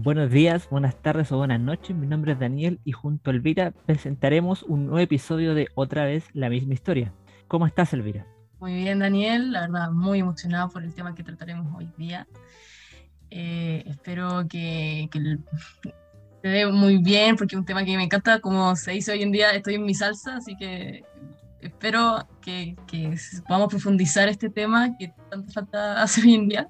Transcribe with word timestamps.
Buenos 0.00 0.30
días, 0.30 0.68
buenas 0.70 0.94
tardes 1.02 1.32
o 1.32 1.38
buenas 1.38 1.58
noches. 1.58 1.96
Mi 1.96 2.06
nombre 2.06 2.30
es 2.30 2.38
Daniel 2.38 2.78
y 2.84 2.92
junto 2.92 3.30
a 3.30 3.34
Elvira 3.34 3.72
presentaremos 3.84 4.62
un 4.62 4.84
nuevo 4.84 5.00
episodio 5.00 5.56
de 5.56 5.66
Otra 5.74 6.04
vez 6.04 6.24
la 6.34 6.48
misma 6.48 6.74
historia. 6.74 7.12
¿Cómo 7.48 7.66
estás, 7.66 7.92
Elvira? 7.94 8.24
Muy 8.60 8.74
bien, 8.74 9.00
Daniel. 9.00 9.50
La 9.50 9.62
verdad, 9.62 9.90
muy 9.90 10.20
emocionado 10.20 10.68
por 10.68 10.84
el 10.84 10.94
tema 10.94 11.16
que 11.16 11.24
trataremos 11.24 11.66
hoy 11.76 11.90
día. 11.96 12.28
Eh, 13.30 13.82
espero 13.88 14.46
que, 14.48 15.08
que 15.10 15.38
te 16.42 16.48
dé 16.48 16.68
muy 16.68 16.98
bien 16.98 17.34
porque 17.34 17.56
es 17.56 17.58
un 17.58 17.66
tema 17.66 17.84
que 17.84 17.96
me 17.96 18.04
encanta. 18.04 18.38
Como 18.38 18.76
se 18.76 18.92
dice 18.92 19.10
hoy 19.10 19.24
en 19.24 19.32
día, 19.32 19.50
estoy 19.50 19.74
en 19.74 19.84
mi 19.84 19.94
salsa, 19.94 20.36
así 20.36 20.56
que 20.56 21.02
espero 21.60 22.24
que, 22.40 22.76
que 22.86 23.16
podamos 23.48 23.66
profundizar 23.66 24.28
este 24.28 24.48
tema 24.48 24.96
que 24.96 25.12
tanto 25.28 25.50
falta 25.50 26.00
hace 26.02 26.20
hoy 26.20 26.34
en 26.34 26.48
día. 26.48 26.68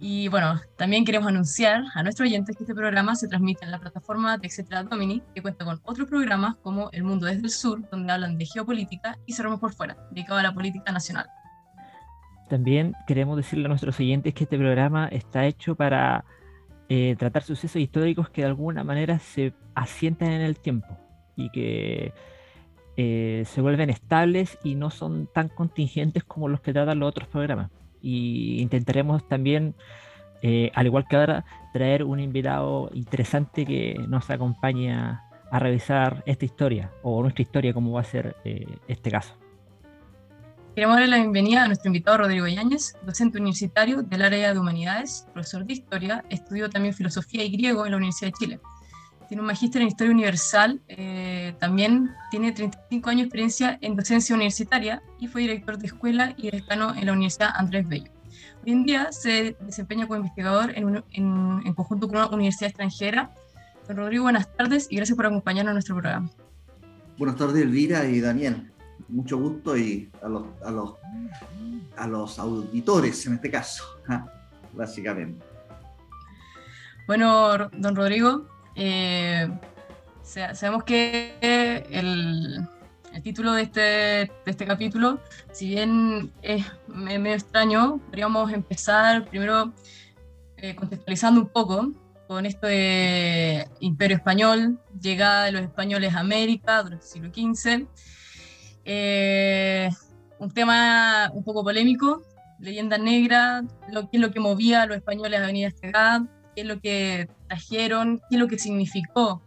Y 0.00 0.28
bueno, 0.28 0.60
también 0.76 1.04
queremos 1.04 1.28
anunciar 1.28 1.84
a 1.94 2.02
nuestros 2.02 2.28
oyentes 2.28 2.56
que 2.56 2.64
este 2.64 2.74
programa 2.74 3.14
se 3.14 3.28
transmite 3.28 3.64
en 3.64 3.70
la 3.70 3.78
plataforma 3.78 4.36
de 4.38 4.48
Etcétera 4.48 4.82
Domini, 4.82 5.22
que 5.34 5.40
cuenta 5.40 5.64
con 5.64 5.80
otros 5.84 6.08
programas 6.08 6.56
como 6.56 6.90
El 6.92 7.04
Mundo 7.04 7.26
desde 7.26 7.42
el 7.42 7.50
Sur, 7.50 7.88
donde 7.90 8.12
hablan 8.12 8.36
de 8.36 8.44
geopolítica, 8.44 9.16
y 9.24 9.32
Cerramos 9.32 9.60
por 9.60 9.72
Fuera, 9.72 9.96
dedicado 10.10 10.40
a 10.40 10.42
la 10.42 10.52
política 10.52 10.90
nacional. 10.90 11.26
También 12.48 12.94
queremos 13.06 13.36
decirle 13.36 13.66
a 13.66 13.68
nuestros 13.68 13.98
oyentes 14.00 14.34
que 14.34 14.44
este 14.44 14.58
programa 14.58 15.08
está 15.08 15.46
hecho 15.46 15.76
para 15.76 16.24
eh, 16.88 17.14
tratar 17.18 17.42
sucesos 17.42 17.80
históricos 17.80 18.28
que 18.28 18.42
de 18.42 18.48
alguna 18.48 18.84
manera 18.84 19.18
se 19.18 19.54
asientan 19.74 20.32
en 20.32 20.42
el 20.42 20.58
tiempo 20.58 20.98
y 21.36 21.50
que 21.50 22.12
eh, 22.96 23.44
se 23.46 23.60
vuelven 23.60 23.90
estables 23.90 24.58
y 24.62 24.74
no 24.74 24.90
son 24.90 25.28
tan 25.32 25.48
contingentes 25.48 26.24
como 26.24 26.48
los 26.48 26.60
que 26.60 26.72
tratan 26.72 26.98
los 26.98 27.08
otros 27.08 27.28
programas 27.28 27.70
y 28.04 28.60
intentaremos 28.60 29.26
también, 29.26 29.74
eh, 30.42 30.70
al 30.74 30.86
igual 30.86 31.06
que 31.08 31.16
ahora, 31.16 31.44
traer 31.72 32.04
un 32.04 32.20
invitado 32.20 32.90
interesante 32.92 33.64
que 33.64 33.96
nos 34.06 34.28
acompañe 34.30 34.92
a, 34.92 35.20
revisar 35.52 36.24
esta 36.26 36.44
historia 36.44 36.90
o 37.04 37.22
nuestra 37.22 37.42
historia, 37.42 37.72
como 37.72 37.92
va 37.92 38.00
a 38.00 38.04
ser 38.04 38.34
eh, 38.44 38.66
este 38.88 39.08
caso. 39.08 39.36
Queremos 40.74 40.96
darle 40.96 41.06
la 41.06 41.18
bienvenida 41.18 41.62
a 41.62 41.66
nuestro 41.68 41.90
invitado 41.90 42.18
Rodrigo 42.18 42.48
Yáñez, 42.48 42.96
docente 43.06 43.38
universitario 43.38 44.02
del 44.02 44.22
área 44.22 44.52
de 44.52 44.58
humanidades, 44.58 45.28
profesor 45.32 45.64
de 45.64 45.74
historia, 45.74 46.24
estudió 46.28 46.68
también 46.68 46.92
filosofía 46.92 47.44
y 47.44 47.50
griego 47.52 47.84
en 47.84 47.92
la 47.92 47.98
Universidad 47.98 48.32
de 48.32 48.32
Chile. 48.32 48.60
Tiene 49.28 49.40
un 49.40 49.46
magíster 49.46 49.80
en 49.80 49.88
historia 49.88 50.12
universal, 50.12 50.80
eh, 50.88 51.54
también 51.58 52.10
tiene 52.30 52.52
35 52.52 53.10
años 53.10 53.20
de 53.20 53.26
experiencia 53.26 53.78
en 53.80 53.96
docencia 53.96 54.34
universitaria 54.34 55.02
y 55.18 55.28
fue 55.28 55.42
director 55.42 55.78
de 55.78 55.86
escuela 55.86 56.34
y 56.36 56.50
decano 56.50 56.94
en 56.94 57.06
la 57.06 57.12
Universidad 57.12 57.50
Andrés 57.54 57.88
Bello. 57.88 58.10
Hoy 58.64 58.72
en 58.72 58.84
día 58.84 59.12
se 59.12 59.56
desempeña 59.60 60.06
como 60.06 60.18
investigador 60.18 60.72
en, 60.76 61.02
en, 61.12 61.74
conjunto 61.74 62.08
con 62.08 62.16
una 62.16 62.28
universidad 62.28 62.68
extranjera. 62.68 63.30
Don 63.88 63.96
Rodrigo, 63.96 64.24
buenas 64.24 64.54
tardes 64.56 64.88
y 64.90 64.96
gracias 64.96 65.16
por 65.16 65.26
acompañarnos 65.26 65.70
en 65.70 65.74
nuestro 65.74 65.94
programa. 65.94 66.30
Buenas 67.16 67.36
tardes, 67.36 67.62
Elvira 67.62 68.04
y 68.06 68.20
Daniel. 68.20 68.70
Mucho 69.08 69.38
gusto 69.38 69.76
y 69.76 70.10
a 70.22 70.28
los, 70.28 70.44
a 70.64 70.70
los, 70.70 70.94
a 71.96 72.06
los 72.06 72.38
auditores 72.38 73.26
en 73.26 73.34
este 73.34 73.50
caso, 73.50 73.84
básicamente. 74.72 75.44
Bueno, 77.06 77.68
don 77.68 77.94
Rodrigo, 77.94 78.48
eh, 78.76 79.48
sabemos 80.22 80.84
que 80.84 81.34
el, 81.90 82.66
el 83.14 83.22
título 83.22 83.52
de 83.52 83.62
este, 83.62 83.80
de 83.80 84.30
este 84.44 84.66
capítulo, 84.66 85.20
si 85.52 85.68
bien 85.68 86.32
es 86.42 86.64
medio 86.88 87.34
extraño, 87.34 87.98
podríamos 88.06 88.52
empezar 88.52 89.24
primero 89.26 89.72
eh, 90.56 90.74
contextualizando 90.74 91.40
un 91.40 91.48
poco 91.48 91.92
con 92.26 92.44
esto 92.44 92.66
de 92.66 93.68
Imperio 93.80 94.16
Español, 94.16 94.80
llegada 95.00 95.44
de 95.44 95.52
los 95.52 95.62
españoles 95.62 96.14
a 96.14 96.20
América 96.20 96.82
durante 96.82 97.04
el 97.04 97.10
siglo 97.10 97.28
XV. 97.32 97.86
Eh, 98.84 99.88
un 100.38 100.50
tema 100.50 101.30
un 101.32 101.44
poco 101.44 101.62
polémico, 101.62 102.22
leyenda 102.58 102.98
negra, 102.98 103.62
lo, 103.92 104.08
es 104.10 104.20
lo 104.20 104.32
que 104.32 104.40
movía 104.40 104.82
a 104.82 104.86
los 104.86 104.96
españoles 104.96 105.40
a 105.40 105.46
venir 105.46 105.66
a 105.66 105.68
esta 105.68 105.86
edad, 105.86 106.20
qué 106.54 106.62
es 106.62 106.66
lo 106.66 106.80
que 106.80 107.28
trajeron, 107.48 108.18
qué 108.28 108.36
es 108.36 108.38
lo 108.38 108.48
que 108.48 108.58
significó 108.58 109.42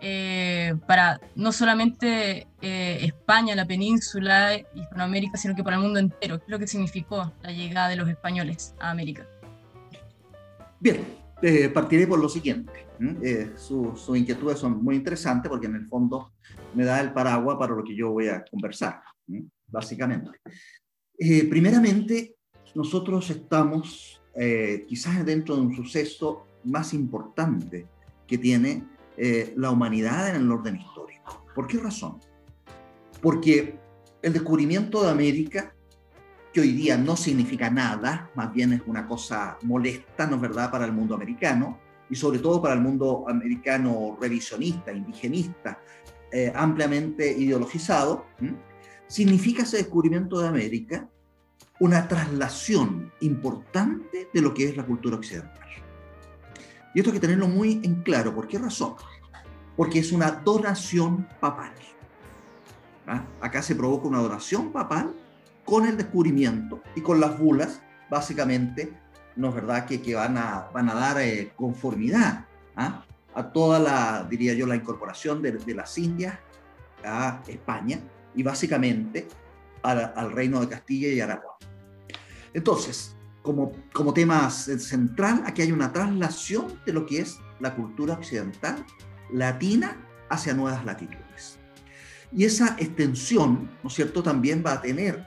eh, 0.00 0.74
para 0.86 1.20
no 1.36 1.52
solamente 1.52 2.46
eh, 2.60 2.98
España, 3.02 3.54
la 3.54 3.66
península, 3.66 4.54
Hispanoamérica, 4.74 5.38
sino 5.38 5.54
que 5.54 5.64
para 5.64 5.76
el 5.76 5.82
mundo 5.82 5.98
entero. 5.98 6.38
¿Qué 6.38 6.44
es 6.44 6.50
lo 6.50 6.58
que 6.58 6.66
significó 6.66 7.32
la 7.42 7.50
llegada 7.50 7.88
de 7.88 7.96
los 7.96 8.08
españoles 8.08 8.74
a 8.78 8.90
América? 8.90 9.26
Bien, 10.78 11.02
eh, 11.40 11.70
partiré 11.70 12.06
por 12.06 12.18
lo 12.18 12.28
siguiente. 12.28 12.86
sus 13.56 14.08
inquietudes 14.16 14.58
son 14.58 14.82
muy 14.82 14.96
interesantes 14.96 15.48
porque 15.48 15.66
en 15.66 15.76
el 15.76 15.86
fondo 15.86 16.32
me 16.74 16.84
da 16.84 17.00
el 17.00 17.12
paraguas 17.12 17.56
para 17.58 17.74
lo 17.74 17.82
que 17.82 17.96
yo 17.96 18.10
voy 18.10 18.28
a 18.28 18.44
conversar, 18.44 19.00
básicamente. 19.66 20.30
primeramente, 21.48 22.36
nosotros 22.74 23.30
estamos 23.30 24.20
quizás 24.88 25.24
dentro 25.24 25.56
de 25.56 25.62
un 25.62 25.74
suceso 25.74 26.46
más 26.64 26.92
importante 26.92 27.86
que 28.26 28.38
tiene 28.38 28.84
eh, 29.16 29.54
la 29.56 29.70
humanidad 29.70 30.28
en 30.28 30.36
el 30.42 30.52
orden 30.52 30.76
histórico. 30.76 31.44
¿Por 31.54 31.66
qué 31.66 31.78
razón? 31.78 32.18
Porque 33.22 33.78
el 34.20 34.32
descubrimiento 34.32 35.02
de 35.02 35.10
América, 35.10 35.74
que 36.52 36.60
hoy 36.60 36.72
día 36.72 36.98
no 36.98 37.16
significa 37.16 37.70
nada, 37.70 38.30
más 38.34 38.52
bien 38.52 38.72
es 38.74 38.82
una 38.86 39.06
cosa 39.06 39.56
molesta, 39.62 40.26
¿no 40.26 40.36
es 40.36 40.42
verdad?, 40.42 40.70
para 40.70 40.84
el 40.84 40.92
mundo 40.92 41.14
americano, 41.14 41.78
y 42.10 42.14
sobre 42.14 42.38
todo 42.38 42.60
para 42.60 42.74
el 42.74 42.80
mundo 42.80 43.24
americano 43.28 44.16
revisionista, 44.20 44.92
indigenista, 44.92 45.80
eh, 46.30 46.52
ampliamente 46.54 47.30
ideologizado, 47.32 48.26
significa 49.06 49.62
ese 49.62 49.78
descubrimiento 49.78 50.38
de 50.40 50.48
América 50.48 51.08
una 51.78 52.08
traslación 52.08 53.12
importante 53.20 54.28
de 54.32 54.40
lo 54.40 54.54
que 54.54 54.68
es 54.68 54.76
la 54.76 54.86
cultura 54.86 55.16
occidental. 55.16 55.68
Y 56.94 57.00
esto 57.00 57.10
hay 57.10 57.14
que 57.16 57.20
tenerlo 57.20 57.48
muy 57.48 57.80
en 57.84 58.02
claro. 58.02 58.34
¿Por 58.34 58.48
qué 58.48 58.58
razón? 58.58 58.94
Porque 59.76 59.98
es 59.98 60.12
una 60.12 60.30
donación 60.30 61.28
papal. 61.40 61.72
¿Ah? 63.06 63.22
Acá 63.40 63.62
se 63.62 63.74
provoca 63.74 64.08
una 64.08 64.18
donación 64.18 64.72
papal 64.72 65.14
con 65.64 65.86
el 65.86 65.96
descubrimiento 65.96 66.80
y 66.94 67.02
con 67.02 67.20
las 67.20 67.38
bulas, 67.38 67.82
básicamente, 68.08 68.92
¿no 69.36 69.50
es 69.50 69.54
verdad?, 69.54 69.84
que, 69.84 70.00
que 70.00 70.14
van, 70.14 70.38
a, 70.38 70.70
van 70.72 70.88
a 70.88 70.94
dar 70.94 71.20
eh, 71.20 71.52
conformidad 71.54 72.46
¿ah? 72.76 73.04
a 73.34 73.52
toda 73.52 73.78
la, 73.78 74.26
diría 74.28 74.54
yo, 74.54 74.66
la 74.66 74.76
incorporación 74.76 75.42
de, 75.42 75.52
de 75.52 75.74
las 75.74 75.98
Indias 75.98 76.38
a 77.04 77.42
España 77.46 78.00
y 78.34 78.42
básicamente 78.42 79.28
al, 79.82 80.12
al 80.16 80.32
reino 80.32 80.60
de 80.60 80.68
Castilla 80.68 81.08
y 81.08 81.20
Aragón. 81.20 81.56
Entonces, 82.54 83.16
como, 83.42 83.72
como 83.92 84.12
tema 84.12 84.50
central, 84.50 85.42
aquí 85.46 85.62
hay 85.62 85.72
una 85.72 85.92
traslación 85.92 86.80
de 86.84 86.92
lo 86.92 87.06
que 87.06 87.20
es 87.20 87.38
la 87.60 87.74
cultura 87.74 88.14
occidental 88.14 88.84
latina 89.32 89.96
hacia 90.28 90.54
nuevas 90.54 90.84
latitudes. 90.84 91.58
Y 92.32 92.44
esa 92.44 92.76
extensión, 92.78 93.70
¿no 93.82 93.88
es 93.88 93.94
cierto?, 93.94 94.22
también 94.22 94.62
va 94.66 94.72
a 94.72 94.82
tener, 94.82 95.24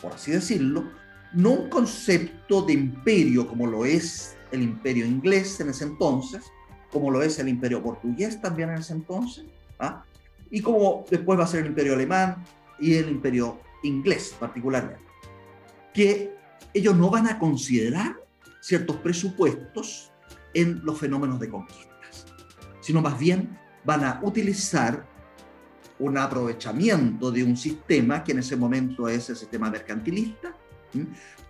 por 0.00 0.12
así 0.12 0.32
decirlo, 0.32 0.84
no 1.32 1.50
un 1.50 1.68
concepto 1.68 2.62
de 2.62 2.72
imperio 2.72 3.46
como 3.46 3.66
lo 3.66 3.84
es 3.84 4.36
el 4.52 4.62
imperio 4.62 5.04
inglés 5.04 5.58
en 5.60 5.70
ese 5.70 5.84
entonces, 5.84 6.44
como 6.90 7.10
lo 7.10 7.22
es 7.22 7.38
el 7.38 7.48
imperio 7.48 7.82
portugués 7.82 8.40
también 8.40 8.70
en 8.70 8.78
ese 8.78 8.92
entonces, 8.92 9.44
¿ah? 9.80 10.04
y 10.50 10.60
como 10.60 11.04
después 11.10 11.38
va 11.38 11.44
a 11.44 11.48
ser 11.48 11.60
el 11.60 11.66
imperio 11.66 11.94
alemán 11.94 12.44
y 12.78 12.94
el 12.94 13.08
imperio 13.08 13.58
inglés 13.82 14.34
particularmente, 14.38 15.04
que 15.92 16.32
ellos 16.74 16.96
no 16.96 17.08
van 17.08 17.28
a 17.28 17.38
considerar 17.38 18.16
ciertos 18.60 18.96
presupuestos 18.96 20.12
en 20.52 20.80
los 20.84 20.98
fenómenos 20.98 21.38
de 21.40 21.48
conquistas, 21.48 22.26
sino 22.80 23.00
más 23.00 23.18
bien 23.18 23.58
van 23.84 24.04
a 24.04 24.20
utilizar 24.22 25.06
un 25.98 26.18
aprovechamiento 26.18 27.30
de 27.30 27.44
un 27.44 27.56
sistema 27.56 28.24
que 28.24 28.32
en 28.32 28.40
ese 28.40 28.56
momento 28.56 29.08
es 29.08 29.30
el 29.30 29.36
sistema 29.36 29.70
mercantilista, 29.70 30.54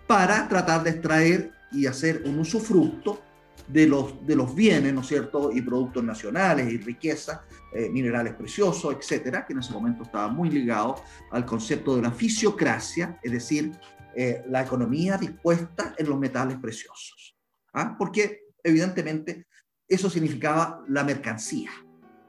para 0.07 0.47
tratar 0.47 0.83
de 0.83 0.91
extraer 0.91 1.51
y 1.71 1.87
hacer 1.87 2.23
un 2.25 2.39
usufructo 2.39 3.21
de 3.67 3.87
los, 3.87 4.25
de 4.25 4.35
los 4.35 4.53
bienes, 4.53 4.93
¿no 4.93 5.01
es 5.01 5.07
cierto?, 5.07 5.51
y 5.51 5.61
productos 5.61 6.03
nacionales 6.03 6.71
y 6.71 6.77
riquezas, 6.77 7.39
eh, 7.73 7.89
minerales 7.89 8.33
preciosos, 8.33 8.95
etcétera, 8.95 9.45
que 9.45 9.53
en 9.53 9.59
ese 9.59 9.73
momento 9.73 10.03
estaba 10.03 10.27
muy 10.27 10.49
ligado 10.49 10.95
al 11.31 11.45
concepto 11.45 11.95
de 11.95 12.03
la 12.03 12.11
fisiocracia, 12.11 13.19
es 13.23 13.31
decir, 13.31 13.71
eh, 14.15 14.43
la 14.47 14.61
economía 14.61 15.17
dispuesta 15.17 15.93
en 15.97 16.07
los 16.07 16.17
metales 16.17 16.57
preciosos. 16.57 17.35
¿ah? 17.73 17.95
Porque 17.97 18.45
evidentemente 18.63 19.47
eso 19.87 20.09
significaba 20.09 20.83
la 20.87 21.03
mercancía. 21.03 21.69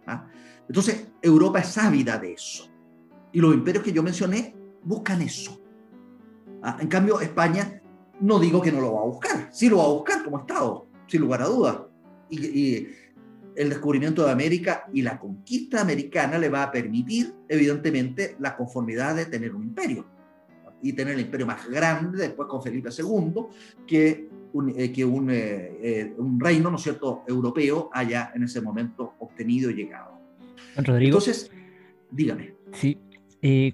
¿ah? 0.07 0.29
Entonces 0.69 1.07
Europa 1.23 1.61
es 1.61 1.79
ávida 1.79 2.19
de 2.19 2.33
eso. 2.33 2.69
Y 3.33 3.41
los 3.41 3.55
imperios 3.55 3.85
que 3.85 3.93
yo 3.93 4.03
mencioné 4.03 4.57
buscan 4.83 5.23
eso. 5.23 5.63
¿ah? 6.63 6.77
En 6.81 6.89
cambio 6.89 7.21
España 7.21 7.81
no 8.21 8.41
digo 8.41 8.61
que 8.61 8.73
no 8.73 8.81
lo 8.81 8.95
va 8.95 9.03
a 9.03 9.07
buscar, 9.07 9.49
sí 9.53 9.69
lo 9.69 9.79
va 9.79 9.85
a 9.85 9.89
buscar 9.89 10.25
como 10.25 10.41
Estado, 10.41 10.89
sin 11.07 11.21
lugar 11.21 11.43
a 11.43 11.47
dudas. 11.47 11.79
y, 12.29 12.89
el 13.55 13.71
descubrimiento 13.71 14.23
de 14.23 14.33
América 14.33 14.85
y 14.93 15.01
la 15.01 15.19
conquista 15.19 15.81
americana 15.81 16.37
le 16.37 16.51
va 16.51 16.65
a 16.65 16.71
permitir, 16.71 17.35
evidentemente, 17.49 18.37
la 18.39 18.55
conformidad 18.55 19.17
de 19.17 19.25
tener 19.25 19.55
un 19.55 19.63
imperio 19.63 20.05
y 20.83 20.93
tener 20.93 21.15
el 21.15 21.21
imperio 21.21 21.47
más 21.47 21.69
grande 21.69 22.19
después 22.19 22.49
con 22.49 22.63
Felipe 22.63 22.91
II 22.97 23.35
que 23.87 24.29
un, 24.53 24.71
eh, 24.77 24.93
que 24.93 25.05
un, 25.05 25.31
eh, 25.31 25.79
eh, 25.83 26.15
un, 26.17 26.41
reino, 26.41 26.71
¿no 26.71 26.77
es 26.77 26.83
cierto?, 26.83 27.25
europeo 27.27 27.91
haya 27.93 28.33
en 28.35 28.45
ese 28.45 28.61
momento 28.61 29.15
obtenido 29.19 29.71
y 29.71 29.75
llegado. 29.75 30.19
Rodrigo. 30.77 31.19
Entonces, 31.19 31.51
dígame. 32.11 32.55
Sí, 32.73 32.99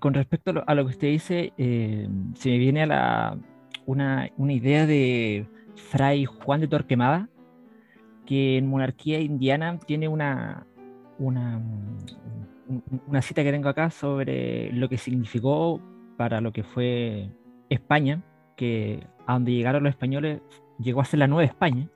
con 0.01 0.15
respecto 0.15 0.53
a 0.67 0.75
lo, 0.75 0.85
que 0.85 0.91
usted 0.91 1.09
dice, 1.09 1.53
se 1.57 2.51
me 2.51 2.59
viene 2.59 2.83
a 2.83 2.87
la, 2.87 3.39
una, 3.87 4.31
una 4.37 4.53
idea 4.53 4.87
de 4.87 5.47
Fray 5.91 6.25
Juan 6.27 6.61
de 6.61 6.69
Torquemada, 6.69 7.29
que 8.27 8.59
en 8.59 8.67
Monarquía 8.67 9.19
Indiana 9.21 9.79
tiene 9.79 10.09
una, 10.09 10.67
una, 11.19 11.61
una 13.07 13.23
cita 13.23 13.43
que 13.43 13.51
tengo 13.51 13.69
acá 13.69 13.91
sobre 13.91 14.71
lo 14.73 14.89
que 14.89 14.99
significó 14.99 15.81
para 16.17 16.41
lo 16.41 16.53
que 16.53 16.63
fue 16.63 17.31
España, 17.69 18.23
que 18.57 19.07
a 19.27 19.35
donde 19.35 19.53
llegaron 19.53 19.85
los 19.85 19.91
españoles 19.91 20.41
llegó 20.79 21.01
a 21.01 21.05
ser 21.05 21.21
la 21.21 21.27
Nueva 21.27 21.45
España, 21.45 21.89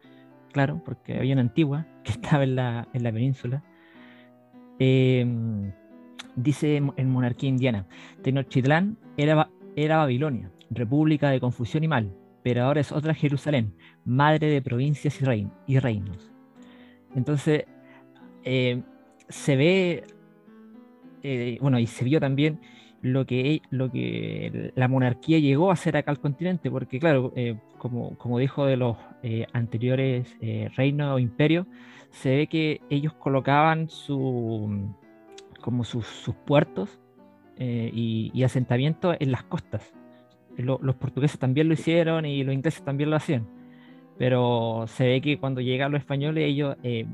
claro, 0.52 0.80
porque 0.84 1.18
había 1.18 1.34
una 1.34 1.42
antigua 1.42 1.86
que 2.04 2.12
estaba 2.12 2.44
en 2.44 2.56
la, 2.56 2.88
en 2.92 3.02
la 3.02 3.12
península. 3.12 3.62
Em, 4.78 5.72
dice 6.34 6.76
en 6.76 7.10
Monarquía 7.10 7.48
Indiana, 7.48 7.86
Tenochtitlán 8.22 8.98
era, 9.16 9.48
era 9.74 9.98
Babilonia, 9.98 10.50
república 10.70 11.30
de 11.30 11.40
confusión 11.40 11.84
y 11.84 11.88
mal, 11.88 12.12
pero 12.42 12.64
ahora 12.64 12.80
es 12.80 12.92
otra 12.92 13.14
Jerusalén, 13.14 13.74
madre 14.04 14.48
de 14.48 14.62
provincias 14.62 15.18
y, 15.66 15.78
reinos. 15.78 16.32
Entonces, 17.14 17.64
eh, 18.44 18.82
se 19.28 19.56
ve, 19.56 20.04
eh, 21.22 21.58
bueno, 21.60 21.78
y 21.78 21.86
se 21.86 22.04
vio 22.04 22.20
también 22.20 22.60
lo 23.06 23.26
que, 23.26 23.62
lo 23.70 23.90
que 23.90 24.72
la 24.74 24.88
monarquía 24.88 25.38
llegó 25.38 25.70
a 25.70 25.74
hacer 25.74 25.96
acá 25.96 26.10
al 26.10 26.20
continente, 26.20 26.70
porque 26.70 26.98
claro, 26.98 27.32
eh, 27.36 27.56
como, 27.78 28.16
como, 28.18 28.38
dijo 28.38 28.66
de 28.66 28.76
los 28.76 28.96
anteriores 29.52 30.36
reinos 30.76 31.14
o 31.14 31.18
imperios, 31.18 31.66
se 32.10 32.36
ve 32.36 32.46
que 32.46 32.80
ellos 32.90 33.12
colocaban 33.14 33.88
su, 33.88 34.94
como 35.60 35.84
sus, 35.84 36.06
puertos 36.46 37.00
y, 37.58 38.30
y 38.32 38.42
asentamientos 38.44 39.16
en 39.18 39.32
las 39.32 39.42
costas 39.44 39.92
los 40.62 40.96
portugueses 40.96 41.38
también 41.38 41.68
lo 41.68 41.74
hicieron 41.74 42.24
y 42.24 42.42
los 42.44 42.54
ingleses 42.54 42.82
también 42.82 43.10
lo 43.10 43.16
hacían. 43.16 43.46
Pero 44.18 44.84
se 44.88 45.06
ve 45.06 45.20
que 45.20 45.38
cuando 45.38 45.60
llegan 45.60 45.92
los 45.92 46.00
españoles, 46.00 46.44
ellos 46.44 46.76
eh, 46.82 47.06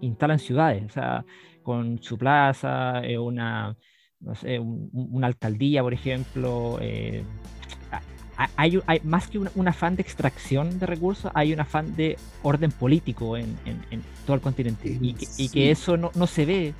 instalan 0.00 0.38
ciudades, 0.38 0.84
o 0.84 0.88
sea, 0.90 1.24
con 1.62 2.02
su 2.02 2.18
plaza, 2.18 3.00
eh, 3.04 3.18
una, 3.18 3.76
no 4.24 4.34
sé, 4.34 4.58
una 4.58 5.26
alcaldía, 5.26 5.82
por 5.82 5.94
ejemplo. 5.94 6.78
Eh, 6.80 7.22
hay, 8.56 8.80
hay, 8.86 9.00
más 9.04 9.28
que 9.28 9.38
un, 9.38 9.68
afán 9.68 9.94
de 9.94 10.02
extracción 10.02 10.78
de 10.78 10.86
recursos, 10.86 11.30
hay 11.34 11.52
un 11.52 11.60
afán 11.60 11.94
de 11.94 12.18
orden 12.42 12.72
político 12.72 13.36
en, 13.36 13.56
en, 13.64 14.02
todo 14.26 14.34
el 14.34 14.42
continente. 14.42 14.98
Y 15.00 15.14
que, 15.14 15.26
y 15.36 15.48
que 15.48 15.70
eso 15.70 15.96
no, 15.96 16.10
no, 16.14 16.26
se 16.26 16.44
ve 16.44 16.74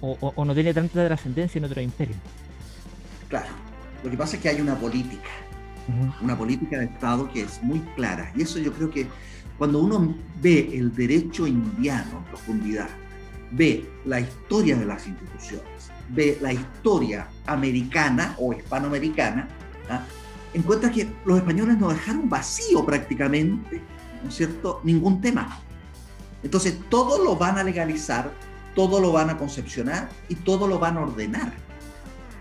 o, 0.00 0.16
o 0.20 0.44
no 0.44 0.54
tiene 0.54 0.74
tanta 0.74 1.06
trascendencia 1.06 1.58
en 1.58 1.64
otro 1.64 1.80
imperio. 1.80 2.16
Claro. 3.28 3.48
Lo 4.04 4.10
que 4.10 4.16
pasa 4.16 4.36
es 4.36 4.42
que 4.42 4.48
hay 4.48 4.60
una 4.60 4.74
política, 4.74 5.30
una 6.20 6.36
política 6.36 6.78
de 6.78 6.86
Estado 6.86 7.30
que 7.32 7.42
es 7.42 7.62
muy 7.62 7.78
clara. 7.94 8.32
Y 8.36 8.42
eso 8.42 8.58
yo 8.58 8.72
creo 8.72 8.90
que 8.90 9.06
cuando 9.58 9.80
uno 9.80 10.14
ve 10.40 10.70
el 10.76 10.94
derecho 10.94 11.46
indiano 11.46 12.18
en 12.18 12.24
profundidad, 12.24 12.88
ve 13.52 13.88
la 14.04 14.20
historia 14.20 14.76
de 14.76 14.86
las 14.86 15.06
instituciones, 15.06 15.81
ve 16.08 16.38
la 16.40 16.52
historia 16.52 17.28
americana 17.46 18.36
o 18.38 18.52
hispanoamericana, 18.52 19.48
¿ah? 19.88 20.04
encuentra 20.54 20.90
que 20.90 21.08
los 21.24 21.38
españoles 21.38 21.78
nos 21.78 21.94
dejaron 21.94 22.28
vacío 22.28 22.84
prácticamente, 22.84 23.80
¿no 24.22 24.28
es 24.28 24.34
cierto?, 24.34 24.80
ningún 24.84 25.20
tema. 25.20 25.60
Entonces, 26.42 26.76
todo 26.88 27.22
lo 27.22 27.36
van 27.36 27.58
a 27.58 27.64
legalizar, 27.64 28.32
todo 28.74 29.00
lo 29.00 29.12
van 29.12 29.30
a 29.30 29.38
concepcionar 29.38 30.08
y 30.28 30.34
todo 30.34 30.66
lo 30.66 30.78
van 30.78 30.96
a 30.96 31.02
ordenar. 31.02 31.52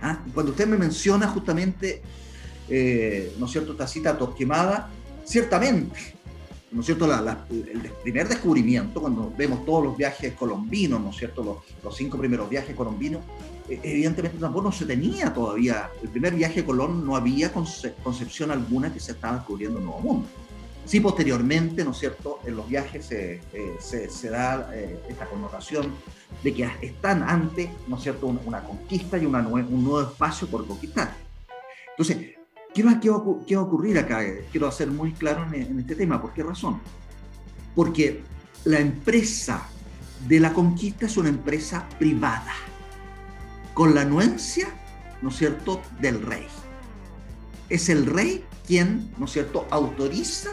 ¿ah? 0.01 0.19
Cuando 0.33 0.51
usted 0.51 0.67
me 0.67 0.77
menciona 0.77 1.27
justamente, 1.27 2.01
eh, 2.67 3.35
¿no 3.37 3.45
es 3.45 3.51
cierto?, 3.51 3.73
esta 3.73 3.87
cita 3.87 4.17
Torquemada, 4.17 4.89
ciertamente, 5.23 6.20
¿no 6.71 6.79
es 6.79 6.85
cierto?, 6.85 7.05
el 7.49 7.91
primer 8.01 8.29
descubrimiento, 8.29 9.01
cuando 9.01 9.31
vemos 9.37 9.65
todos 9.65 9.83
los 9.83 9.97
viajes 9.97 10.33
colombinos, 10.33 11.01
¿no 11.01 11.09
es 11.09 11.17
cierto?, 11.17 11.61
los, 11.83 11.95
cinco 11.95 12.17
primeros 12.17 12.49
viajes 12.49 12.75
colombinos, 12.75 13.21
eh, 13.67 13.79
evidentemente 13.83 14.37
tampoco 14.37 14.65
no 14.65 14.71
se 14.71 14.85
tenía 14.85 15.33
todavía, 15.33 15.89
el 16.01 16.09
primer 16.09 16.33
viaje 16.33 16.61
de 16.61 16.65
Colón 16.65 17.05
no 17.05 17.15
había 17.15 17.51
concepción 17.51 18.51
alguna 18.51 18.93
que 18.93 18.99
se 18.99 19.11
estaba 19.11 19.37
descubriendo 19.37 19.79
un 19.79 19.85
nuevo 19.85 19.99
mundo. 19.99 20.27
Sí, 20.85 20.99
posteriormente, 20.99 21.83
¿no 21.83 21.91
es 21.91 21.97
cierto?, 21.97 22.39
en 22.45 22.55
los 22.55 22.67
viajes 22.67 23.05
se, 23.05 23.41
eh, 23.53 24.29
da 24.29 24.73
esta 25.09 25.25
connotación 25.25 25.93
de 26.41 26.53
que 26.53 26.69
están 26.81 27.21
ante, 27.23 27.69
¿no 27.87 27.97
es 27.97 28.03
cierto?, 28.03 28.27
una, 28.27 28.63
conquista 28.63 29.17
y 29.17 29.25
una 29.25 29.39
un 29.45 29.83
nuevo 29.83 30.01
espacio 30.01 30.47
por 30.47 30.65
conquistar. 30.65 31.15
Entonces, 31.91 32.40
¿qué 32.73 32.83
qué 33.01 33.09
va, 33.09 33.17
a 33.17 33.61
ocurrir 33.61 33.97
acá? 33.97 34.21
Quiero 34.51 34.67
hacer 34.67 34.89
muy 34.89 35.13
claro 35.13 35.45
en, 35.53 35.79
este 35.79 35.95
tema. 35.95 36.21
¿Por 36.21 36.33
qué 36.33 36.43
razón? 36.43 36.79
Porque 37.75 38.23
la 38.65 38.79
empresa 38.79 39.67
de 40.27 40.39
la 40.39 40.53
conquista 40.53 41.05
es 41.05 41.17
una 41.17 41.29
empresa 41.29 41.87
privada, 41.97 42.53
con 43.73 43.95
la 43.95 44.01
anuencia, 44.01 44.67
¿no 45.21 45.29
es 45.29 45.37
cierto?, 45.37 45.81
del 45.99 46.21
rey. 46.21 46.47
Es 47.69 47.89
el 47.89 48.05
rey 48.05 48.45
quien, 48.67 49.11
¿no 49.17 49.25
es 49.25 49.31
cierto?, 49.31 49.67
autoriza, 49.71 50.51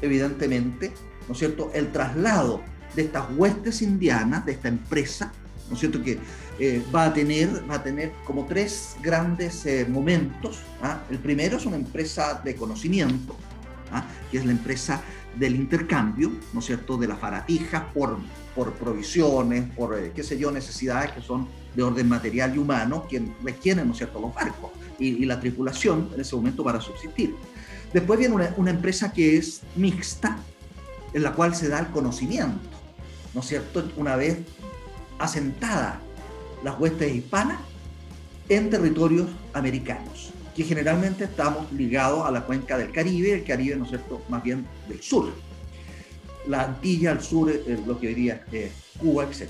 evidentemente, 0.00 0.92
¿no 1.28 1.32
es 1.32 1.38
cierto?, 1.38 1.70
el 1.74 1.92
traslado 1.92 2.62
de 2.94 3.02
estas 3.02 3.26
huestes 3.36 3.82
indianas, 3.82 4.46
de 4.46 4.52
esta 4.52 4.68
empresa, 4.68 5.32
¿no 5.68 5.74
es 5.74 5.80
cierto? 5.80 6.02
Que 6.02 6.18
eh, 6.58 6.82
va, 6.94 7.06
a 7.06 7.12
tener, 7.12 7.68
va 7.68 7.76
a 7.76 7.82
tener 7.82 8.12
como 8.24 8.46
tres 8.46 8.96
grandes 9.02 9.66
eh, 9.66 9.86
momentos. 9.88 10.60
¿ah? 10.82 11.00
El 11.10 11.18
primero 11.18 11.56
es 11.56 11.66
una 11.66 11.76
empresa 11.76 12.40
de 12.44 12.54
conocimiento, 12.54 13.36
¿ah? 13.90 14.06
que 14.30 14.38
es 14.38 14.46
la 14.46 14.52
empresa 14.52 15.02
del 15.36 15.56
intercambio, 15.56 16.30
¿no 16.52 16.60
es 16.60 16.66
cierto?, 16.66 16.96
de 16.96 17.08
las 17.08 17.20
baratijas 17.20 17.82
por, 17.92 18.18
por 18.54 18.72
provisiones, 18.74 19.68
por, 19.74 19.98
eh, 19.98 20.12
qué 20.14 20.22
sé 20.22 20.38
yo, 20.38 20.52
necesidades 20.52 21.10
que 21.10 21.20
son 21.20 21.48
de 21.74 21.82
orden 21.82 22.08
material 22.08 22.54
y 22.54 22.58
humano, 22.58 23.04
que 23.08 23.20
requieren, 23.42 23.86
¿no 23.86 23.92
es 23.92 23.98
cierto?, 23.98 24.20
los 24.20 24.32
barcos 24.32 24.70
y, 25.00 25.24
la 25.24 25.40
tripulación 25.40 26.10
en 26.14 26.20
ese 26.20 26.36
momento 26.36 26.62
para 26.62 26.80
subsistir. 26.80 27.34
Después 27.92 28.16
viene 28.16 28.34
una, 28.34 28.54
una 28.56 28.70
empresa 28.70 29.12
que 29.12 29.36
es 29.36 29.62
mixta, 29.74 30.38
en 31.12 31.22
la 31.22 31.32
cual 31.32 31.56
se 31.56 31.68
da 31.68 31.80
el 31.80 31.88
conocimiento, 31.88 32.68
¿no 33.34 33.40
es 33.40 33.46
cierto?, 33.46 33.90
una 33.96 34.14
vez 34.14 34.38
asentada 35.18 36.00
las 36.64 36.80
huestes 36.80 37.14
hispanas 37.14 37.58
en 38.48 38.70
territorios 38.70 39.28
americanos, 39.52 40.32
que 40.56 40.64
generalmente 40.64 41.24
estamos 41.24 41.70
ligados 41.72 42.26
a 42.26 42.30
la 42.30 42.44
cuenca 42.44 42.76
del 42.76 42.90
Caribe, 42.90 43.34
el 43.34 43.44
Caribe, 43.44 43.76
¿no 43.76 43.84
es 43.84 43.90
cierto?, 43.90 44.22
más 44.28 44.42
bien 44.42 44.66
del 44.88 45.00
sur. 45.02 45.32
La 46.48 46.62
Antilla 46.62 47.12
al 47.12 47.22
sur, 47.22 47.50
eh, 47.50 47.78
lo 47.86 47.98
que 48.00 48.08
diría 48.08 48.44
eh, 48.50 48.72
Cuba, 48.98 49.24
etc. 49.24 49.48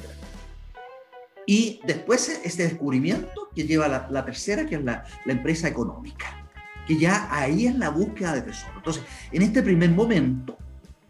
Y 1.46 1.80
después 1.86 2.40
este 2.44 2.64
descubrimiento 2.64 3.48
que 3.54 3.64
lleva 3.64 3.88
la, 3.88 4.08
la 4.10 4.24
tercera, 4.24 4.66
que 4.66 4.76
es 4.76 4.84
la, 4.84 5.04
la 5.24 5.32
empresa 5.32 5.68
económica, 5.68 6.48
que 6.86 6.98
ya 6.98 7.28
ahí 7.30 7.66
es 7.66 7.76
la 7.76 7.90
búsqueda 7.90 8.34
de 8.34 8.42
tesoro. 8.42 8.74
Entonces, 8.76 9.02
en 9.32 9.42
este 9.42 9.62
primer 9.62 9.90
momento, 9.90 10.56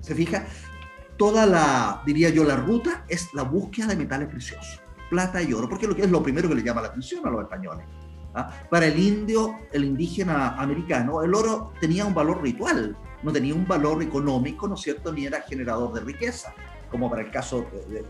se 0.00 0.14
fija, 0.14 0.46
toda 1.16 1.46
la, 1.46 2.02
diría 2.04 2.30
yo, 2.30 2.44
la 2.44 2.56
ruta 2.56 3.04
es 3.08 3.32
la 3.34 3.42
búsqueda 3.42 3.88
de 3.88 3.96
metales 3.96 4.28
preciosos, 4.28 4.80
plata 5.14 5.40
y 5.40 5.52
oro, 5.52 5.68
porque 5.68 5.86
es 5.86 6.10
lo 6.10 6.22
primero 6.22 6.48
que 6.48 6.56
le 6.56 6.62
llama 6.62 6.82
la 6.82 6.88
atención 6.88 7.24
a 7.24 7.30
los 7.30 7.42
españoles. 7.42 7.86
¿ah? 8.34 8.50
Para 8.68 8.86
el 8.86 8.98
indio, 8.98 9.54
el 9.72 9.84
indígena 9.84 10.56
americano, 10.60 11.22
el 11.22 11.32
oro 11.32 11.72
tenía 11.80 12.04
un 12.04 12.12
valor 12.12 12.42
ritual, 12.42 12.96
no 13.22 13.30
tenía 13.32 13.54
un 13.54 13.64
valor 13.64 14.02
económico, 14.02 14.66
¿no 14.66 14.74
es 14.74 14.80
cierto?, 14.80 15.12
ni 15.12 15.24
era 15.24 15.40
generador 15.42 15.92
de 15.92 16.00
riqueza, 16.00 16.52
como 16.90 17.08
para 17.08 17.22
el 17.22 17.30
caso 17.30 17.64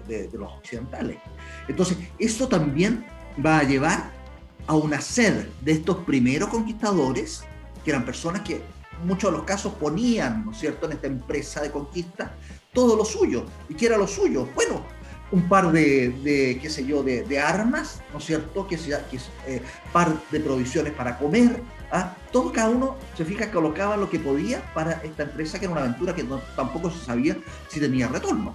de, 0.08 0.28
de 0.28 0.38
los 0.38 0.50
occidentales. 0.50 1.18
Entonces, 1.68 1.98
esto 2.18 2.48
también 2.48 3.04
va 3.44 3.58
a 3.58 3.64
llevar 3.64 4.10
a 4.66 4.74
una 4.74 4.98
sed 5.00 5.46
de 5.60 5.72
estos 5.72 5.98
primeros 5.98 6.48
conquistadores, 6.48 7.44
que 7.84 7.90
eran 7.90 8.06
personas 8.06 8.40
que 8.40 8.62
muchos 9.04 9.30
de 9.30 9.36
los 9.36 9.46
casos 9.46 9.74
ponían, 9.74 10.46
¿no 10.46 10.52
es 10.52 10.58
cierto?, 10.58 10.86
en 10.86 10.92
esta 10.92 11.06
empresa 11.06 11.60
de 11.60 11.70
conquista 11.70 12.34
todo 12.72 12.96
lo 12.96 13.04
suyo. 13.04 13.44
¿Y 13.68 13.74
qué 13.74 13.86
era 13.86 13.96
lo 13.96 14.06
suyo? 14.06 14.48
Bueno, 14.54 14.82
un 15.30 15.48
par 15.48 15.72
de, 15.72 16.58
qué 16.60 16.70
sé 16.70 16.84
yo, 16.84 17.02
de, 17.02 17.38
armas, 17.38 18.00
¿no 18.12 18.18
es 18.18 18.24
cierto? 18.24 18.66
Que, 18.66 18.78
sea, 18.78 19.06
que 19.08 19.18
eh, 19.46 19.62
par 19.92 20.14
de 20.30 20.40
provisiones 20.40 20.92
para 20.92 21.18
comer. 21.18 21.60
¿ah? 21.90 22.14
Todo 22.30 22.52
cada 22.52 22.70
uno, 22.70 22.96
se 23.16 23.24
fija, 23.24 23.50
colocaba 23.50 23.96
lo 23.96 24.08
que 24.08 24.18
podía 24.18 24.62
para 24.74 24.92
esta 25.02 25.24
empresa, 25.24 25.58
que 25.58 25.64
era 25.64 25.72
una 25.72 25.82
aventura 25.82 26.14
que 26.14 26.24
tampoco 26.56 26.90
se 26.90 27.04
sabía 27.04 27.36
si 27.68 27.80
tenía 27.80 28.08
retorno. 28.08 28.54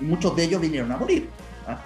y 0.00 0.04
muchos 0.04 0.34
de 0.36 0.44
ellos 0.44 0.60
vinieron 0.60 0.90
a 0.92 0.96
morir. 0.96 1.28
¿ah? 1.66 1.82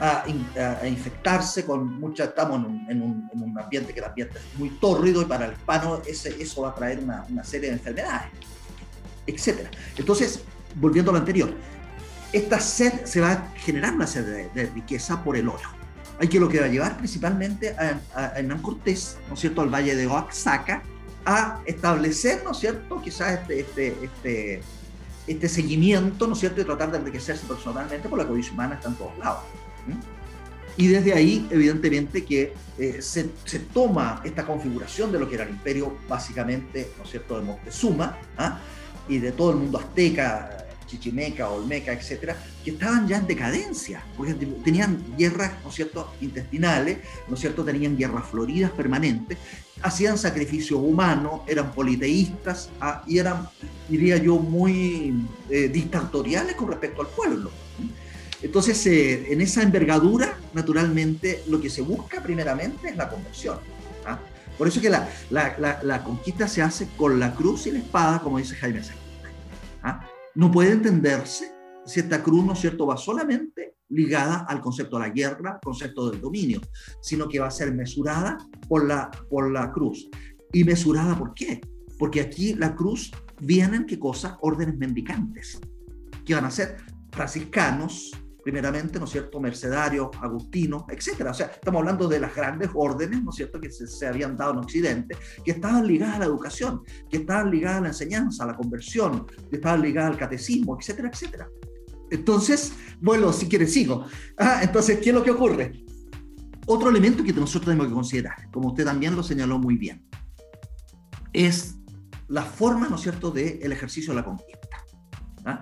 A, 0.00 0.88
infectarse 0.88 1.64
con 1.64 2.00
mucha, 2.00 2.24
estamos 2.24 2.58
en 2.58 2.66
un, 2.66 2.86
en, 2.90 3.42
un, 3.42 3.58
ambiente 3.58 3.92
que 3.92 4.00
el 4.00 4.06
ambiente 4.06 4.38
es 4.38 4.58
muy 4.58 4.70
tórrido 4.70 5.22
y 5.22 5.26
para 5.26 5.46
el 5.46 5.52
hispano 5.52 6.02
ese, 6.04 6.42
eso 6.42 6.62
va 6.62 6.70
a 6.70 6.74
traer 6.74 6.98
una, 6.98 7.24
una 7.30 7.44
serie 7.44 7.68
de 7.68 7.74
enfermedades, 7.76 8.30
etc. 9.28 9.68
Entonces, 9.96 10.42
volviendo 10.74 11.10
a 11.10 11.14
lo 11.14 11.20
anterior, 11.20 11.54
esta 12.32 12.58
sed 12.60 13.04
se 13.04 13.20
va 13.20 13.32
a 13.32 13.52
generar 13.56 13.94
una 13.94 14.06
sed 14.06 14.50
de, 14.52 14.66
riqueza 14.66 15.22
por 15.22 15.36
el 15.36 15.48
oro. 15.48 15.68
Hay 16.18 16.28
que 16.28 16.40
lo 16.40 16.48
que 16.48 16.60
va 16.60 16.66
a 16.66 16.68
llevar 16.68 16.96
principalmente 16.96 17.70
a, 17.70 18.00
a, 18.14 18.38
Hernán 18.38 18.62
Cortés, 18.62 19.18
¿no 19.28 19.34
es 19.34 19.40
cierto?, 19.40 19.60
al 19.60 19.68
valle 19.68 19.94
de 19.94 20.06
Oaxaca, 20.06 20.82
a 21.24 21.60
establecer, 21.66 22.42
¿no 22.44 22.52
es 22.52 22.58
cierto?, 22.58 23.00
quizás 23.02 23.40
este, 23.40 23.60
este, 23.60 23.96
este, 24.02 24.62
este 25.26 25.48
seguimiento, 25.48 26.26
¿no 26.26 26.32
es 26.32 26.40
cierto?, 26.40 26.60
y 26.60 26.64
tratar 26.64 26.90
de 26.90 26.98
enriquecerse 26.98 27.46
personalmente, 27.46 28.08
por 28.08 28.18
la 28.18 28.26
codicia 28.26 28.52
humana 28.52 28.76
está 28.76 28.88
en 28.88 28.94
todos 28.94 29.18
lados. 29.18 29.42
Y 30.76 30.86
desde 30.86 31.12
ahí, 31.12 31.46
evidentemente, 31.50 32.24
que 32.24 32.54
eh, 32.78 33.02
se, 33.02 33.30
se, 33.44 33.58
toma 33.58 34.22
esta 34.24 34.46
configuración 34.46 35.12
de 35.12 35.18
lo 35.18 35.28
que 35.28 35.34
era 35.34 35.44
el 35.44 35.50
imperio, 35.50 35.98
básicamente, 36.08 36.92
¿no 36.96 37.04
es 37.04 37.10
cierto?, 37.10 37.38
de 37.38 37.44
Moctezuma, 37.44 38.16
¿ah? 38.38 38.58
y 39.08 39.18
de 39.18 39.32
todo 39.32 39.50
el 39.50 39.56
mundo 39.58 39.78
azteca, 39.78 40.61
chichimeca, 40.92 41.48
olmeca, 41.48 41.92
etcétera, 41.92 42.36
que 42.62 42.72
estaban 42.72 43.08
ya 43.08 43.16
en 43.16 43.26
decadencia, 43.26 44.04
porque 44.16 44.34
tenían 44.62 45.02
guerras, 45.16 45.52
¿no 45.62 45.70
es 45.70 45.74
cierto?, 45.74 46.12
intestinales, 46.20 46.98
¿no 47.28 47.34
es 47.34 47.40
cierto?, 47.40 47.64
tenían 47.64 47.96
guerras 47.96 48.26
floridas 48.26 48.70
permanentes, 48.72 49.38
hacían 49.80 50.18
sacrificio 50.18 50.78
humano, 50.78 51.44
eran 51.48 51.72
politeístas 51.72 52.68
ah, 52.80 53.02
y 53.06 53.18
eran, 53.18 53.48
diría 53.88 54.18
yo, 54.18 54.38
muy 54.38 55.14
eh, 55.48 55.68
dictatoriales 55.68 56.54
con 56.56 56.68
respecto 56.68 57.00
al 57.00 57.08
pueblo. 57.08 57.50
Entonces, 58.42 58.86
eh, 58.86 59.32
en 59.32 59.40
esa 59.40 59.62
envergadura, 59.62 60.36
naturalmente, 60.52 61.42
lo 61.48 61.60
que 61.60 61.70
se 61.70 61.80
busca 61.80 62.22
primeramente 62.22 62.88
es 62.88 62.96
la 62.96 63.08
conversión. 63.08 63.58
¿ah? 64.04 64.18
Por 64.58 64.68
eso 64.68 64.80
que 64.80 64.90
la, 64.90 65.08
la, 65.30 65.80
la, 65.82 66.04
conquista 66.04 66.48
se 66.48 66.60
hace 66.60 66.88
con 66.96 67.18
la 67.18 67.34
cruz 67.34 67.66
y 67.66 67.70
la 67.70 67.78
espada, 67.78 68.20
como 68.20 68.38
dice 68.38 68.56
Jaime 68.56 68.82
Sánchez. 68.82 69.02
¿ah? 69.82 70.06
No 70.34 70.50
puede 70.50 70.72
entenderse 70.72 71.52
si 71.84 72.00
esta 72.00 72.22
cruz, 72.22 72.44
¿no 72.44 72.52
es 72.52 72.60
cierto?, 72.60 72.86
va 72.86 72.96
solamente 72.96 73.76
ligada 73.88 74.46
al 74.48 74.60
concepto 74.60 74.96
de 74.96 75.08
la 75.08 75.10
guerra, 75.10 75.58
concepto 75.62 76.10
del 76.10 76.20
dominio, 76.20 76.60
sino 77.00 77.28
que 77.28 77.40
va 77.40 77.48
a 77.48 77.50
ser 77.50 77.74
mesurada 77.74 78.38
por 78.68 78.86
la, 78.86 79.10
por 79.28 79.50
la 79.50 79.70
cruz. 79.70 80.08
¿Y 80.52 80.64
mesurada 80.64 81.18
por 81.18 81.34
qué? 81.34 81.60
Porque 81.98 82.20
aquí 82.20 82.54
la 82.54 82.74
cruz 82.74 83.10
vienen, 83.40 83.84
¿qué 83.84 83.98
cosa? 83.98 84.38
Órdenes 84.40 84.76
mendicantes, 84.78 85.60
que 86.24 86.34
van 86.34 86.46
a 86.46 86.50
ser 86.50 86.76
franciscanos, 87.10 88.12
primeramente, 88.42 88.98
¿no 88.98 89.04
es 89.04 89.10
cierto?, 89.10 89.40
mercedarios, 89.40 90.08
agustinos, 90.20 90.84
etcétera. 90.88 91.30
O 91.30 91.34
sea, 91.34 91.46
estamos 91.46 91.80
hablando 91.80 92.08
de 92.08 92.20
las 92.20 92.34
grandes 92.34 92.70
órdenes, 92.74 93.22
¿no 93.22 93.30
es 93.30 93.36
cierto?, 93.36 93.60
que 93.60 93.70
se, 93.70 94.06
habían 94.06 94.36
dado 94.36 94.52
en 94.52 94.58
Occidente, 94.58 95.16
que 95.44 95.52
estaban 95.52 95.86
ligadas 95.86 96.16
a 96.16 96.18
la 96.20 96.24
educación, 96.26 96.82
que 97.08 97.18
estaban 97.18 97.50
ligadas 97.50 97.78
a 97.78 97.80
la 97.82 97.88
enseñanza, 97.88 98.44
a 98.44 98.48
la 98.48 98.56
conversión, 98.56 99.26
que 99.50 99.56
estaban 99.56 99.82
ligadas 99.82 100.12
al 100.12 100.18
catecismo, 100.18 100.76
etcétera, 100.78 101.10
etcétera. 101.12 101.48
Entonces, 102.10 102.72
bueno, 103.00 103.32
si 103.32 103.48
quieres 103.48 103.72
sigo. 103.72 104.06
Ah, 104.36 104.60
entonces, 104.62 104.98
¿qué 104.98 105.10
es 105.10 105.14
lo 105.14 105.22
que 105.22 105.30
ocurre? 105.30 105.84
Otro 106.66 106.90
elemento 106.90 107.24
que 107.24 107.32
nosotros 107.32 107.64
tenemos 107.64 107.88
que 107.88 107.94
considerar, 107.94 108.50
como 108.50 108.68
usted 108.68 108.84
también 108.84 109.16
lo 109.16 109.22
señaló 109.22 109.58
muy 109.58 109.76
bien, 109.76 110.06
es 111.32 111.76
la 112.28 112.42
forma, 112.42 112.88
¿no 112.88 112.96
es 112.96 113.02
cierto?, 113.02 113.30
del 113.30 113.72
ejercicio 113.72 114.12
de 114.12 114.20
la 114.20 114.24
conquista. 114.24 114.78
¿ah? 115.44 115.60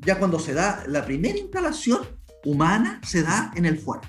Ya 0.00 0.18
cuando 0.18 0.38
se 0.38 0.52
da 0.52 0.84
la 0.88 1.04
primera 1.04 1.38
instalación, 1.38 2.00
humana 2.44 3.00
se 3.04 3.22
da 3.22 3.52
en 3.54 3.66
el 3.66 3.78
fuerte. 3.78 4.08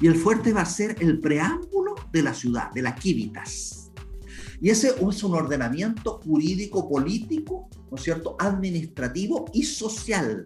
Y 0.00 0.06
el 0.06 0.16
fuerte 0.16 0.52
va 0.52 0.62
a 0.62 0.66
ser 0.66 0.96
el 1.00 1.20
preámbulo 1.20 1.94
de 2.12 2.22
la 2.22 2.34
ciudad, 2.34 2.70
de 2.72 2.82
la 2.82 2.94
Quívitas. 2.94 3.90
Y 4.60 4.70
ese 4.70 4.88
es 4.88 5.22
un 5.22 5.34
ordenamiento 5.34 6.20
jurídico, 6.24 6.88
político, 6.88 7.68
¿no 7.90 7.96
cierto?, 7.96 8.36
administrativo 8.38 9.46
y 9.52 9.64
social. 9.64 10.44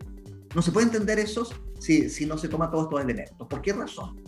No 0.55 0.63
se 0.63 0.73
puede 0.73 0.87
entender 0.87 1.19
eso 1.19 1.49
si, 1.79 2.09
si 2.09 2.27
no 2.27 2.37
se 2.37 2.49
toma 2.49 2.71
todos 2.71 2.85
estos 2.85 3.03
elementos. 3.03 3.47
¿Por 3.49 3.63
qué 3.63 3.73
razón? 3.73 4.21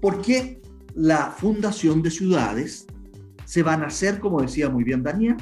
Porque 0.00 0.60
la 0.94 1.30
fundación 1.30 2.02
de 2.02 2.10
ciudades 2.10 2.86
se 3.44 3.62
van 3.62 3.82
a 3.82 3.86
hacer, 3.86 4.20
como 4.20 4.42
decía 4.42 4.68
muy 4.68 4.84
bien 4.84 5.02
Daniel, 5.02 5.36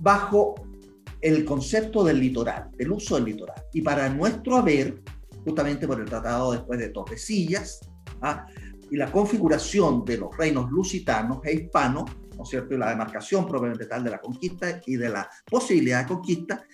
bajo 0.00 0.54
el 1.20 1.44
concepto 1.44 2.04
del 2.04 2.20
litoral, 2.20 2.70
del 2.76 2.92
uso 2.92 3.14
del 3.14 3.24
litoral. 3.24 3.62
Y 3.72 3.82
para 3.82 4.08
nuestro 4.08 4.56
haber, 4.56 5.02
justamente 5.46 5.86
por 5.86 6.00
el 6.00 6.06
tratado 6.06 6.52
después 6.52 6.80
de 6.80 6.88
Tordesillas, 6.88 7.80
¿ah? 8.20 8.46
y 8.90 8.96
la 8.96 9.12
configuración 9.12 10.04
de 10.04 10.18
los 10.18 10.36
reinos 10.36 10.70
lusitanos 10.72 11.38
e 11.44 11.54
hispanos, 11.54 12.04
¿no 12.36 12.42
es 12.42 12.48
cierto?, 12.48 12.74
y 12.74 12.78
la 12.78 12.90
demarcación 12.90 13.46
propiamente 13.46 13.86
tal 13.86 14.02
de 14.02 14.10
la 14.10 14.20
conquista 14.20 14.80
y 14.84 14.96
de 14.96 15.08
la 15.08 15.30
posibilidad 15.48 16.02
de 16.02 16.08
conquista, 16.08 16.64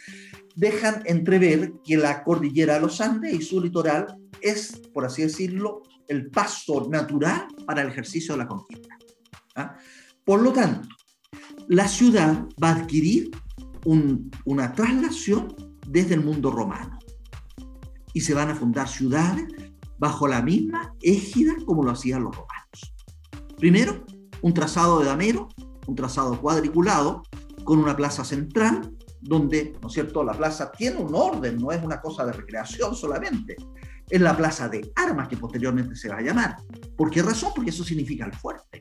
dejan 0.56 1.02
entrever 1.04 1.74
que 1.84 1.98
la 1.98 2.24
cordillera 2.24 2.74
de 2.74 2.80
los 2.80 3.00
Andes 3.02 3.34
y 3.34 3.42
su 3.42 3.60
litoral 3.60 4.06
es, 4.40 4.80
por 4.92 5.04
así 5.04 5.22
decirlo, 5.22 5.82
el 6.08 6.30
paso 6.30 6.88
natural 6.90 7.48
para 7.66 7.82
el 7.82 7.88
ejercicio 7.88 8.34
de 8.34 8.38
la 8.38 8.48
conquista. 8.48 8.96
¿ah? 9.56 9.76
Por 10.24 10.40
lo 10.40 10.52
tanto, 10.52 10.88
la 11.68 11.86
ciudad 11.88 12.46
va 12.62 12.70
a 12.70 12.76
adquirir 12.76 13.30
una 13.84 14.72
traslación 14.72 15.54
desde 15.86 16.14
el 16.14 16.24
mundo 16.24 16.50
romano 16.50 17.01
y 18.12 18.20
se 18.20 18.34
van 18.34 18.50
a 18.50 18.54
fundar 18.54 18.88
ciudades 18.88 19.46
bajo 19.98 20.26
la 20.26 20.42
misma 20.42 20.94
égida 21.00 21.54
como 21.64 21.84
lo 21.84 21.92
hacían 21.92 22.24
los 22.24 22.34
romanos. 22.34 22.94
Primero, 23.56 24.04
un 24.40 24.52
trazado 24.52 24.98
de 24.98 25.06
damero, 25.06 25.48
un 25.86 25.94
trazado 25.94 26.40
cuadriculado, 26.40 27.22
con 27.64 27.78
una 27.78 27.96
plaza 27.96 28.24
central, 28.24 28.96
donde, 29.20 29.76
¿no 29.80 29.86
es 29.86 29.94
cierto?, 29.94 30.24
la 30.24 30.32
plaza 30.32 30.72
tiene 30.72 30.96
un 30.96 31.14
orden, 31.14 31.56
no 31.58 31.70
es 31.70 31.82
una 31.82 32.00
cosa 32.00 32.26
de 32.26 32.32
recreación 32.32 32.96
solamente. 32.96 33.56
Es 34.10 34.20
la 34.20 34.36
plaza 34.36 34.68
de 34.68 34.92
armas 34.96 35.28
que 35.28 35.36
posteriormente 35.36 35.94
se 35.94 36.08
va 36.08 36.16
a 36.16 36.22
llamar. 36.22 36.56
¿Por 36.96 37.08
qué 37.08 37.22
razón? 37.22 37.52
Porque 37.54 37.70
eso 37.70 37.84
significa 37.84 38.26
el 38.26 38.32
fuerte. 38.32 38.80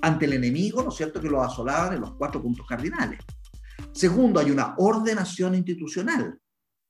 Ante 0.00 0.24
el 0.24 0.32
enemigo, 0.32 0.82
¿no 0.82 0.88
es 0.88 0.96
cierto?, 0.96 1.20
que 1.20 1.28
lo 1.28 1.42
asolaban 1.42 1.92
en 1.92 2.00
los 2.00 2.14
cuatro 2.14 2.40
puntos 2.42 2.66
cardinales. 2.66 3.20
Segundo, 3.92 4.40
hay 4.40 4.50
una 4.50 4.74
ordenación 4.78 5.54
institucional 5.54 6.40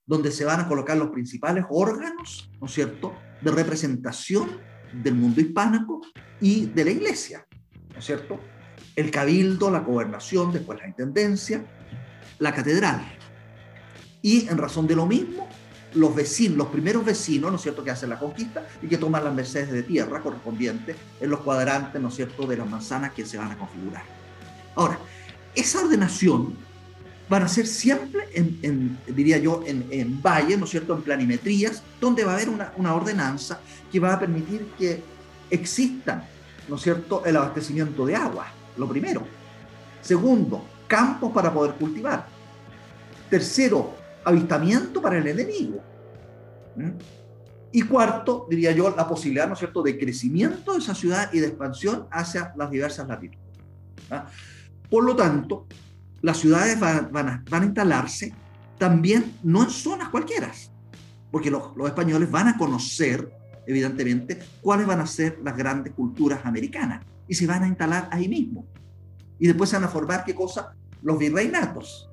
donde 0.08 0.32
se 0.32 0.46
van 0.46 0.58
a 0.58 0.66
colocar 0.66 0.96
los 0.96 1.10
principales 1.10 1.66
órganos, 1.68 2.50
¿no 2.60 2.66
es 2.66 2.72
cierto?, 2.72 3.14
de 3.42 3.50
representación 3.52 4.48
del 4.92 5.14
mundo 5.14 5.40
hispánico 5.40 6.00
y 6.40 6.64
de 6.64 6.84
la 6.86 6.90
iglesia, 6.90 7.46
¿no 7.92 7.98
es 7.98 8.06
cierto? 8.06 8.40
El 8.96 9.10
cabildo, 9.10 9.70
la 9.70 9.80
gobernación, 9.80 10.50
después 10.50 10.78
la 10.80 10.88
intendencia, 10.88 11.62
la 12.38 12.54
catedral. 12.54 13.06
Y 14.22 14.48
en 14.48 14.56
razón 14.56 14.86
de 14.86 14.96
lo 14.96 15.04
mismo, 15.04 15.46
los 15.94 16.14
vecinos, 16.14 16.56
los 16.56 16.68
primeros 16.68 17.04
vecinos, 17.04 17.50
¿no 17.50 17.56
es 17.56 17.62
cierto?, 17.62 17.84
que 17.84 17.90
hacen 17.90 18.08
la 18.08 18.18
conquista 18.18 18.66
y 18.80 18.88
que 18.88 18.96
toman 18.96 19.22
las 19.22 19.34
mercedes 19.34 19.70
de 19.70 19.82
tierra 19.82 20.22
correspondientes 20.22 20.96
en 21.20 21.28
los 21.28 21.40
cuadrantes, 21.40 22.00
¿no 22.00 22.08
es 22.08 22.14
cierto?, 22.14 22.46
de 22.46 22.56
las 22.56 22.68
manzanas 22.68 23.12
que 23.12 23.26
se 23.26 23.36
van 23.36 23.52
a 23.52 23.58
configurar. 23.58 24.04
Ahora, 24.74 24.98
esa 25.54 25.82
ordenación 25.82 26.56
van 27.28 27.42
a 27.42 27.48
ser 27.48 27.66
siempre, 27.66 28.28
en, 28.32 28.98
diría 29.06 29.38
yo, 29.38 29.62
en, 29.66 29.86
en 29.90 30.22
valles, 30.22 30.58
¿no 30.58 30.64
es 30.64 30.70
cierto?, 30.70 30.94
en 30.94 31.02
planimetrías, 31.02 31.82
donde 32.00 32.24
va 32.24 32.32
a 32.32 32.34
haber 32.36 32.48
una, 32.48 32.72
una, 32.76 32.94
ordenanza 32.94 33.60
que 33.92 34.00
va 34.00 34.14
a 34.14 34.18
permitir 34.18 34.66
que 34.78 35.02
existan, 35.50 36.24
¿no 36.68 36.76
es 36.76 36.82
cierto?, 36.82 37.22
el 37.26 37.36
abastecimiento 37.36 38.06
de 38.06 38.16
agua, 38.16 38.46
lo 38.76 38.88
primero. 38.88 39.26
Segundo, 40.00 40.64
campos 40.86 41.32
para 41.32 41.52
poder 41.52 41.74
cultivar. 41.74 42.26
Tercero, 43.28 43.94
avistamiento 44.24 45.02
para 45.02 45.18
el 45.18 45.26
enemigo. 45.26 45.82
¿Mm? 46.76 46.90
Y 47.70 47.82
cuarto, 47.82 48.46
diría 48.48 48.72
yo, 48.72 48.94
la 48.96 49.06
posibilidad, 49.06 49.46
¿no 49.46 49.52
es 49.52 49.58
cierto?, 49.58 49.82
de 49.82 49.98
crecimiento 49.98 50.72
de 50.72 50.78
esa 50.78 50.94
ciudad 50.94 51.30
y 51.32 51.40
de 51.40 51.48
expansión 51.48 52.06
hacia 52.10 52.54
las 52.56 52.70
diversas 52.70 53.06
latitudes. 53.06 53.44
¿ah? 54.10 54.26
Por 54.88 55.04
lo 55.04 55.14
tanto, 55.14 55.66
las 56.22 56.38
ciudades 56.38 56.78
van, 56.78 57.44
a, 57.50 57.64
instalarse 57.64 58.34
también 58.78 59.36
no 59.42 59.62
en 59.62 59.70
zonas 59.70 60.08
cualquiera, 60.08 60.52
porque 61.30 61.50
los, 61.50 61.72
españoles 61.86 62.30
van 62.30 62.48
a 62.48 62.56
conocer, 62.56 63.30
evidentemente, 63.66 64.38
cuáles 64.60 64.86
van 64.86 65.00
a 65.00 65.06
ser 65.06 65.38
las 65.42 65.56
grandes 65.56 65.92
culturas 65.92 66.40
americanas 66.44 67.04
y 67.26 67.34
se 67.34 67.46
van 67.46 67.64
a 67.64 67.68
instalar 67.68 68.08
ahí 68.10 68.28
mismo. 68.28 68.66
Y 69.38 69.46
después 69.46 69.70
se 69.70 69.76
van 69.76 69.84
a 69.84 69.88
formar, 69.88 70.24
¿qué 70.24 70.34
cosa? 70.34 70.74
Los 71.02 71.18
virreinatos. 71.18 72.08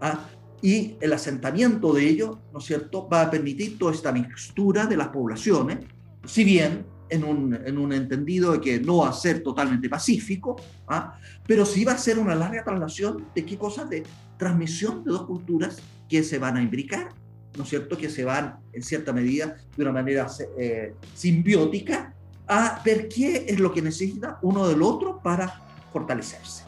¿ah? 0.00 0.26
Y 0.60 0.96
el 1.00 1.12
asentamiento 1.12 1.92
de 1.92 2.08
ellos, 2.08 2.38
¿no 2.52 2.58
es 2.58 2.64
cierto?, 2.64 3.08
va 3.08 3.22
a 3.22 3.30
permitir 3.30 3.78
toda 3.78 3.92
esta 3.92 4.12
mixtura 4.12 4.86
de 4.86 4.96
las 4.96 5.08
poblaciones, 5.08 5.78
si 6.24 6.44
bien 6.44 6.86
en 7.12 7.24
un, 7.24 7.54
en 7.54 7.78
un 7.78 7.92
entendido 7.92 8.52
de 8.52 8.60
que 8.60 8.80
no 8.80 8.98
va 8.98 9.10
a 9.10 9.12
ser 9.12 9.42
totalmente 9.42 9.88
pacífico, 9.88 10.56
¿ah? 10.88 11.18
pero 11.46 11.66
sí 11.66 11.84
va 11.84 11.92
a 11.92 11.98
ser 11.98 12.18
una 12.18 12.34
larga 12.34 12.64
traslación 12.64 13.26
de 13.34 13.44
qué 13.44 13.58
cosas, 13.58 13.90
de 13.90 14.02
transmisión 14.38 15.04
de 15.04 15.12
dos 15.12 15.26
culturas 15.26 15.78
que 16.08 16.22
se 16.22 16.38
van 16.38 16.56
a 16.56 16.62
imbricar 16.62 17.10
¿no 17.56 17.64
es 17.64 17.68
cierto?, 17.68 17.96
que 17.96 18.08
se 18.08 18.24
van 18.24 18.56
en 18.72 18.82
cierta 18.82 19.12
medida, 19.12 19.56
de 19.76 19.82
una 19.82 19.92
manera 19.92 20.26
eh, 20.58 20.94
simbiótica, 21.14 22.14
a 22.48 22.80
ver 22.84 23.08
qué 23.08 23.44
es 23.48 23.60
lo 23.60 23.72
que 23.72 23.82
necesita 23.82 24.38
uno 24.42 24.66
del 24.66 24.82
otro 24.82 25.20
para 25.22 25.62
fortalecerse. 25.92 26.64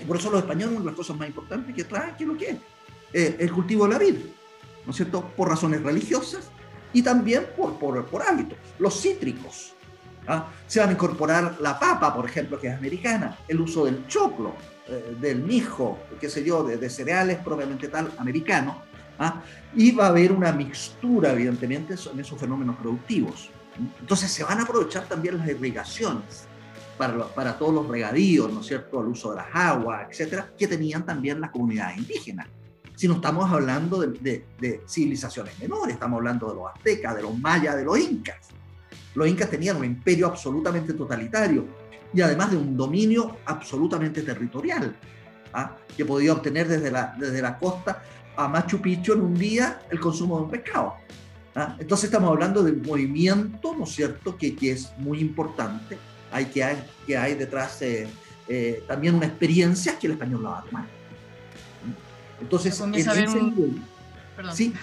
Y 0.00 0.04
por 0.04 0.16
eso 0.16 0.30
los 0.30 0.40
españoles, 0.40 0.70
una 0.70 0.80
de 0.80 0.86
las 0.86 0.94
cosas 0.94 1.16
más 1.16 1.28
importantes 1.28 1.74
que 1.74 1.84
traen, 1.84 2.14
¿qué 2.16 2.24
es 2.24 2.28
lo 2.28 2.36
que 2.36 2.50
es? 2.50 2.56
Eh, 3.12 3.36
el 3.40 3.52
cultivo 3.52 3.84
de 3.86 3.92
la 3.92 3.98
vid, 3.98 4.14
¿no 4.84 4.90
es 4.90 4.96
cierto?, 4.96 5.32
por 5.36 5.48
razones 5.48 5.82
religiosas 5.82 6.50
y 6.92 7.02
también 7.02 7.46
por, 7.56 7.78
por, 7.78 8.04
por 8.06 8.22
hábitos. 8.22 8.58
Los 8.78 9.00
cítricos, 9.00 9.74
¿ah? 10.26 10.48
se 10.66 10.80
van 10.80 10.90
a 10.90 10.92
incorporar 10.92 11.56
la 11.60 11.78
papa, 11.78 12.14
por 12.14 12.26
ejemplo, 12.26 12.58
que 12.58 12.68
es 12.68 12.76
americana, 12.76 13.38
el 13.48 13.60
uso 13.60 13.84
del 13.84 14.06
choclo, 14.06 14.54
eh, 14.88 15.16
del 15.20 15.40
mijo, 15.40 15.98
qué 16.20 16.28
sé 16.28 16.44
yo, 16.44 16.62
de, 16.64 16.90
cereales 16.90 17.38
propiamente 17.38 17.88
tal, 17.88 18.12
americano, 18.18 18.82
¿ah? 19.18 19.42
y 19.74 19.92
va 19.92 20.06
a 20.06 20.08
haber 20.08 20.32
una 20.32 20.52
mixtura, 20.52 21.32
evidentemente, 21.32 21.94
en 22.12 22.20
esos 22.20 22.38
fenómenos 22.38 22.76
productivos. 22.76 23.50
Entonces 24.00 24.30
se 24.30 24.44
van 24.44 24.58
a 24.58 24.62
aprovechar 24.64 25.06
también 25.08 25.38
las 25.38 25.48
irrigaciones 25.48 26.46
para, 26.98 27.26
para 27.28 27.56
todos 27.56 27.72
los 27.72 27.88
regadíos, 27.88 28.52
¿no 28.52 28.60
es 28.60 28.66
cierto?, 28.66 29.00
el 29.00 29.08
uso 29.08 29.30
de 29.30 29.36
las 29.36 29.46
aguas, 29.54 30.06
etcétera, 30.10 30.50
que 30.58 30.66
tenían 30.66 31.06
también 31.06 31.40
las 31.40 31.50
comunidades 31.50 31.96
indígenas. 31.96 32.46
Si 33.02 33.08
no 33.08 33.14
estamos 33.14 33.50
hablando 33.50 33.98
de, 33.98 34.44
de 34.60 34.80
civilizaciones 34.88 35.58
menores, 35.58 35.94
estamos 35.94 36.18
hablando 36.18 36.48
de 36.50 36.54
los 36.54 36.70
aztecas, 36.72 37.16
de 37.16 37.22
los 37.22 37.36
mayas, 37.36 37.74
de 37.74 37.84
los 37.84 37.98
incas. 37.98 38.36
Los 39.16 39.26
incas 39.26 39.50
tenían 39.50 39.76
un 39.76 39.84
imperio 39.84 40.28
absolutamente 40.28 40.92
totalitario, 40.92 41.66
y 42.14 42.20
además 42.20 42.52
de 42.52 42.58
un 42.58 42.76
dominio 42.76 43.38
absolutamente 43.44 44.22
territorial, 44.22 44.94
¿ah? 45.52 45.76
que 45.96 46.04
podía 46.04 46.32
obtener 46.32 46.68
desde 46.68 46.92
la, 46.92 47.16
desde 47.18 47.42
la 47.42 47.58
costa 47.58 48.04
a 48.36 48.46
Machu 48.46 48.80
Picchu 48.80 49.14
en 49.14 49.22
un 49.22 49.34
día 49.34 49.80
el 49.90 49.98
consumo 49.98 50.36
de 50.36 50.42
un 50.44 50.50
pescado. 50.52 50.94
¿ah? 51.56 51.74
Entonces 51.80 52.04
estamos 52.04 52.30
hablando 52.30 52.62
de 52.62 52.70
un 52.70 52.82
movimiento, 52.82 53.74
¿no 53.76 53.82
es 53.82 53.90
cierto?, 53.90 54.38
que, 54.38 54.54
que 54.54 54.70
es 54.70 54.92
muy 54.98 55.18
importante, 55.18 55.98
hay 56.30 56.44
que 56.44 56.62
hay, 56.62 56.84
que 57.04 57.16
hay 57.16 57.34
detrás 57.34 57.82
eh, 57.82 58.06
eh, 58.46 58.84
también 58.86 59.16
una 59.16 59.26
experiencia 59.26 59.98
que 59.98 60.06
el 60.06 60.12
español 60.12 60.44
la 60.44 60.50
va 60.50 60.58
a 60.60 60.62
tomar. 60.62 61.01
Entonces, 62.42 62.76
comienza 62.76 63.10
a 63.10 63.14
haber 63.14 63.28
un... 63.28 63.82
Perdón. 64.36 64.56
¿Sí? 64.56 64.74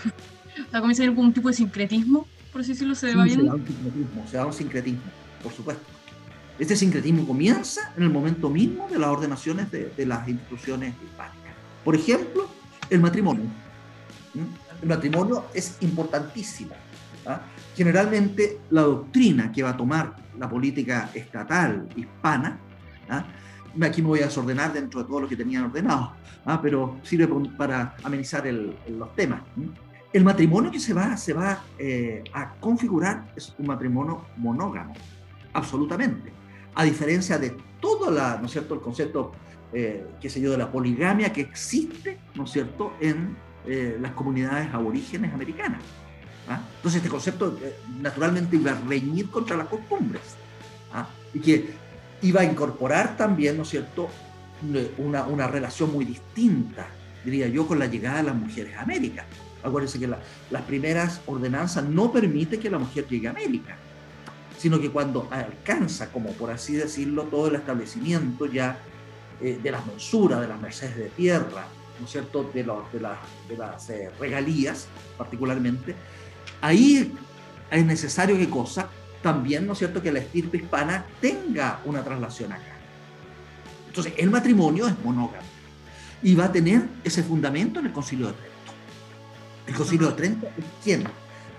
comienza 0.72 1.04
a 1.04 1.08
haber 1.08 1.20
un 1.20 1.34
tipo 1.34 1.50
de 1.50 1.54
sincretismo, 1.54 2.26
por 2.52 2.62
así 2.62 2.72
decirlo, 2.72 2.96
se 2.96 3.16
va 3.16 3.26
sí, 3.26 3.36
Se 3.36 3.44
da 3.44 3.54
un 3.54 3.66
sincretismo, 3.66 4.28
se 4.30 4.38
da 4.38 4.46
un 4.46 4.54
sincretismo, 4.54 5.02
por 5.44 5.52
supuesto. 5.52 5.84
Este 6.58 6.76
sincretismo 6.76 7.26
comienza 7.26 7.94
en 7.96 8.04
el 8.04 8.10
momento 8.10 8.50
mismo 8.50 8.88
de 8.90 9.00
las 9.00 9.10
ordenaciones 9.10 9.72
de, 9.72 10.06
las 10.06 10.28
instituciones 10.28 10.94
hispánicas. 11.04 11.54
Por 11.86 11.96
ejemplo, 11.96 12.50
el 12.90 13.00
matrimonio. 13.00 13.46
El 14.82 14.88
matrimonio 14.88 15.46
es 15.54 15.78
importantísimo. 15.82 16.76
¿ah? 17.26 17.42
Generalmente 17.76 18.60
la 18.72 18.82
doctrina 18.82 19.52
que 19.52 19.64
va 19.64 19.70
a 19.70 19.78
tomar 19.78 20.16
la 20.38 20.50
política 20.50 21.10
estatal 21.14 21.88
hispana, 21.96 22.60
¿ah? 23.10 23.26
Aquí 23.82 24.02
me 24.02 24.10
voy 24.10 24.20
a 24.20 24.26
desordenar 24.26 24.74
dentro 24.74 25.02
de 25.02 25.08
todo 25.08 25.22
lo 25.22 25.28
que 25.28 25.36
tenían 25.36 25.66
ordenado, 25.66 26.14
¿ah? 26.46 26.60
pero 26.62 26.98
sirve 27.04 27.28
para 27.58 27.96
amenizar 28.04 28.46
los 28.46 29.16
temas. 29.16 29.42
El 30.12 30.24
matrimonio 30.24 30.72
que 30.72 30.80
se 30.80 30.94
va, 30.94 31.16
se 31.18 31.34
va 31.34 31.64
eh, 31.78 32.24
a 32.34 32.56
configurar 32.56 33.32
es 33.36 33.54
un 33.60 33.68
matrimonio 33.68 34.26
monógamo, 34.38 34.94
absolutamente 35.54 36.40
a 36.76 36.84
diferencia 36.84 37.38
de 37.38 37.56
todo 37.82 38.12
la, 38.12 38.38
¿no 38.38 38.46
es 38.46 38.52
cierto? 38.52 38.74
el 38.74 38.80
concepto, 38.80 39.34
eh, 39.74 40.06
qué 40.22 40.30
sé 40.30 40.42
yo, 40.42 40.52
de 40.52 40.58
la 40.58 40.72
poligamia 40.72 41.32
que 41.32 41.42
existe, 41.42 42.18
¿no 42.36 42.46
es 42.46 42.52
cierto?, 42.52 42.94
en 43.00 43.36
eh, 43.66 43.98
las 44.00 44.14
comunidades 44.14 44.74
aborígenes 44.74 45.34
americanas. 45.34 45.82
¿ah? 46.48 46.62
Entonces 46.78 47.00
este 47.00 47.10
concepto 47.10 47.58
eh, 47.62 47.76
naturalmente 48.02 48.56
iba 48.56 48.72
a 48.72 48.80
reñir 48.88 49.30
contra 49.30 49.58
las 49.58 49.68
costumbres 49.68 50.22
¿ah? 50.94 51.08
y 51.34 51.40
que 51.40 51.74
iba 52.22 52.42
a 52.42 52.44
incorporar 52.44 53.18
también, 53.18 53.58
¿no 53.58 53.64
es 53.64 53.70
cierto?, 53.70 54.10
una, 54.98 55.24
una, 55.24 55.48
relación 55.48 55.92
muy 55.92 56.04
distinta, 56.04 56.88
diría 57.24 57.48
yo, 57.48 57.66
con 57.66 57.80
la 57.80 57.88
llegada 57.88 58.18
de 58.18 58.24
las 58.24 58.36
mujeres 58.36 58.76
a 58.76 58.82
América. 58.82 59.26
Acuérdense 59.64 60.00
que 60.00 60.08
las 60.08 60.62
primeras 60.64 61.22
ordenanzas 61.26 61.86
no 61.86 62.12
permiten 62.12 62.60
que 62.60 62.70
la 62.70 62.78
mujer 62.78 63.08
llegue 63.08 63.28
a 63.28 63.32
América 63.32 63.78
sino 64.60 64.80
que 64.82 64.90
cuando 64.90 65.26
alcanza, 65.32 66.12
como 66.12 66.34
por 66.34 66.52
así 66.52 66.74
decirlo, 66.74 67.24
todo 67.24 67.48
el 67.48 67.56
establecimiento 67.56 68.46
ya 68.46 68.78
eh, 69.40 69.58
de 69.64 69.72
las 69.72 69.86
mensuras, 69.88 70.42
de 70.42 70.50
las 70.50 70.60
mercedes 70.60 70.98
de 70.98 71.10
tierra, 71.10 71.66
¿no 71.98 72.06
es 72.06 72.12
cierto?, 72.12 72.44
de, 72.54 72.64
de, 72.64 73.00
de 73.48 73.58
las 73.58 73.90
eh, 73.90 74.12
regalías 74.20 74.88
particularmente, 75.18 75.96
ahí 76.60 77.14
es 77.72 77.86
necesario 77.86 78.38
que 78.38 78.50
cosa, 78.50 78.90
también, 79.22 79.66
¿no 79.68 79.74
es 79.74 79.80
cierto?, 79.80 80.02
que 80.02 80.12
la 80.12 80.20
estirpe 80.20 80.58
hispana 80.58 81.06
tenga 81.20 81.82
una 81.86 82.04
traslación 82.04 82.52
acá. 82.52 82.78
Entonces, 83.88 84.14
el 84.18 84.30
matrimonio 84.30 84.88
es 84.88 84.94
monógamo 85.04 85.48
y 86.22 86.36
va 86.36 86.46
a 86.46 86.52
tener 86.52 86.84
ese 87.04 87.24
fundamento 87.24 87.80
en 87.80 87.88
el 87.88 87.92
Concilio 87.92 88.28
de 88.28 88.34
Trento. 88.34 88.72
El 89.68 89.76
Concilio 89.76 90.08
de 90.10 90.14
Trento 90.14 90.48
es 90.58 90.66
quien 90.84 91.04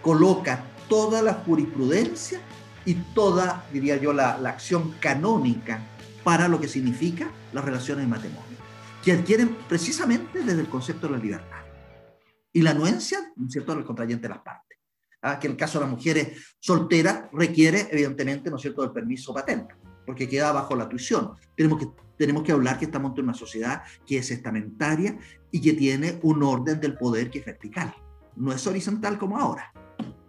coloca 0.02 0.64
toda 0.88 1.22
la 1.22 1.34
jurisprudencia 1.34 2.40
y 2.84 2.94
toda, 2.94 3.64
diría 3.72 3.96
yo, 3.96 4.12
la, 4.12 4.32
acción 4.48 4.94
canónica 5.00 5.80
para 6.24 6.48
lo 6.48 6.60
que 6.60 6.68
significa 6.68 7.30
las 7.52 7.64
relaciones 7.64 8.04
de 8.04 8.10
matrimonio, 8.10 8.58
que 9.04 9.12
adquieren 9.12 9.56
precisamente 9.68 10.42
desde 10.42 10.60
el 10.60 10.68
concepto 10.68 11.06
de 11.06 11.14
la 11.14 11.22
libertad 11.22 11.64
y 12.52 12.62
la 12.62 12.70
anuencia, 12.70 13.32
cierto?, 13.48 13.74
del 13.74 13.84
contrayente 13.84 14.22
de 14.22 14.34
las 14.34 14.42
partes. 14.42 14.69
¿Ah? 15.22 15.38
Que 15.38 15.46
el 15.46 15.56
caso 15.56 15.78
de 15.78 15.86
las 15.86 15.94
mujeres 15.94 16.56
solteras 16.58 17.24
requiere, 17.32 17.88
evidentemente, 17.90 18.50
¿no 18.50 18.56
es 18.56 18.62
cierto?, 18.62 18.84
el 18.84 18.92
permiso 18.92 19.34
paterno, 19.34 19.68
porque 20.06 20.28
queda 20.28 20.52
bajo 20.52 20.74
la 20.76 20.88
tuición. 20.88 21.32
Tenemos 21.56 21.78
que, 21.78 21.88
tenemos 22.16 22.42
que 22.42 22.52
hablar 22.52 22.78
que 22.78 22.86
estamos 22.86 23.16
en 23.16 23.24
una 23.24 23.34
sociedad 23.34 23.82
que 24.06 24.18
es 24.18 24.30
estamentaria 24.30 25.18
y 25.50 25.60
que 25.60 25.72
tiene 25.72 26.18
un 26.22 26.42
orden 26.42 26.80
del 26.80 26.96
poder 26.96 27.30
que 27.30 27.40
es 27.40 27.44
vertical, 27.44 27.94
no 28.36 28.52
es 28.52 28.66
horizontal 28.66 29.18
como 29.18 29.38
ahora. 29.38 29.72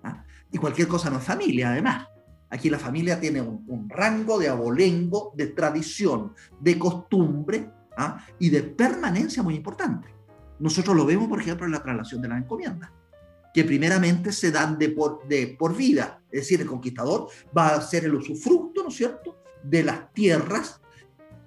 ¿ah? 0.04 0.24
Y 0.52 0.58
cualquier 0.58 0.88
cosa 0.88 1.10
no 1.10 1.18
es 1.18 1.24
familia, 1.24 1.72
además. 1.72 2.08
Aquí 2.50 2.70
la 2.70 2.80
familia 2.80 3.18
tiene 3.18 3.42
un, 3.42 3.90
rango 3.90 4.38
de 4.38 4.50
abolengo, 4.50 5.32
de 5.38 5.48
tradición, 5.48 6.34
de 6.60 6.78
costumbre 6.78 7.72
¿ah? 7.98 8.26
y 8.40 8.50
de 8.50 8.62
permanencia 8.64 9.42
muy 9.42 9.56
importante. 9.56 10.10
Nosotros 10.60 10.96
lo 10.96 11.06
vemos, 11.06 11.30
por 11.30 11.40
ejemplo, 11.40 11.66
en 11.66 11.72
la 11.72 11.82
traslación 11.82 12.22
de 12.22 12.28
las 12.28 12.40
encomiendas, 12.40 12.92
que 13.54 13.64
primeramente 13.64 14.32
se 14.32 14.52
dan 14.52 14.78
de 14.78 14.90
por, 14.90 15.76
vida, 15.76 16.22
es 16.32 16.42
decir, 16.42 16.62
el 16.62 16.68
conquistador 16.68 17.28
va 17.56 17.76
a 17.76 17.82
ser 17.82 18.06
el 18.06 18.16
usufructo, 18.16 18.84
¿no 18.84 18.90
es 18.90 18.96
cierto?, 18.96 19.38
de 19.64 19.84
las 19.84 20.12
tierras 20.14 20.82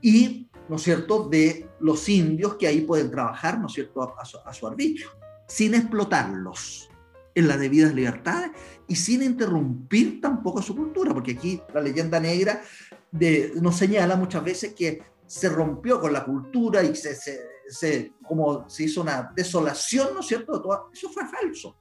y, 0.03 0.49
¿no 0.69 0.77
es 0.77 0.83
cierto?, 0.83 1.29
de 1.29 1.69
los 1.81 2.09
indios 2.09 2.57
que 2.57 2.67
ahí 2.67 2.83
pueden 2.83 3.11
trabajar, 3.11 3.59
¿no 3.59 3.67
es 3.67 3.73
cierto?, 3.73 4.15
a, 4.19 4.53
su, 4.53 4.67
arbitrio, 4.67 5.09
sin 5.49 5.75
explotarlos 5.75 6.91
en 7.35 7.49
las 7.49 7.59
debidas 7.59 7.95
libertades 7.95 8.51
y 8.87 8.97
sin 8.97 9.23
interrumpir 9.23 10.21
tampoco 10.21 10.63
su 10.63 10.77
cultura, 10.77 11.13
porque 11.13 11.33
aquí 11.33 11.61
la 11.73 11.81
leyenda 11.81 12.21
negra 12.21 12.63
de, 13.11 13.53
nos 13.61 13.77
señala 13.77 14.15
muchas 14.15 14.45
veces 14.45 14.75
que 14.75 15.03
se 15.27 15.49
rompió 15.49 16.01
con 16.01 16.13
la 16.13 16.25
cultura 16.25 16.83
y 16.83 16.95
se, 16.95 18.13
como 18.23 18.69
se 18.69 18.85
hizo 18.85 19.01
una 19.01 19.33
desolación, 19.35 20.09
¿no 20.13 20.21
es 20.21 20.27
cierto? 20.27 20.91
Eso 20.93 21.09
fue 21.09 21.25
falso. 21.27 21.77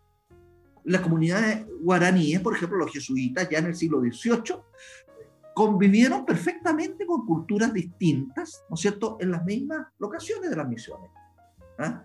Las 0.85 1.01
comunidades 1.01 1.65
guaraníes, 1.81 2.41
por 2.41 2.55
ejemplo, 2.55 2.77
los 2.77 2.91
jesuitas 2.91 3.49
ya 3.49 3.59
en 3.59 3.67
el 3.67 3.75
siglo 3.75 4.01
XVIII, 4.01 4.57
convivieron 5.53 6.25
perfectamente 6.25 7.05
con 7.05 7.25
culturas 7.25 7.73
distintas, 7.73 8.63
¿no 8.69 8.75
es 8.75 8.81
cierto?, 8.81 9.17
en 9.19 9.31
las 9.31 9.45
mismas 9.45 9.87
locaciones 9.99 10.49
de 10.49 10.55
las 10.55 10.67
misiones. 10.67 11.09
¿ah? 11.79 12.03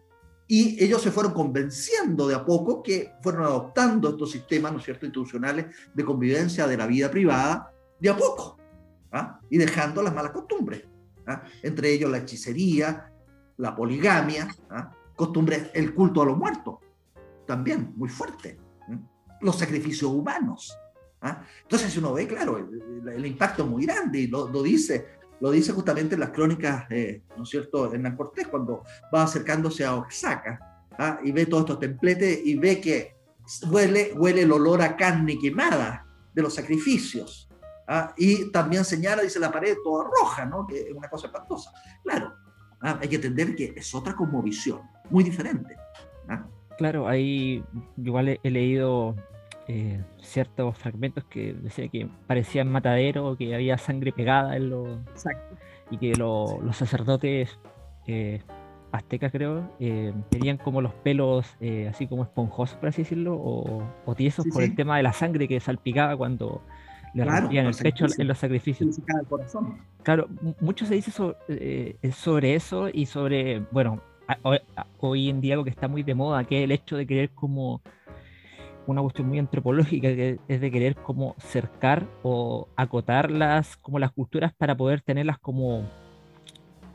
y 0.51 0.83
ellos 0.83 1.03
se 1.03 1.11
fueron 1.11 1.35
convenciendo 1.35 2.27
de 2.27 2.35
a 2.35 2.45
poco 2.45 2.83
que 2.83 3.13
fueron 3.23 3.45
adoptando 3.45 4.09
estos 4.09 4.31
sistemas, 4.31 4.73
¿no 4.73 4.79
es 4.79 4.85
cierto?, 4.85 5.05
institucionales 5.05 5.67
de 5.93 6.05
convivencia 6.05 6.67
de 6.67 6.77
la 6.77 6.87
vida 6.87 7.11
privada, 7.11 7.71
de 8.01 8.09
a 8.09 8.17
poco, 8.17 8.57
¿ah? 9.13 9.41
y 9.51 9.59
dejando 9.59 10.03
las 10.03 10.15
malas 10.15 10.33
costumbres, 10.33 10.85
¿ah? 11.27 11.43
entre 11.63 11.93
ellos 11.93 12.11
la 12.11 12.19
hechicería, 12.19 13.13
la 13.59 13.77
poligamia, 13.77 14.49
costumbres, 15.15 15.71
el 15.75 15.95
culto 15.95 16.23
a 16.23 16.27
los 16.27 16.39
muertos, 16.39 16.79
también 17.47 17.93
muy 17.97 18.09
fuerte, 18.09 18.59
los 19.41 19.57
sacrificios 19.57 20.11
humanos. 20.11 20.77
Entonces, 21.63 21.93
si 21.93 21.99
uno 21.99 22.13
ve, 22.13 22.27
claro, 22.27 22.59
el, 22.59 23.27
impacto 23.27 23.65
es 23.65 23.69
muy 23.69 23.85
grande, 23.85 24.21
y 24.21 24.27
lo, 24.29 24.49
lo 24.49 24.63
dice 24.63 25.19
lo 25.41 25.51
dice 25.51 25.73
justamente 25.73 26.15
en 26.15 26.21
las 26.21 26.31
crónicas, 26.31 26.87
eh, 26.91 27.23
¿no 27.37 27.45
es 27.45 27.49
cierto?, 27.49 27.93
Hernán 27.93 28.17
Cortés, 28.17 28.49
cuando 28.49 28.85
va 29.15 29.23
acercándose 29.23 29.85
a 29.85 29.95
Oaxaca 29.95 30.87
¿ah? 30.99 31.21
y 31.23 31.33
ve 31.33 31.47
todos 31.47 31.63
estos 31.63 31.79
templetes 31.79 32.41
y 32.45 32.57
ve 32.57 32.81
que 32.81 33.17
huele, 33.71 34.13
huele 34.17 34.43
el 34.43 34.53
olor 34.53 34.83
a 34.83 34.97
carne 34.97 35.39
quemada 35.39 36.07
de 36.35 36.43
los 36.43 36.55
sacrificios. 36.55 37.49
¿ah? 37.87 38.13
Y 38.17 38.51
también 38.51 38.85
señala, 38.85 39.23
dice, 39.23 39.39
la 39.39 39.53
pared 39.53 39.77
toda 39.83 40.05
roja, 40.05 40.45
¿no? 40.45 40.67
Que 40.67 40.81
es 40.89 40.93
una 40.93 41.09
cosa 41.09 41.29
espantosa. 41.29 41.71
Claro, 42.03 42.35
¿ah? 42.81 42.99
hay 43.01 43.09
que 43.09 43.17
entender 43.17 43.55
que 43.55 43.75
es 43.77 43.95
otra 43.95 44.15
cosmovisión, 44.15 44.83
muy 45.11 45.23
diferente. 45.23 45.77
Claro, 46.79 47.09
ahí 47.09 47.65
igual 47.97 48.39
he, 48.41 48.51
leído 48.51 49.17
eh, 49.67 50.01
ciertos 50.21 50.79
fragmentos 50.79 51.25
que 51.25 51.53
decía 51.53 51.89
que 51.89 52.09
parecían 52.29 52.71
matadero, 52.71 53.37
que 53.37 53.53
había 53.53 53.77
sangre 53.77 54.13
pegada 54.13 54.57
en 54.57 54.71
los... 54.71 54.99
Y 55.91 55.99
que 55.99 56.13
los 56.15 56.77
sacerdotes 56.77 57.59
eh, 58.07 58.43
aztecas, 58.93 59.33
creo, 59.33 59.69
eh, 59.81 60.13
tenían 60.31 60.59
como 60.59 60.81
los 60.81 60.95
pelos 60.95 61.57
así 61.89 62.07
como 62.07 62.23
esponjosos, 62.23 62.77
por 62.77 62.91
así 62.91 63.03
decirlo, 63.03 63.35
o, 63.35 64.15
tiesos 64.15 64.47
por 64.53 64.63
el 64.63 64.77
tema 64.77 64.99
de 64.99 65.03
la 65.03 65.13
sangre 65.13 65.49
que 65.49 65.59
salpicaba 65.59 66.17
cuando 66.17 66.63
le 67.15 67.25
rompían 67.25 67.67
el 67.67 67.75
pecho 67.75 68.07
en 68.17 68.29
los 68.29 68.39
sacrificios. 68.39 69.01
Claro, 70.05 70.29
mucho 70.61 70.87
se 70.87 70.95
dice 70.95 71.11
sobre 71.11 72.55
eso 72.55 72.89
y 72.93 73.07
sobre, 73.07 73.61
bueno, 73.73 74.01
hoy 75.01 75.29
en 75.29 75.41
día 75.41 75.55
algo 75.55 75.65
que 75.65 75.71
está 75.71 75.89
muy 75.89 76.03
de 76.03 76.15
moda, 76.15 76.45
que 76.45 76.59
es 76.59 76.65
el 76.65 76.73
hecho 76.73 76.97
de 76.97 77.07
querer 77.07 77.31
como 77.31 77.83
una 78.87 79.03
cuestión 79.03 79.29
muy 79.29 79.39
antropológica, 79.39 80.09
que 80.09 80.39
es 80.49 80.61
de 80.61 80.71
querer 80.71 80.97
como 80.97 81.35
cercar 81.39 82.09
o 82.23 82.69
acotar 82.77 83.31
las, 83.31 83.77
como 83.77 83.99
las 83.99 84.13
culturas 84.13 84.55
para 84.55 84.77
poder 84.77 85.03
tenerlas 85.03 85.39
como 85.39 85.87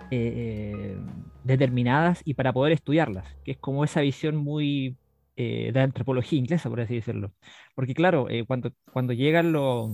eh, 0.09 0.97
determinadas 1.43 2.21
y 2.25 2.33
para 2.33 2.51
poder 2.51 2.73
estudiarlas, 2.73 3.25
que 3.43 3.51
es 3.51 3.57
como 3.57 3.83
esa 3.83 4.01
visión 4.01 4.35
muy 4.35 4.97
eh, 5.35 5.71
de 5.73 5.79
antropología 5.81 6.39
inglesa, 6.39 6.69
por 6.69 6.81
así 6.81 6.95
decirlo. 6.95 7.31
Porque 7.75 7.93
claro, 7.93 8.27
eh, 8.29 8.43
cuando, 8.45 8.71
cuando 8.91 9.13
llegan 9.13 9.51
los, 9.51 9.91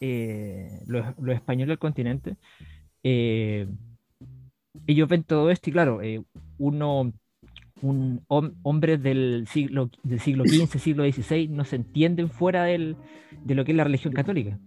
los, 0.00 1.34
españoles 1.34 1.74
al 1.74 1.78
continente, 1.78 2.36
ellos 4.86 5.08
ven 5.08 5.24
todo 5.24 5.50
esto 5.50 5.70
y 5.70 5.72
claro, 5.72 6.02
eh, 6.02 6.22
uno, 6.58 7.12
un 7.82 8.24
hombre 8.62 8.98
del 8.98 9.46
siglo, 9.48 9.90
del 10.02 10.20
siglo 10.20 10.44
XV, 10.44 10.78
siglo 10.78 11.04
XVI, 11.04 11.48
no 11.48 11.64
se 11.64 11.76
entienden 11.76 12.28
fuera 12.28 12.64
del, 12.64 12.96
de 13.44 13.54
lo 13.54 13.64
que 13.64 13.72
es 13.72 13.76
la 13.76 13.84
religión 13.84 14.12
católica. 14.12 14.58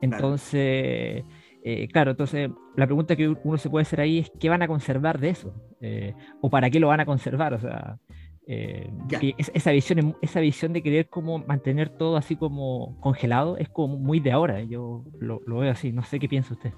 Entonces, 0.00 1.24
eh, 1.62 1.88
claro, 1.92 2.12
entonces 2.12 2.50
la 2.76 2.86
pregunta 2.86 3.16
que 3.16 3.28
uno 3.28 3.58
se 3.58 3.68
puede 3.68 3.82
hacer 3.82 4.00
ahí 4.00 4.18
es 4.18 4.32
¿qué 4.40 4.48
van 4.48 4.62
a 4.62 4.68
conservar 4.68 5.18
de 5.20 5.30
eso? 5.30 5.54
Eh, 5.80 6.14
¿O 6.40 6.48
para 6.48 6.70
qué 6.70 6.80
lo 6.80 6.88
van 6.88 7.00
a 7.00 7.06
conservar? 7.06 7.52
O 7.52 7.60
sea, 7.60 7.98
esa, 8.46 9.70
visión, 9.70 10.16
esa 10.22 10.40
visión 10.40 10.72
de 10.72 10.82
querer 10.82 11.08
como 11.08 11.38
mantener 11.38 11.90
todo 11.90 12.16
así 12.16 12.34
como 12.34 12.98
congelado 13.00 13.58
es 13.58 13.68
como 13.68 13.96
muy 13.98 14.20
de 14.20 14.32
ahora. 14.32 14.62
Yo 14.62 15.04
lo, 15.20 15.40
lo 15.46 15.58
veo 15.58 15.70
así, 15.70 15.92
no 15.92 16.02
sé 16.02 16.18
qué 16.18 16.28
piensa 16.28 16.54
usted. 16.54 16.72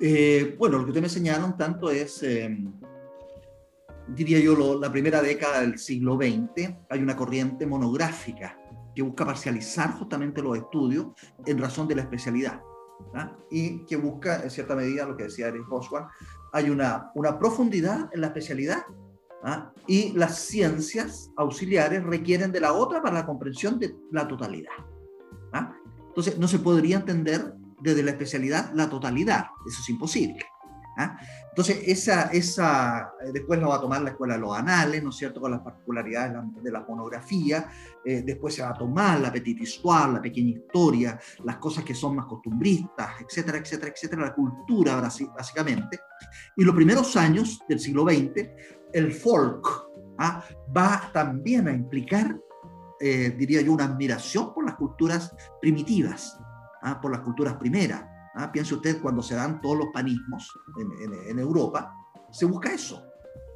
Eh, 0.00 0.56
bueno, 0.58 0.78
lo 0.78 0.84
que 0.84 0.90
usted 0.92 1.02
me 1.02 1.10
señala 1.10 1.44
un 1.44 1.58
tanto 1.58 1.90
es, 1.90 2.22
em, 2.22 2.72
diría 4.08 4.40
yo, 4.40 4.78
la 4.80 4.90
primera 4.90 5.20
década 5.20 5.60
del 5.60 5.78
siglo 5.78 6.16
XX. 6.16 6.74
Hay 6.88 7.02
una 7.02 7.14
corriente 7.14 7.66
monográfica 7.66 8.58
que 8.94 9.02
busca 9.02 9.26
parcializar 9.26 9.92
justamente 9.92 10.42
los 10.42 10.56
estudios 10.56 11.08
en 11.44 11.58
razón 11.58 11.86
de 11.86 11.96
la 11.96 12.02
especialidad. 12.02 12.62
¿ah? 13.14 13.36
Y 13.50 13.84
que 13.84 13.96
busca, 13.96 14.42
en 14.42 14.50
cierta 14.50 14.74
medida, 14.74 15.06
lo 15.06 15.16
que 15.16 15.24
decía 15.24 15.48
Eric 15.48 15.70
Oswald, 15.70 16.06
hay 16.52 16.70
una, 16.70 17.10
una 17.14 17.38
profundidad 17.38 18.08
en 18.12 18.22
la 18.22 18.28
especialidad 18.28 18.82
¿ah? 19.44 19.70
y 19.86 20.12
las 20.12 20.38
ciencias 20.38 21.30
auxiliares 21.36 22.02
requieren 22.02 22.52
de 22.52 22.60
la 22.60 22.72
otra 22.72 23.02
para 23.02 23.16
la 23.16 23.26
comprensión 23.26 23.78
de 23.78 23.94
la 24.10 24.26
totalidad. 24.26 24.72
¿ah? 25.52 25.74
Entonces, 26.08 26.38
no 26.38 26.48
se 26.48 26.58
podría 26.58 26.96
entender 26.96 27.54
desde 27.80 28.02
la 28.02 28.12
especialidad 28.12 28.72
la 28.74 28.88
totalidad. 28.88 29.46
Eso 29.66 29.80
es 29.82 29.88
imposible. 29.88 30.44
¿ah? 30.96 31.18
Entonces, 31.50 31.82
esa, 31.86 32.30
esa, 32.30 33.12
eh, 33.20 33.32
después 33.32 33.58
lo 33.60 33.68
va 33.68 33.76
a 33.76 33.80
tomar 33.80 34.00
la 34.02 34.10
escuela 34.10 34.34
de 34.34 34.40
los 34.40 34.56
anales, 34.56 35.02
¿no 35.02 35.10
es 35.10 35.16
cierto?, 35.16 35.40
con 35.40 35.50
las 35.50 35.60
particularidades 35.60 36.32
de 36.62 36.70
la, 36.70 36.80
monografía. 36.80 37.68
Eh, 38.04 38.22
después 38.24 38.54
se 38.54 38.62
va 38.62 38.70
a 38.70 38.74
tomar 38.74 39.20
la 39.20 39.32
petite 39.32 39.64
histoire, 39.64 40.12
la 40.12 40.22
pequeña 40.22 40.50
historia, 40.50 41.18
las 41.44 41.56
cosas 41.56 41.84
que 41.84 41.94
son 41.94 42.16
más 42.16 42.26
costumbristas, 42.26 43.20
etcétera, 43.20 43.58
etcétera, 43.58 43.92
etcétera, 43.94 44.22
la 44.22 44.34
cultura 44.34 45.00
básicamente. 45.36 45.98
Y 46.56 46.64
los 46.64 46.74
primeros 46.74 47.16
años 47.16 47.60
del 47.68 47.80
siglo 47.80 48.04
XX, 48.04 48.48
el 48.92 49.12
folk 49.12 49.66
¿ah? 50.18 50.44
va 50.76 51.10
también 51.12 51.68
a 51.68 51.72
implicar, 51.72 52.38
eh, 53.00 53.34
diría 53.36 53.60
yo, 53.60 53.72
una 53.72 53.84
admiración 53.84 54.54
por 54.54 54.64
las 54.64 54.76
culturas 54.76 55.34
primitivas. 55.60 56.39
¿Ah? 56.82 57.00
por 57.00 57.10
las 57.10 57.20
culturas 57.20 57.54
primeras. 57.54 58.04
¿ah? 58.34 58.50
Piense 58.52 58.74
usted 58.74 59.00
cuando 59.00 59.22
se 59.22 59.34
dan 59.34 59.60
todos 59.60 59.78
los 59.78 59.86
panismos 59.92 60.58
en, 60.78 61.38
Europa, 61.38 61.94
se 62.30 62.44
busca 62.44 62.72
eso. 62.72 63.06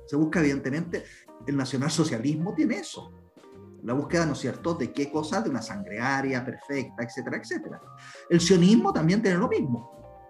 Se 0.07 0.17
busca 0.17 0.41
evidentemente, 0.41 1.05
el 1.47 1.57
nacionalsocialismo 1.57 2.55
tiene 2.55 2.79
eso. 2.79 3.13
La 3.83 3.93
búsqueda, 3.93 4.27
¿no 4.27 4.33
es 4.33 4.39
cierto?, 4.39 4.75
de 4.75 4.93
qué 4.93 5.11
cosa, 5.11 5.43
de 5.43 5.51
una 5.51 5.63
sangrearia 5.63 6.45
perfecta, 6.45 7.03
etcétera, 7.03 7.37
etcétera. 7.39 7.81
El 8.29 8.41
sionismo 8.41 8.93
también 8.93 9.23
tiene 9.23 9.39
lo 9.39 9.49
mismo. 9.49 10.25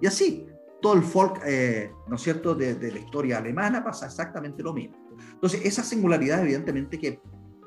Y 0.00 0.06
así, 0.06 0.46
todo 0.80 0.94
el 0.94 1.02
folk, 1.02 1.40
eh, 1.44 1.90
¿no 2.06 2.16
es 2.16 2.22
cierto?, 2.22 2.54
de, 2.54 2.92
la 2.92 2.98
historia 2.98 3.38
alemana 3.38 3.82
pasa 3.82 4.06
exactamente 4.06 4.62
lo 4.62 4.72
mismo. 4.72 4.96
Entonces, 5.32 5.62
esa 5.64 5.82
singularidad, 5.82 6.42
evidentemente, 6.42 6.98
que 6.98 7.20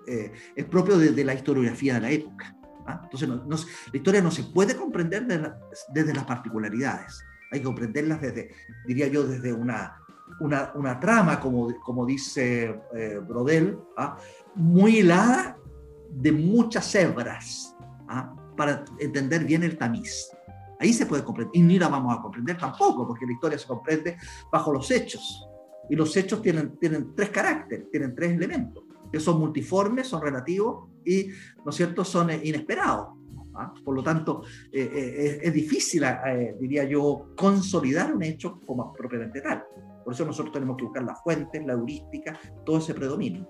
eh, 0.07 0.31
es 0.55 0.65
propio 0.65 0.97
de, 0.97 1.23
la 1.23 1.33
historiografía 1.33 1.95
de 1.95 2.01
la 2.01 2.11
época. 2.11 2.55
¿Ah? 2.91 3.01
Entonces, 3.04 3.30
la 3.30 3.97
historia 3.97 4.21
no 4.21 4.32
se 4.32 4.43
puede 4.43 4.75
comprender 4.75 5.27
desde 5.93 6.13
las 6.13 6.25
particularidades, 6.25 7.23
hay 7.51 7.60
que 7.60 7.65
comprenderlas 7.65 8.21
desde, 8.21 8.51
diría 8.86 9.08
yo, 9.08 9.23
desde 9.23 9.51
una, 9.51 10.01
una, 10.39 10.99
trama, 10.99 11.39
como, 11.39 11.73
como 11.82 12.06
dice 12.06 12.82
eh, 12.95 13.19
Brodel, 13.27 13.77
¿ah? 13.97 14.17
muy 14.56 14.99
hilada 14.99 15.58
de 16.10 16.32
muchas 16.32 16.93
hebras, 16.95 17.75
¿ah? 18.08 18.34
para 18.56 18.86
entender 18.99 19.43
bien 19.45 19.63
el 19.63 19.77
tamiz. 19.77 20.30
Ahí 20.80 20.93
se 20.93 21.06
puede 21.06 21.23
comprender, 21.23 21.51
y 21.56 21.62
ni 21.62 21.77
la 21.77 21.89
vamos 21.89 22.17
a 22.17 22.21
comprender 22.21 22.58
tampoco, 22.58 23.08
porque 23.08 23.25
la 23.25 23.34
historia 23.34 23.58
se 23.58 23.67
comprende 23.67 24.17
bajo 24.51 24.73
los 24.73 24.89
hechos. 24.89 25.47
Y 25.89 25.95
los 25.95 26.15
hechos 26.15 26.41
tienen, 26.41 26.77
tienen 26.77 27.13
tres 27.15 27.30
caracteres, 27.30 27.89
tienen 27.91 28.15
tres 28.15 28.32
elementos, 28.32 28.84
que 29.12 29.19
son 29.19 29.39
multiformes, 29.39 30.08
son 30.08 30.21
relativos 30.21 30.89
y, 31.06 31.28
¿no 31.63 31.69
es 31.69 31.76
cierto?, 31.76 32.04
son 32.04 32.30
eh, 32.30 32.41
inesperados. 32.43 33.10
¿ah? 33.56 33.74
Por 33.84 33.95
lo 33.95 34.04
tanto, 34.04 34.43
eh, 34.71 34.89
eh, 34.93 35.39
es, 35.43 35.54
difícil, 35.54 36.04
diría 36.60 36.84
yo, 36.86 37.34
consolidar 37.36 38.13
un 38.13 38.24
hecho 38.24 38.62
como 38.65 38.93
propiamente 38.93 39.41
tal. 39.41 39.63
Por 40.04 40.13
eso 40.13 40.26
nosotros 40.26 40.54
tenemos 40.54 40.78
que 40.78 40.86
buscar 40.86 41.04
las 41.04 41.21
fuentes, 41.21 41.63
la 41.65 41.74
heurística, 41.74 42.39
todo 42.65 42.78
ese 42.78 42.93
predominio. 42.93 43.47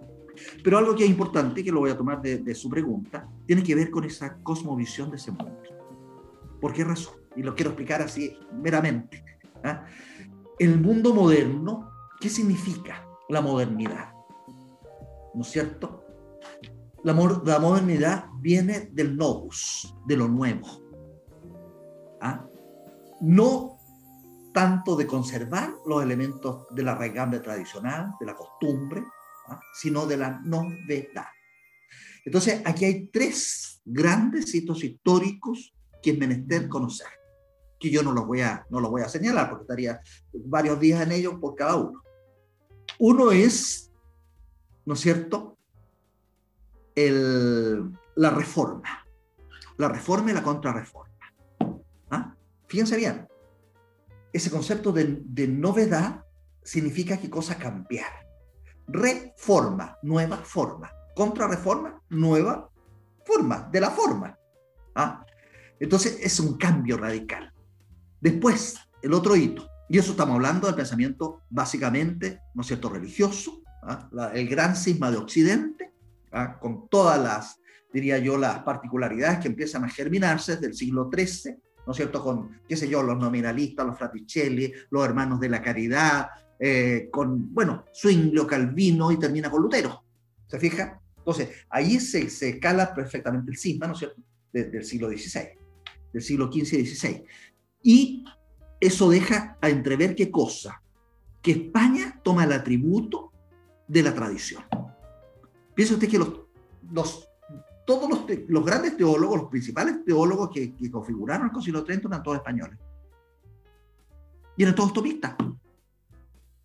Pero 0.63 0.77
algo 0.77 0.95
que 0.95 1.03
es 1.03 1.09
importante, 1.09 1.63
que 1.63 1.71
lo 1.71 1.81
voy 1.81 1.91
a 1.91 1.97
tomar 1.97 2.21
de, 2.21 2.55
su 2.55 2.69
pregunta, 2.69 3.27
tiene 3.45 3.63
que 3.63 3.75
ver 3.75 3.89
con 3.89 4.03
esa 4.03 4.37
cosmovisión 4.41 5.09
de 5.11 5.17
ese 5.17 5.31
mundo. 5.31 5.61
¿Por 6.59 6.73
qué 6.73 6.83
razón? 6.83 7.15
Y 7.35 7.43
lo 7.43 7.55
quiero 7.55 7.71
explicar 7.71 8.01
así 8.01 8.37
meramente. 8.61 9.23
¿ah? 9.63 9.85
El 10.59 10.79
mundo 10.79 11.13
moderno, 11.13 11.89
¿qué 12.19 12.29
significa 12.29 13.05
la 13.29 13.41
modernidad? 13.41 14.13
¿No 15.33 15.41
es 15.41 15.47
cierto? 15.47 16.05
La, 17.03 17.13
modernidad 17.13 18.25
viene 18.39 18.91
del 18.91 19.17
novus, 19.17 19.95
de 20.05 20.17
lo 20.17 20.27
nuevo. 20.27 20.67
¿Ah? 22.21 22.45
No 23.21 23.77
tanto 24.53 24.95
de 24.95 25.07
conservar 25.07 25.71
los 25.85 26.03
elementos 26.03 26.67
de 26.71 26.83
la 26.83 26.95
raigambre 26.95 27.39
tradicional, 27.39 28.11
de 28.19 28.25
la 28.25 28.35
costumbre, 28.35 29.03
¿ah? 29.47 29.59
sino 29.73 30.05
de 30.05 30.17
la 30.17 30.41
novedad. 30.43 31.27
Entonces, 32.25 32.61
aquí 32.65 32.85
hay 32.85 33.07
tres 33.07 33.81
grandes 33.85 34.53
hitos 34.53 34.83
históricos 34.83 35.73
que 36.01 36.11
es 36.11 36.17
menester 36.17 36.67
conocer, 36.67 37.07
que 37.79 37.89
yo 37.89 38.03
no 38.03 38.11
los 38.11 38.27
voy 38.27 38.41
a, 38.41 38.65
no 38.69 38.79
los 38.79 38.91
voy 38.91 39.01
a 39.01 39.09
señalar 39.09 39.49
porque 39.49 39.63
estaría 39.63 39.99
varios 40.33 40.79
días 40.79 41.01
en 41.01 41.11
ellos 41.11 41.35
por 41.39 41.55
cada 41.55 41.75
uno. 41.75 42.01
Uno 42.99 43.31
es, 43.31 43.90
¿no 44.85 44.93
es 44.93 44.99
cierto?, 44.99 45.57
la 48.15 48.29
reforma. 48.29 49.05
La 49.77 49.87
reforma 49.87 50.31
y 50.31 50.33
la 50.33 50.43
contrarreforma. 50.43 51.15
¿Ah? 52.11 52.35
Fíjense 52.67 52.97
bien, 52.97 53.27
ese 54.33 54.51
concepto 54.51 54.91
de, 54.91 55.47
novedad 55.47 56.25
significa 56.63 57.17
que 57.17 57.29
cosa 57.29 57.57
cambiar. 57.57 58.27
Reforma, 58.87 59.97
nueva 60.03 60.37
forma. 60.37 60.91
Contrarreforma, 61.15 62.01
nueva 62.09 62.69
forma, 63.25 63.69
de 63.71 63.81
la 63.81 63.89
forma. 63.89 64.37
¿Ah? 64.95 65.25
Entonces 65.79 66.19
es 66.21 66.39
un 66.39 66.57
cambio 66.57 66.97
radical. 66.97 67.51
Después, 68.19 68.77
el 69.01 69.13
otro 69.13 69.35
hito, 69.35 69.67
y 69.89 69.97
eso 69.97 70.11
estamos 70.11 70.35
hablando 70.35 70.67
del 70.67 70.75
pensamiento 70.75 71.41
básicamente, 71.49 72.41
¿no 72.53 72.61
es 72.61 72.67
cierto?, 72.67 72.89
religioso, 72.89 73.61
¿ah? 73.81 74.31
el 74.33 74.47
gran 74.47 74.75
cisma 74.75 75.11
de 75.11 75.17
Occidente, 75.17 75.91
¿ah? 76.31 76.59
con 76.59 76.87
todas 76.89 77.21
las, 77.21 77.59
diría 77.93 78.17
yo, 78.17 78.37
las 78.37 78.59
particularidades 78.59 79.39
que 79.39 79.47
empiezan 79.47 79.83
a 79.83 79.89
germinarse 79.89 80.53
desde 80.53 80.67
el 80.67 80.73
siglo 80.73 81.09
XIII, 81.13 81.55
¿no 81.85 81.91
es 81.91 81.97
cierto?, 81.97 82.23
con, 82.23 82.61
qué 82.67 82.77
sé 82.77 82.87
yo, 82.87 83.03
los 83.03 83.17
nominalistas, 83.17 83.85
los 83.85 83.97
fraticelli, 83.97 84.71
los 84.89 85.05
hermanos 85.05 85.39
de 85.39 85.49
la 85.49 85.61
caridad, 85.61 86.27
eh, 86.59 87.09
con, 87.11 87.53
bueno, 87.53 87.85
Zwinglio, 87.93 88.45
Calvino 88.45 89.11
y 89.11 89.17
termina 89.17 89.49
con 89.49 89.63
Lutero. 89.63 90.03
¿Se 90.47 90.59
fija? 90.59 91.01
Entonces, 91.17 91.49
ahí 91.69 91.99
se, 91.99 92.29
se 92.29 92.49
escala 92.49 92.93
perfectamente 92.93 93.51
el 93.51 93.57
cisma, 93.57 93.87
¿no 93.87 93.93
es 93.93 93.99
cierto?, 93.99 94.21
del 94.51 94.83
siglo 94.83 95.09
XVI, 95.09 95.49
del 96.11 96.21
siglo 96.21 96.51
XV 96.51 96.73
y 96.73 96.85
XVI. 96.85 97.23
Y 97.83 98.25
eso 98.79 99.09
deja 99.09 99.57
a 99.61 99.69
entrever 99.69 100.15
qué 100.15 100.29
cosa? 100.29 100.81
Que 101.41 101.51
España 101.51 102.19
toma 102.23 102.43
el 102.43 102.51
atributo 102.51 103.30
de 103.91 104.03
la 104.03 104.13
tradición. 104.13 104.63
Piensa 105.75 105.95
usted 105.95 106.07
que 106.07 106.17
los, 106.17 107.27
todos 107.85 108.09
los, 108.47 108.65
grandes 108.65 108.95
teólogos, 108.95 109.41
los 109.41 109.49
principales 109.49 110.05
teólogos 110.05 110.49
que, 110.49 110.73
configuraron 110.89 111.47
el 111.47 111.51
Concilio 111.51 111.83
Trento 111.83 112.07
eran 112.07 112.23
todos 112.23 112.37
españoles. 112.37 112.79
Y 114.55 114.63
eran 114.63 114.75
todos 114.75 114.93
tomistas. 114.93 115.35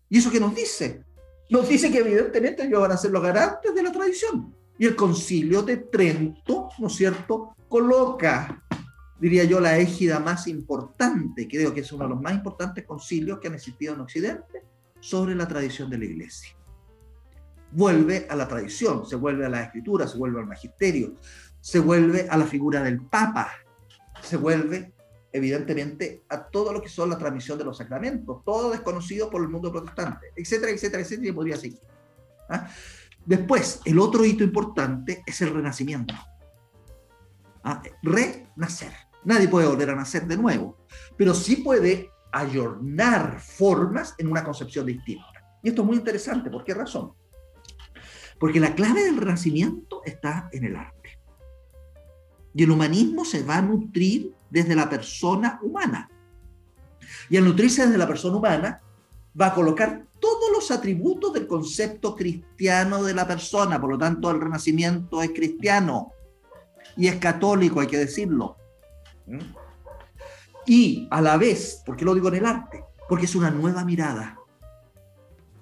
¿Y 0.09 0.19
eso 0.19 0.31
qué 0.31 0.39
nos 0.39 0.55
dice? 0.55 1.03
Nos 1.49 1.67
dice 1.67 1.91
que 1.91 1.97
evidentemente 1.97 2.63
ellos 2.65 2.79
van 2.79 2.93
a 2.93 2.97
ser 2.97 3.11
los 3.11 3.21
garantes 3.21 3.75
de 3.75 3.83
la 3.83 3.91
tradición. 3.91 4.55
Y 4.77 4.85
el 4.85 4.95
concilio 4.95 5.63
de 5.63 5.77
Trento, 5.77 6.69
¿no 6.79 6.87
es 6.87 6.93
cierto?, 6.93 7.55
coloca, 7.67 8.63
diría 9.19 9.43
yo, 9.43 9.59
la 9.59 9.77
égida 9.77 10.19
más 10.19 10.47
importante, 10.47 11.45
creo 11.47 11.73
que 11.73 11.81
es 11.81 11.91
uno 11.91 12.05
de 12.05 12.11
los 12.11 12.21
más 12.21 12.33
importantes 12.35 12.85
concilios 12.85 13.39
que 13.39 13.47
han 13.47 13.55
existido 13.55 13.95
en 13.95 14.01
Occidente, 14.01 14.63
sobre 15.01 15.35
la 15.35 15.47
tradición 15.47 15.89
de 15.89 15.97
la 15.97 16.05
iglesia. 16.05 16.56
Vuelve 17.71 18.27
a 18.29 18.35
la 18.35 18.47
tradición, 18.47 19.05
se 19.05 19.15
vuelve 19.15 19.45
a 19.45 19.49
la 19.49 19.63
escritura, 19.63 20.07
se 20.07 20.17
vuelve 20.17 20.39
al 20.39 20.47
magisterio, 20.47 21.15
se 21.59 21.79
vuelve 21.79 22.27
a 22.29 22.37
la 22.37 22.45
figura 22.45 22.81
del 22.81 23.01
Papa, 23.01 23.51
se 24.21 24.37
vuelve 24.37 24.93
evidentemente 25.31 26.23
a 26.29 26.47
todo 26.47 26.73
lo 26.73 26.81
que 26.81 26.89
son 26.89 27.09
la 27.09 27.17
transmisión 27.17 27.57
de 27.57 27.65
los 27.65 27.77
sacramentos, 27.77 28.43
todo 28.43 28.71
desconocido 28.71 29.29
por 29.29 29.41
el 29.41 29.49
mundo 29.49 29.71
protestante, 29.71 30.27
etcétera, 30.35 30.71
etcétera, 30.71 31.03
etcétera, 31.03 31.29
y 31.29 31.31
podría 31.31 31.57
seguir. 31.57 31.79
¿Ah? 32.49 32.67
Después, 33.25 33.81
el 33.85 33.99
otro 33.99 34.23
hito 34.23 34.43
importante 34.43 35.23
es 35.25 35.41
el 35.41 35.53
renacimiento. 35.53 36.13
¿Ah? 37.63 37.81
Renacer. 38.01 38.93
Nadie 39.25 39.49
puede 39.49 39.67
volver 39.67 39.89
a 39.89 39.95
nacer 39.95 40.25
de 40.25 40.37
nuevo, 40.37 40.77
pero 41.17 41.33
sí 41.33 41.57
puede 41.57 42.09
ayornar 42.31 43.41
formas 43.41 44.15
en 44.17 44.31
una 44.31 44.43
concepción 44.43 44.85
distinta. 44.85 45.25
Y 45.61 45.69
esto 45.69 45.81
es 45.81 45.87
muy 45.87 45.97
interesante. 45.97 46.49
¿Por 46.49 46.63
qué 46.63 46.73
razón? 46.73 47.11
Porque 48.39 48.59
la 48.59 48.75
clave 48.75 49.03
del 49.03 49.17
renacimiento 49.17 50.01
está 50.05 50.49
en 50.51 50.65
el 50.65 50.75
arte. 50.75 51.19
Y 52.53 52.63
el 52.63 52.71
humanismo 52.71 53.25
se 53.25 53.43
va 53.43 53.57
a 53.57 53.61
nutrir 53.61 54.33
desde 54.49 54.75
la 54.75 54.89
persona 54.89 55.59
humana. 55.61 56.09
Y 57.29 57.37
al 57.37 57.45
nutrirse 57.45 57.85
desde 57.85 57.97
la 57.97 58.07
persona 58.07 58.37
humana, 58.37 58.81
va 59.39 59.47
a 59.47 59.53
colocar 59.53 60.05
todos 60.19 60.51
los 60.51 60.71
atributos 60.71 61.33
del 61.33 61.47
concepto 61.47 62.15
cristiano 62.15 63.03
de 63.03 63.13
la 63.13 63.27
persona. 63.27 63.79
Por 63.79 63.91
lo 63.91 63.97
tanto, 63.97 64.31
el 64.31 64.41
renacimiento 64.41 65.21
es 65.21 65.29
cristiano 65.29 66.13
y 66.95 67.07
es 67.07 67.17
católico, 67.17 67.79
hay 67.79 67.87
que 67.87 67.97
decirlo. 67.97 68.57
¿Mm? 69.27 69.39
Y 70.65 71.07
a 71.11 71.21
la 71.21 71.37
vez, 71.37 71.81
¿por 71.85 71.95
qué 71.95 72.03
lo 72.03 72.13
digo 72.13 72.27
en 72.29 72.35
el 72.35 72.45
arte? 72.45 72.83
Porque 73.07 73.25
es 73.25 73.35
una 73.35 73.49
nueva 73.51 73.85
mirada. 73.85 74.37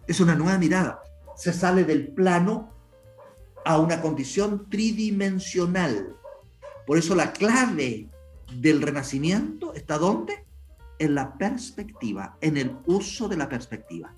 Es 0.07 0.19
una 0.19 0.35
nueva 0.35 0.57
mirada. 0.57 1.01
Se 1.35 1.53
sale 1.53 1.83
del 1.83 2.07
plano 2.13 2.71
a 3.65 3.79
una 3.79 4.01
condición 4.01 4.69
tridimensional. 4.69 6.15
Por 6.85 6.97
eso 6.97 7.15
la 7.15 7.33
clave 7.33 8.09
del 8.53 8.81
renacimiento 8.81 9.73
está 9.73 9.97
¿dónde? 9.97 10.45
En 10.99 11.15
la 11.15 11.37
perspectiva, 11.37 12.37
en 12.41 12.57
el 12.57 12.77
uso 12.85 13.27
de 13.27 13.37
la 13.37 13.49
perspectiva. 13.49 14.15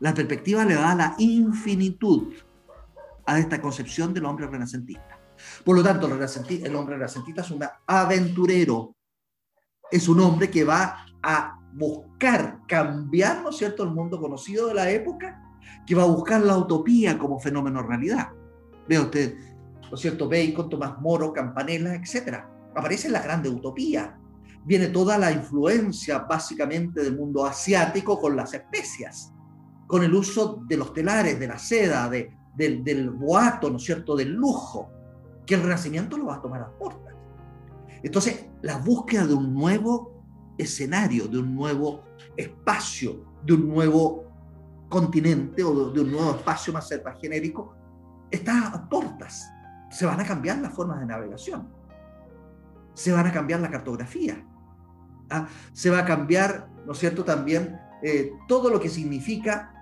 La 0.00 0.12
perspectiva 0.12 0.64
le 0.64 0.74
da 0.74 0.94
la 0.94 1.14
infinitud 1.18 2.34
a 3.26 3.38
esta 3.38 3.60
concepción 3.60 4.12
del 4.12 4.24
hombre 4.24 4.46
renacentista. 4.46 5.20
Por 5.64 5.76
lo 5.76 5.82
tanto, 5.82 6.06
el 6.06 6.76
hombre 6.76 6.96
renacentista 6.96 7.42
es 7.42 7.50
un 7.50 7.64
aventurero, 7.86 8.94
es 9.90 10.08
un 10.08 10.20
hombre 10.20 10.50
que 10.50 10.64
va 10.64 11.06
a 11.22 11.60
buscar 11.72 12.60
cambiar, 12.66 13.42
¿no 13.42 13.50
es 13.50 13.56
cierto?, 13.56 13.82
el 13.82 13.90
mundo 13.90 14.20
conocido 14.20 14.68
de 14.68 14.74
la 14.74 14.90
época, 14.90 15.43
que 15.86 15.94
va 15.94 16.02
a 16.02 16.06
buscar 16.06 16.40
la 16.42 16.56
utopía 16.56 17.18
como 17.18 17.38
fenómeno 17.38 17.82
realidad. 17.82 18.28
Ve 18.88 18.98
usted, 18.98 19.36
¿no 19.82 19.94
es 19.94 20.00
cierto?, 20.00 20.28
Bacon, 20.28 20.68
Tomás 20.68 20.98
Moro, 21.00 21.32
Campanella, 21.32 21.94
etcétera 21.94 22.50
aparece 22.74 23.08
la 23.08 23.22
grande 23.22 23.48
utopía. 23.48 24.18
Viene 24.64 24.88
toda 24.88 25.18
la 25.18 25.30
influencia 25.30 26.20
básicamente 26.20 27.02
del 27.02 27.16
mundo 27.16 27.44
asiático 27.44 28.18
con 28.18 28.34
las 28.34 28.54
especias, 28.54 29.32
con 29.86 30.02
el 30.02 30.14
uso 30.14 30.62
de 30.66 30.76
los 30.76 30.92
telares, 30.92 31.38
de 31.38 31.46
la 31.46 31.58
seda, 31.58 32.08
de, 32.08 32.34
del, 32.54 32.82
del 32.82 33.10
boato, 33.10 33.70
¿no 33.70 33.76
es 33.76 33.84
cierto?, 33.84 34.16
del 34.16 34.32
lujo, 34.32 34.90
que 35.46 35.54
el 35.54 35.62
Renacimiento 35.62 36.16
lo 36.16 36.26
va 36.26 36.36
a 36.36 36.42
tomar 36.42 36.62
a 36.62 36.70
puertas. 36.70 37.14
Entonces, 38.02 38.46
la 38.62 38.78
búsqueda 38.78 39.26
de 39.26 39.34
un 39.34 39.52
nuevo 39.52 40.24
escenario, 40.56 41.28
de 41.28 41.38
un 41.38 41.54
nuevo 41.54 42.02
espacio, 42.36 43.24
de 43.44 43.52
un 43.52 43.68
nuevo 43.68 44.23
continente 44.94 45.62
o 45.62 45.90
de, 45.90 46.00
un 46.00 46.12
nuevo 46.12 46.30
espacio 46.36 46.72
más 46.72 46.88
genérico, 47.20 47.74
está 48.30 48.68
a 48.68 48.88
puertas. 48.88 49.50
Se 49.90 50.06
van 50.06 50.20
a 50.20 50.24
cambiar 50.24 50.58
las 50.58 50.72
formas 50.72 51.00
de 51.00 51.06
navegación 51.06 51.68
se 52.94 53.12
van 53.12 53.26
a 53.26 53.32
cambiar 53.32 53.60
la 53.60 53.70
cartografía. 53.70 54.42
¿ah? 55.30 55.48
Se 55.72 55.90
va 55.90 56.00
a 56.00 56.04
cambiar, 56.04 56.68
¿no 56.86 56.92
es 56.92 56.98
cierto?, 56.98 57.24
también 57.24 57.78
eh, 58.02 58.32
todo 58.48 58.70
lo 58.70 58.80
que 58.80 58.88
significa, 58.88 59.74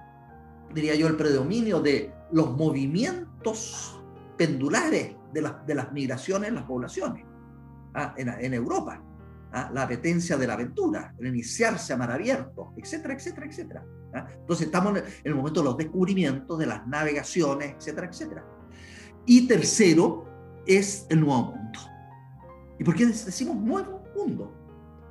diría 0.74 0.94
yo, 0.94 1.06
el 1.06 1.16
predominio 1.16 1.80
de 1.80 2.12
los 2.32 2.56
movimientos 2.56 4.02
pendulares 4.36 5.14
de, 5.32 5.52
de 5.66 5.74
las 5.74 5.92
migraciones 5.92 6.48
en 6.48 6.54
las 6.56 6.64
poblaciones 6.64 7.24
¿ah? 7.94 8.14
en, 8.16 8.54
Europa. 8.54 9.02
¿Ah? 9.52 9.70
La 9.72 9.82
apetencia 9.82 10.36
de 10.36 10.46
la 10.46 10.54
aventura, 10.54 11.14
el 11.18 11.26
iniciarse 11.26 11.92
a 11.92 11.96
mar 11.96 12.10
abierto, 12.10 12.72
etcétera, 12.76 13.14
etcétera, 13.14 13.46
etcétera. 13.46 13.84
Entonces 14.40 14.66
estamos 14.66 14.98
en 14.98 15.04
el 15.24 15.34
momento 15.34 15.60
de 15.60 15.64
los 15.64 15.76
descubrimientos, 15.76 16.58
de 16.58 16.66
las 16.66 16.86
navegaciones, 16.86 17.74
etcétera, 17.78 18.08
etcétera. 18.08 18.44
Y 19.26 19.46
tercero 19.46 20.26
es 20.66 21.06
el 21.08 21.20
nuevo 21.20 21.54
mundo. 21.54 21.78
¿Y 22.78 22.84
por 22.84 22.94
qué 22.94 23.06
decimos 23.06 23.56
nuevo 23.56 24.02
mundo? 24.16 24.52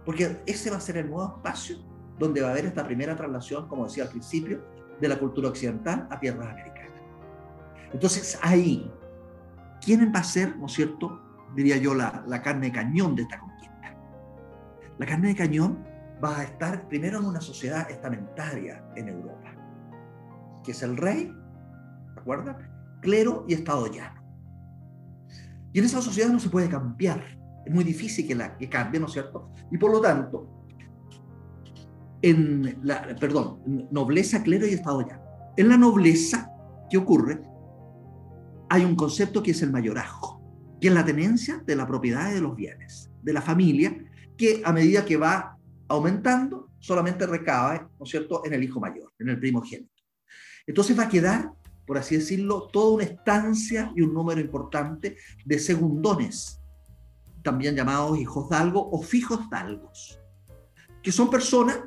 Porque 0.06 0.42
ese 0.46 0.70
va 0.70 0.78
a 0.78 0.82
ser 0.82 0.98
el 0.98 1.10
nuevo 1.10 1.36
espacio 1.38 1.78
donde 2.20 2.42
va 2.42 2.50
a 2.50 2.52
haber 2.52 2.66
esta 2.66 2.86
primera 2.86 3.16
traslación, 3.16 3.68
como 3.68 3.86
decía 3.86 4.04
al 4.04 4.10
principio, 4.10 4.64
de 5.00 5.08
la 5.08 5.18
cultura 5.18 5.50
occidental 5.50 6.08
a 6.12 6.20
tierras 6.20 6.50
americanas. 6.50 7.02
Entonces 7.92 8.38
ahí, 8.42 8.92
¿quién 9.84 10.12
va 10.14 10.20
a 10.20 10.24
ser, 10.24 10.56
no 10.58 10.68
es 10.68 10.74
cierto, 10.74 11.20
diría 11.56 11.78
yo, 11.78 11.96
la, 11.96 12.24
la 12.28 12.42
carne 12.42 12.68
de 12.68 12.74
cañón 12.74 13.16
de 13.16 13.24
esta? 13.24 13.42
La 15.02 15.08
carne 15.08 15.30
de 15.30 15.36
cañón 15.36 15.84
va 16.24 16.42
a 16.42 16.44
estar 16.44 16.88
primero 16.88 17.18
en 17.18 17.26
una 17.26 17.42
sociedad 17.42 17.90
estamentaria 17.90 18.86
en 18.96 19.08
Europa, 19.08 19.52
que 20.64 20.74
es 20.74 20.84
el 20.84 20.96
rey, 20.96 21.34
¿de 22.14 22.22
acuerdo? 22.22 22.56
Clero 23.02 23.44
y 23.48 23.56
Estado 23.56 23.88
llano. 23.88 24.22
Y 25.74 25.80
en 25.80 25.86
esa 25.86 26.04
sociedad 26.04 26.30
no 26.30 26.40
se 26.40 26.50
puede 26.50 26.70
cambiar 26.70 27.42
es 27.66 27.74
muy 27.74 27.84
difícil 27.84 28.28
que, 28.28 28.36
la, 28.36 28.56
que 28.56 28.70
cambie, 28.70 29.00
¿no 29.00 29.08
es 29.08 29.14
cierto? 29.14 29.50
Y 29.72 29.80
por 29.80 29.92
lo 29.92 30.02
tanto, 30.02 30.68
en 32.22 32.78
la, 32.84 33.16
perdón, 33.20 33.88
nobleza, 33.90 34.44
clero 34.44 34.68
y 34.68 34.74
Estado 34.74 35.02
ya. 35.08 35.20
En 35.58 35.68
la 35.68 35.78
nobleza, 35.78 36.52
¿qué 36.92 36.98
ocurre? 36.98 37.42
Hay 38.70 38.86
un 38.86 38.96
concepto 38.96 39.42
que 39.42 39.50
es 39.50 39.64
el 39.64 39.72
mayorazgo, 39.72 40.78
que 40.80 40.90
es 40.90 40.94
la 40.94 41.04
tenencia 41.04 41.58
de 41.66 41.76
la 41.76 41.88
propiedad 41.88 42.30
y 42.30 42.36
de 42.36 42.42
los 42.42 42.56
bienes, 42.56 43.10
de 43.24 43.34
la 43.34 43.42
familia, 43.42 43.98
que 44.42 44.60
a 44.66 44.74
medida 44.74 45.06
que 45.06 45.18
va 45.18 45.56
aumentando, 45.88 46.72
solamente 46.80 47.28
recae, 47.28 47.80
¿no 47.80 48.06
es 48.06 48.10
cierto?, 48.10 48.42
en 48.44 48.54
el 48.54 48.64
hijo 48.64 48.80
mayor, 48.80 49.14
en 49.20 49.30
el 49.30 49.40
primogénito. 49.40 49.94
Entonces 50.66 50.98
va 50.98 51.04
a 51.04 51.10
quedar, 51.10 51.52
por 51.86 52.00
así 52.00 52.18
decirlo, 52.18 52.68
toda 52.74 52.96
una 52.96 53.04
estancia 53.04 53.92
y 53.96 54.02
un 54.02 54.16
número 54.16 54.42
importante 54.42 55.16
de 55.46 55.60
segundones, 55.60 56.60
también 57.44 57.76
llamados 57.76 58.18
hijos 58.18 58.50
dalgo 58.50 58.90
o 58.90 59.04
fijos 59.04 59.48
dalgos, 59.52 60.20
que 61.04 61.12
son 61.12 61.30
personas, 61.30 61.80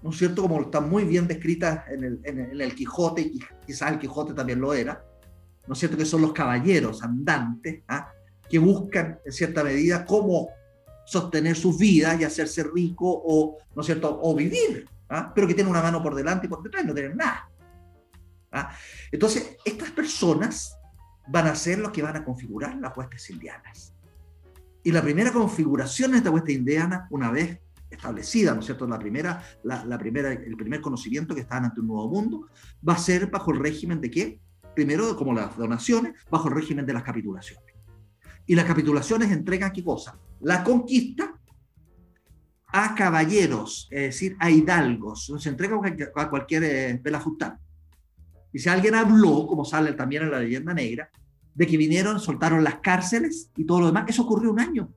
¿no 0.00 0.10
es 0.10 0.16
cierto?, 0.16 0.42
como 0.42 0.60
están 0.60 0.88
muy 0.88 1.02
bien 1.02 1.26
descritas 1.26 1.88
en 1.90 2.04
el, 2.04 2.20
en 2.22 2.60
el, 2.60 2.74
Quijote, 2.76 3.22
y 3.22 3.40
quizás 3.66 3.90
el 3.90 3.98
Quijote 3.98 4.32
también 4.32 4.60
lo 4.60 4.72
era, 4.72 5.04
¿no 5.66 5.72
es 5.72 5.78
cierto?, 5.80 5.96
que 5.96 6.04
son 6.04 6.22
los 6.22 6.32
caballeros 6.32 7.02
andantes, 7.02 7.82
¿ah? 7.88 8.12
que 8.48 8.60
buscan 8.60 9.18
en 9.24 9.32
cierta 9.32 9.64
medida 9.64 10.04
cómo 10.04 10.50
sostener 11.10 11.56
sus 11.56 11.76
vidas 11.76 12.20
y 12.20 12.24
hacerse 12.24 12.62
rico 12.62 13.06
o, 13.08 13.58
¿no 13.74 13.80
es 13.80 13.86
cierto?, 13.86 14.20
o 14.22 14.32
vivir, 14.32 14.88
¿ah? 15.08 15.32
pero 15.34 15.48
que 15.48 15.54
tienen 15.54 15.72
una 15.72 15.82
mano 15.82 16.00
por 16.00 16.14
delante 16.14 16.46
y 16.46 16.48
por 16.48 16.62
detrás, 16.62 16.84
no 16.84 16.94
tienen 16.94 17.16
nada. 17.16 17.50
¿ah? 18.52 18.70
Entonces, 19.10 19.56
estas 19.64 19.90
personas 19.90 20.76
van 21.26 21.48
a 21.48 21.56
ser 21.56 21.80
los 21.80 21.90
que 21.90 22.00
van 22.00 22.16
a 22.16 22.24
configurar 22.24 22.76
las 22.76 22.96
huestes 22.96 23.28
indianas. 23.30 23.92
Y 24.84 24.92
la 24.92 25.02
primera 25.02 25.32
configuración 25.32 26.12
de 26.12 26.18
esta 26.18 26.30
hueste 26.30 26.52
indiana, 26.52 27.08
una 27.10 27.32
vez 27.32 27.58
establecida, 27.90 28.54
¿no 28.54 28.60
es 28.60 28.66
cierto? 28.66 28.86
La 28.86 28.98
primera, 29.00 29.42
la, 29.64 29.98
primera, 29.98 30.30
el 30.30 30.56
primer 30.56 30.80
conocimiento 30.80 31.34
que 31.34 31.40
estaban 31.40 31.64
ante 31.64 31.80
un 31.80 31.88
nuevo 31.88 32.08
mundo, 32.08 32.46
va 32.88 32.92
a 32.92 32.98
ser 32.98 33.26
bajo 33.26 33.50
el 33.50 33.58
régimen 33.58 34.00
de 34.00 34.10
qué? 34.12 34.40
primero 34.76 35.16
como 35.16 35.34
las 35.34 35.56
donaciones, 35.56 36.14
bajo 36.30 36.48
el 36.48 36.54
régimen 36.54 36.86
de 36.86 36.92
las 36.92 37.02
capitulaciones. 37.02 37.74
Y 38.46 38.54
las 38.54 38.64
capitulaciones 38.64 39.32
entregan 39.32 39.72
qué 39.72 39.82
cosa? 39.82 40.16
La 40.40 40.64
conquista 40.64 41.34
a 42.72 42.94
caballeros, 42.94 43.88
es 43.90 44.02
decir, 44.02 44.36
a 44.38 44.50
hidalgos, 44.50 45.32
se 45.38 45.48
entrega 45.48 45.76
a 46.16 46.30
cualquier 46.30 46.64
eh, 46.64 47.02
Y 48.52 48.58
si 48.58 48.68
alguien 48.68 48.94
habló, 48.94 49.46
como 49.46 49.64
sale 49.64 49.92
también 49.92 50.22
en 50.24 50.30
la 50.30 50.40
leyenda 50.40 50.72
negra, 50.72 51.10
de 51.54 51.66
que 51.66 51.76
vinieron, 51.76 52.20
soltaron 52.20 52.62
las 52.62 52.76
cárceles 52.76 53.50
y 53.56 53.64
todo 53.64 53.80
lo 53.80 53.86
demás, 53.86 54.04
eso 54.08 54.22
ocurrió 54.22 54.52
un 54.52 54.60
año. 54.60 54.92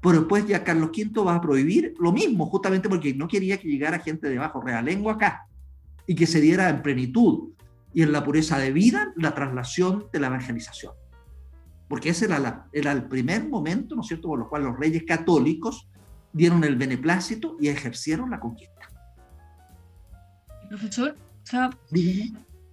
Pero 0.00 0.18
después 0.18 0.46
ya 0.46 0.62
Carlos 0.62 0.90
V 0.90 1.24
va 1.24 1.34
a 1.34 1.40
prohibir 1.40 1.94
lo 1.98 2.12
mismo, 2.12 2.46
justamente 2.46 2.88
porque 2.88 3.14
no 3.14 3.26
quería 3.26 3.58
que 3.58 3.68
llegara 3.68 3.98
gente 3.98 4.28
de 4.28 4.38
bajo 4.38 4.60
realengo 4.60 5.10
acá 5.10 5.46
y 6.06 6.14
que 6.14 6.26
se 6.26 6.40
diera 6.40 6.68
en 6.68 6.82
plenitud 6.82 7.50
y 7.92 8.02
en 8.02 8.12
la 8.12 8.22
pureza 8.22 8.58
de 8.58 8.72
vida 8.72 9.12
la 9.16 9.34
traslación 9.34 10.06
de 10.12 10.20
la 10.20 10.28
evangelización. 10.28 10.92
Porque 11.88 12.10
ese 12.10 12.26
era, 12.26 12.66
era 12.72 12.92
el 12.92 13.04
primer 13.04 13.48
momento, 13.48 13.94
¿no 13.94 14.02
es 14.02 14.08
cierto?, 14.08 14.28
por 14.28 14.38
lo 14.38 14.48
cual 14.48 14.64
los 14.64 14.78
reyes 14.78 15.04
católicos 15.06 15.88
dieron 16.32 16.62
el 16.64 16.76
beneplácito 16.76 17.56
y 17.60 17.68
ejercieron 17.68 18.30
la 18.30 18.40
conquista. 18.40 18.90
Profesor, 20.68 21.16
o 21.42 21.46
sea, 21.46 21.70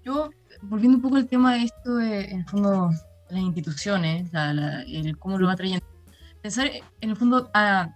yo, 0.03 0.29
volviendo 0.61 0.97
un 0.97 1.01
poco 1.01 1.15
al 1.15 1.27
tema 1.27 1.53
de 1.53 1.63
esto, 1.63 1.95
de, 1.95 2.25
en 2.25 2.39
el 2.39 2.45
fondo, 2.45 2.89
las 3.29 3.39
instituciones, 3.41 4.29
el, 4.87 5.17
cómo 5.17 5.37
lo 5.37 5.47
va 5.47 5.55
trayendo, 5.55 5.85
pensar 6.41 6.69
en 7.01 7.09
el 7.09 7.15
fondo 7.15 7.49
a, 7.53 7.89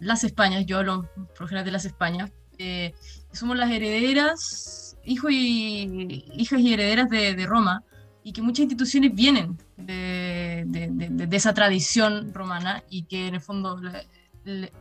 las 0.00 0.24
Españas, 0.24 0.64
yo 0.64 0.78
hablo 0.78 1.06
por 1.38 1.50
de 1.50 1.70
las 1.70 1.84
Españas, 1.84 2.32
eh, 2.56 2.94
somos 3.32 3.58
las 3.58 3.70
herederas, 3.70 4.96
hijos 5.04 5.30
y, 5.32 6.24
hijas 6.34 6.60
y 6.60 6.72
herederas 6.72 7.10
de, 7.10 7.46
Roma, 7.46 7.82
y 8.24 8.32
que 8.32 8.40
muchas 8.40 8.60
instituciones 8.60 9.14
vienen 9.14 9.58
de, 9.76 10.64
de, 10.66 11.36
esa 11.36 11.52
tradición 11.52 12.32
romana 12.32 12.82
y 12.88 13.04
que 13.04 13.28
en 13.28 13.34
el 13.34 13.40
fondo 13.42 13.78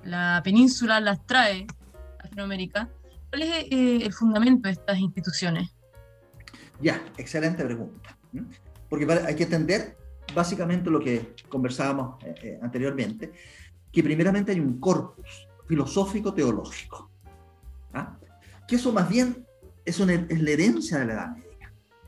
la 0.04 0.42
península 0.44 1.02
las 1.02 1.26
trae 1.28 1.68
a 2.20 2.24
Latinoamérica, 2.24 2.90
¿cuál 3.30 3.42
es 3.42 3.66
eh, 3.70 4.06
el 4.06 4.14
fundamento 4.14 4.70
de 4.70 4.72
estas 4.72 4.98
instituciones? 4.98 5.70
Ya, 6.82 7.04
excelente 7.18 7.66
pregunta. 7.66 8.18
Porque 8.90 9.12
hay 9.12 9.36
que 9.36 9.44
entender 9.44 9.98
básicamente 10.34 10.90
lo 10.90 11.02
que 11.02 11.36
conversábamos 11.50 12.24
eh, 12.24 12.36
eh, 12.44 12.60
anteriormente, 12.62 13.34
que 13.92 14.02
primeramente 14.02 14.54
hay 14.54 14.60
un 14.62 14.80
corpus 14.80 15.48
filosófico-teológico, 15.68 17.12
¿ah? 17.94 18.18
que 18.66 18.78
eso 18.78 18.94
más 18.94 19.10
bien 19.10 19.46
es, 19.84 20.00
una, 20.00 20.14
es 20.14 20.42
la 20.42 20.52
herencia 20.52 21.00
de 21.00 21.06
la 21.06 21.14
Edad. 21.14 21.43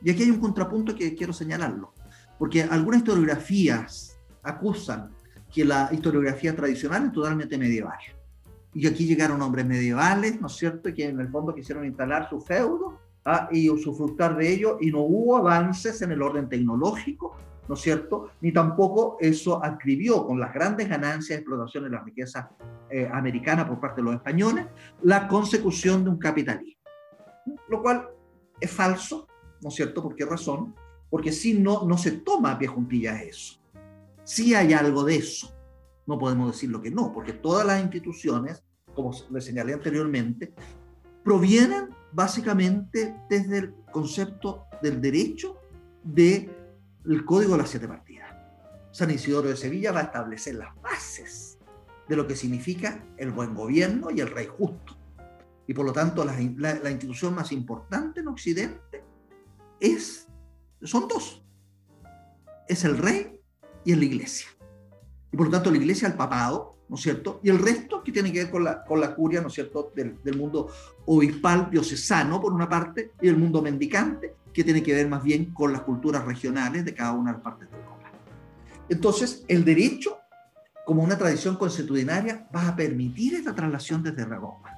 Y 0.01 0.12
aquí 0.12 0.23
hay 0.23 0.31
un 0.31 0.39
contrapunto 0.39 0.95
que 0.95 1.15
quiero 1.15 1.34
señalarlo, 1.34 1.93
porque 2.38 2.63
algunas 2.63 2.99
historiografías 2.99 4.19
acusan 4.43 5.12
que 5.51 5.65
la 5.65 5.89
historiografía 5.91 6.55
tradicional 6.55 7.05
es 7.05 7.12
totalmente 7.13 7.58
medieval. 7.58 7.97
Y 8.73 8.88
aquí 8.88 9.05
llegaron 9.05 9.41
hombres 9.41 9.65
medievales, 9.65 10.39
¿no 10.41 10.47
es 10.47 10.53
cierto?, 10.53 10.93
que 10.93 11.05
en 11.05 11.19
el 11.19 11.29
fondo 11.29 11.55
quisieron 11.55 11.86
instalar 11.86 12.29
su 12.29 12.41
feudo 12.41 12.99
¿ah? 13.23 13.47
y 13.49 13.69
usufructar 13.69 14.36
de 14.36 14.51
ello, 14.51 14.77
y 14.81 14.91
no 14.91 14.99
hubo 14.99 15.38
avances 15.38 16.01
en 16.01 16.12
el 16.12 16.21
orden 16.21 16.49
tecnológico, 16.49 17.38
¿no 17.69 17.75
es 17.75 17.81
cierto?, 17.81 18.31
ni 18.41 18.51
tampoco 18.51 19.17
eso 19.21 19.63
adscribió 19.63 20.27
con 20.27 20.39
las 20.41 20.53
grandes 20.53 20.89
ganancias 20.89 21.38
de 21.38 21.41
explotación 21.43 21.86
de 21.86 21.89
la 21.89 22.03
riqueza 22.03 22.49
eh, 22.89 23.10
americana 23.12 23.65
por 23.65 23.79
parte 23.79 24.01
de 24.01 24.05
los 24.05 24.15
españoles, 24.15 24.65
la 25.03 25.27
consecución 25.27 26.03
de 26.03 26.10
un 26.10 26.19
capitalismo. 26.19 26.81
Lo 27.69 27.81
cual 27.81 28.10
es 28.60 28.71
falso, 28.71 29.27
¿no 29.65 29.69
es 29.69 29.75
cierto? 29.75 30.01
¿Por 30.01 30.15
qué 30.15 30.25
razón? 30.25 30.73
Porque 31.10 31.34
si 31.34 31.56
no, 31.56 31.86
no 31.86 31.97
se 31.97 32.12
toma 32.12 32.51
a 32.51 32.58
pie 32.58 32.69
juntillas 32.69 33.21
eso 33.21 33.60
sí 34.25 34.54
hay 34.54 34.73
algo 34.73 35.06
de 35.06 35.15
eso. 35.15 35.56
No 36.06 36.19
podemos 36.19 36.51
decir 36.51 36.69
lo 36.69 36.82
que 36.82 36.91
no, 36.91 37.13
porque 37.13 37.32
todas 37.34 37.65
las 37.65 37.82
instituciones, 37.82 38.63
como 38.93 39.12
le 39.32 39.39
señalé 39.39 39.73
anteriormente, 39.73 40.54
provienen 41.23 41.89
básicamente 42.12 43.15
desde 43.30 43.58
el 43.60 43.75
concepto 43.91 44.65
del 44.82 45.01
derecho 45.01 45.58
del 46.04 47.25
Código 47.25 47.54
de 47.54 47.58
las 47.60 47.69
Siete 47.69 47.88
Partidas. 47.88 48.30
San 48.91 49.10
Isidoro 49.10 49.49
de 49.49 49.56
Sevilla 49.56 49.91
va 49.91 50.01
a 50.01 50.04
establecer 50.04 50.56
las 50.56 50.75
bases 50.82 51.58
de 52.08 52.15
lo 52.15 52.28
que 52.28 52.36
significa 52.36 53.04
el 53.17 53.32
buen 53.32 53.56
gobierno 53.56 54.12
y 54.12 54.21
el 54.21 54.30
rey 54.30 54.47
justo. 54.47 54.95
Y 55.67 55.73
por 55.73 55.86
lo 55.86 55.91
tanto, 55.91 56.23
la, 56.23 56.36
la 56.36 56.91
institución 56.91 57.34
más 57.34 57.51
importante 57.51 58.19
en 58.19 58.28
Occidente 58.28 59.04
es, 59.86 60.28
son 60.82 61.08
dos. 61.08 61.43
Es 62.67 62.84
el 62.84 62.98
rey 62.98 63.39
y 63.84 63.93
en 63.93 64.00
la 64.00 64.06
iglesia. 64.06 64.48
Y 65.32 65.38
por 65.38 65.48
lo 65.48 65.52
tanto 65.52 65.71
la 65.71 65.78
iglesia, 65.78 66.08
el 66.08 66.15
papado, 66.15 66.78
¿no 66.88 66.95
es 66.95 67.02
cierto? 67.02 67.39
Y 67.43 67.50
el 67.50 67.60
resto 67.60 68.04
que 68.04 68.12
tiene 68.12 68.32
que 68.32 68.43
ver 68.43 68.52
con 68.52 68.63
la, 68.63 68.84
con 68.84 69.00
la 69.00 69.13
curia, 69.15 69.41
¿no 69.41 69.48
es 69.48 69.54
cierto?, 69.54 69.91
del, 69.95 70.21
del 70.24 70.38
mundo 70.38 70.69
obispal, 71.06 71.69
diocesano, 71.69 72.39
por 72.39 72.54
una 72.54 72.69
parte, 72.69 73.12
y 73.21 73.28
el 73.28 73.38
mundo 73.38 73.62
mendicante, 73.62 74.36
que 74.54 74.63
tiene 74.63 74.82
que 74.82 74.93
ver 74.93 75.08
más 75.08 75.24
bien 75.24 75.54
con 75.54 75.74
las 75.74 75.82
culturas 75.82 76.24
regionales 76.26 76.86
de 76.86 76.93
cada 76.93 77.12
una 77.12 77.32
de 77.32 77.38
las 77.38 77.43
partes 77.43 77.69
de 77.69 77.76
Europa. 77.76 78.12
Entonces, 78.88 79.43
el 79.48 79.65
derecho, 79.65 80.17
como 80.86 81.04
una 81.04 81.17
tradición 81.17 81.58
consuetudinaria, 81.58 82.48
va 82.56 82.69
a 82.69 82.76
permitir 82.76 83.36
esta 83.36 83.54
traslación 83.54 84.04
desde 84.04 84.26
Roma, 84.26 84.69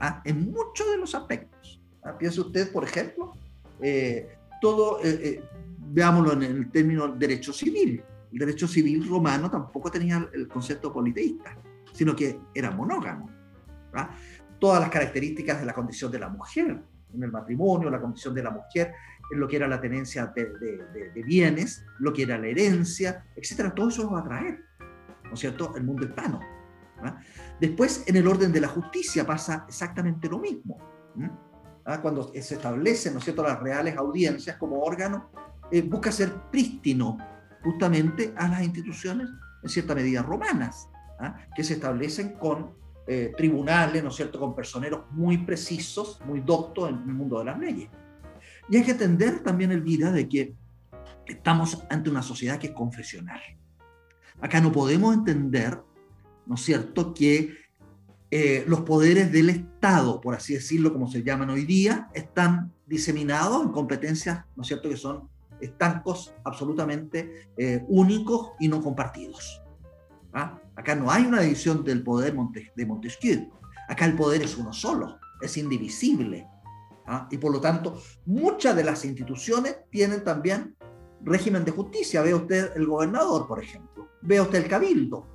¿ah? 0.00 0.22
en 0.24 0.50
muchos 0.50 0.90
de 0.90 0.96
los 0.96 1.14
aspectos. 1.14 1.80
¿ah? 2.02 2.16
Piense 2.18 2.40
usted, 2.40 2.72
por 2.72 2.84
ejemplo, 2.84 3.32
eh, 3.82 4.36
todo, 4.60 5.00
eh, 5.02 5.20
eh, 5.22 5.44
veámoslo 5.78 6.32
en 6.34 6.42
el 6.42 6.70
término 6.70 7.08
derecho 7.08 7.52
civil. 7.52 8.02
El 8.32 8.38
derecho 8.38 8.68
civil 8.68 9.08
romano 9.08 9.50
tampoco 9.50 9.90
tenía 9.90 10.28
el 10.32 10.46
concepto 10.46 10.92
politeísta, 10.92 11.56
sino 11.92 12.14
que 12.14 12.38
era 12.54 12.70
monógamo. 12.70 13.28
Todas 14.58 14.80
las 14.80 14.90
características 14.90 15.60
de 15.60 15.66
la 15.66 15.72
condición 15.72 16.12
de 16.12 16.18
la 16.18 16.28
mujer 16.28 16.80
en 17.12 17.22
el 17.22 17.32
matrimonio, 17.32 17.90
la 17.90 18.00
condición 18.00 18.34
de 18.34 18.42
la 18.42 18.50
mujer 18.50 18.92
en 19.32 19.40
lo 19.40 19.48
que 19.48 19.56
era 19.56 19.66
la 19.66 19.80
tenencia 19.80 20.26
de, 20.26 21.22
bienes, 21.24 21.84
lo 21.98 22.12
que 22.12 22.22
era 22.22 22.38
la 22.38 22.46
herencia, 22.46 23.24
etcétera, 23.34 23.74
todo 23.74 23.88
eso 23.88 24.08
va 24.10 24.20
a 24.20 24.24
traer, 24.24 24.60
¿no 25.24 25.34
es 25.34 25.40
cierto?, 25.40 25.74
el 25.76 25.84
mundo 25.84 26.04
hispano. 26.04 26.40
Después, 27.60 28.04
en 28.06 28.16
el 28.16 28.26
orden 28.26 28.52
de 28.52 28.60
la 28.60 28.68
justicia 28.68 29.26
pasa 29.26 29.64
exactamente 29.66 30.28
lo 30.28 30.38
mismo. 30.38 30.78
Cuando 31.98 32.32
se 32.32 32.54
establecen, 32.54 33.14
¿no 33.14 33.18
es 33.18 33.24
cierto?, 33.24 33.42
las 33.42 33.58
reales 33.58 33.96
audiencias 33.96 34.56
como 34.56 34.80
órgano 34.80 35.30
eh, 35.70 35.82
busca 35.82 36.12
ser 36.12 36.32
prístino 36.50 37.18
justamente 37.62 38.32
a 38.36 38.48
las 38.48 38.62
instituciones, 38.62 39.28
en 39.62 39.68
cierta 39.68 39.94
medida, 39.94 40.22
romanas, 40.22 40.88
¿ah? 41.18 41.36
que 41.54 41.64
se 41.64 41.74
establecen 41.74 42.34
con 42.34 42.74
eh, 43.06 43.32
tribunales, 43.36 44.02
¿no 44.02 44.10
es 44.10 44.16
cierto?, 44.16 44.38
con 44.38 44.54
personeros 44.54 45.04
muy 45.10 45.38
precisos, 45.38 46.20
muy 46.24 46.40
doctos 46.40 46.90
en 46.90 46.96
el 46.96 47.14
mundo 47.14 47.38
de 47.38 47.44
las 47.46 47.58
leyes. 47.58 47.90
Y 48.68 48.76
hay 48.76 48.84
que 48.84 48.92
entender 48.92 49.42
también, 49.42 49.72
Elvira, 49.72 50.12
de 50.12 50.28
que 50.28 50.54
estamos 51.26 51.84
ante 51.90 52.10
una 52.10 52.22
sociedad 52.22 52.58
que 52.58 52.68
es 52.68 52.72
confesional. 52.72 53.40
Acá 54.40 54.60
no 54.60 54.72
podemos 54.72 55.14
entender, 55.14 55.80
¿no 56.46 56.54
es 56.54 56.60
cierto?, 56.62 57.12
que 57.12 57.56
eh, 58.30 58.64
los 58.66 58.82
poderes 58.82 59.32
del 59.32 59.50
Estado, 59.50 60.20
por 60.20 60.34
así 60.34 60.54
decirlo, 60.54 60.92
como 60.92 61.08
se 61.08 61.22
llaman 61.22 61.50
hoy 61.50 61.64
día, 61.64 62.08
están 62.14 62.72
diseminados 62.86 63.64
en 63.64 63.72
competencias, 63.72 64.44
¿no 64.54 64.62
es 64.62 64.68
cierto?, 64.68 64.88
que 64.88 64.96
son 64.96 65.28
estancos 65.60 66.32
absolutamente 66.44 67.48
eh, 67.56 67.84
únicos 67.88 68.52
y 68.60 68.68
no 68.68 68.80
compartidos. 68.82 69.62
¿Ah? 70.32 70.58
Acá 70.76 70.94
no 70.94 71.10
hay 71.10 71.24
una 71.24 71.40
división 71.40 71.84
del 71.84 72.02
poder 72.02 72.34
de 72.76 72.86
Montesquieu. 72.86 73.50
Acá 73.88 74.04
el 74.04 74.14
poder 74.14 74.42
es 74.42 74.56
uno 74.56 74.72
solo, 74.72 75.18
es 75.40 75.56
indivisible. 75.56 76.46
¿ah? 77.06 77.26
Y 77.30 77.38
por 77.38 77.52
lo 77.52 77.60
tanto, 77.60 78.00
muchas 78.26 78.76
de 78.76 78.84
las 78.84 79.04
instituciones 79.04 79.76
tienen 79.90 80.22
también 80.22 80.76
régimen 81.22 81.64
de 81.64 81.72
justicia. 81.72 82.22
Ve 82.22 82.34
usted 82.34 82.76
el 82.76 82.86
gobernador, 82.86 83.46
por 83.46 83.62
ejemplo. 83.62 84.08
Ve 84.22 84.40
usted 84.40 84.62
el 84.62 84.68
cabildo. 84.68 85.26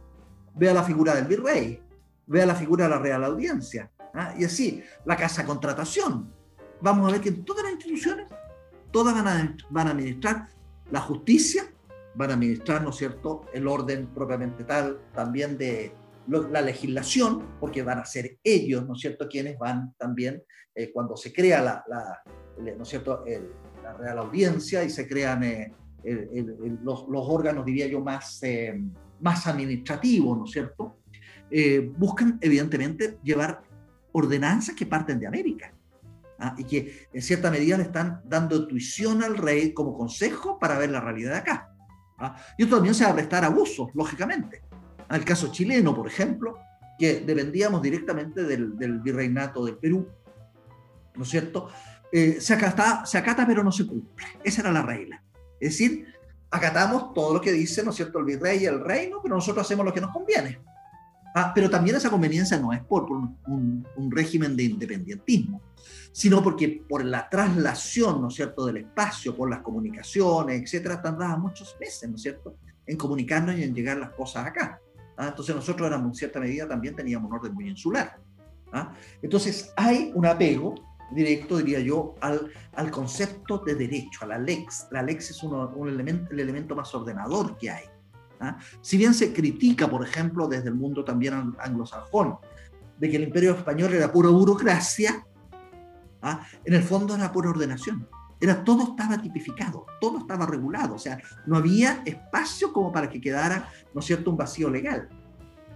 Vea 0.56 0.74
la 0.74 0.84
figura 0.84 1.14
del 1.14 1.26
virrey. 1.26 1.85
Vea 2.28 2.46
la 2.46 2.56
figura 2.56 2.86
de 2.86 2.90
la 2.92 3.00
Real 3.00 3.24
Audiencia. 3.24 3.92
¿ah? 4.14 4.34
Y 4.38 4.46
así, 4.46 4.84
la 5.06 5.16
casa 5.16 5.46
contratación. 5.46 6.32
Vamos 6.82 7.08
a 7.08 7.12
ver 7.12 7.22
que 7.22 7.32
todas 7.32 7.64
las 7.64 7.74
instituciones 7.74 8.28
todas 8.96 9.14
van 9.14 9.28
a, 9.28 9.58
van 9.72 9.88
a 9.88 9.92
administrar 9.92 10.48
la 10.90 11.02
justicia, 11.02 11.64
van 12.16 12.30
a 12.30 12.34
administrar, 12.36 12.82
¿no 12.82 12.92
es 12.92 12.96
cierto?, 12.96 13.42
el 13.54 13.68
orden 13.68 14.08
propiamente 14.08 14.64
tal, 14.64 15.02
también 15.14 15.58
de 15.58 15.92
la 16.28 16.62
legislación, 16.62 17.58
porque 17.60 17.84
van 17.84 18.00
a 18.00 18.06
ser 18.06 18.38
ellos, 18.42 18.88
¿no 18.88 18.94
es 18.94 19.02
cierto?, 19.02 19.28
quienes 19.28 19.60
van 19.60 19.94
también, 19.98 20.42
eh, 20.74 20.94
cuando 20.94 21.18
se 21.18 21.34
crea 21.34 21.62
la, 21.62 22.24
¿no 22.58 22.84
es 22.84 22.88
cierto?, 22.88 23.26
la 23.84 23.94
Real 23.96 24.20
Audiencia 24.20 24.82
y 24.82 24.90
se 24.90 25.06
crean 25.08 25.44
eh, 25.44 25.74
los, 26.82 27.06
los, 27.10 27.26
órganos, 27.28 27.66
diría 27.66 27.88
yo, 27.88 28.00
más, 28.00 28.42
eh, 28.44 28.82
más 29.20 29.46
administrativos, 29.46 30.38
¿no 30.38 30.46
es 30.46 30.52
cierto?, 30.52 31.00
buscan 31.98 32.38
evidentemente 32.42 33.18
llevar 33.24 33.62
ordenanzas 34.12 34.76
que 34.76 34.86
parten 34.86 35.20
de 35.20 35.28
América. 35.28 35.72
¿ah? 36.40 36.56
y 36.58 36.64
que 36.64 37.08
en 37.14 37.22
cierta 37.22 37.52
medida 37.52 37.78
le 37.78 37.84
están 37.84 38.22
dando 38.26 38.68
tuición 38.68 39.24
al 39.24 39.38
rey 39.38 39.74
como 39.74 39.98
consejo 39.98 40.60
para 40.60 40.78
ver 40.78 40.92
la 40.92 41.02
realidad 41.02 41.32
de 41.32 41.38
acá. 41.38 41.72
¿ah? 42.18 42.36
Y 42.58 42.64
esto 42.64 42.76
también 42.76 42.96
se 42.96 43.04
va 43.04 43.12
a 43.12 43.16
prestar 43.16 43.44
abusos, 43.44 43.90
lógicamente. 43.94 44.62
El 45.10 45.24
caso 45.24 45.52
chileno, 45.52 45.96
por 45.96 46.08
ejemplo, 46.08 46.58
que 46.98 47.22
dependíamos 47.22 47.82
directamente 47.82 48.44
del, 48.44 48.78
del 48.78 49.00
virreinato 49.00 49.66
del 49.66 49.78
Perú, 49.78 50.08
¿no 51.16 51.24
es 51.24 51.30
cierto? 51.30 51.70
Eh, 52.12 52.38
se, 52.40 52.54
acata, 52.54 53.06
se 53.06 53.18
acata 53.18 53.46
pero 53.46 53.64
no 53.64 53.72
se 53.72 53.86
cumple. 53.86 54.26
Esa 54.44 54.62
era 54.62 54.72
la 54.72 54.82
regla. 54.82 55.22
Es 55.60 55.72
decir, 55.72 56.08
acatamos 56.50 57.14
todo 57.14 57.34
lo 57.34 57.42
que 57.42 57.52
dice, 57.52 57.84
¿no 57.84 57.90
es 57.90 57.96
cierto?, 57.98 58.20
el 58.20 58.26
virrey 58.26 58.64
y 58.64 58.66
el 58.66 58.80
reino, 58.80 59.20
pero 59.22 59.36
nosotros 59.36 59.66
hacemos 59.66 59.86
lo 59.86 59.94
que 59.94 60.02
nos 60.02 60.12
conviene. 60.12 60.60
Ah, 61.38 61.52
pero 61.54 61.70
también 61.70 61.98
esa 61.98 62.10
conveniencia 62.10 62.58
no 62.58 62.72
es 62.72 62.82
por, 62.82 63.12
un, 63.12 63.38
un, 63.98 64.12
régimen 64.12 64.56
de 64.56 64.64
independentismo, 64.64 65.62
sino 66.14 66.42
porque 66.42 66.82
por 66.88 67.04
la 67.04 67.30
traslación, 67.30 68.22
¿no 68.22 68.30
es 68.30 68.36
cierto?, 68.36 68.66
del 68.66 68.78
espacio, 68.78 69.36
por 69.36 69.50
las 69.50 69.60
comunicaciones, 69.60 70.62
etcétera, 70.62 71.02
tardaban 71.02 71.42
muchos 71.42 71.76
meses, 71.78 72.10
¿no 72.10 72.16
es 72.16 72.22
cierto?, 72.22 72.56
en 72.86 72.96
comunicarnos 72.96 73.58
y 73.58 73.64
en 73.64 73.76
llegar 73.76 73.98
las 73.98 74.12
cosas 74.12 74.46
acá. 74.46 74.80
¿ah? 75.18 75.28
Entonces 75.28 75.54
nosotros 75.54 75.86
éramos, 75.86 76.08
en 76.08 76.16
cierta 76.16 76.40
medida, 76.40 76.70
también 76.70 76.96
teníamos 76.96 77.30
un 77.30 77.36
orden 77.36 77.54
muy 77.54 77.68
insular. 77.68 78.18
¿ah? 78.72 78.94
Entonces 79.22 79.74
hay 79.76 80.14
un 80.16 80.26
apego 80.26 80.76
directo, 81.12 81.58
diría 81.58 81.82
yo, 81.82 82.16
al, 82.22 82.50
al 82.76 82.92
concepto 82.92 83.58
de 83.58 83.76
derecho, 83.76 84.20
a 84.22 84.28
la 84.28 84.38
lex. 84.38 84.88
La 84.92 85.02
lex 85.02 85.32
es 85.32 85.44
uno, 85.44 85.68
un 85.76 85.90
elemento, 85.90 86.32
el 86.32 86.40
elemento 86.40 86.78
más 86.78 86.96
ordenador 86.96 87.58
que 87.58 87.72
hay. 87.72 87.84
¿Ah? 88.40 88.58
Si 88.82 88.98
bien 88.98 89.14
se 89.14 89.34
critica, 89.34 89.90
por 89.90 90.06
ejemplo, 90.06 90.48
desde 90.48 90.70
el 90.70 90.76
mundo 90.76 91.04
también 91.04 91.56
anglosajón, 91.60 92.38
de 92.98 93.10
que 93.10 93.18
el 93.18 93.24
imperio 93.24 93.56
español 93.56 93.94
era 93.94 94.12
pura 94.12 94.30
burocracia, 94.30 95.26
¿ah? 96.22 96.46
en 96.64 96.74
el 96.74 96.84
fondo 96.84 97.16
era 97.16 97.32
pura 97.32 97.50
ordenación. 97.50 98.08
Era, 98.40 98.64
todo 98.64 98.92
estaba 98.92 99.22
tipificado, 99.22 99.86
todo 100.02 100.20
estaba 100.20 100.46
regulado, 100.46 100.96
o 100.96 101.00
sea, 101.00 101.20
no 101.46 101.56
había 101.56 102.04
espacio 102.06 102.74
como 102.74 102.92
para 102.92 103.10
que 103.10 103.22
quedara, 103.22 103.70
¿no 103.94 104.02
es 104.02 104.06
cierto?, 104.06 104.30
un 104.30 104.38
vacío 104.38 104.70
legal. 104.70 105.08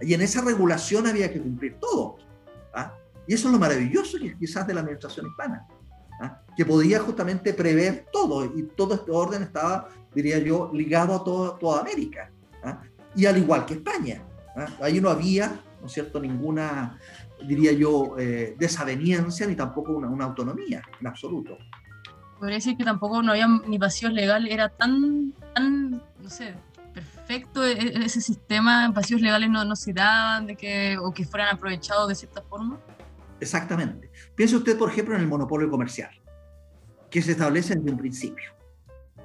Y 0.00 0.14
en 0.14 0.20
esa 0.20 0.42
regulación 0.42 1.06
había 1.06 1.32
que 1.32 1.40
cumplir 1.40 1.78
todo. 1.80 2.16
¿ah? 2.74 2.94
Y 3.26 3.34
eso 3.34 3.48
es 3.48 3.52
lo 3.52 3.58
maravilloso 3.58 4.18
quizás 4.38 4.66
de 4.66 4.74
la 4.74 4.80
administración 4.80 5.26
hispana, 5.26 5.66
¿ah? 6.20 6.42
que 6.56 6.64
podía 6.66 7.00
justamente 7.00 7.54
prever 7.54 8.06
todo 8.12 8.44
y 8.44 8.62
todo 8.76 8.94
este 8.94 9.10
orden 9.10 9.42
estaba, 9.42 9.88
diría 10.14 10.38
yo, 10.38 10.70
ligado 10.72 11.14
a 11.14 11.24
todo, 11.24 11.54
toda 11.54 11.80
América. 11.80 12.30
Y 13.14 13.26
al 13.26 13.38
igual 13.38 13.66
que 13.66 13.74
España. 13.74 14.22
¿ah? 14.56 14.66
Ahí 14.82 15.00
no 15.00 15.10
había, 15.10 15.60
¿no 15.80 15.86
es 15.86 15.92
cierto?, 15.92 16.20
ninguna, 16.20 16.98
diría 17.46 17.72
yo, 17.72 18.16
eh, 18.18 18.54
desaveniencia 18.58 19.46
ni 19.46 19.56
tampoco 19.56 19.92
una, 19.92 20.08
una 20.08 20.26
autonomía 20.26 20.82
en 21.00 21.06
absoluto. 21.06 21.58
Podría 22.38 22.56
decir 22.56 22.76
que 22.76 22.84
tampoco 22.84 23.22
no 23.22 23.32
había 23.32 23.48
ni 23.66 23.78
vacíos 23.78 24.12
legales, 24.12 24.52
era 24.52 24.68
tan, 24.68 25.34
tan, 25.54 25.90
no 25.90 26.30
sé, 26.30 26.54
perfecto 26.94 27.64
e, 27.64 27.72
e, 27.72 28.04
ese 28.04 28.20
sistema, 28.20 28.88
vacíos 28.90 29.20
legales 29.20 29.50
no, 29.50 29.64
no 29.64 29.76
se 29.76 29.92
daban 29.92 30.46
de 30.46 30.56
que, 30.56 30.98
o 30.98 31.12
que 31.12 31.24
fueran 31.24 31.54
aprovechados 31.54 32.08
de 32.08 32.14
cierta 32.14 32.42
forma. 32.42 32.78
Exactamente. 33.40 34.10
Piense 34.34 34.56
usted, 34.56 34.76
por 34.78 34.90
ejemplo, 34.90 35.14
en 35.14 35.22
el 35.22 35.26
monopolio 35.26 35.70
comercial, 35.70 36.10
que 37.10 37.22
se 37.22 37.32
establece 37.32 37.74
desde 37.74 37.90
un 37.90 37.98
principio. 37.98 38.50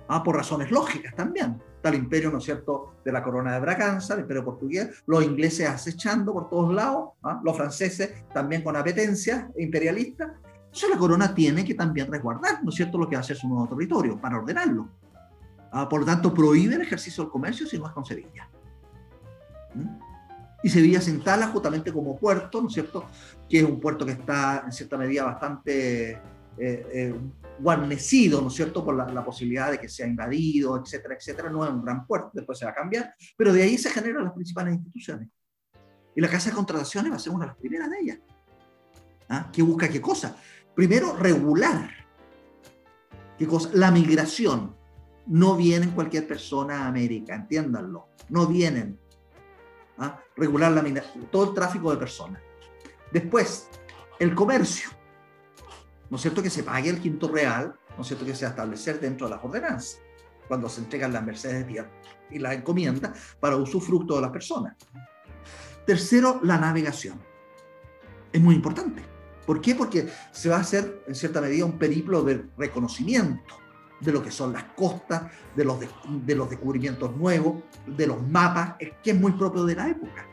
Ah, 0.07 0.23
por 0.23 0.35
razones 0.35 0.71
lógicas 0.71 1.15
también. 1.15 1.61
Está 1.85 1.95
el 1.95 2.01
imperio, 2.01 2.31
¿no 2.31 2.39
es 2.39 2.43
cierto?, 2.43 2.95
de 3.05 3.11
la 3.11 3.21
corona 3.21 3.53
de 3.53 3.59
Braganza, 3.59 4.15
el 4.15 4.21
imperio 4.21 4.43
portugués, 4.43 5.03
los 5.05 5.23
ingleses 5.23 5.69
acechando 5.69 6.33
por 6.33 6.49
todos 6.49 6.73
lados, 6.73 7.09
¿ah? 7.21 7.39
los 7.43 7.55
franceses 7.55 8.25
también 8.33 8.63
con 8.63 8.75
apetencia 8.75 9.51
imperialista. 9.55 10.33
Entonces 10.65 10.89
la 10.89 10.97
corona 10.97 11.35
tiene 11.35 11.63
que 11.63 11.75
también 11.75 12.11
resguardar, 12.11 12.63
¿no 12.63 12.69
es 12.69 12.75
cierto?, 12.75 12.97
lo 12.97 13.07
que 13.07 13.15
hace 13.15 13.35
su 13.35 13.47
nuevo 13.47 13.67
territorio 13.67 14.19
para 14.19 14.39
ordenarlo. 14.39 14.89
Ah, 15.71 15.87
por 15.87 15.99
lo 15.99 16.07
tanto, 16.07 16.33
prohíbe 16.33 16.73
el 16.73 16.81
ejercicio 16.81 17.23
del 17.23 17.31
comercio 17.31 17.67
si 17.67 17.77
no 17.77 17.85
es 17.85 17.91
con 17.91 18.03
Sevilla. 18.03 18.49
¿Mm? 19.75 20.15
y 20.63 20.69
Sevilla 20.69 20.99
se 20.99 21.11
instala 21.11 21.49
justamente 21.49 21.93
como 21.93 22.17
puerto, 22.17 22.59
¿no 22.59 22.67
es 22.67 22.73
cierto? 22.73 23.05
Que 23.47 23.59
es 23.59 23.63
un 23.63 23.79
puerto 23.79 24.03
que 24.03 24.13
está 24.13 24.63
en 24.65 24.71
cierta 24.71 24.97
medida 24.97 25.23
bastante 25.23 26.13
eh, 26.13 26.19
eh, 26.57 27.15
guarnecido, 27.59 28.41
¿no 28.41 28.47
es 28.47 28.53
cierto?, 28.53 28.83
por 28.83 28.95
la, 28.95 29.25
posibilidad 29.25 29.71
de 29.71 29.79
que 29.79 29.89
sea 29.89 30.07
invadido, 30.07 30.81
etcétera, 30.81 31.15
etcétera. 31.15 31.49
No 31.49 31.63
es 31.63 31.71
un 31.71 31.83
gran 31.83 32.05
puerto, 32.05 32.31
después 32.33 32.57
se 32.57 32.65
va 32.65 32.71
a 32.71 32.75
cambiar, 32.75 33.13
pero 33.37 33.53
de 33.53 33.63
ahí 33.63 33.77
se 33.77 33.89
generan 33.89 34.23
las 34.23 34.33
principales 34.33 34.75
instituciones. 34.75 35.29
Y 36.15 36.21
la 36.21 36.29
Casa 36.29 36.49
de 36.49 36.55
Contrataciones 36.55 37.11
va 37.11 37.15
a 37.17 37.19
ser 37.19 37.33
una 37.33 37.45
de 37.45 37.51
las 37.51 37.57
primeras 37.57 37.89
de 37.89 37.99
ellas. 37.99 38.19
¿Ah? 39.29 39.49
¿Qué 39.51 39.61
busca 39.61 39.89
qué 39.89 40.01
cosa? 40.01 40.37
Primero, 40.73 41.15
regular. 41.15 41.89
¿Qué 43.37 43.47
cosa? 43.47 43.69
La 43.73 43.91
migración. 43.91 44.75
No 45.27 45.55
vienen 45.55 45.91
cualquier 45.91 46.27
persona 46.27 46.83
a 46.83 46.87
América, 46.87 47.35
entiéndanlo. 47.35 48.09
No 48.29 48.45
vienen 48.47 48.99
¿ah? 49.97 50.19
regular 50.35 50.71
la 50.71 51.03
todo 51.31 51.49
el 51.49 51.53
tráfico 51.55 51.91
de 51.91 51.97
personas. 51.97 52.41
Después, 53.11 53.69
el 54.19 54.35
comercio. 54.35 54.89
¿No 56.09 56.17
es 56.17 56.21
cierto 56.21 56.43
que 56.43 56.49
se 56.49 56.63
pague 56.63 56.89
el 56.89 56.99
quinto 56.99 57.27
real? 57.27 57.75
¿No 57.95 58.01
es 58.01 58.07
cierto 58.07 58.25
que 58.25 58.35
se 58.35 58.45
establecer 58.45 58.99
dentro 58.99 59.27
de 59.27 59.35
las 59.35 59.43
ordenanzas? 59.43 59.99
Cuando 60.47 60.69
se 60.69 60.81
entregan 60.81 61.11
las 61.11 61.23
mercedes 61.23 61.65
y 62.29 62.39
las 62.39 62.53
encomiendas 62.53 63.35
para 63.39 63.55
usufructo 63.55 64.15
de 64.15 64.21
las 64.21 64.31
personas. 64.31 64.75
Tercero, 65.85 66.39
la 66.43 66.57
navegación. 66.57 67.19
Es 68.31 68.41
muy 68.41 68.55
importante. 68.55 69.01
¿Por 69.45 69.61
qué? 69.61 69.75
Porque 69.75 70.07
se 70.31 70.49
va 70.49 70.57
a 70.57 70.61
hacer, 70.61 71.03
en 71.07 71.15
cierta 71.15 71.41
medida, 71.41 71.65
un 71.65 71.77
periplo 71.77 72.23
de 72.23 72.45
reconocimiento 72.57 73.55
de 74.01 74.11
lo 74.11 74.21
que 74.21 74.31
son 74.31 74.53
las 74.53 74.63
costas, 74.75 75.31
de 75.55 75.63
los, 75.63 75.79
de, 75.79 76.35
los 76.35 76.49
descubrimientos 76.49 77.15
nuevos, 77.15 77.63
de 77.85 78.07
los 78.07 78.21
mapas, 78.27 78.75
que 79.01 79.11
es 79.11 79.19
muy 79.19 79.33
propio 79.33 79.63
de 79.63 79.75
la 79.75 79.89
época. 79.89 80.27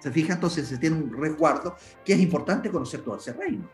¿Se 0.00 0.10
fija? 0.10 0.34
Entonces 0.34 0.66
se 0.66 0.78
tiene 0.78 0.96
un 0.96 1.12
resguardo 1.12 1.76
que 2.04 2.14
es 2.14 2.20
importante 2.20 2.70
conocer 2.70 3.02
todo 3.02 3.16
ese 3.16 3.32
reino. 3.32 3.68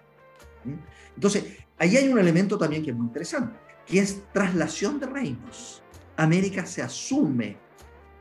Entonces, 1.15 1.59
ahí 1.79 1.97
hay 1.97 2.09
un 2.09 2.19
elemento 2.19 2.59
también 2.59 2.83
que 2.83 2.91
es 2.91 2.97
muy 2.97 3.07
interesante, 3.07 3.59
que 3.87 3.99
es 3.99 4.23
traslación 4.33 4.99
de 5.01 5.07
reinos. 5.07 5.83
América 6.17 6.65
se 6.67 6.83
asume 6.83 7.57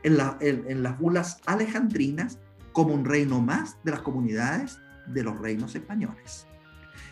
en, 0.02 0.82
las 0.82 0.98
bulas 0.98 1.40
alejandrinas 1.46 2.38
como 2.72 2.92
un 2.92 3.04
reino 3.04 3.40
más 3.40 3.78
de 3.84 3.92
las 3.92 4.00
comunidades 4.00 4.78
de 5.06 5.22
los 5.22 5.38
reinos 5.38 5.74
españoles. 5.74 6.46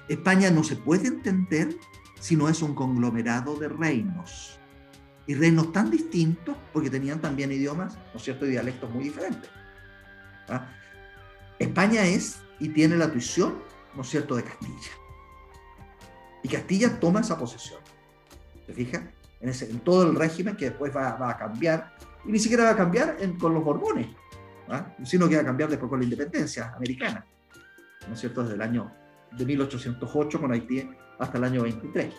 España 0.08 0.50
no 0.50 0.64
se 0.64 0.76
puede 0.76 1.08
entender 1.08 1.74
sino 2.22 2.48
es 2.48 2.62
un 2.62 2.72
conglomerado 2.74 3.56
de 3.56 3.68
reinos. 3.68 4.60
Y 5.26 5.34
reinos 5.34 5.72
tan 5.72 5.90
distintos 5.90 6.56
porque 6.72 6.88
tenían 6.88 7.20
también 7.20 7.50
idiomas, 7.50 7.96
¿no 7.96 8.16
es 8.16 8.22
cierto?, 8.22 8.46
y 8.46 8.50
dialectos 8.50 8.88
muy 8.90 9.04
diferentes. 9.04 9.50
¿Ah? 10.48 10.68
España 11.58 12.04
es 12.04 12.40
y 12.60 12.68
tiene 12.68 12.96
la 12.96 13.10
tuición, 13.10 13.54
¿no 13.96 14.02
es 14.02 14.08
cierto?, 14.08 14.36
de 14.36 14.44
Castilla. 14.44 14.90
Y 16.42 16.48
Castilla 16.48 16.98
toma 16.98 17.20
esa 17.20 17.38
posesión. 17.38 17.80
¿Se 18.66 18.72
fija? 18.72 19.10
En, 19.40 19.48
ese, 19.48 19.70
en 19.70 19.80
todo 19.80 20.08
el 20.08 20.14
régimen 20.16 20.56
que 20.56 20.66
después 20.66 20.94
va, 20.94 21.28
a 21.28 21.36
cambiar, 21.36 21.94
y 22.24 22.32
ni 22.32 22.38
siquiera 22.38 22.64
va 22.64 22.70
a 22.70 22.76
cambiar 22.76 23.16
con 23.38 23.54
los 23.54 23.64
Borbones, 23.64 24.08
¿ah? 24.68 24.86
sino 25.04 25.28
que 25.28 25.36
va 25.36 25.42
a 25.42 25.44
cambiar 25.44 25.68
después 25.68 25.90
con 25.90 25.98
la 25.98 26.04
independencia 26.04 26.72
americana, 26.76 27.26
¿no 28.06 28.14
es 28.14 28.20
cierto?, 28.20 28.42
desde 28.42 28.54
el 28.54 28.62
año 28.62 28.92
de 29.32 29.44
1808 29.44 30.40
con 30.40 30.52
Haití 30.52 30.88
hasta 31.18 31.38
el 31.38 31.44
año 31.44 31.62
23, 31.62 32.14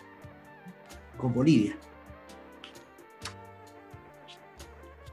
con 1.16 1.32
Bolivia. 1.32 1.76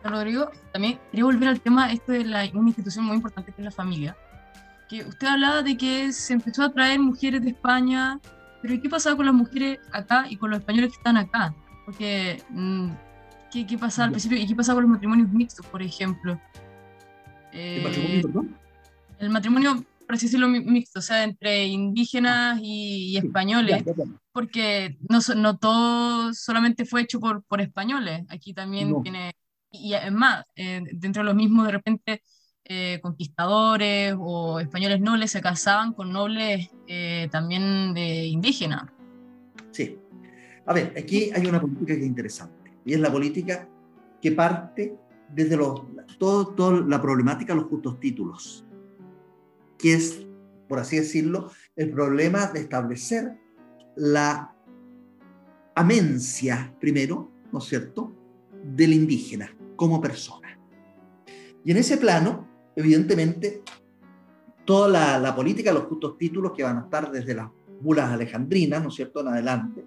Rodrigo, 0.04 0.50
también 0.72 1.00
quería 1.12 1.26
volver 1.26 1.50
al 1.50 1.62
tema 1.62 1.92
esto 1.92 2.12
de 2.12 2.26
la, 2.26 2.50
una 2.54 2.70
institución 2.70 3.06
muy 3.06 3.16
importante 3.16 3.52
que 3.52 3.62
es 3.62 3.66
la 3.66 3.72
familia. 3.72 4.18
Que 4.90 5.04
usted 5.04 5.28
hablaba 5.28 5.62
de 5.62 5.78
que 5.78 6.12
se 6.12 6.34
empezó 6.34 6.64
a 6.64 6.74
traer 6.74 7.00
mujeres 7.00 7.44
de 7.44 7.52
España, 7.52 8.20
pero 8.62 8.82
¿qué 8.82 8.90
pasaba 8.90 9.16
con 9.16 9.26
las 9.26 9.36
mujeres 9.36 9.80
acá 9.92 10.26
y 10.30 10.38
con 10.38 10.50
los 10.50 10.60
españoles 10.60 10.92
que 10.92 10.98
están 10.98 11.18
acá? 11.18 11.54
Porque, 11.86 12.42
mm, 12.50 12.90
¿qué, 13.52 13.66
qué 13.66 13.78
pasaba 13.78 14.06
al 14.06 14.12
principio 14.12 14.38
y 14.38 14.48
qué 14.48 14.56
pasaba 14.56 14.76
con 14.76 14.84
los 14.84 14.92
matrimonios 14.92 15.32
mixtos, 15.32 15.66
por 15.66 15.82
ejemplo? 15.82 16.40
¿El 17.52 17.84
matrimonio, 17.84 18.18
eh, 18.18 18.22
perdón? 18.22 18.58
El 19.20 19.30
matrimonio 19.30 19.86
por 20.12 20.18
así 20.18 20.26
decirlo, 20.26 20.50
mixto, 20.50 21.00
o 21.00 21.02
sea, 21.02 21.24
entre 21.24 21.68
indígenas 21.68 22.60
y, 22.62 23.16
españoles, 23.16 23.82
porque 24.34 24.98
no, 25.08 25.20
no 25.38 25.58
todo 25.58 26.34
solamente 26.34 26.84
fue 26.84 27.04
hecho 27.04 27.22
por, 27.22 27.46
por 27.46 27.62
españoles, 27.62 28.26
aquí 28.28 28.54
también 28.54 28.94
tiene, 29.04 29.32
y 29.72 29.94
es 29.94 30.12
más, 30.12 30.44
eh, 30.58 30.84
dentro 30.92 31.22
de 31.22 31.28
los 31.28 31.36
mismos 31.36 31.66
de 31.66 31.72
repente 31.72 32.24
eh, 32.74 33.00
conquistadores 33.02 34.16
o 34.18 34.62
españoles 34.62 35.02
nobles 35.02 35.32
se 35.32 35.42
casaban 35.42 35.92
con 35.92 36.14
nobles 36.14 36.70
eh, 36.88 37.28
también 37.30 37.94
de 37.94 38.28
indígenas. 38.28 38.84
Sí. 39.72 40.00
A 40.66 40.74
ver, 40.74 40.94
aquí 40.98 41.32
hay 41.36 41.46
una 41.48 41.60
política 41.60 41.96
que 41.96 42.00
es 42.00 42.08
interesante, 42.08 42.72
y 42.86 42.94
es 42.94 43.00
la 43.02 43.12
política 43.12 43.68
que 44.22 44.32
parte 44.32 44.96
desde 45.28 45.58
los, 45.58 45.82
todo, 46.18 46.48
toda 46.48 46.80
la 46.80 47.02
problemática 47.02 47.54
de 47.54 47.60
los 47.60 47.70
justos 47.70 48.00
títulos 48.00 48.66
que 49.78 49.94
es, 49.96 50.26
por 50.70 50.80
así 50.80 50.96
decirlo, 50.96 51.52
el 51.76 51.92
problema 51.92 52.46
de 52.48 52.62
establecer 52.62 53.38
la 53.98 54.56
amencia, 55.76 56.74
primero, 56.80 57.32
¿no 57.52 57.60
es 57.60 57.66
cierto?, 57.66 58.16
del 58.64 58.94
indígena 58.94 59.54
como 59.76 60.00
persona. 60.00 60.58
Y 61.66 61.72
en 61.72 61.78
ese 61.78 61.98
plano, 61.98 62.48
evidentemente, 62.76 63.64
toda 64.66 64.88
la, 64.88 65.20
la 65.20 65.36
política, 65.36 65.74
los 65.74 65.84
justos 65.84 66.18
títulos 66.18 66.54
que 66.56 66.64
van 66.64 66.78
a 66.78 66.82
estar 66.82 67.12
desde 67.12 67.36
las 67.36 67.50
bulas 67.82 68.12
alejandrinas, 68.12 68.82
¿no 68.82 68.90
es 68.90 68.96
cierto?, 68.96 69.22
en 69.22 69.28
adelante, 69.28 69.86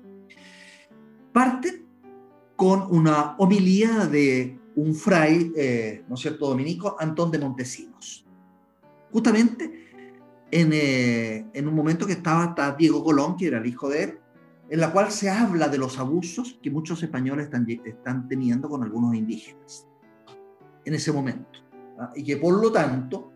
parten 1.33 1.87
con 2.57 2.87
una 2.91 3.37
homilía 3.39 4.07
de 4.07 4.59
un 4.77 4.95
fray, 4.95 5.53
eh, 5.57 6.05
¿no 6.09 6.15
es 6.15 6.21
cierto?, 6.21 6.49
dominico, 6.49 6.97
Antón 6.99 7.31
de 7.31 7.39
Montesinos. 7.39 8.27
Justamente 9.13 9.85
en, 10.51 10.71
eh, 10.73 11.47
en, 11.53 11.69
un 11.69 11.75
momento 11.75 12.07
que 12.07 12.13
estaba 12.13 12.45
hasta 12.45 12.73
Diego 12.73 13.03
Colón, 13.03 13.37
que 13.37 13.47
era 13.47 13.59
el 13.59 13.67
hijo 13.67 13.89
de 13.89 14.05
él, 14.05 14.19
en 14.71 14.81
la 14.81 14.93
cual 14.93 15.11
se 15.11 15.31
habla 15.31 15.69
de 15.69 15.79
los 15.79 15.99
abusos 15.99 16.59
que 16.63 16.71
muchos 16.71 17.03
españoles 17.03 17.47
están, 17.47 17.67
están 17.69 18.29
teniendo 18.29 18.69
con 18.69 18.83
algunos 18.83 19.15
indígenas 19.15 19.87
en 20.85 20.95
ese 20.95 21.13
momento. 21.13 21.64
¿Ah? 21.99 22.13
Y 22.15 22.25
que 22.25 22.37
por 22.37 22.61
lo 22.61 22.73
tanto, 22.73 23.33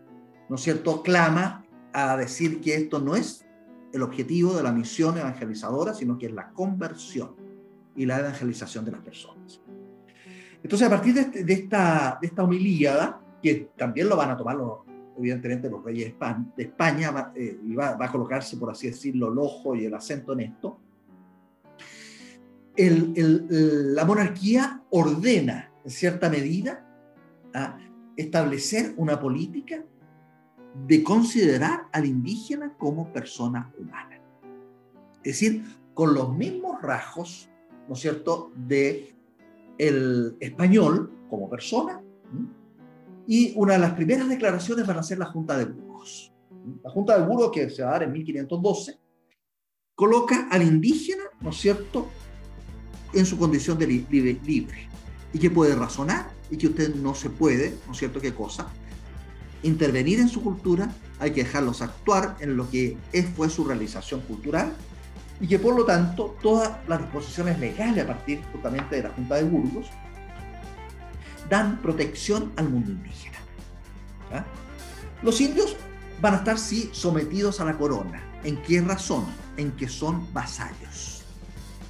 ¿no 0.49 0.55
es 0.55 0.61
cierto?, 0.61 1.01
clama 1.03 1.65
a 1.93 2.17
decir 2.17 2.61
que 2.61 2.75
esto 2.75 2.99
no 2.99 3.15
es 3.15 3.45
el 3.91 4.03
objetivo 4.03 4.53
de 4.53 4.63
la 4.63 4.71
misión 4.71 5.17
evangelizadora, 5.17 5.93
sino 5.93 6.17
que 6.17 6.27
es 6.27 6.31
la 6.31 6.49
conversión 6.51 7.35
y 7.95 8.05
la 8.05 8.19
evangelización 8.19 8.85
de 8.85 8.91
las 8.91 9.01
personas. 9.01 9.61
Entonces, 10.61 10.87
a 10.87 10.89
partir 10.89 11.13
de, 11.13 11.21
este, 11.21 11.53
esta, 11.53 12.17
de 12.21 12.27
esta 12.27 12.47
que 13.41 13.69
también 13.77 14.09
lo 14.09 14.17
van 14.17 14.31
a 14.31 14.37
tomar 14.37 14.57
evidentemente 15.17 15.69
los 15.69 15.83
reyes 15.83 16.13
de 16.55 16.63
España, 16.63 17.31
eh, 17.35 17.59
y 17.63 17.75
va, 17.75 17.97
a 17.99 18.11
colocarse, 18.11 18.57
por 18.57 18.71
así 18.71 18.87
decirlo, 18.87 19.31
el 19.31 19.37
ojo 19.37 19.75
y 19.75 19.85
el 19.85 19.93
acento 19.93 20.33
en 20.33 20.39
esto, 20.41 20.79
la 22.77 24.05
monarquía 24.05 24.83
ordena, 24.89 25.71
en 25.83 25.91
cierta 25.91 26.29
medida, 26.29 26.85
a 27.53 27.77
establecer 28.19 28.93
una 28.97 29.19
política 29.19 29.83
de 30.87 31.03
considerar 31.03 31.87
al 31.91 32.05
indígena 32.05 32.75
como 32.77 33.11
persona 33.13 33.73
humana. 33.79 34.21
Es 35.23 35.39
decir, 35.39 35.63
con 35.93 36.13
los 36.13 36.35
mismos 36.35 36.81
rasgos, 36.81 37.49
¿no 37.87 37.93
es 37.93 37.99
cierto?, 37.99 38.51
de 38.55 39.15
el 39.77 40.35
español 40.41 41.11
como 41.29 41.49
persona. 41.49 42.01
Y 43.25 43.53
una 43.55 43.73
de 43.73 43.79
las 43.79 43.93
primeras 43.93 44.27
declaraciones 44.27 44.85
van 44.85 44.97
a 44.97 45.03
ser 45.03 45.17
la 45.17 45.25
Junta 45.25 45.57
de 45.57 45.65
Burgos. 45.65 46.33
La 46.83 46.89
Junta 46.89 47.17
de 47.17 47.25
Burgos, 47.25 47.51
que 47.51 47.69
se 47.69 47.83
va 47.83 47.89
a 47.89 47.91
dar 47.93 48.03
en 48.03 48.11
1512, 48.11 48.99
coloca 49.95 50.47
al 50.51 50.63
indígena, 50.63 51.23
¿no 51.39 51.51
es 51.51 51.57
cierto?, 51.57 52.07
en 53.13 53.25
su 53.25 53.37
condición 53.37 53.77
de 53.77 53.87
libre, 53.87 54.39
libre 54.45 54.87
y 55.33 55.39
que 55.39 55.49
puede 55.49 55.73
razonar 55.73 56.38
y 56.49 56.57
que 56.57 56.67
usted 56.67 56.95
no 56.95 57.13
se 57.15 57.29
puede, 57.29 57.77
¿no 57.85 57.93
es 57.93 57.99
cierto?, 57.99 58.19
qué 58.19 58.33
cosa, 58.33 58.67
intervenir 59.63 60.19
en 60.19 60.29
su 60.29 60.41
cultura, 60.41 60.91
hay 61.19 61.31
que 61.31 61.43
dejarlos 61.43 61.81
actuar 61.81 62.37
en 62.39 62.55
lo 62.55 62.69
que 62.69 62.97
es, 63.11 63.27
fue 63.35 63.49
su 63.49 63.65
realización 63.65 64.21
cultural 64.21 64.73
y 65.41 65.47
que 65.47 65.59
por 65.59 65.75
lo 65.75 65.85
tanto 65.85 66.37
todas 66.41 66.71
las 66.87 66.99
disposiciones 66.99 67.59
legales 67.59 68.03
a 68.03 68.07
partir 68.07 68.41
justamente 68.51 68.97
de 68.97 69.03
la 69.03 69.09
Junta 69.09 69.35
de 69.35 69.43
Burgos 69.43 69.87
dan 71.49 71.81
protección 71.81 72.51
al 72.55 72.69
mundo 72.69 72.91
indígena. 72.91 73.37
Los 75.21 75.41
indios 75.41 75.75
van 76.21 76.35
a 76.35 76.37
estar 76.37 76.57
sí 76.57 76.89
sometidos 76.93 77.59
a 77.59 77.65
la 77.65 77.77
corona. 77.77 78.23
¿En 78.43 78.61
qué 78.61 78.79
razón? 78.81 79.25
En 79.57 79.71
que 79.73 79.89
son 79.89 80.31
vasallos, 80.33 81.23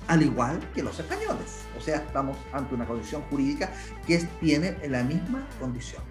al 0.07 0.24
igual 0.24 0.60
que 0.74 0.82
los 0.82 0.97
españoles. 0.97 1.68
O 1.80 1.82
sea, 1.82 1.95
estamos 1.95 2.38
ante 2.51 2.75
una 2.75 2.86
condición 2.86 3.21
jurídica 3.30 3.71
que 4.05 4.17
tiene 4.41 4.75
la 4.89 5.01
misma 5.01 5.47
condición. 5.61 6.03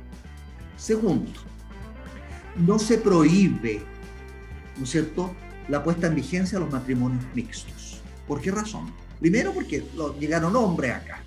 Segundo, 0.79 1.31
no 2.57 2.79
se 2.79 2.97
prohíbe, 2.97 3.83
¿no 4.79 4.85
es 4.85 4.91
cierto?, 4.91 5.35
la 5.69 5.85
puesta 5.85 6.07
en 6.07 6.15
vigencia 6.15 6.59
de 6.59 6.65
los 6.65 6.73
matrimonios 6.73 7.23
mixtos. 7.35 8.01
¿Por 8.27 8.41
qué 8.41 8.51
razón? 8.51 8.91
Primero 9.21 9.53
porque 9.53 9.85
llegaron 10.19 10.57
hombres 10.57 10.95
acá 10.95 11.21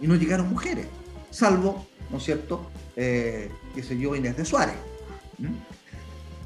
y 0.00 0.08
no 0.08 0.16
llegaron 0.16 0.48
mujeres, 0.48 0.86
salvo, 1.30 1.86
¿no 2.10 2.16
es 2.16 2.24
cierto?, 2.24 2.68
eh, 2.96 3.48
se 3.80 3.96
yo, 3.96 4.16
Inés 4.16 4.36
de 4.36 4.44
Suárez, 4.44 4.74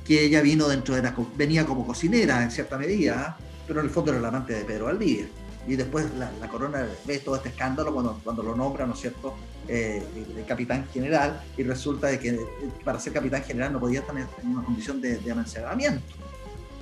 que 0.05 0.23
ella 0.23 0.43
vino 0.43 0.69
dentro 0.69 0.95
de 0.95 1.03
la, 1.03 1.15
venía 1.35 1.65
como 1.65 1.87
cocinera 1.87 2.43
en 2.43 2.51
cierta 2.51 2.77
medida, 2.77 3.39
pero 3.67 3.81
en 3.81 3.87
el 3.87 3.91
fondo 3.91 4.13
era 4.13 4.21
la 4.21 4.29
amante 4.29 4.53
de 4.53 4.65
Pedro 4.67 4.85
Valdivia 4.85 5.27
y 5.67 5.77
después 5.77 6.07
la, 6.15 6.31
corona 6.49 6.87
ve 7.05 7.19
todo 7.19 7.37
este 7.37 7.49
escándalo 7.49 7.93
cuando, 7.93 8.21
cuando 8.23 8.43
lo 8.43 8.55
nombra, 8.55 8.87
¿no 8.87 8.95
es 8.95 9.01
cierto?, 9.01 9.35
eh, 9.69 10.03
de 10.35 10.45
capitán 10.45 10.87
general, 10.93 11.43
y 11.57 11.65
resulta 11.65 12.07
de 12.07 12.19
que 12.21 12.29
eh, 12.29 12.41
para 12.85 13.01
ser 13.01 13.13
capitán 13.13 13.43
general 13.43 13.73
no 13.73 13.81
podía 13.81 14.01
estar 14.01 14.17
en 14.17 14.49
una 14.49 14.65
condición 14.65 15.01
de, 15.01 15.19
de. 15.19 16.01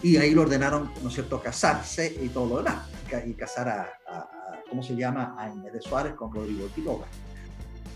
Y 0.03 0.18
ahí 0.18 0.35
lo 0.35 0.43
ordenaron, 0.43 0.91
¿no 1.03 1.09
es 1.09 1.14
cierto?, 1.14 1.41
casarse 1.41 2.14
y 2.22 2.28
todo 2.28 2.47
lo 2.47 2.57
demás, 2.59 2.89
y 3.26 3.32
casar 3.32 3.68
a, 3.68 4.28
¿cómo 4.68 4.82
se 4.82 4.95
llama?, 4.95 5.35
a 5.39 5.49
Inés 5.49 5.72
de 5.72 5.80
Suárez 5.80 6.14
con 6.14 6.32
Rodrigo 6.32 6.68
Quiroga. 6.74 7.07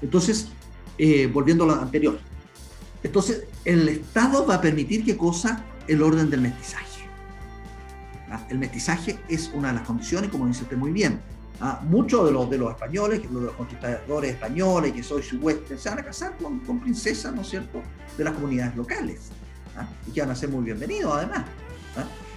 Entonces, 0.00 0.48
eh, 0.96 1.26
volviendo 1.26 1.64
a 1.64 1.66
lo 1.66 1.74
anterior, 1.74 2.18
entonces 3.02 3.44
el 3.64 3.88
Estado 3.88 4.46
va 4.46 4.54
a 4.54 4.60
permitir 4.60 5.04
qué 5.04 5.16
cosa? 5.16 5.64
El 5.86 6.02
orden 6.02 6.30
del 6.30 6.40
mestizaje. 6.40 6.87
¿Ah? 8.30 8.46
El 8.48 8.58
mestizaje 8.58 9.18
es 9.28 9.50
una 9.54 9.68
de 9.68 9.74
las 9.74 9.86
condiciones, 9.86 10.30
como 10.30 10.46
dice 10.46 10.62
usted 10.62 10.76
muy 10.76 10.92
bien. 10.92 11.20
¿ah? 11.60 11.80
Muchos 11.84 12.26
de 12.26 12.32
los, 12.32 12.48
de 12.50 12.58
los 12.58 12.70
españoles, 12.70 13.22
de 13.22 13.40
los 13.40 13.52
conquistadores 13.52 14.32
españoles, 14.32 14.92
que 14.92 15.02
soy 15.02 15.22
su 15.22 15.38
huésped, 15.38 15.76
se 15.76 15.88
van 15.88 15.98
a 15.98 16.04
casar 16.04 16.36
con, 16.36 16.60
con, 16.60 16.80
princesas, 16.80 17.34
¿no 17.34 17.42
es 17.42 17.48
cierto?, 17.48 17.82
de 18.16 18.24
las 18.24 18.34
comunidades 18.34 18.76
locales. 18.76 19.30
¿ah? 19.76 19.86
Y 20.06 20.12
que 20.12 20.20
van 20.20 20.30
a 20.30 20.34
ser 20.34 20.48
muy 20.48 20.64
bienvenidos, 20.64 21.14
además. 21.14 21.44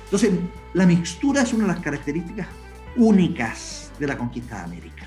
Entonces, 0.05 0.31
la 0.73 0.85
mixtura 0.85 1.43
es 1.43 1.53
una 1.53 1.67
de 1.67 1.73
las 1.73 1.81
características 1.81 2.47
únicas 2.97 3.91
de 3.97 4.07
la 4.07 4.17
conquista 4.17 4.57
de 4.57 4.63
América. 4.63 5.05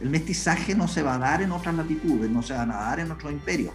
El 0.00 0.10
mestizaje 0.10 0.74
no 0.74 0.88
se 0.88 1.02
va 1.02 1.14
a 1.14 1.18
dar 1.18 1.42
en 1.42 1.52
otras 1.52 1.74
latitudes, 1.76 2.28
no 2.28 2.42
se 2.42 2.54
va 2.54 2.62
a 2.62 2.66
dar 2.66 2.98
en 2.98 3.12
otros 3.12 3.30
imperios. 3.30 3.72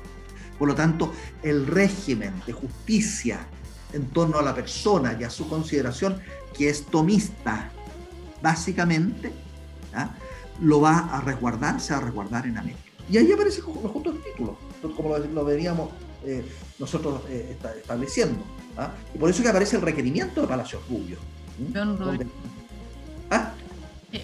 Por 0.60 0.68
lo 0.68 0.76
tanto, 0.76 1.14
el 1.44 1.68
régimen 1.68 2.34
de 2.46 2.52
justicia 2.54 3.40
en 3.94 4.08
torno 4.08 4.38
a 4.38 4.42
la 4.42 4.54
persona 4.54 5.18
y 5.20 5.24
a 5.24 5.30
su 5.30 5.48
consideración, 5.48 6.20
que 6.56 6.70
es 6.70 6.86
tomista, 6.86 7.70
básicamente, 8.42 9.32
¿ah? 9.94 10.10
lo 10.62 10.82
va 10.82 10.98
a 10.98 11.22
resguardar, 11.22 11.80
se 11.80 11.94
va 11.94 12.00
a 12.00 12.02
resguardar 12.04 12.46
en 12.48 12.58
América. 12.58 12.82
Y 13.10 13.18
ahí 13.18 13.32
aparece 13.32 13.62
justo 13.62 14.12
el 14.12 14.22
título, 14.22 14.58
como 14.96 15.18
lo, 15.18 15.46
veníamos 15.46 15.90
eh, 16.26 16.46
nosotros 16.78 17.22
eh, 17.30 17.58
estableciendo. 17.78 18.44
¿ah? 18.78 18.92
Y 19.14 19.18
por 19.18 19.30
eso 19.30 19.42
que 19.42 19.50
aparece 19.50 19.78
el 19.78 19.82
requerimiento 19.82 20.42
de 20.42 20.48
Palacio 20.48 20.82
Rubio. 20.90 21.18
¿Ah? 23.30 23.54
Eh, 24.12 24.24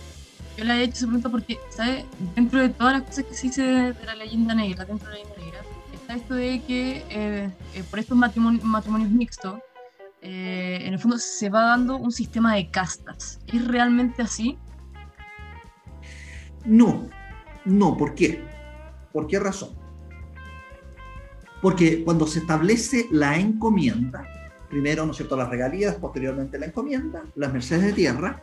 yo 0.58 0.64
le 0.66 0.74
he 0.74 0.84
hecho 0.84 0.98
esa 0.98 1.06
pregunta 1.06 1.30
porque, 1.30 1.58
¿sabe? 1.70 2.06
Dentro 2.36 2.60
de 2.60 2.70
todas 2.70 2.94
las 2.94 3.04
cosas 3.04 3.26
que 3.26 3.34
se 3.34 3.48
dice 3.48 3.62
de 3.62 4.06
la 4.06 4.16
leyenda 4.16 4.54
negra, 4.54 4.86
dentro 4.86 5.10
de 5.10 5.14
la 5.14 5.20
leyenda 5.20 5.44
negra, 5.44 5.73
esto 6.10 6.36
de 6.36 6.62
que 6.66 7.04
eh, 7.10 7.50
eh, 7.74 7.84
por 7.90 8.00
estos 8.00 8.18
matrimonios, 8.18 9.10
mixtos, 9.10 9.60
eh, 10.22 10.80
en 10.82 10.94
el 10.94 11.00
fondo 11.00 11.18
se 11.18 11.50
va 11.50 11.64
dando 11.64 11.98
un 11.98 12.12
sistema 12.12 12.56
de 12.56 12.70
castas. 12.70 13.40
¿Es 13.48 13.68
realmente 13.68 14.22
así? 14.22 14.58
No, 16.66 17.10
no, 17.66 17.98
¿por 17.98 18.16
qué? 18.16 18.44
¿Por 19.12 19.28
qué 19.28 19.40
razón? 19.40 19.72
Porque 21.62 22.04
cuando 22.04 22.28
se 22.28 22.40
establece 22.40 23.08
la 23.12 23.38
encomienda, 23.38 24.26
primero, 24.70 25.06
¿no 25.06 25.12
es 25.12 25.18
cierto?, 25.18 25.36
las 25.36 25.50
regalías, 25.50 25.96
posteriormente 25.96 26.58
la 26.60 26.68
encomienda, 26.68 27.24
las 27.36 27.52
mercedes 27.54 27.84
de 27.84 27.94
tierra, 27.94 28.42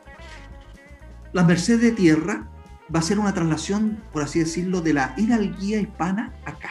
las 1.32 1.46
mercedes 1.46 1.80
de 1.82 1.92
tierra 1.92 2.48
va 2.94 2.98
a 2.98 3.02
ser 3.02 3.18
una 3.18 3.32
traslación, 3.32 4.02
por 4.12 4.22
así 4.22 4.40
decirlo, 4.40 4.80
de 4.80 4.94
la 4.94 5.14
hidalguía 5.16 5.80
hispana 5.80 6.34
acá. 6.44 6.70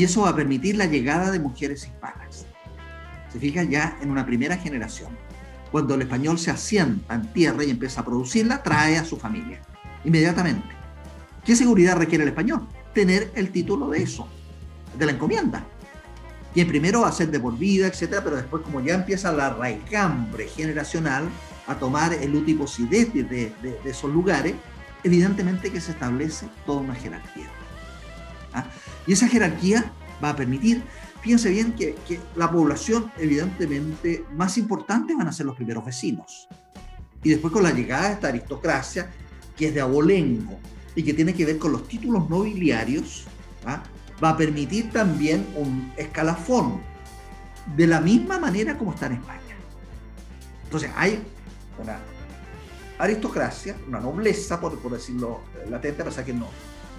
Y 0.00 0.04
eso 0.04 0.22
va 0.22 0.30
a 0.30 0.34
permitir 0.34 0.78
la 0.78 0.86
llegada 0.86 1.30
de 1.30 1.38
mujeres 1.38 1.84
hispanas. 1.84 2.46
Se 3.30 3.38
fija 3.38 3.64
ya 3.64 3.98
en 4.00 4.10
una 4.10 4.24
primera 4.24 4.56
generación. 4.56 5.10
Cuando 5.70 5.94
el 5.94 6.00
español 6.00 6.38
se 6.38 6.50
asienta 6.50 7.14
en 7.14 7.30
tierra 7.34 7.64
y 7.64 7.70
empieza 7.70 8.00
a 8.00 8.04
producirla, 8.06 8.62
trae 8.62 8.96
a 8.96 9.04
su 9.04 9.18
familia. 9.18 9.60
Inmediatamente. 10.06 10.66
¿Qué 11.44 11.54
seguridad 11.54 11.98
requiere 11.98 12.24
el 12.24 12.30
español? 12.30 12.66
Tener 12.94 13.30
el 13.34 13.50
título 13.50 13.90
de 13.90 14.02
eso, 14.02 14.26
de 14.98 15.04
la 15.04 15.12
encomienda. 15.12 15.66
Y 16.54 16.64
primero 16.64 17.02
va 17.02 17.08
a 17.08 17.12
ser 17.12 17.30
devolvida, 17.30 17.86
etcétera, 17.86 18.24
pero 18.24 18.36
después, 18.36 18.62
como 18.62 18.80
ya 18.80 18.94
empieza 18.94 19.30
la 19.32 19.50
raigambre 19.50 20.48
generacional 20.48 21.28
a 21.66 21.74
tomar 21.74 22.14
el 22.14 22.34
utiposidez 22.34 23.12
de, 23.12 23.24
de, 23.24 23.52
de 23.60 23.90
esos 23.90 24.10
lugares, 24.10 24.54
evidentemente 25.04 25.70
que 25.70 25.82
se 25.82 25.90
establece 25.90 26.48
toda 26.64 26.80
una 26.80 26.94
jerarquía. 26.94 27.50
¿Ah? 28.54 28.64
Y 29.06 29.12
esa 29.12 29.28
jerarquía 29.28 29.92
va 30.22 30.30
a 30.30 30.36
permitir, 30.36 30.82
fíjense 31.22 31.50
bien, 31.50 31.72
que, 31.72 31.96
la 32.36 32.50
población 32.50 33.10
evidentemente 33.18 34.24
más 34.34 34.58
importante 34.58 35.14
van 35.14 35.28
a 35.28 35.32
ser 35.32 35.46
los 35.46 35.56
primeros 35.56 35.84
vecinos. 35.84 36.48
Y 37.22 37.30
después 37.30 37.52
con 37.52 37.62
la 37.62 37.72
llegada 37.72 38.08
de 38.08 38.14
esta 38.14 38.28
aristocracia, 38.28 39.10
que 39.56 39.68
es 39.68 39.74
de 39.74 39.80
abolengo 39.80 40.58
y 40.94 41.02
que 41.02 41.12
tiene 41.14 41.34
que 41.34 41.44
ver 41.44 41.58
con 41.58 41.72
los 41.72 41.86
títulos 41.86 42.28
nobiliarios, 42.28 43.24
¿ah? 43.66 43.82
va 44.22 44.30
a 44.30 44.36
permitir 44.36 44.90
también 44.90 45.46
un 45.56 45.92
escalafón, 45.96 46.80
de 47.76 47.86
la 47.86 48.00
misma 48.00 48.38
manera 48.38 48.76
como 48.76 48.92
está 48.92 49.06
en 49.06 49.12
España. 49.14 49.56
Entonces 50.64 50.90
hay 50.96 51.22
una 51.78 51.98
aristocracia, 52.98 53.76
una 53.88 54.00
nobleza, 54.00 54.60
por, 54.60 54.78
decirlo 54.90 55.40
latente, 55.68 56.04
pasa 56.04 56.24
que 56.24 56.32
no. 56.32 56.46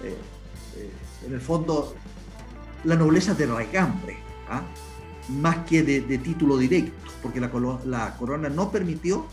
Eh, 0.02 0.16
eh, 0.76 0.90
en 1.26 1.32
el 1.32 1.40
fondo, 1.40 1.94
la 2.84 2.96
nobleza 2.96 3.34
de 3.34 3.46
raigambre, 3.46 4.16
¿ah? 4.48 4.62
más 5.28 5.58
que 5.66 5.82
de, 5.82 6.18
título 6.18 6.56
directo, 6.56 7.10
porque 7.22 7.40
la, 7.40 7.50
la, 7.84 8.16
corona 8.16 8.48
no 8.48 8.70
permitió 8.70 9.26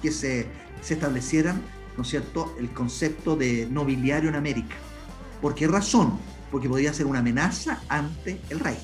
que 0.00 0.10
se, 0.10 0.46
establecieran, 0.88 1.60
¿no 1.96 2.02
es 2.02 2.08
cierto?, 2.08 2.54
el 2.58 2.70
concepto 2.70 3.36
de 3.36 3.66
nobiliario 3.70 4.28
en 4.28 4.36
América. 4.36 4.76
¿Por 5.40 5.54
qué 5.54 5.66
razón? 5.66 6.18
Porque 6.50 6.68
podía 6.68 6.92
ser 6.92 7.06
una 7.06 7.20
amenaza 7.20 7.80
ante 7.88 8.40
el 8.50 8.60
rey. 8.60 8.78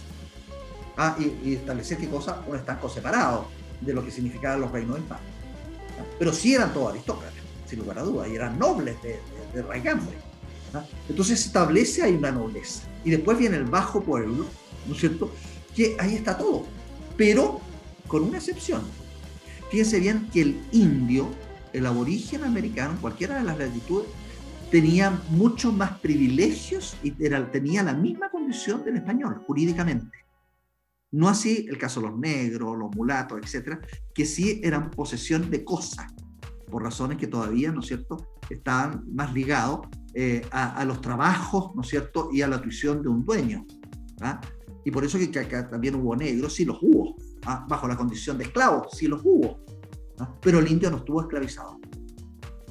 Ah, 0.97 1.17
y, 1.19 1.55
establecer 1.55 1.99
qué 1.99 2.09
cosa, 2.09 2.43
un 2.47 2.57
estanco 2.57 2.89
separado 2.89 3.49
de 3.81 3.93
lo 3.93 4.05
que 4.05 4.11
significaban 4.11 4.61
los 4.61 4.73
reinos 4.73 4.97
del 4.97 5.05
pan. 5.05 5.21
Pero 6.19 6.33
sí 6.33 6.55
eran 6.55 6.73
todos 6.73 6.91
aristócratas, 6.91 7.43
sin 7.67 7.81
lugar 7.81 7.99
a 7.99 8.03
dudas, 8.03 8.29
y 8.29 8.35
eran 8.35 8.59
nobles 8.59 9.01
de, 9.03 9.21
de, 9.55 9.63
raigambre. 9.63 10.17
Entonces 11.09 11.41
se 11.41 11.47
establece 11.49 12.03
ahí 12.03 12.15
una 12.15 12.33
nobleza. 12.33 12.83
Y 13.05 13.11
después 13.11 13.39
viene 13.39 13.57
el 13.57 13.65
bajo 13.65 14.03
pueblo, 14.03 14.47
¿no 14.87 14.95
es 14.95 15.01
cierto? 15.01 15.33
Que 15.75 15.97
ahí 15.99 16.15
está 16.15 16.37
todo, 16.37 16.67
pero 17.17 17.61
con 18.07 18.23
una 18.23 18.39
excepción. 18.39 18.83
Fíjense 19.71 20.01
bien 20.01 20.29
que 20.33 20.43
el 20.43 20.61
indio, 20.73 21.29
el 21.73 21.87
aborigen 21.87 22.45
americano, 22.45 22.99
cualquiera 23.01 23.39
de 23.39 23.45
las 23.45 23.59
latitudes, 23.59 24.09
tenía 24.71 25.23
muchos 25.31 25.73
más 25.73 25.99
privilegios 25.99 26.97
y 27.03 27.15
era, 27.25 27.51
tenía 27.51 27.83
la 27.83 27.95
misma 27.95 28.31
condición 28.31 28.85
del 28.85 28.97
español 28.97 29.43
jurídicamente. 29.47 30.19
No 31.11 31.29
así 31.29 31.67
el 31.69 31.79
caso 31.79 32.01
de 32.01 32.09
los 32.09 32.19
negros, 32.19 32.77
los 32.77 32.95
mulatos, 32.95 33.39
etcétera, 33.43 33.81
que 34.15 34.27
sí 34.27 34.61
eran 34.63 34.91
posesión 34.91 35.51
de 35.51 35.65
cosas, 35.65 36.13
por 36.71 36.83
razones 36.83 37.17
que 37.17 37.27
todavía, 37.27 37.73
¿no 37.73 37.81
es 37.81 37.87
cierto?, 37.87 38.27
estaban 38.51 39.05
más 39.15 39.33
ligados 39.33 39.87
eh, 40.21 40.43
a, 40.51 40.85
los 40.85 41.01
trabajos, 41.01 41.77
¿no 41.77 41.83
es 41.83 41.89
cierto?, 41.89 42.29
y 42.33 42.43
a 42.43 42.49
la 42.49 42.61
tuición 42.61 43.05
de 43.05 43.09
un 43.09 43.25
dueño. 43.25 43.65
¿ah? 44.21 44.41
Y 44.85 44.91
por 44.91 45.05
eso 45.05 45.17
que 45.17 45.39
acá 45.39 45.71
también 45.71 45.95
hubo 45.95 46.17
negros, 46.17 46.55
sí 46.55 46.65
los 46.65 46.79
hubo, 46.83 47.15
¿ah? 47.47 47.65
bajo 47.69 47.87
la 47.87 47.97
condición 47.97 48.37
de 48.37 48.43
esclavos, 48.43 48.89
sí 48.97 49.07
los 49.07 49.21
hubo, 49.23 49.61
¿ah? 50.19 50.35
pero 50.43 50.59
el 50.59 50.69
indio 50.69 50.91
no 50.91 50.97
estuvo 50.97 51.21
esclavizado. 51.21 51.79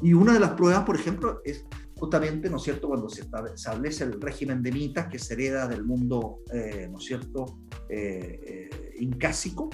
Y 0.01 0.11
una 0.11 0.33
de 0.33 0.41
las 0.41 0.51
pruebas, 0.51 0.83
por 0.83 0.97
ejemplo, 0.97 1.39
es 1.45 1.65
justamente, 1.97 2.49
¿no 2.49 2.57
es 2.57 2.63
cierto?, 2.63 2.89
cuando 2.89 3.07
se 3.07 3.21
establece 3.21 4.03
el 4.03 4.19
régimen 4.19 4.61
de 4.61 4.73
mitas 4.73 5.07
que 5.07 5.17
se 5.17 5.33
hereda 5.35 5.69
del 5.69 5.85
mundo, 5.85 6.39
eh, 6.53 6.89
¿no 6.91 6.97
es 6.97 7.05
cierto?, 7.05 7.59
eh, 7.87 8.41
eh, 8.43 8.95
incásico, 8.99 9.69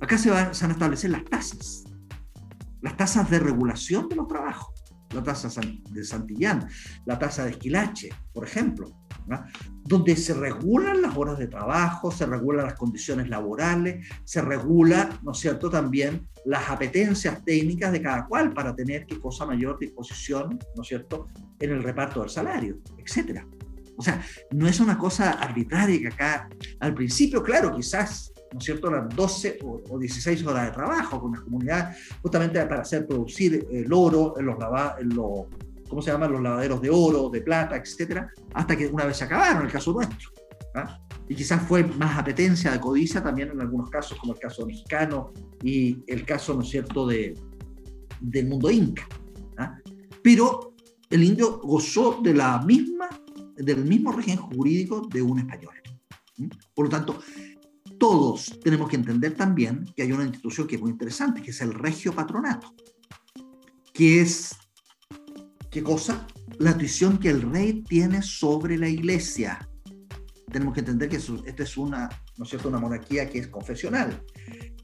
acá 0.00 0.18
se, 0.18 0.30
van 0.30 0.46
a 0.46 0.52
establecer 0.52 1.10
las 1.10 1.24
tasas, 1.24 1.82
las 2.80 2.96
tasas 2.96 3.28
de 3.28 3.40
regulación 3.40 4.08
de 4.08 4.14
los 4.14 4.28
trabajos, 4.28 4.85
la 5.14 5.22
tasa 5.22 5.48
de 5.90 6.04
Santillán, 6.04 6.68
la 7.04 7.18
tasa 7.18 7.44
de 7.44 7.50
Esquilache, 7.50 8.10
por 8.32 8.44
ejemplo, 8.44 8.92
donde 9.84 10.16
se 10.16 10.34
regulan 10.34 11.02
las 11.02 11.16
horas 11.16 11.38
de 11.38 11.48
trabajo, 11.48 12.10
se 12.10 12.26
regulan 12.26 12.66
las 12.66 12.74
condiciones 12.74 13.28
laborales, 13.28 14.06
se 14.24 14.40
regula, 14.42 15.18
¿no 15.22 15.32
es 15.32 15.38
cierto?, 15.38 15.70
también 15.70 16.28
las 16.44 16.70
apetencias 16.70 17.44
técnicas 17.44 17.92
de 17.92 18.02
cada 18.02 18.26
cual 18.26 18.52
para 18.52 18.74
tener 18.74 19.06
qué 19.06 19.18
cosa 19.18 19.46
mayor 19.46 19.78
disposición, 19.78 20.58
¿no 20.76 20.82
es 20.82 20.88
cierto?, 20.88 21.28
en 21.58 21.70
el 21.70 21.82
reparto 21.82 22.20
del 22.20 22.30
salario, 22.30 22.78
etcétera. 22.98 23.46
O 23.96 24.02
sea, 24.02 24.22
no 24.52 24.68
es 24.68 24.78
una 24.78 24.98
cosa 24.98 25.32
arbitraria 25.32 25.98
que 25.98 26.08
acá, 26.08 26.48
al 26.80 26.94
principio, 26.94 27.42
claro, 27.42 27.74
quizás, 27.74 28.32
¿no 28.52 28.58
es 28.58 28.64
cierto?, 28.64 28.90
las 28.90 29.08
12 29.14 29.58
o, 29.62 29.98
16 29.98 30.46
horas 30.46 30.66
de 30.66 30.72
trabajo 30.72 31.20
con 31.20 31.32
la 31.32 31.40
comunidad, 31.40 31.96
justamente 32.22 32.64
para 32.66 32.82
hacer 32.82 33.06
producir 33.06 33.66
el 33.70 33.92
oro 33.92 34.34
en 34.38 34.46
los, 34.46 34.56
en 34.98 35.08
los 35.10 35.46
¿cómo 35.88 36.02
se 36.02 36.10
llaman? 36.10 36.32
Los 36.32 36.42
lavaderos 36.42 36.80
de 36.80 36.90
oro, 36.90 37.28
de 37.28 37.40
plata, 37.40 37.76
etcétera, 37.76 38.30
hasta 38.54 38.76
que 38.76 38.86
una 38.86 39.04
vez 39.04 39.16
se 39.16 39.24
acabaron, 39.24 39.66
el 39.66 39.72
caso 39.72 39.92
nuestro. 39.92 40.30
¿ah? 40.74 40.98
Y 41.28 41.34
quizás 41.34 41.62
fue 41.62 41.84
más 41.84 42.18
apetencia 42.18 42.70
de 42.70 42.80
codicia 42.80 43.22
también 43.22 43.50
en 43.50 43.60
algunos 43.60 43.90
casos, 43.90 44.18
como 44.18 44.34
el 44.34 44.38
caso 44.38 44.66
mexicano 44.66 45.32
y 45.62 45.98
el 46.06 46.24
caso, 46.24 46.54
¿no 46.54 46.62
es 46.62 46.68
cierto?, 46.68 47.06
de, 47.06 47.34
del 48.20 48.48
mundo 48.48 48.70
inca. 48.70 49.06
¿ah? 49.58 49.78
Pero 50.22 50.74
el 51.10 51.22
indio 51.22 51.60
gozó 51.60 52.20
de 52.22 52.34
la 52.34 52.60
misma, 52.62 53.08
del 53.56 53.84
mismo 53.84 54.12
régimen 54.12 54.38
jurídico 54.38 55.06
de 55.10 55.22
un 55.22 55.38
español. 55.38 55.74
Por 56.74 56.86
lo 56.86 56.90
tanto, 56.90 57.18
todos 57.98 58.58
tenemos 58.62 58.88
que 58.88 58.96
entender 58.96 59.34
también 59.34 59.84
que 59.96 60.02
hay 60.02 60.12
una 60.12 60.24
institución 60.24 60.66
que 60.66 60.76
es 60.76 60.80
muy 60.80 60.90
interesante, 60.90 61.42
que 61.42 61.50
es 61.50 61.60
el 61.60 61.74
regio 61.74 62.12
patronato, 62.12 62.74
que 63.92 64.20
es 64.20 64.56
¿Qué 65.76 65.82
cosa? 65.82 66.26
La 66.56 66.74
tuición 66.74 67.18
que 67.18 67.28
el 67.28 67.42
rey 67.42 67.82
tiene 67.82 68.22
sobre 68.22 68.78
la 68.78 68.88
iglesia. 68.88 69.68
Tenemos 70.50 70.72
que 70.72 70.80
entender 70.80 71.10
que 71.10 71.16
esta 71.16 71.62
es 71.62 71.76
una, 71.76 72.08
¿no 72.38 72.44
es 72.44 72.48
cierto? 72.48 72.70
una 72.70 72.78
monarquía 72.78 73.28
que 73.28 73.40
es 73.40 73.48
confesional. 73.48 74.22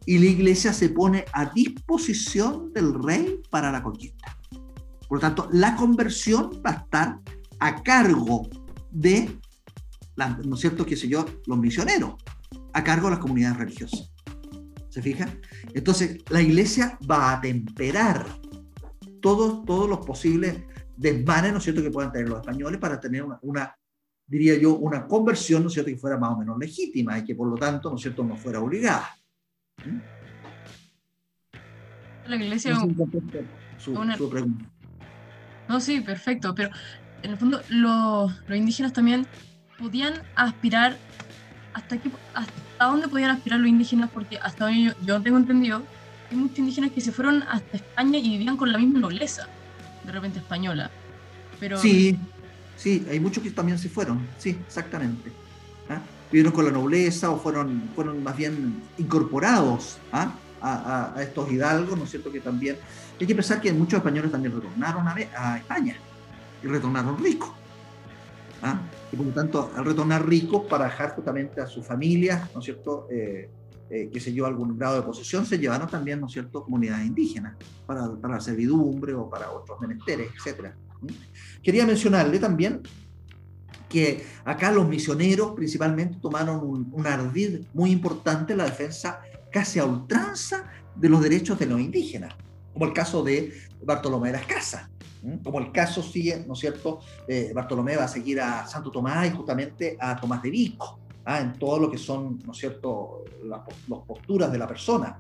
Y 0.05 0.19
la 0.19 0.27
iglesia 0.27 0.71
se 0.75 0.91
pone 0.91 1.25
a 1.33 1.47
disposición 1.47 2.75
del 2.75 2.93
rey 3.03 3.41
para 3.49 3.73
la 3.73 3.83
conquista. 3.83 4.37
Por 5.09 5.17
lo 5.17 5.21
tanto, 5.21 5.49
la 5.51 5.77
conversión 5.77 6.63
va 6.63 6.73
a 6.73 6.75
estar 6.75 7.19
a 7.59 7.83
cargo 7.83 8.51
de, 8.91 9.35
¿no 10.45 10.57
es 10.57 10.61
cierto?, 10.61 10.85
qué 10.85 10.95
sé 10.95 11.09
yo, 11.09 11.25
los 11.47 11.57
misioneros, 11.57 12.17
a 12.73 12.85
cargo 12.85 13.07
de 13.07 13.13
las 13.13 13.21
comunidades 13.21 13.59
religiosas. 13.59 14.13
¿Se 14.89 15.01
fijan? 15.01 15.41
Entonces, 15.73 16.19
la 16.31 16.43
iglesia 16.43 16.99
va 17.11 17.33
a 17.33 17.41
temperar 17.41 18.27
todos, 19.21 19.65
todos 19.65 19.89
los 19.89 20.05
posibles 20.05 20.65
desmanes, 20.97 21.53
¿no 21.53 21.59
es 21.59 21.65
cierto?, 21.65 21.83
que 21.83 21.91
puedan 21.91 22.13
tener 22.13 22.29
los 22.29 22.41
españoles 22.41 22.79
para 22.79 23.01
tener 23.01 23.25
una, 23.43 23.77
diría 24.27 24.59
yo, 24.59 24.75
una 24.75 25.07
conversión, 25.07 25.63
¿no 25.63 25.69
es 25.69 25.75
cierto?, 25.75 25.91
que 25.91 25.97
fuera 25.97 26.19
más 26.19 26.33
o 26.33 26.39
menos 26.39 26.59
legítima 26.59 27.19
y 27.19 27.25
que 27.25 27.35
por 27.35 27.49
lo 27.49 27.57
tanto, 27.57 27.89
¿no 27.89 27.97
es 27.97 28.03
cierto?, 28.03 28.25
no 28.25 28.37
fuera 28.37 28.61
obligada. 28.61 29.17
¿Mm? 29.85 29.99
La 32.29 32.37
iglesia... 32.37 32.77
su, 33.79 34.29
pregunta. 34.31 34.65
No, 35.69 35.81
sí, 35.81 36.01
perfecto, 36.01 36.55
pero 36.55 36.71
en 37.23 37.31
el 37.31 37.37
fondo 37.37 37.61
los, 37.69 38.33
los 38.47 38.59
indígenas 38.59 38.93
también 38.93 39.27
podían 39.79 40.15
aspirar, 40.37 40.97
¿hasta, 41.75 41.99
qué, 41.99 42.11
hasta 42.35 42.85
dónde 42.85 43.09
podían 43.09 43.31
aspirar 43.31 43.61
los 43.61 43.69
indígenas? 43.69 44.11
Porque 44.13 44.39
hasta 44.39 44.67
hoy 44.67 44.85
yo, 44.85 44.93
yo 45.05 45.21
tengo 45.21 45.39
entendido, 45.39 45.83
hay 46.31 46.37
muchos 46.37 46.59
indígenas 46.59 46.91
que 46.93 47.01
se 47.01 47.13
fueron 47.13 47.43
hasta 47.45 47.77
España 47.77 48.19
y 48.19 48.31
vivían 48.31 48.57
con 48.57 48.73
la 48.73 48.79
misma 48.79 49.01
nobleza 49.01 49.49
de 50.05 50.13
repente 50.13 50.39
española. 50.39 50.91
Pero... 51.61 51.79
Sí, 51.79 52.19
sí, 52.77 53.07
hay 53.11 53.21
muchos 53.21 53.43
que 53.43 53.51
también 53.51 53.79
se 53.79 53.89
fueron, 53.89 54.27
sí, 54.39 54.59
exactamente. 54.67 55.31
¿ah? 55.89 56.01
Vivieron 56.31 56.53
con 56.53 56.65
la 56.65 56.71
nobleza 56.71 57.31
o 57.31 57.39
fueron, 57.39 57.91
fueron 57.95 58.23
más 58.23 58.37
bien 58.37 58.83
incorporados 58.99 59.99
¿ah? 60.13 60.33
a, 60.61 61.13
a, 61.15 61.23
estos 61.23 61.51
hidalgos, 61.51 61.97
¿no 61.99 62.05
es 62.05 62.11
cierto? 62.11 62.33
Que 62.33 62.41
también 62.41 62.77
hay 63.21 63.27
que 63.27 63.35
pensar 63.35 63.61
que 63.61 63.73
muchos 63.73 63.99
españoles 63.99 64.33
también 64.33 64.55
retornaron 64.55 65.07
a, 65.07 65.15
a 65.37 65.59
España 65.59 65.97
y 66.63 66.67
retornaron 66.67 67.23
ricos. 67.23 67.51
¿Ah? 68.63 68.81
Y 69.13 69.17
por 69.17 69.27
lo 69.27 69.33
tanto, 69.33 69.71
al 69.77 69.85
retornar 69.85 70.27
ricos 70.27 70.65
para 70.69 70.87
dejar 70.87 71.15
justamente 71.15 71.61
a 71.61 71.67
sus 71.67 71.87
familias, 71.87 72.51
¿no 72.55 72.61
es 72.61 72.65
cierto? 72.65 73.07
Eh, 73.11 73.51
eh, 73.91 74.09
que 74.11 74.21
se 74.21 74.33
llevó 74.33 74.47
algún 74.47 74.79
grado 74.79 74.97
de 74.97 75.03
posesión, 75.03 75.45
se 75.45 75.59
llevaron 75.59 75.87
también, 75.89 76.19
¿no 76.19 76.27
es 76.27 76.33
cierto?, 76.33 76.65
comunidades 76.65 77.07
indígenas 77.07 77.57
para, 77.85 78.11
para 78.17 78.35
la 78.37 78.41
servidumbre 78.41 79.13
o 79.13 79.29
para 79.29 79.51
otros 79.51 79.79
menesteres, 79.81 80.31
etc. 80.31 80.71
Quería 81.63 81.85
mencionarle 81.85 82.39
también 82.39 82.81
que 83.91 84.25
acá 84.47 84.73
los 84.73 84.89
misioneros 84.89 85.53
principalmente 85.55 86.17
tomaron 86.23 86.67
un, 86.67 86.89
un 86.91 87.07
ardid 87.07 87.67
muy 87.75 87.91
importante 87.91 88.53
en 88.53 88.61
la 88.61 88.65
defensa 88.65 89.21
casi 89.51 89.79
a 89.79 89.85
ultranza 89.85 90.65
de 90.97 91.11
los 91.11 91.21
derechos 91.21 91.59
de 91.59 91.67
los 91.67 91.79
indígenas, 91.79 92.35
como 92.73 92.87
el 92.87 92.95
caso 92.95 93.23
de 93.23 93.53
Bartolomé 93.85 94.29
de 94.29 94.39
las 94.39 94.47
Casas, 94.47 94.89
como 95.43 95.59
el 95.59 95.73
caso 95.73 96.03
sigue, 96.03 96.45
¿no 96.47 96.55
es 96.55 96.59
cierto? 96.59 97.01
Eh, 97.29 97.53
Bartolomé 97.55 97.97
va 97.97 98.05
a 98.05 98.09
seguir 98.09 98.41
a 98.41 98.67
Santo 98.67 98.91
Tomás 98.91 99.27
y 99.27 99.31
justamente 99.31 99.97
a 100.01 100.19
Tomás 100.21 100.43
de 100.43 100.51
Vico, 100.51 100.99
¿ah? 101.25 101.41
en 101.41 101.53
todo 101.55 101.79
lo 101.79 101.91
que 101.91 101.99
son, 101.99 102.39
¿no 102.45 102.53
es 102.53 102.59
cierto?, 102.59 103.25
las, 103.45 103.61
posturas 104.07 104.51
de 104.51 104.59
la 104.59 104.67
persona. 104.67 105.19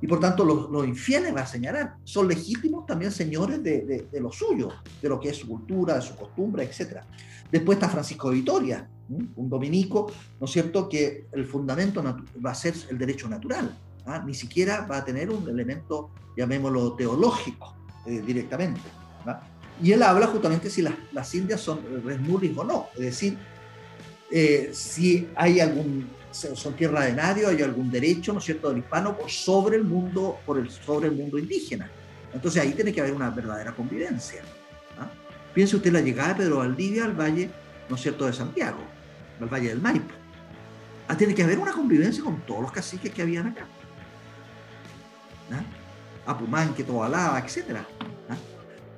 Y 0.00 0.06
por 0.06 0.18
tanto, 0.18 0.44
los, 0.44 0.68
los, 0.70 0.86
infieles, 0.86 1.34
va 1.34 1.42
a 1.42 1.46
señalar, 1.46 1.96
son 2.04 2.26
legítimos 2.26 2.86
también 2.86 3.12
señores 3.12 3.62
de, 3.62 4.08
de, 4.10 4.20
lo 4.20 4.32
suyo, 4.32 4.70
de 5.00 5.08
lo 5.08 5.20
que 5.20 5.28
es 5.28 5.36
su 5.36 5.48
cultura, 5.48 5.94
de 5.94 6.02
su 6.02 6.16
costumbre, 6.16 6.64
etc. 6.64 7.02
Después 7.50 7.76
está 7.76 7.88
Francisco 7.88 8.30
de 8.30 8.36
Vitoria, 8.36 8.88
un 9.08 9.48
dominico, 9.48 10.10
¿no 10.40 10.46
es 10.46 10.52
cierto?, 10.52 10.88
que 10.88 11.26
el 11.32 11.46
fundamento 11.46 12.02
va 12.44 12.50
a 12.50 12.54
ser 12.54 12.74
el 12.90 12.98
derecho 12.98 13.28
natural. 13.28 13.76
¿ah? 14.06 14.22
ni 14.24 14.34
siquiera 14.34 14.86
va 14.86 14.98
a 14.98 15.04
tener 15.04 15.30
un 15.30 15.48
elemento, 15.48 16.10
llamémoslo, 16.36 16.94
teológico 16.94 17.74
eh, 18.06 18.22
directamente. 18.24 18.80
Y 19.82 19.92
él 19.92 20.02
habla 20.02 20.26
justamente 20.26 20.70
si 20.70 20.82
las, 20.82 20.94
las 21.12 21.34
indias 21.34 21.60
son 21.60 21.80
resmuris 22.04 22.56
o 22.56 22.64
no, 22.64 22.88
es 22.94 23.00
decir, 23.00 23.36
eh, 24.30 24.70
si 24.72 25.28
hay 25.34 25.60
algún, 25.60 26.08
son 26.30 26.74
tierra 26.74 27.04
de 27.04 27.12
nadie, 27.12 27.46
hay 27.46 27.62
algún 27.62 27.90
derecho, 27.90 28.32
¿no 28.32 28.38
es 28.38 28.44
cierto?, 28.44 28.70
del 28.70 28.78
hispano 28.78 29.16
por 29.16 29.30
sobre 29.30 29.76
el 29.76 29.84
mundo, 29.84 30.38
por 30.46 30.58
el, 30.58 30.70
sobre 30.70 31.08
el 31.08 31.14
mundo 31.14 31.38
indígena. 31.38 31.90
Entonces 32.32 32.62
ahí 32.62 32.72
tiene 32.72 32.92
que 32.92 33.00
haber 33.00 33.12
una 33.12 33.30
verdadera 33.30 33.72
convivencia. 33.72 34.42
Piense 35.52 35.76
usted 35.76 35.92
la 35.92 36.00
llegada 36.00 36.30
de 36.30 36.34
Pedro 36.36 36.58
Valdivia 36.58 37.04
al 37.04 37.12
valle, 37.12 37.50
¿no 37.90 37.96
es 37.96 38.02
cierto?, 38.02 38.24
de 38.24 38.32
Santiago, 38.32 38.78
al 39.38 39.48
valle 39.48 39.68
del 39.68 39.82
Maipo. 39.82 40.14
Ah, 41.08 41.16
tiene 41.16 41.34
que 41.34 41.42
haber 41.42 41.58
una 41.58 41.72
convivencia 41.72 42.24
con 42.24 42.40
todos 42.46 42.62
los 42.62 42.72
caciques 42.72 43.12
que 43.12 43.20
habían 43.20 43.48
acá. 43.48 43.66
Apumanque, 46.24 46.84
Tobalaba, 46.84 47.38
etc. 47.40 47.80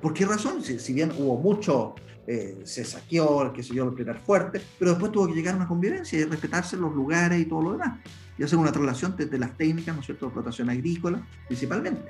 ¿Por 0.05 0.13
qué 0.13 0.27
razón? 0.27 0.63
Si, 0.63 0.93
bien 0.93 1.13
hubo 1.17 1.39
mucho, 1.39 1.95
eh, 2.27 2.61
se 2.65 2.85
saqueó, 2.85 3.51
que 3.55 3.63
se 3.63 3.73
dio 3.73 3.85
el 3.85 3.95
primer 3.95 4.19
fuerte, 4.19 4.61
pero 4.79 4.91
después 4.91 5.11
tuvo 5.11 5.29
que 5.29 5.33
llegar 5.33 5.55
a 5.55 5.57
una 5.57 5.67
convivencia 5.67 6.21
y 6.21 6.25
respetarse 6.25 6.77
los 6.77 6.95
lugares 6.95 7.41
y 7.41 7.47
todo 7.47 7.63
lo 7.63 7.73
demás. 7.73 8.01
Y 8.37 8.43
hacer 8.43 8.59
una 8.59 8.71
traslación 8.71 9.15
desde 9.17 9.39
las 9.39 9.57
técnicas, 9.57 9.95
¿no 9.95 10.03
es 10.03 10.07
cierto?, 10.07 10.27
de 10.27 10.29
explotación 10.29 10.69
agrícola, 10.69 11.27
principalmente 11.47 12.03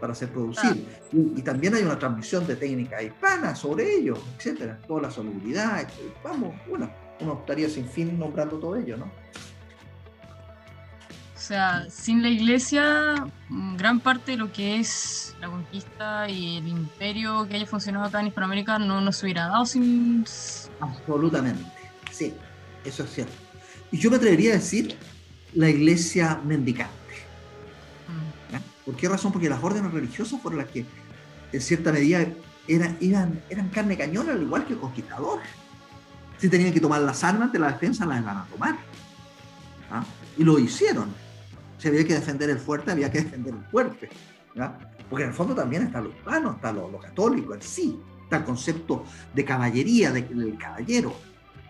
para 0.00 0.14
ser 0.14 0.30
producido. 0.30 0.74
Y, 1.12 1.42
también 1.42 1.74
hay 1.74 1.82
una 1.82 1.98
transmisión 1.98 2.46
de 2.46 2.56
técnicas 2.56 3.02
hispanas 3.02 3.58
sobre 3.58 3.94
ello, 3.94 4.16
etcétera, 4.38 4.80
toda 4.88 5.02
la 5.02 5.10
solubilidad. 5.10 5.86
Vamos, 6.24 6.54
bueno, 6.66 6.90
uno 7.20 7.40
estaría 7.40 7.68
sin 7.68 7.86
fin 7.86 8.18
nombrando 8.18 8.58
todo 8.58 8.74
ello, 8.74 8.96
¿no? 8.96 9.10
O 11.44 11.46
sea, 11.46 11.86
sin 11.90 12.22
la 12.22 12.30
iglesia, 12.30 13.26
gran 13.76 14.00
parte 14.00 14.30
de 14.30 14.38
lo 14.38 14.50
que 14.50 14.80
es 14.80 15.36
la 15.42 15.48
conquista 15.48 16.26
y 16.26 16.56
el 16.56 16.66
imperio 16.66 17.46
que 17.46 17.56
haya 17.56 17.66
funcionado 17.66 18.06
acá 18.06 18.20
en 18.20 18.28
Hispanoamérica 18.28 18.78
no 18.78 19.02
nos 19.02 19.22
hubiera 19.22 19.48
dado 19.48 19.66
sin... 19.66 20.24
Absolutamente, 20.80 21.70
sí, 22.10 22.32
eso 22.82 23.04
es 23.04 23.12
cierto. 23.12 23.34
Y 23.92 23.98
yo 23.98 24.10
me 24.10 24.16
atrevería 24.16 24.52
a 24.52 24.54
decir 24.54 24.96
la 25.52 25.68
iglesia 25.68 26.40
mendicante 26.42 26.94
¿Por 28.86 28.96
qué 28.96 29.06
razón? 29.06 29.30
Porque 29.30 29.50
las 29.50 29.62
órdenes 29.62 29.92
religiosas 29.92 30.40
fueron 30.40 30.60
las 30.60 30.68
que, 30.68 30.86
en 31.52 31.60
cierta 31.60 31.92
medida, 31.92 32.26
eran, 32.66 32.96
eran, 33.02 33.42
eran 33.50 33.68
carne 33.68 33.98
cañón, 33.98 34.30
al 34.30 34.40
igual 34.40 34.64
que 34.64 34.78
conquistadores. 34.78 35.46
Si 36.38 36.48
tenían 36.48 36.72
que 36.72 36.80
tomar 36.80 37.02
las 37.02 37.22
armas 37.22 37.52
de 37.52 37.58
la 37.58 37.70
defensa, 37.72 38.06
las 38.06 38.22
iban 38.22 38.38
a 38.38 38.46
tomar. 38.46 38.78
¿ah? 39.90 40.04
Y 40.38 40.42
lo 40.42 40.58
hicieron. 40.58 41.22
Si 41.84 41.88
había 41.88 42.06
que 42.06 42.14
defender 42.14 42.48
el 42.48 42.58
fuerte, 42.58 42.92
había 42.92 43.12
que 43.12 43.20
defender 43.20 43.52
el 43.52 43.62
fuerte. 43.66 44.08
Porque 45.10 45.24
en 45.24 45.28
el 45.28 45.34
fondo 45.34 45.54
también 45.54 45.82
está 45.82 46.00
lo 46.00 46.08
hispano, 46.08 46.52
está 46.52 46.72
lo, 46.72 46.98
católico 46.98 47.52
en 47.52 47.60
sí. 47.60 48.00
Está 48.22 48.38
el 48.38 48.44
concepto 48.44 49.04
de 49.34 49.44
caballería, 49.44 50.10
del 50.10 50.56
caballero. 50.58 51.14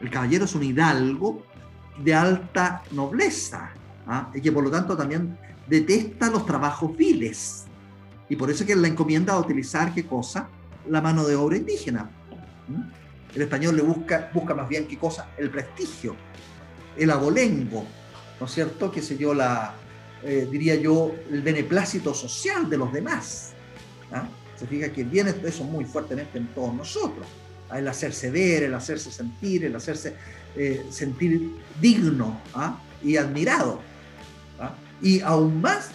El 0.01 0.11
caballero 0.11 0.45
es 0.45 0.55
un 0.55 0.63
hidalgo 0.63 1.43
de 1.99 2.15
alta 2.15 2.85
nobleza. 2.93 3.73
¿ah? 4.07 4.31
y 4.33 4.41
que 4.41 4.53
por 4.53 4.63
lo 4.63 4.71
tanto 4.71 4.97
también 4.97 5.37
detesta 5.67 6.31
los 6.31 6.47
trabajos 6.47 6.97
viles. 6.97 7.65
Y 8.29 8.37
por 8.37 8.53
eso 8.53 8.65
que 8.65 8.77
la 8.77 8.87
encomienda 8.87 9.33
a 9.33 9.41
utilizar, 9.41 9.93
¿qué 9.93 10.07
cosa? 10.07 10.49
La 10.89 11.01
mano 11.01 11.27
de 11.27 11.35
obra 11.35 11.57
indígena. 11.57 12.09
¿Mm? 12.69 13.35
El 13.35 13.43
español 13.43 13.75
le 13.75 13.83
busca, 13.83 14.31
busca 14.33 14.55
más 14.55 14.69
bien, 14.69 14.87
¿qué 14.87 14.97
cosa? 14.97 15.31
El 15.37 15.51
prestigio, 15.51 16.15
el 16.97 17.11
abolengo, 17.11 17.85
¿no 18.39 18.47
es 18.47 18.53
cierto? 18.53 18.93
Que 18.93 19.03
se 19.03 19.17
dio 19.17 19.35
la, 19.35 19.75
eh, 20.25 20.49
diría 20.51 20.75
yo, 20.75 21.15
el 21.31 21.43
beneplácito 21.43 22.15
social 22.15 22.69
de 22.69 22.79
los 22.79 22.93
demás. 22.93 23.53
¿ah? 24.13 24.27
Se 24.57 24.67
fija 24.67 24.91
que 24.91 25.05
viene 25.05 25.35
eso 25.45 25.65
muy 25.65 25.85
fuertemente 25.85 26.39
en 26.39 26.47
todos 26.49 26.75
nosotros. 26.75 27.27
¿ah? 27.71 27.79
El 27.79 27.89
hacerse 27.89 28.31
ver, 28.31 28.65
el 28.65 28.75
hacerse 28.75 29.13
sentir, 29.13 29.65
el 29.65 29.77
hacerse 29.77 30.17
eh, 30.57 30.87
sentir 30.91 31.51
digno 31.81 32.41
¿ah? 32.55 32.79
y 33.03 33.17
admirado 33.17 33.81
y 35.03 35.21
aún 35.21 35.61
más 35.61 35.91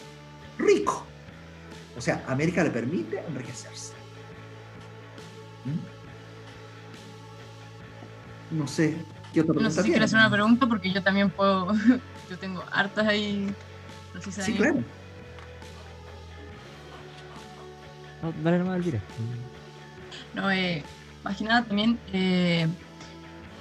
rico. 0.57 1.05
O 1.97 2.01
sea, 2.01 2.23
América 2.27 2.63
le 2.63 2.69
permite 2.69 3.19
enriquecerse. 3.27 3.93
¿Mm? 5.65 5.79
No 8.59 8.67
sé, 8.67 8.95
¿qué 9.33 9.41
otra 9.41 9.53
pregunta? 9.53 9.69
No 9.69 9.71
sé 9.71 9.83
si 9.83 9.89
quieres 9.89 10.05
hacer 10.05 10.19
una 10.19 10.29
pregunta 10.31 10.67
porque 10.67 10.91
yo 10.91 11.01
también 11.03 11.29
puedo, 11.29 11.73
yo 12.29 12.37
tengo 12.39 12.63
hartas 12.71 13.07
ahí. 13.07 13.53
Sí, 14.29 14.53
claro. 14.53 14.83
No, 18.21 18.33
dale 18.43 18.59
nomás, 18.59 18.81
No, 20.33 20.51
eh, 20.51 20.83
más 21.23 21.37
que 21.37 21.43
nada 21.45 21.63
también 21.63 21.97
eh, 22.11 22.67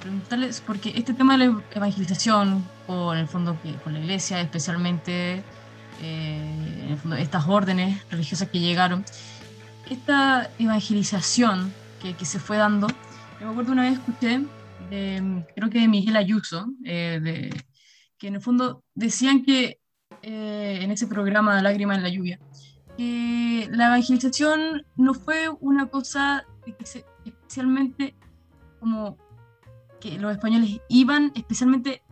preguntarles, 0.01 0.63
porque 0.67 0.93
este 0.97 1.15
tema 1.15 1.37
de 1.37 1.47
la 1.47 1.63
evangelización, 1.75 2.65
o 2.87 3.13
en 3.13 3.21
el 3.21 3.29
fondo 3.29 3.57
que 3.63 3.75
con 3.77 3.93
la 3.93 4.01
iglesia, 4.01 4.41
especialmente 4.41 5.43
eh, 6.03 6.83
en 6.83 6.89
el 6.91 6.97
fondo, 6.97 7.17
estas 7.17 7.47
órdenes 7.47 8.03
religiosas 8.11 8.49
que 8.49 8.61
llegaron, 8.61 9.05
esta 9.91 10.51
evangelización 10.59 11.73
que, 12.03 12.15
que, 12.15 12.25
se 12.25 12.39
fue 12.39 12.57
dando, 12.57 12.89
yo 13.41 13.47
me 13.47 13.53
acuerdo 13.53 13.73
una 13.73 13.83
vez 13.83 13.95
escuché, 13.95 14.41
de, 14.91 15.45
creo 15.55 15.71
que 15.71 15.81
de 15.81 15.89
Miguel 15.89 16.17
Ayuso, 16.17 16.67
eh, 16.85 17.21
de, 17.23 17.65
que 18.19 18.29
en 18.29 18.37
el 18.37 18.41
fondo 18.41 18.85
decían 18.95 19.45
que 19.45 19.78
eh, 20.31 20.81
en 20.83 20.91
ese 20.91 21.07
programa 21.07 21.63
Lágrima 21.63 21.95
en 21.95 22.03
la 22.03 22.11
lluvia, 22.11 22.39
que 22.99 23.67
la 23.71 23.87
evangelización 23.87 24.85
no 24.95 25.15
fue 25.15 25.49
una 25.61 25.87
cosa 25.87 26.45
especialmente 27.25 28.15
como 28.79 29.17
que 30.03 30.19
los 30.19 30.31
españoles 30.33 30.83
iban 30.91 31.33
especialmente 31.35 32.03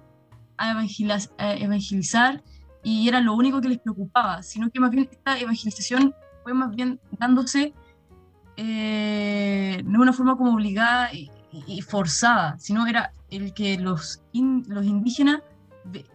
a, 0.56 0.70
evangelizar, 0.70 2.42
y 2.82 3.06
era 3.06 3.20
lo 3.20 3.34
único 3.34 3.60
que 3.60 3.68
les 3.68 3.80
preocupaba, 3.80 4.42
sino 4.42 4.70
que 4.70 4.80
más 4.80 4.92
bien 4.92 5.10
esta 5.12 5.38
evangelización 5.38 6.14
fue 6.42 6.54
más 6.54 6.74
bien 6.74 6.98
dándose 7.18 7.74
eh, 8.56 9.82
de 9.84 9.98
una 9.98 10.14
forma 10.14 10.38
como 10.38 10.54
obligada 10.54 11.10
y, 11.12 11.30
forzada, 11.82 12.58
sino 12.58 12.86
era 12.86 13.12
el 13.28 13.52
que 13.52 13.76
los, 13.76 14.22
los 14.32 14.86
indígenas, 14.86 15.42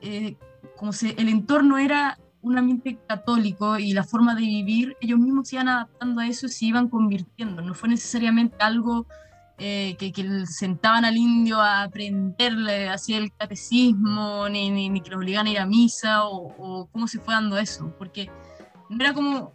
eh, 0.02 0.36
como 0.82 0.94
se, 0.94 1.12
el 1.12 1.30
entorno 1.30 1.78
era 1.78 2.18
un 2.42 2.58
ambiente 2.58 2.98
católico 3.08 3.78
y 3.78 3.94
la 3.94 4.04
forma 4.04 4.34
de 4.34 4.42
vivir, 4.42 4.98
ellos 5.00 5.20
mismos 5.20 5.48
se 5.48 5.58
iban 5.58 5.68
adaptando 5.68 6.22
a 6.22 6.28
eso 6.28 6.48
y 6.48 6.50
se 6.50 6.66
iban 6.66 6.88
convirtiendo, 6.88 7.62
no 7.62 7.76
fue 7.76 7.90
necesariamente 7.90 8.56
algo 8.58 9.06
eh, 9.60 9.96
que, 10.00 10.12
sentaban 10.48 11.06
al 11.06 11.18
indio 11.18 11.62
a 11.62 11.84
aprenderle 11.84 12.90
así 12.90 13.14
el 13.14 13.32
catecismo, 13.32 14.50
ni, 14.50 14.72
ni, 14.72 15.02
que 15.02 15.12
lo 15.12 15.18
obligaban 15.18 15.46
a 15.46 15.52
ir 15.52 15.60
a 15.60 15.68
misa, 15.68 16.26
o, 16.26 16.90
cómo 16.92 17.08
se 17.08 17.20
fue 17.20 17.36
dando 17.36 17.60
eso, 17.60 17.94
porque 18.00 18.32
no 18.90 19.04
era 19.04 19.14
como, 19.14 19.54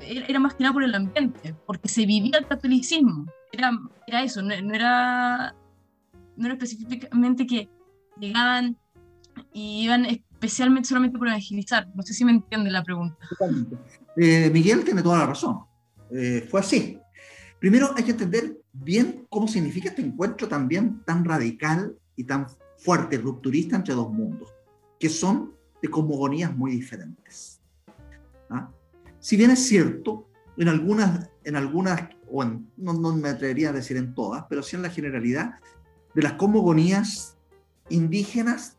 era, 0.00 0.40
más 0.40 0.54
que 0.54 0.64
nada 0.64 0.72
por 0.72 0.82
el 0.82 0.92
ambiente, 0.92 1.54
porque 1.66 1.88
se 1.88 2.04
vivía 2.04 2.36
el 2.36 2.48
catolicismo, 2.48 3.26
era, 3.52 3.70
era 4.08 4.24
eso, 4.24 4.42
no, 4.42 4.52
era, 4.52 5.54
no 6.36 6.46
era 6.46 6.54
específicamente 6.54 7.46
que 7.46 7.68
llegaban 8.18 8.76
y 9.52 9.84
iban 9.84 10.04
especialmente 10.44 10.88
solamente 10.88 11.18
por 11.18 11.28
evangelizar. 11.28 11.88
No 11.94 12.02
sé 12.02 12.14
si 12.14 12.24
me 12.24 12.32
entiende 12.32 12.70
la 12.70 12.82
pregunta. 12.82 13.16
Eh, 14.16 14.50
Miguel 14.50 14.84
tiene 14.84 15.02
toda 15.02 15.18
la 15.18 15.26
razón. 15.26 15.60
Eh, 16.10 16.46
fue 16.50 16.60
así. 16.60 16.98
Primero 17.58 17.92
hay 17.96 18.04
que 18.04 18.12
entender 18.12 18.58
bien 18.72 19.26
cómo 19.28 19.48
significa 19.48 19.88
este 19.88 20.02
encuentro 20.02 20.48
también 20.48 21.02
tan 21.04 21.24
radical 21.24 21.96
y 22.16 22.24
tan 22.24 22.46
fuerte, 22.78 23.18
rupturista 23.18 23.76
entre 23.76 23.94
dos 23.94 24.12
mundos, 24.12 24.52
que 24.98 25.08
son 25.08 25.54
de 25.82 25.88
cosmogonías 25.88 26.54
muy 26.54 26.72
diferentes. 26.72 27.60
¿Ah? 28.50 28.70
Si 29.18 29.36
bien 29.36 29.50
es 29.50 29.66
cierto, 29.66 30.28
en 30.56 30.68
algunas, 30.68 31.30
en 31.44 31.56
algunas 31.56 32.08
o 32.30 32.44
no, 32.44 32.64
no, 32.76 33.16
me 33.16 33.28
atrevería 33.28 33.70
a 33.70 33.72
decir 33.72 33.96
en 33.96 34.14
todas, 34.14 34.44
pero 34.48 34.62
sí 34.62 34.76
en 34.76 34.82
la 34.82 34.90
generalidad, 34.90 35.54
de 36.14 36.22
las 36.22 36.34
cosmogonías 36.34 37.36
indígenas 37.88 38.76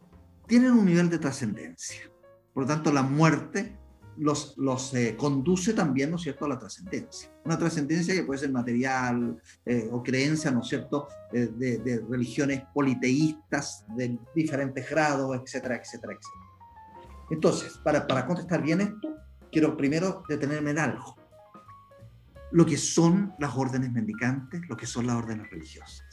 tienen 0.48 0.72
un 0.72 0.86
nivel 0.86 1.10
de 1.10 1.20
trascendencia. 1.20 2.10
Por 2.54 2.64
lo 2.64 2.68
tanto, 2.68 2.92
la 2.92 3.02
muerte 3.02 3.78
los, 4.18 4.58
los 4.58 4.94
eh, 4.94 5.16
conduce 5.18 5.74
también, 5.74 6.10
¿no 6.10 6.18
es 6.18 6.24
cierto?, 6.24 6.46
a 6.46 6.50
la 6.50 6.60
trascendencia. 6.60 7.30
Una 7.44 7.58
trascendencia 7.58 8.14
que 8.14 8.24
puede 8.24 8.40
ser 8.40 8.52
material 8.52 9.42
eh, 9.66 9.90
o 9.92 10.02
creencia, 10.02 10.52
¿no 10.52 10.62
es 10.62 10.68
cierto?, 10.68 11.08
eh, 11.34 11.50
de, 11.54 12.06
religiones 12.10 12.64
politeístas 12.74 13.86
de 13.96 14.18
diferentes 14.34 14.90
grados, 14.90 15.36
etcétera, 15.36 15.76
etcétera, 15.76 16.14
etcétera. 16.14 17.16
Entonces, 17.30 17.78
para, 17.84 18.06
para 18.08 18.26
contestar 18.26 18.62
bien 18.62 18.82
esto, 18.82 19.16
quiero 19.52 19.76
primero 19.76 20.24
detenerme 20.30 20.72
en 20.72 20.80
algo. 20.80 21.18
Lo 22.52 22.66
que 22.66 22.78
son 22.78 23.34
las 23.40 23.56
órdenes 23.56 23.92
mendicantes, 23.92 24.62
lo 24.70 24.78
que 24.78 24.86
son 24.86 25.08
las 25.08 25.18
órdenes 25.18 25.50
religiosas. 25.50 26.04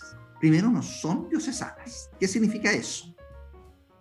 Primero, 0.41 0.71
no 0.71 0.83
son 0.83 1.29
diocesanas. 1.29 2.11
¿Qué 2.19 2.27
significa 2.27 2.73
eso? 2.73 3.12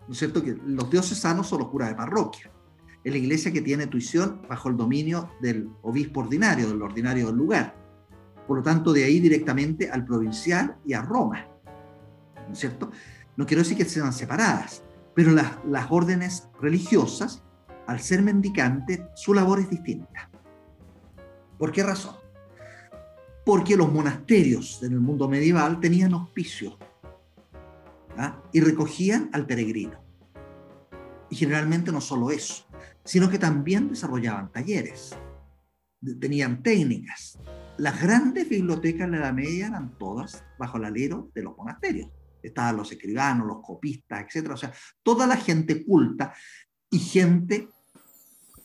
¿No 0.08 0.14
es 0.14 0.20
cierto? 0.20 0.44
Que 0.44 0.58
los 0.66 0.90
diocesanos 0.90 1.48
son 1.48 1.60
los 1.60 1.70
curas 1.70 1.90
de 1.90 1.96
parroquia 1.96 2.52
es 3.04 3.12
la 3.12 3.18
iglesia 3.18 3.52
que 3.52 3.62
tiene 3.62 3.88
tuición 3.88 4.42
bajo 4.48 4.70
el 4.70 4.78
dominio 4.78 5.32
del 5.42 5.70
obispo 5.82 6.22
ordinario, 6.22 6.68
del 6.68 6.82
ordinario 6.82 7.28
del 7.28 7.36
lugar. 7.36 7.76
Por 8.48 8.58
lo 8.58 8.64
tanto, 8.64 8.94
de 8.94 9.04
ahí 9.04 9.20
directamente 9.20 9.90
al 9.90 10.06
provincial 10.06 10.78
y 10.86 10.94
a 10.94 11.02
Roma. 11.02 11.48
¿No 12.48 12.54
es 12.54 12.60
cierto? 12.60 12.92
No 13.38 13.46
quiero 13.46 13.64
decir 13.64 13.78
que 13.78 13.86
sean 13.86 14.14
separadas, 14.14 14.84
pero 15.16 15.32
las, 15.32 15.54
las 15.66 15.88
órdenes 15.90 16.50
religiosas, 16.62 17.44
al 17.88 18.00
ser 18.00 18.22
mendicantes, 18.22 19.02
su 19.16 19.34
labor 19.34 19.60
es 19.60 19.70
distinta. 19.70 20.30
¿Por 21.58 21.72
qué 21.72 21.84
razón? 21.84 22.16
Porque 23.46 23.76
los 23.76 23.92
monasterios 23.92 24.84
en 24.84 24.94
el 24.94 25.00
mundo 25.00 25.28
medieval 25.28 25.80
tenían 25.80 26.14
hospicios 26.14 26.78
¿ah? 28.18 28.42
y 28.52 28.62
recogían 28.62 29.30
al 29.34 29.46
peregrino. 29.46 30.04
Y 31.30 31.36
generalmente 31.36 31.92
no 31.92 32.02
solo 32.02 32.32
eso, 32.32 32.66
sino 33.06 33.30
que 33.30 33.40
también 33.40 33.90
desarrollaban 33.90 34.52
talleres, 34.52 35.16
tenían 36.20 36.62
técnicas. 36.62 37.38
Las 37.78 38.02
grandes 38.02 38.50
bibliotecas 38.50 39.10
de 39.10 39.18
la 39.18 39.26
Edad 39.26 39.34
Media 39.34 39.68
eran 39.68 39.98
todas 39.98 40.44
bajo 40.60 40.78
el 40.78 40.86
alero 40.86 41.32
de 41.34 41.44
los 41.44 41.56
monasterios. 41.56 42.10
Estaban 42.44 42.78
los 42.78 42.92
escribanos, 42.92 43.48
los 43.48 43.62
copistas, 43.62 44.26
etc. 44.36 44.52
O 44.52 44.58
sea, 44.58 44.74
toda 45.04 45.26
la 45.26 45.38
gente 45.38 45.86
culta 45.86 46.34
y 46.90 47.00
gente 47.00 47.70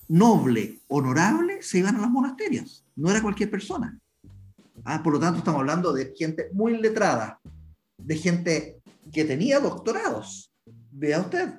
noble, 0.08 0.80
honorable, 0.88 1.62
se 1.62 1.78
iban 1.78 1.96
a 1.96 2.00
los 2.00 2.10
monasterios. 2.10 2.84
No 2.96 3.10
era 3.10 3.22
cualquier 3.22 3.50
persona. 3.50 3.98
Ah, 4.84 5.02
por 5.02 5.12
lo 5.12 5.20
tanto, 5.20 5.38
estamos 5.38 5.60
hablando 5.60 5.92
de 5.92 6.14
gente 6.16 6.48
muy 6.52 6.78
letrada, 6.78 7.40
de 7.98 8.16
gente 8.16 8.75
que 9.12 9.24
tenía 9.24 9.60
doctorados. 9.60 10.52
Vea 10.90 11.20
usted, 11.20 11.54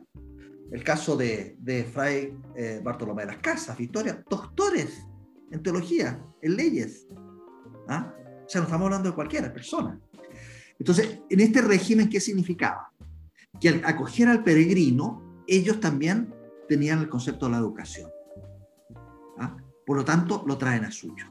el 0.71 0.83
caso 0.83 1.15
de, 1.15 1.55
de 1.59 1.83
Fray 1.85 2.37
eh, 2.55 2.81
Bartolomé 2.83 3.23
de 3.23 3.27
las 3.27 3.37
Casas, 3.37 3.77
Victoria, 3.77 4.23
doctores 4.29 5.03
en 5.51 5.63
teología, 5.63 6.23
en 6.41 6.55
leyes. 6.55 7.07
¿Ah? 7.87 8.13
O 8.45 8.49
sea, 8.49 8.61
no 8.61 8.67
estamos 8.67 8.85
hablando 8.85 9.09
de 9.09 9.15
cualquiera 9.15 9.53
persona. 9.53 9.99
Entonces, 10.79 11.21
en 11.29 11.39
este 11.39 11.61
régimen, 11.61 12.09
¿qué 12.09 12.19
significaba? 12.19 12.91
Que 13.59 13.69
al 13.69 13.81
acoger 13.85 14.27
al 14.27 14.43
peregrino, 14.43 15.43
ellos 15.47 15.79
también 15.79 16.33
tenían 16.67 16.99
el 16.99 17.09
concepto 17.09 17.45
de 17.45 17.53
la 17.53 17.57
educación. 17.57 18.11
¿Ah? 19.37 19.57
Por 19.85 19.97
lo 19.97 20.05
tanto, 20.05 20.43
lo 20.45 20.57
traen 20.57 20.83
a 20.85 20.91
suyo. 20.91 21.25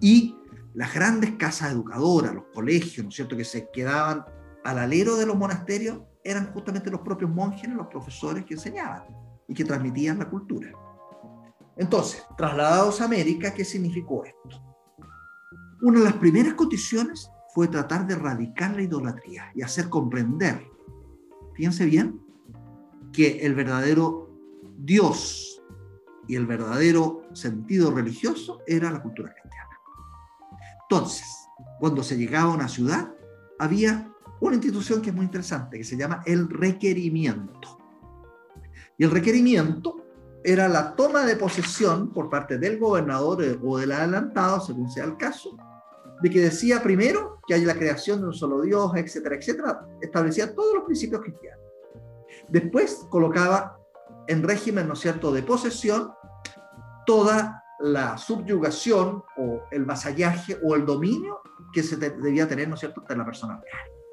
Y 0.00 0.36
las 0.74 0.94
grandes 0.94 1.32
casas 1.32 1.72
educadoras, 1.72 2.34
los 2.34 2.44
colegios, 2.52 3.04
¿no 3.04 3.08
es 3.08 3.16
cierto?, 3.16 3.36
que 3.36 3.44
se 3.44 3.68
quedaban 3.72 4.24
al 4.64 4.78
alero 4.78 5.16
de 5.16 5.26
los 5.26 5.36
monasterios, 5.36 6.00
eran 6.24 6.52
justamente 6.52 6.90
los 6.90 7.02
propios 7.02 7.30
monjes, 7.30 7.68
los 7.70 7.86
profesores 7.86 8.44
que 8.44 8.54
enseñaban 8.54 9.04
y 9.46 9.54
que 9.54 9.64
transmitían 9.64 10.18
la 10.18 10.28
cultura. 10.28 10.72
Entonces, 11.76 12.24
trasladados 12.36 13.00
a 13.00 13.04
América, 13.04 13.52
¿qué 13.52 13.64
significó 13.64 14.24
esto? 14.24 14.62
Una 15.82 15.98
de 15.98 16.06
las 16.06 16.14
primeras 16.14 16.54
condiciones 16.54 17.30
fue 17.54 17.68
tratar 17.68 18.06
de 18.06 18.14
erradicar 18.14 18.74
la 18.74 18.82
idolatría 18.82 19.50
y 19.54 19.62
hacer 19.62 19.90
comprender, 19.90 20.66
fíjense 21.54 21.84
bien, 21.84 22.20
que 23.12 23.44
el 23.44 23.54
verdadero 23.54 24.30
Dios 24.78 25.62
y 26.26 26.36
el 26.36 26.46
verdadero 26.46 27.28
sentido 27.34 27.90
religioso 27.90 28.62
era 28.66 28.90
la 28.90 29.02
cultura 29.02 29.32
cristiana. 29.32 29.78
Entonces, 30.88 31.24
cuando 31.80 32.02
se 32.02 32.16
llegaba 32.16 32.50
a 32.50 32.54
una 32.54 32.68
ciudad, 32.68 33.14
había 33.58 34.13
una 34.48 34.56
institución 34.56 35.00
que 35.00 35.10
es 35.10 35.16
muy 35.16 35.24
interesante, 35.24 35.78
que 35.78 35.84
se 35.84 35.96
llama 35.96 36.22
el 36.26 36.48
requerimiento. 36.48 37.78
Y 38.96 39.04
el 39.04 39.10
requerimiento 39.10 40.04
era 40.44 40.68
la 40.68 40.94
toma 40.94 41.24
de 41.24 41.36
posesión 41.36 42.12
por 42.12 42.28
parte 42.28 42.58
del 42.58 42.78
gobernador 42.78 43.42
o 43.62 43.78
del 43.78 43.92
adelantado, 43.92 44.60
según 44.60 44.90
sea 44.90 45.04
el 45.04 45.16
caso, 45.16 45.56
de 46.20 46.30
que 46.30 46.40
decía 46.40 46.82
primero 46.82 47.40
que 47.46 47.54
hay 47.54 47.64
la 47.64 47.74
creación 47.74 48.20
de 48.20 48.26
un 48.26 48.34
solo 48.34 48.60
Dios, 48.60 48.92
etcétera, 48.94 49.36
etcétera, 49.36 49.86
establecía 50.00 50.54
todos 50.54 50.74
los 50.74 50.84
principios 50.84 51.22
cristianos. 51.22 51.64
Después 52.48 53.06
colocaba 53.10 53.78
en 54.28 54.42
régimen, 54.42 54.86
¿no 54.86 54.94
es 54.94 55.00
cierto?, 55.00 55.32
de 55.32 55.42
posesión 55.42 56.12
toda 57.06 57.62
la 57.80 58.16
subyugación 58.16 59.22
o 59.36 59.62
el 59.70 59.84
vasallaje 59.84 60.58
o 60.62 60.74
el 60.74 60.86
dominio 60.86 61.40
que 61.72 61.82
se 61.82 61.96
debía 61.96 62.46
tener, 62.46 62.68
¿no 62.68 62.74
es 62.74 62.80
cierto?, 62.80 63.02
de 63.08 63.16
la 63.16 63.24
persona 63.24 63.60
real. 63.60 64.03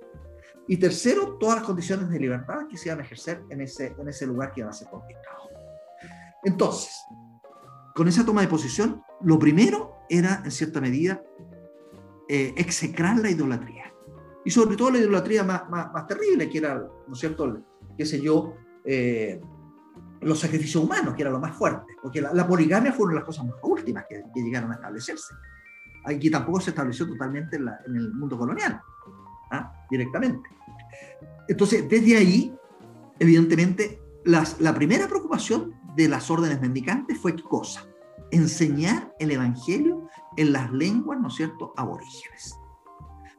Y 0.72 0.78
tercero, 0.78 1.36
todas 1.38 1.58
las 1.58 1.66
condiciones 1.66 2.10
de 2.10 2.18
libertad 2.18 2.66
que 2.70 2.78
se 2.78 2.88
iban 2.88 3.02
a 3.02 3.04
ejercer 3.04 3.44
en 3.50 3.60
ese, 3.60 3.94
en 4.00 4.08
ese 4.08 4.26
lugar 4.26 4.54
que 4.54 4.62
iba 4.62 4.70
a 4.70 4.74
ser 4.74 4.88
conquistado. 4.88 5.50
Entonces, 6.46 6.96
con 7.94 8.08
esa 8.08 8.26
toma 8.26 8.40
de 8.40 8.48
posición, 8.48 9.04
lo 9.20 9.38
primero 9.38 9.98
era, 10.10 10.42
en 10.46 10.50
cierta 10.50 10.80
medida, 10.80 11.22
eh, 12.30 12.54
execrar 12.56 13.18
la 13.18 13.30
idolatría. 13.30 13.94
Y 14.46 14.52
sobre 14.52 14.78
todo 14.78 14.92
la 14.92 15.00
idolatría 15.00 15.44
más, 15.44 15.70
más, 15.70 16.08
terrible, 16.08 16.50
que 16.50 16.60
era, 16.60 16.76
¿no 16.76 17.12
es 17.12 17.20
cierto?, 17.20 17.66
qué 17.98 18.06
sé 18.06 18.22
yo, 18.22 18.56
eh, 18.86 19.42
los 20.22 20.40
sacrificios 20.40 20.82
humanos, 20.82 21.16
que 21.16 21.24
era 21.24 21.32
lo 21.32 21.40
más 21.42 21.54
fuerte. 21.54 21.98
Porque 22.02 22.22
la, 22.22 22.48
poligamia 22.48 22.94
fue 22.94 23.08
una 23.08 23.16
de 23.16 23.20
las 23.20 23.26
cosas 23.26 23.46
más 23.46 23.58
últimas 23.64 24.06
que, 24.08 24.24
llegaron 24.36 24.72
a 24.72 24.76
establecerse. 24.76 25.34
Aquí 26.06 26.32
tampoco 26.32 26.62
se 26.62 26.70
estableció 26.70 27.06
totalmente 27.10 27.58
en, 27.58 27.68
en 27.88 27.96
el 27.98 28.14
mundo 28.14 28.38
colonial. 28.38 28.82
¿Ah? 29.52 29.74
directamente. 29.90 30.50
Entonces, 31.48 31.88
desde 31.88 32.18
ahí, 32.18 32.56
evidentemente, 33.20 34.02
las, 34.24 34.60
la 34.60 34.74
primera 34.74 35.08
preocupación 35.08 35.74
de 35.96 36.08
las 36.08 36.32
órdenes 36.32 36.62
mendicantes 36.62 37.18
fue 37.20 37.36
cosa? 37.36 37.86
Enseñar 38.32 39.14
el 39.20 39.32
Evangelio 39.32 40.08
en 40.38 40.54
las 40.54 40.72
lenguas, 40.72 41.20
¿no 41.20 41.28
es 41.28 41.36
cierto?, 41.36 41.74
aborígenes. 41.76 42.56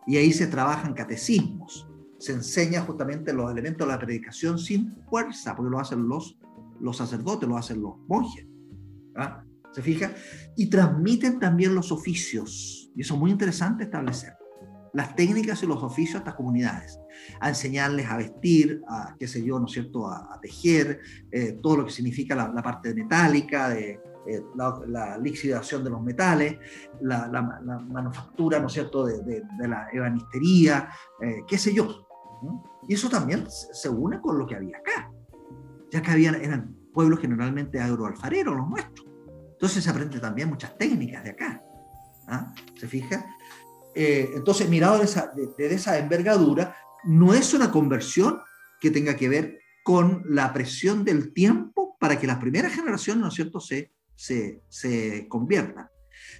Y 0.07 0.17
ahí 0.17 0.33
se 0.33 0.47
trabajan 0.47 0.95
catecismos, 0.95 1.89
se 2.19 2.33
enseña 2.33 2.83
justamente 2.83 3.33
los 3.33 3.51
elementos 3.51 3.87
de 3.87 3.93
la 3.93 3.99
predicación 3.99 4.59
sin 4.59 4.93
fuerza, 5.09 5.57
porque 5.57 5.71
lo 5.71 5.79
hacen 5.79 6.09
los, 6.09 6.39
los 6.81 6.97
sacerdotes, 6.97 7.49
lo 7.49 7.57
hacen 7.57 7.81
los 7.81 7.97
monjes. 8.09 8.47
¿ah? 9.17 9.43
¿Se 9.73 9.81
fija? 9.81 10.13
Y 10.57 10.69
transmiten 10.69 11.39
también 11.39 11.75
los 11.75 11.91
oficios. 11.93 12.91
Y 12.95 13.01
eso 13.01 13.15
es 13.15 13.21
muy 13.21 13.31
interesante 13.31 13.85
establecer 13.85 14.35
las 14.93 15.16
técnicas 15.16 15.62
y 15.62 15.66
los 15.66 15.82
oficios 15.82 16.16
a 16.16 16.18
estas 16.18 16.34
comunidades, 16.34 16.99
a 17.40 17.49
enseñarles 17.49 18.07
a 18.09 18.16
vestir, 18.16 18.82
a, 18.88 19.14
qué 19.18 19.26
sé 19.26 19.43
yo, 19.43 19.59
¿no 19.59 19.66
es 19.66 19.72
cierto?, 19.72 20.09
a, 20.09 20.38
tejer, 20.40 21.01
eh, 21.30 21.59
todo 21.62 21.78
lo 21.78 21.84
que 21.84 21.90
significa 21.90 22.34
la, 22.34 22.62
parte 22.62 22.95
metálica, 22.95 23.70
de, 23.70 24.01
eh, 24.26 24.43
la, 24.55 25.18
lixidación 25.18 25.82
de 25.84 25.90
los 25.90 26.03
metales, 26.03 26.59
la, 27.01 27.28
manufactura, 27.88 28.59
¿no 28.61 28.66
es 28.66 28.72
cierto?, 28.72 29.07
de, 29.07 29.43
la 29.61 29.88
ebanistería, 29.93 30.88
eh, 31.20 31.43
qué 31.47 31.59
sé 31.59 31.74
yo. 31.74 32.07
Y 32.88 32.95
eso 32.95 33.09
también 33.09 33.47
se 33.49 33.88
une 33.88 34.20
con 34.20 34.38
lo 34.38 34.47
que 34.47 34.57
había 34.57 34.76
acá, 34.76 35.11
ya 35.90 36.03
que 36.03 36.11
había, 36.11 36.30
eran 36.32 36.74
pueblos 36.93 37.20
generalmente 37.20 37.80
agroalfareros, 37.80 38.57
los 38.57 38.68
nuestros. 38.68 39.09
Entonces 39.53 39.84
se 39.84 39.90
aprende 39.90 40.18
también 40.18 40.49
muchas 40.49 40.76
técnicas 40.76 41.22
de 41.22 41.30
acá. 41.30 41.62
¿ah? 42.28 42.53
¿Se 42.74 42.88
fija? 42.88 43.24
Eh, 43.95 44.30
entonces, 44.34 44.68
mirado 44.68 44.99
de 44.99 45.05
esa, 45.05 45.32
esa 45.59 45.99
envergadura, 45.99 46.76
no 47.05 47.34
es 47.34 47.53
una 47.55 47.70
conversión 47.70 48.40
que 48.80 48.90
tenga 48.90 49.16
que 49.16 49.28
ver 49.28 49.59
con 49.84 50.22
la 50.28 50.53
presión 50.53 51.05
del 51.05 51.32
tiempo 51.32 51.97
para 51.99 52.18
que 52.18 52.26
las 52.26 52.38
primeras 52.38 52.74
generaciones, 52.74 53.22
¿no 53.22 53.28
es 53.28 53.34
cierto?, 53.34 53.61
se, 53.61 53.93
se, 54.14 54.62
se 54.68 55.26
conviertan. 55.28 55.88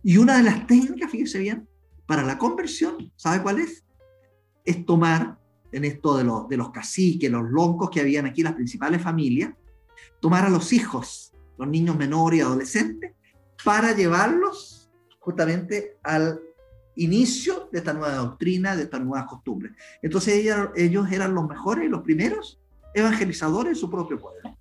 Y 0.03 0.17
una 0.17 0.37
de 0.37 0.45
las 0.45 0.67
técnicas, 0.67 1.11
fíjese 1.11 1.39
bien, 1.39 1.69
para 2.07 2.23
la 2.23 2.39
conversión, 2.39 3.13
¿sabe 3.17 3.43
cuál 3.43 3.61
es? 3.61 3.85
Es 4.65 4.85
tomar, 4.85 5.39
en 5.73 5.85
esto 5.85 6.17
de 6.17 6.25
los, 6.25 6.49
de 6.49 6.57
los 6.57 6.71
caciques, 6.71 7.31
los 7.31 7.51
loncos 7.51 7.91
que 7.91 8.01
habían 8.01 8.27
aquí, 8.27 8.43
las 8.43 8.55
principales 8.55 9.03
familias, 9.03 9.55
tomar 10.21 10.45
a 10.45 10.51
los 10.51 10.73
hijos, 10.73 11.33
los 11.59 11.69
niños 11.69 11.97
menores 11.97 12.39
y 12.39 12.43
adolescentes, 12.43 13.13
para 13.65 13.95
llevarlos 13.95 14.91
justamente 15.19 15.97
al 16.03 16.41
inicio 16.97 17.69
de 17.73 17.79
esta 17.79 17.93
nueva 17.93 18.15
doctrina, 18.17 18.77
de 18.77 18.85
esta 18.85 18.99
nueva 18.99 19.27
costumbre. 19.27 19.73
Entonces 20.03 20.35
ellos 20.77 21.13
eran 21.13 21.35
los 21.35 21.49
mejores 21.49 21.85
y 21.87 21.89
los 21.89 22.03
primeros 22.03 22.61
evangelizadores 22.95 23.75
de 23.75 23.81
su 23.81 23.91
propio 23.91 24.19
pueblo. 24.19 24.57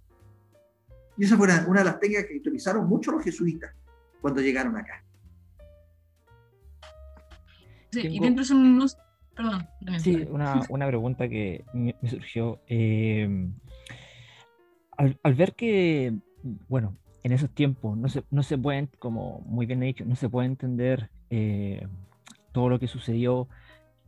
Y 1.18 1.26
esa 1.26 1.38
fue 1.38 1.48
una, 1.68 1.80
de 1.80 1.86
las 1.86 2.00
técnicas 2.00 2.26
que 2.26 2.38
utilizaron 2.38 2.88
mucho 2.88 3.12
los 3.12 3.24
jesuitas 3.24 3.74
cuando 4.22 4.42
llegaron 4.42 4.78
acá. 4.78 5.04
Sí, 7.92 8.02
y 8.08 8.20
dentro 8.20 8.44
son 8.44 8.80
Perdón. 9.36 9.68
Sí, 10.00 10.26
una, 10.30 10.62
una, 10.70 10.88
pregunta 10.88 11.28
que 11.28 11.64
me, 11.74 11.96
surgió. 12.08 12.60
Eh, 12.68 13.50
al, 14.98 15.20
al, 15.24 15.36
ver 15.36 15.56
que, 15.56 16.14
bueno, 16.68 16.98
en 17.24 17.32
esos 17.32 17.50
tiempos 17.50 17.98
no 17.98 18.10
se, 18.10 18.24
no 18.30 18.44
se 18.44 18.58
pueden, 18.58 18.90
como 19.00 19.40
muy 19.42 19.66
bien 19.66 19.82
he 19.84 19.88
dicho, 19.88 20.06
no 20.06 20.16
se 20.16 20.30
puede 20.30 20.48
entender 20.48 21.10
eh, 21.30 21.88
todo 22.52 22.70
lo 22.70 22.80
que 22.80 22.88
sucedió 22.88 23.48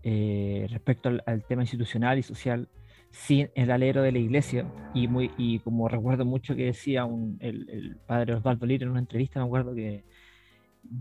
eh, 0.03 0.67
respecto 0.69 1.09
al, 1.25 1.43
tema 1.45 1.63
institucional 1.63 2.19
y 2.19 2.23
social 2.23 2.67
sin 3.11 3.49
el 3.55 3.71
alero 3.71 4.01
de 4.01 4.11
la 4.11 4.19
iglesia. 4.19 4.65
Y, 4.93 5.07
muy, 5.07 5.31
y 5.37 5.59
como 5.59 5.87
recuerdo 5.87 6.25
mucho 6.25 6.55
que 6.55 6.65
decía 6.65 7.05
un, 7.05 7.37
el, 7.39 7.97
padre 8.05 8.35
Osvaldo 8.35 8.65
Lira 8.65 8.83
en 8.85 8.91
una 8.91 8.99
entrevista, 8.99 9.39
me 9.39 9.45
acuerdo 9.45 9.73
que, 9.75 10.03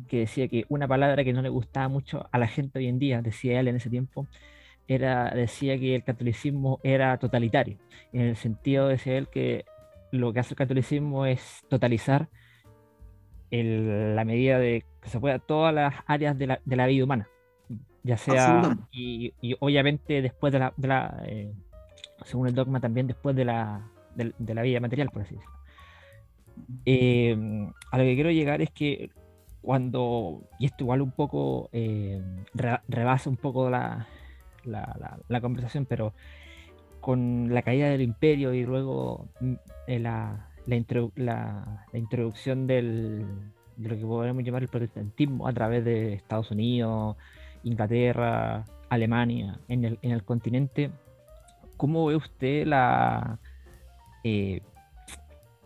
que 0.08 0.20
decía 0.20 0.48
que 0.48 0.64
una 0.68 0.86
palabra 0.86 1.24
que 1.24 1.32
no 1.32 1.42
le 1.42 1.48
gustaba 1.48 1.88
mucho 1.88 2.28
a 2.30 2.38
la 2.38 2.46
gente 2.46 2.78
hoy 2.78 2.88
en 2.88 2.98
día, 2.98 3.22
decía 3.22 3.58
él 3.60 3.68
en 3.68 3.76
ese 3.76 3.90
tiempo, 3.90 4.26
era, 4.88 5.30
decía 5.30 5.78
que 5.78 5.94
el 5.94 6.04
catolicismo 6.04 6.80
era 6.82 7.16
totalitario, 7.18 7.78
en 8.12 8.22
el 8.22 8.36
sentido, 8.36 8.88
decía 8.88 9.16
él, 9.16 9.28
que 9.28 9.64
lo 10.10 10.32
que 10.32 10.40
hace 10.40 10.54
el 10.54 10.58
catolicismo 10.58 11.26
es 11.26 11.62
totalizar 11.68 12.28
el, 13.50 14.14
la 14.16 14.24
medida 14.24 14.58
de 14.58 14.84
que 15.00 15.08
se 15.08 15.20
pueda 15.20 15.38
todas 15.38 15.74
las 15.74 15.94
áreas 16.06 16.38
de 16.38 16.46
la, 16.46 16.60
de 16.64 16.76
la 16.76 16.86
vida 16.86 17.04
humana, 17.04 17.28
ya 18.02 18.16
sea, 18.16 18.76
y, 18.90 19.32
y, 19.40 19.54
obviamente 19.60 20.22
después 20.22 20.52
de 20.52 20.58
la, 20.58 20.72
de 20.76 20.88
la 20.88 21.22
eh, 21.26 21.52
según 22.24 22.48
el 22.48 22.54
dogma, 22.54 22.80
también 22.80 23.06
después 23.06 23.36
de 23.36 23.44
la, 23.44 23.88
de, 24.14 24.32
de 24.38 24.54
la 24.54 24.62
vida 24.62 24.80
material, 24.80 25.10
por 25.10 25.22
así 25.22 25.34
decirlo. 25.34 25.52
Eh, 26.84 27.36
a 27.90 27.98
lo 27.98 28.04
que 28.04 28.14
quiero 28.14 28.30
llegar 28.30 28.60
es 28.60 28.70
que 28.70 29.10
cuando, 29.62 30.42
y 30.58 30.66
esto 30.66 30.84
igual 30.84 31.02
un 31.02 31.12
poco 31.12 31.70
eh, 31.72 32.20
rebasa 32.88 33.30
un 33.30 33.36
poco 33.36 33.70
la, 33.70 34.06
la, 34.64 34.96
la, 34.98 35.18
la, 35.28 35.40
conversación, 35.40 35.86
pero 35.86 36.12
con 37.00 37.54
la 37.54 37.62
caída 37.62 37.88
del 37.88 38.02
imperio 38.02 38.52
y 38.52 38.64
luego 38.64 39.28
mm, 39.40 39.54
eh, 39.86 39.98
la, 40.00 40.48
la, 40.66 40.76
introducción 40.76 42.66
del, 42.66 43.24
de 43.76 43.88
lo 43.88 43.96
que 43.96 44.04
podemos 44.04 44.42
llamar 44.42 44.62
el 44.62 44.68
protestantismo 44.68 45.46
a 45.46 45.52
través 45.52 45.84
de 45.84 46.14
Estados 46.14 46.50
Unidos, 46.50 47.16
Inglaterra, 47.64 48.64
Alemania, 48.88 49.58
en 49.68 49.84
el, 49.84 49.98
en 50.02 50.10
el 50.12 50.24
continente, 50.24 50.90
¿cómo 51.76 52.06
ve 52.06 52.16
usted 52.16 52.66
la... 52.66 53.38
Eh, 54.24 54.62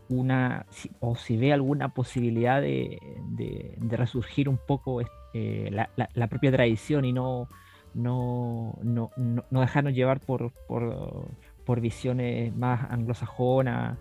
una, 0.08 0.66
o 1.00 1.16
si 1.16 1.36
ve 1.36 1.52
alguna 1.52 1.88
posibilidad 1.88 2.60
de, 2.60 2.98
de, 3.30 3.74
de 3.76 3.96
resurgir 3.96 4.48
un 4.48 4.58
poco 4.58 5.00
eh, 5.34 5.68
la, 5.72 5.90
la, 5.96 6.08
la, 6.14 6.26
propia 6.28 6.52
tradición 6.52 7.04
y 7.04 7.12
no, 7.12 7.48
no, 7.94 8.78
no, 8.82 9.10
no 9.50 9.60
dejarnos 9.60 9.94
llevar 9.94 10.20
por, 10.20 10.52
por, 10.68 11.28
por, 11.64 11.80
visiones 11.80 12.54
más 12.56 12.90
anglosajonas 12.90 13.98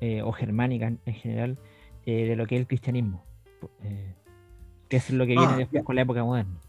eh, 0.00 0.22
o 0.22 0.32
germánicas 0.32 0.88
en, 0.88 1.00
en 1.06 1.14
general 1.14 1.58
eh, 2.06 2.26
de 2.26 2.36
lo 2.36 2.46
que 2.46 2.56
es 2.56 2.60
el 2.60 2.66
cristianismo, 2.66 3.24
que 4.88 4.96
es 4.96 5.10
lo 5.10 5.24
que 5.24 5.32
viene 5.32 5.54
ah, 5.54 5.56
después 5.56 5.82
con 5.82 5.96
la 5.96 6.02
época 6.02 6.24
moderna. 6.24 6.60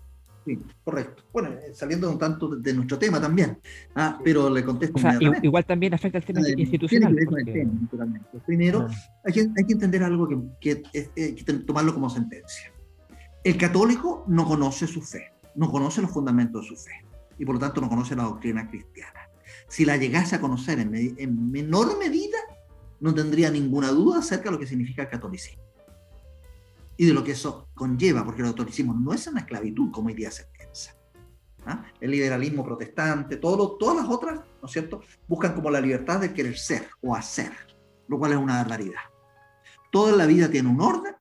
Sí, 0.45 0.59
correcto. 0.83 1.23
Bueno, 1.31 1.49
eh, 1.49 1.73
saliendo 1.73 2.09
un 2.09 2.17
tanto 2.17 2.47
de 2.55 2.73
nuestro 2.73 2.97
tema 2.97 3.21
también, 3.21 3.59
ah, 3.95 4.19
pero 4.23 4.49
le 4.49 4.65
contesto. 4.65 4.97
O 4.97 4.99
sea, 4.99 5.17
igual 5.41 5.65
también 5.65 5.93
afecta 5.93 6.17
al 6.17 6.25
tema 6.25 6.41
institucional. 6.57 7.15
Porque... 7.25 7.67
Primero, 8.45 8.83
no. 8.83 8.87
hay, 9.23 9.33
que, 9.33 9.41
hay, 9.41 9.65
que, 9.67 9.73
entender 9.73 10.03
algo 10.03 10.27
que, 10.27 10.81
que, 10.83 11.09
hay 11.15 11.35
que 11.35 11.53
tomarlo 11.53 11.93
como 11.93 12.09
sentencia. 12.09 12.73
El 13.43 13.57
católico 13.57 14.25
no 14.27 14.45
conoce 14.45 14.87
su 14.87 15.01
fe, 15.01 15.31
no 15.55 15.69
conoce 15.69 16.01
los 16.01 16.11
fundamentos 16.11 16.63
de 16.63 16.67
su 16.69 16.75
fe 16.75 17.05
y 17.37 17.45
por 17.45 17.55
lo 17.55 17.59
tanto 17.59 17.81
no 17.81 17.89
conoce 17.89 18.15
la 18.15 18.23
doctrina 18.23 18.67
cristiana. 18.67 19.19
Si 19.67 19.85
la 19.85 19.97
llegase 19.97 20.35
a 20.35 20.41
conocer 20.41 20.79
en, 20.79 20.95
en 20.95 21.51
menor 21.51 21.97
medida, 21.99 22.37
no 22.99 23.13
tendría 23.13 23.51
ninguna 23.51 23.89
duda 23.89 24.19
acerca 24.19 24.45
de 24.45 24.51
lo 24.51 24.59
que 24.59 24.67
significa 24.67 25.03
el 25.03 25.09
catolicismo 25.09 25.61
y 26.97 27.05
de 27.05 27.13
lo 27.13 27.23
que 27.23 27.31
eso 27.31 27.69
conlleva, 27.73 28.23
porque 28.23 28.41
el 28.41 28.49
catolicismo 28.49 28.93
no 28.93 29.13
es 29.13 29.27
una 29.27 29.41
esclavitud 29.41 29.91
como 29.91 30.07
hoy 30.07 30.13
día 30.13 30.31
se 30.31 30.45
piensa. 30.45 30.95
¿ah? 31.65 31.83
El 31.99 32.11
liberalismo 32.11 32.63
protestante, 32.63 33.37
todo 33.37 33.57
lo, 33.57 33.71
todas 33.77 33.97
las 33.97 34.09
otras, 34.09 34.39
¿no 34.39 34.65
es 34.65 34.71
cierto?, 34.71 35.01
buscan 35.27 35.53
como 35.53 35.69
la 35.69 35.81
libertad 35.81 36.19
de 36.19 36.33
querer 36.33 36.57
ser 36.57 36.87
o 37.01 37.15
hacer, 37.15 37.51
lo 38.07 38.19
cual 38.19 38.33
es 38.33 38.37
una 38.37 38.57
barbaridad. 38.57 39.01
Toda 39.91 40.15
la 40.15 40.25
vida 40.25 40.49
tiene 40.49 40.69
un 40.69 40.81
orden, 40.81 41.15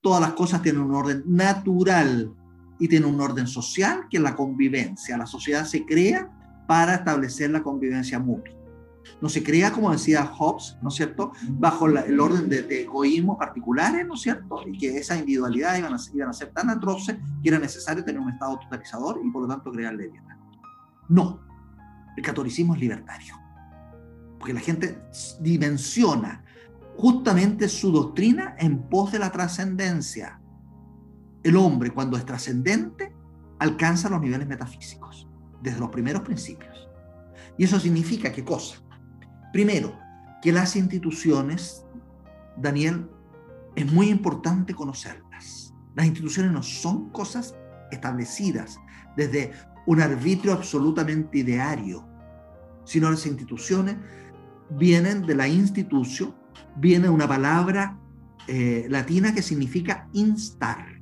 todas 0.00 0.20
las 0.20 0.32
cosas 0.32 0.62
tienen 0.62 0.82
un 0.82 0.94
orden 0.94 1.24
natural 1.26 2.34
y 2.78 2.88
tiene 2.88 3.06
un 3.06 3.20
orden 3.20 3.46
social 3.46 4.06
que 4.10 4.18
es 4.18 4.22
la 4.22 4.36
convivencia. 4.36 5.18
La 5.18 5.26
sociedad 5.26 5.64
se 5.64 5.84
crea 5.84 6.30
para 6.66 6.94
establecer 6.94 7.50
la 7.50 7.62
convivencia 7.62 8.18
mutua 8.18 8.55
no 9.20 9.28
se 9.28 9.42
crea, 9.42 9.72
como 9.72 9.90
decía 9.90 10.24
Hobbes, 10.26 10.76
¿no 10.82 10.88
es 10.88 10.94
cierto?, 10.94 11.32
bajo 11.48 11.88
la, 11.88 12.02
el 12.02 12.18
orden 12.20 12.48
de, 12.48 12.62
de, 12.62 12.82
egoísmos 12.82 13.38
particulares, 13.38 14.06
¿no 14.06 14.14
es 14.14 14.20
cierto?, 14.20 14.62
y 14.66 14.76
que 14.78 14.98
esa 14.98 15.16
individualidad 15.16 15.76
iban 15.76 15.94
a, 15.94 15.98
iban 16.14 16.28
a 16.28 16.32
ser 16.32 16.52
tan 16.52 16.70
atroces 16.70 17.16
que 17.42 17.48
era 17.48 17.58
necesario 17.58 18.04
tener 18.04 18.20
un 18.20 18.30
Estado 18.30 18.58
totalizador 18.58 19.20
y 19.24 19.30
por 19.30 19.42
lo 19.42 19.48
tanto 19.48 19.70
crear 19.72 19.94
leviatán. 19.94 20.38
No, 21.08 21.40
el 22.16 22.22
catolicismo 22.22 22.74
es 22.74 22.80
libertario, 22.80 23.34
porque 24.38 24.54
la 24.54 24.60
gente 24.60 25.02
dimensiona 25.40 26.44
justamente 26.96 27.68
su 27.68 27.92
doctrina 27.92 28.56
en 28.58 28.88
pos 28.88 29.12
de 29.12 29.18
la 29.18 29.30
trascendencia. 29.30 30.40
El 31.42 31.56
hombre, 31.56 31.90
cuando 31.90 32.16
es 32.16 32.24
trascendente, 32.24 33.14
alcanza 33.58 34.08
los 34.08 34.20
niveles 34.20 34.48
metafísicos, 34.48 35.28
desde 35.62 35.78
los 35.78 35.90
primeros 35.90 36.22
principios. 36.22 36.88
Y 37.58 37.64
eso 37.64 37.78
significa 37.78 38.32
qué 38.32 38.44
cosa? 38.44 38.82
Primero, 39.56 39.98
que 40.42 40.52
las 40.52 40.76
instituciones, 40.76 41.82
Daniel, 42.58 43.08
es 43.74 43.90
muy 43.90 44.10
importante 44.10 44.74
conocerlas. 44.74 45.72
Las 45.94 46.04
instituciones 46.04 46.52
no 46.52 46.62
son 46.62 47.08
cosas 47.08 47.56
establecidas 47.90 48.78
desde 49.16 49.52
un 49.86 50.02
arbitrio 50.02 50.52
absolutamente 50.52 51.38
ideario, 51.38 52.06
sino 52.84 53.10
las 53.10 53.24
instituciones 53.24 53.96
vienen 54.68 55.24
de 55.24 55.34
la 55.34 55.48
institución, 55.48 56.34
viene 56.76 57.08
una 57.08 57.26
palabra 57.26 57.98
eh, 58.48 58.86
latina 58.90 59.32
que 59.32 59.40
significa 59.40 60.06
instar. 60.12 61.00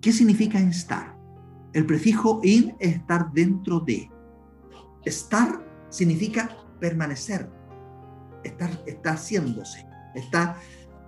¿Qué 0.00 0.12
significa 0.12 0.58
instar? 0.58 1.14
El 1.74 1.84
prefijo 1.84 2.40
in 2.42 2.74
es 2.80 2.94
estar 2.96 3.30
dentro 3.34 3.80
de. 3.80 4.10
Estar 5.04 5.62
significa 5.90 6.63
permanecer, 6.84 7.48
está, 8.42 8.68
está 8.84 9.12
haciéndose, 9.12 9.86
está, 10.14 10.58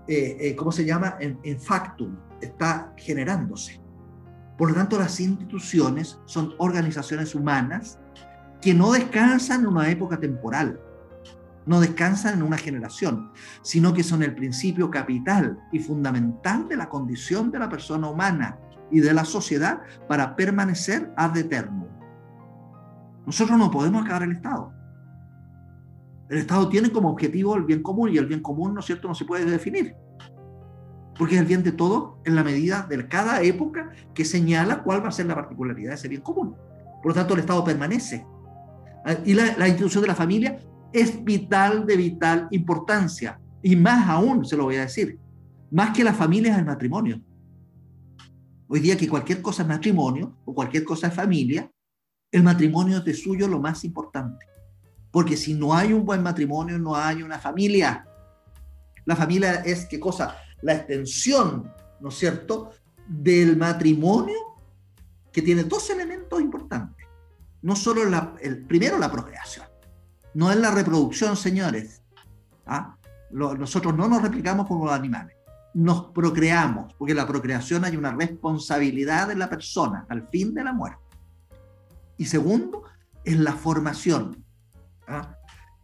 eh, 0.08 0.38
eh, 0.40 0.56
¿cómo 0.56 0.72
se 0.72 0.86
llama? 0.86 1.18
En, 1.20 1.38
en 1.42 1.60
factum, 1.60 2.16
está 2.40 2.94
generándose. 2.96 3.78
Por 4.56 4.70
lo 4.70 4.74
tanto, 4.74 4.98
las 4.98 5.20
instituciones 5.20 6.18
son 6.24 6.54
organizaciones 6.56 7.34
humanas 7.34 7.98
que 8.62 8.72
no 8.72 8.90
descansan 8.92 9.60
en 9.60 9.66
una 9.66 9.90
época 9.90 10.18
temporal, 10.18 10.80
no 11.66 11.78
descansan 11.78 12.38
en 12.38 12.42
una 12.42 12.56
generación, 12.56 13.32
sino 13.60 13.92
que 13.92 14.02
son 14.02 14.22
el 14.22 14.34
principio 14.34 14.90
capital 14.90 15.58
y 15.72 15.78
fundamental 15.78 16.68
de 16.68 16.76
la 16.76 16.88
condición 16.88 17.50
de 17.50 17.58
la 17.58 17.68
persona 17.68 18.08
humana 18.08 18.58
y 18.90 19.00
de 19.00 19.12
la 19.12 19.26
sociedad 19.26 19.82
para 20.08 20.36
permanecer 20.36 21.12
ad 21.18 21.36
eterno. 21.36 21.86
Nosotros 23.26 23.58
no 23.58 23.70
podemos 23.70 24.02
acabar 24.02 24.22
el 24.22 24.32
Estado. 24.32 24.75
El 26.28 26.38
Estado 26.38 26.68
tiene 26.68 26.90
como 26.90 27.10
objetivo 27.10 27.54
el 27.54 27.64
bien 27.64 27.82
común 27.82 28.10
y 28.12 28.18
el 28.18 28.26
bien 28.26 28.40
común, 28.40 28.74
¿no 28.74 28.80
es 28.80 28.86
cierto?, 28.86 29.08
no 29.08 29.14
se 29.14 29.24
puede 29.24 29.44
definir. 29.44 29.94
Porque 31.18 31.36
es 31.36 31.40
el 31.40 31.46
bien 31.46 31.62
de 31.62 31.72
todo 31.72 32.18
en 32.24 32.34
la 32.34 32.44
medida 32.44 32.86
de 32.88 33.08
cada 33.08 33.42
época 33.42 33.90
que 34.14 34.24
señala 34.24 34.82
cuál 34.82 35.02
va 35.04 35.08
a 35.08 35.12
ser 35.12 35.26
la 35.26 35.34
particularidad 35.34 35.90
de 35.90 35.94
ese 35.94 36.08
bien 36.08 36.22
común. 36.22 36.54
Por 37.02 37.12
lo 37.12 37.14
tanto, 37.14 37.34
el 37.34 37.40
Estado 37.40 37.64
permanece. 37.64 38.26
Y 39.24 39.34
la, 39.34 39.56
la 39.56 39.68
institución 39.68 40.02
de 40.02 40.08
la 40.08 40.14
familia 40.14 40.58
es 40.92 41.24
vital, 41.24 41.86
de 41.86 41.96
vital 41.96 42.48
importancia. 42.50 43.40
Y 43.62 43.76
más 43.76 44.08
aún, 44.08 44.44
se 44.44 44.56
lo 44.56 44.64
voy 44.64 44.76
a 44.76 44.82
decir, 44.82 45.18
más 45.70 45.96
que 45.96 46.04
la 46.04 46.12
familia 46.12 46.52
es 46.52 46.58
el 46.58 46.64
matrimonio. 46.64 47.20
Hoy 48.68 48.80
día 48.80 48.96
que 48.96 49.08
cualquier 49.08 49.40
cosa 49.40 49.62
es 49.62 49.68
matrimonio 49.68 50.36
o 50.44 50.52
cualquier 50.52 50.84
cosa 50.84 51.06
es 51.06 51.14
familia, 51.14 51.70
el 52.32 52.42
matrimonio 52.42 52.98
es 52.98 53.04
de 53.04 53.14
suyo 53.14 53.46
lo 53.46 53.60
más 53.60 53.84
importante. 53.84 54.44
Porque 55.16 55.38
si 55.38 55.54
no 55.54 55.74
hay 55.74 55.94
un 55.94 56.04
buen 56.04 56.22
matrimonio, 56.22 56.78
no 56.78 56.94
hay 56.94 57.22
una 57.22 57.38
familia. 57.38 58.06
La 59.06 59.16
familia 59.16 59.62
es, 59.64 59.86
¿qué 59.86 59.98
cosa? 59.98 60.36
La 60.60 60.74
extensión, 60.74 61.72
¿no 62.00 62.10
es 62.10 62.18
cierto?, 62.18 62.72
del 63.08 63.56
matrimonio 63.56 64.36
que 65.32 65.40
tiene 65.40 65.64
dos 65.64 65.88
elementos 65.88 66.38
importantes. 66.38 67.06
No 67.62 67.74
solo 67.74 68.04
la, 68.04 68.34
el 68.42 68.66
primero 68.66 68.98
la 68.98 69.10
procreación, 69.10 69.64
no 70.34 70.50
es 70.50 70.58
la 70.58 70.70
reproducción, 70.70 71.34
señores. 71.34 72.02
¿Ah? 72.66 72.98
Nosotros 73.30 73.96
no 73.96 74.08
nos 74.08 74.20
replicamos 74.20 74.66
como 74.66 74.84
los 74.84 74.94
animales, 74.94 75.34
nos 75.72 76.10
procreamos, 76.10 76.92
porque 76.92 77.14
la 77.14 77.26
procreación 77.26 77.86
hay 77.86 77.96
una 77.96 78.12
responsabilidad 78.12 79.28
de 79.28 79.36
la 79.36 79.48
persona 79.48 80.04
al 80.10 80.28
fin 80.28 80.52
de 80.52 80.62
la 80.62 80.74
muerte. 80.74 81.00
Y 82.18 82.26
segundo, 82.26 82.82
es 83.24 83.38
la 83.38 83.54
formación, 83.54 84.44
¿ah? 85.06 85.36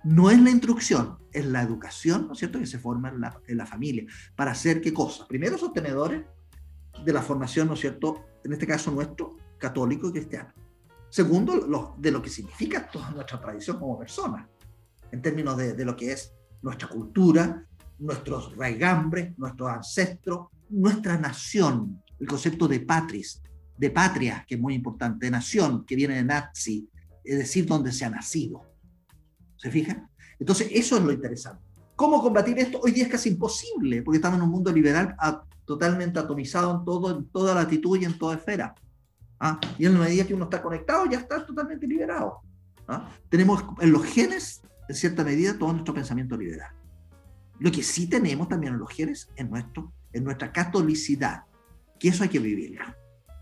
No 0.05 0.31
es 0.31 0.41
la 0.41 0.51
instrucción, 0.51 1.19
es 1.33 1.47
la 1.47 1.63
educación, 1.63 2.27
¿no 2.27 2.33
es 2.33 2.39
cierto?, 2.39 2.59
que 2.59 2.67
se 2.67 2.79
forma 2.79 3.09
en 3.09 3.21
la, 3.21 3.41
en 3.47 3.57
la 3.57 3.67
familia. 3.67 4.05
¿Para 4.35 4.51
hacer 4.51 4.81
qué 4.81 4.93
cosa? 4.93 5.27
Primero, 5.29 5.57
sostenedores 5.57 6.25
de 7.05 7.13
la 7.13 7.23
formación, 7.23 7.69
¿no 7.69 7.75
es 7.75 7.81
cierto?, 7.81 8.25
en 8.45 8.53
este 8.53 8.67
caso 8.67 8.91
nuestro, 8.91 9.37
católico 9.59 10.09
y 10.09 10.13
cristiano. 10.13 10.53
Segundo, 11.09 11.95
de 11.99 12.11
lo 12.11 12.23
que 12.23 12.31
significa 12.31 12.91
toda 12.91 13.11
nuestra 13.11 13.41
tradición 13.41 13.79
como 13.79 13.99
persona, 13.99 14.49
en 15.13 15.23
términos 15.23 15.57
de, 15.57 15.75
de 15.75 15.85
lo 15.85 15.95
que 15.95 16.13
es 16.13 16.33
nuestra 16.63 16.89
cultura, 16.89 17.67
nuestros 17.99 18.57
raigambres, 18.57 19.39
nuestros 19.39 19.69
ancestros, 19.69 20.49
nuestra 20.71 21.19
nación, 21.19 22.03
el 22.19 22.27
concepto 22.27 22.67
de 22.67 22.81
patris, 22.81 23.43
de 23.77 23.91
patria, 23.91 24.45
que 24.47 24.55
es 24.57 24.61
muy 24.61 24.75
importante, 24.75 25.27
de 25.27 25.31
nación, 25.31 25.85
que 25.85 25.97
viene 25.97 26.15
de 26.15 26.25
nazi, 26.25 26.89
es 27.23 27.39
decir, 27.39 27.67
donde 27.67 27.93
se 27.93 28.05
ha 28.05 28.11
nacido. 28.11 28.72
¿Se 29.63 29.71
fijan? 29.71 30.09
Entonces, 30.41 30.69
eso 30.73 30.97
es 30.97 31.05
lo 31.05 31.13
interesante. 31.13 31.63
¿Cómo 31.95 32.21
combatir 32.21 32.59
esto? 32.59 32.81
Hoy 32.83 32.91
día 32.91 33.05
es 33.05 33.11
casi 33.11 33.29
imposible, 33.29 34.03
porque 34.03 34.17
estamos 34.17 34.39
en 34.39 34.45
un 34.45 34.51
mundo 34.51 34.73
liberal 34.73 35.15
totalmente 35.65 36.19
atomizado 36.19 36.77
en, 36.77 36.85
todo, 36.85 37.17
en 37.17 37.27
toda 37.27 37.55
latitud 37.55 37.97
y 38.01 38.05
en 38.05 38.19
toda 38.19 38.35
esfera. 38.35 38.75
¿ah? 39.39 39.61
Y 39.79 39.87
en 39.87 39.95
la 39.95 40.01
medida 40.01 40.27
que 40.27 40.35
uno 40.35 40.45
está 40.45 40.61
conectado, 40.61 41.07
ya 41.07 41.19
está 41.19 41.47
totalmente 41.47 41.87
liberado. 41.87 42.41
¿ah? 42.89 43.09
Tenemos 43.29 43.65
en 43.81 43.93
los 43.93 44.05
genes, 44.05 44.63
en 44.89 44.97
cierta 44.97 45.23
medida, 45.23 45.57
todo 45.57 45.73
nuestro 45.73 45.95
pensamiento 45.95 46.37
liberal. 46.37 46.73
Lo 47.61 47.71
que 47.71 47.85
sí 47.85 48.09
tenemos 48.09 48.49
también 48.49 48.73
en 48.73 48.81
los 48.81 48.91
genes 48.91 49.31
es 49.37 49.49
nuestro, 49.49 49.93
en 50.13 50.25
nuestra 50.25 50.51
catolicidad, 50.51 51.45
que 52.01 52.09
eso 52.09 52.25
hay 52.25 52.31
que 52.31 52.41
vivirlo. 52.41 52.85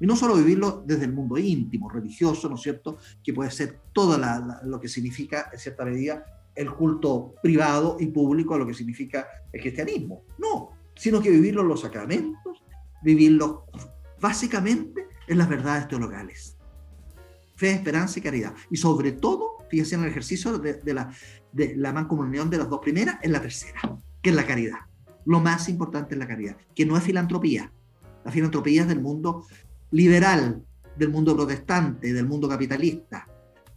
Y 0.01 0.07
no 0.07 0.17
solo 0.17 0.35
vivirlo 0.35 0.83
desde 0.87 1.05
el 1.05 1.13
mundo 1.13 1.37
íntimo, 1.37 1.91
religioso, 1.91 2.49
¿no 2.49 2.55
es 2.55 2.63
cierto? 2.63 2.99
Que 3.23 3.35
puede 3.35 3.51
ser 3.51 3.81
todo 3.93 4.19
lo 4.65 4.81
que 4.81 4.89
significa, 4.89 5.51
en 5.53 5.59
cierta 5.59 5.85
medida, 5.85 6.25
el 6.55 6.73
culto 6.73 7.35
privado 7.43 7.99
y 8.01 8.07
público 8.07 8.55
a 8.55 8.59
lo 8.59 8.67
que 8.67 8.75
significa 8.75 9.29
el 9.53 9.61
cristianismo. 9.61 10.25
No, 10.39 10.71
sino 10.95 11.21
que 11.21 11.31
vivirlo 11.31 11.63
en 11.63 11.69
los 11.69 11.83
sacramentos, 11.83 12.65
vivirlo 13.03 13.67
básicamente 14.21 15.07
en 15.29 15.39
las 15.39 15.49
verdades 15.49 15.87
teologales. 15.89 16.57
Fe, 17.57 17.73
esperanza 17.73 18.19
y 18.19 18.23
caridad. 18.23 18.55
Y 18.71 18.77
sobre 18.77 19.13
todo, 19.13 19.59
fíjense 19.69 19.95
en 19.95 20.03
el 20.03 20.09
ejercicio 20.09 20.59
de, 20.59 20.95
la, 20.95 21.13
de 21.53 21.77
la 21.77 21.93
mancomunión 21.93 22.49
de 22.49 22.59
las 22.59 22.69
dos 22.69 22.81
primeras, 22.81 23.19
en 23.23 23.33
la 23.33 23.41
tercera, 23.43 23.81
que 24.23 24.31
es 24.31 24.37
la 24.37 24.47
caridad. 24.47 24.79
Lo 25.27 25.41
más 25.41 25.69
importante 25.69 26.15
es 26.15 26.19
la 26.19 26.27
caridad, 26.27 26.57
que 26.75 26.87
no 26.87 26.97
es 26.97 27.03
filantropía. 27.03 27.71
La 28.25 28.33
filantropía 28.33 28.83
es 28.83 28.89
del 28.89 29.01
mundo 29.01 29.47
liberal, 29.93 30.63
del 30.97 31.09
mundo 31.09 31.35
protestante, 31.35 32.13
del 32.13 32.27
mundo 32.27 32.49
capitalista. 32.49 33.27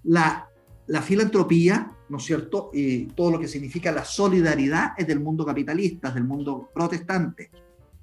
La, 0.03 0.47
la 0.88 1.01
filantropía 1.01 1.93
¿no 2.14 2.18
es 2.18 2.26
cierto? 2.26 2.70
Y 2.74 3.05
todo 3.07 3.32
lo 3.32 3.39
que 3.39 3.47
significa 3.47 3.91
la 3.91 4.05
solidaridad 4.05 4.93
es 4.95 5.07
del 5.07 5.20
mundo 5.20 5.43
capitalista, 5.43 6.11
del 6.11 6.26
mundo 6.26 6.70
protestante. 6.72 7.49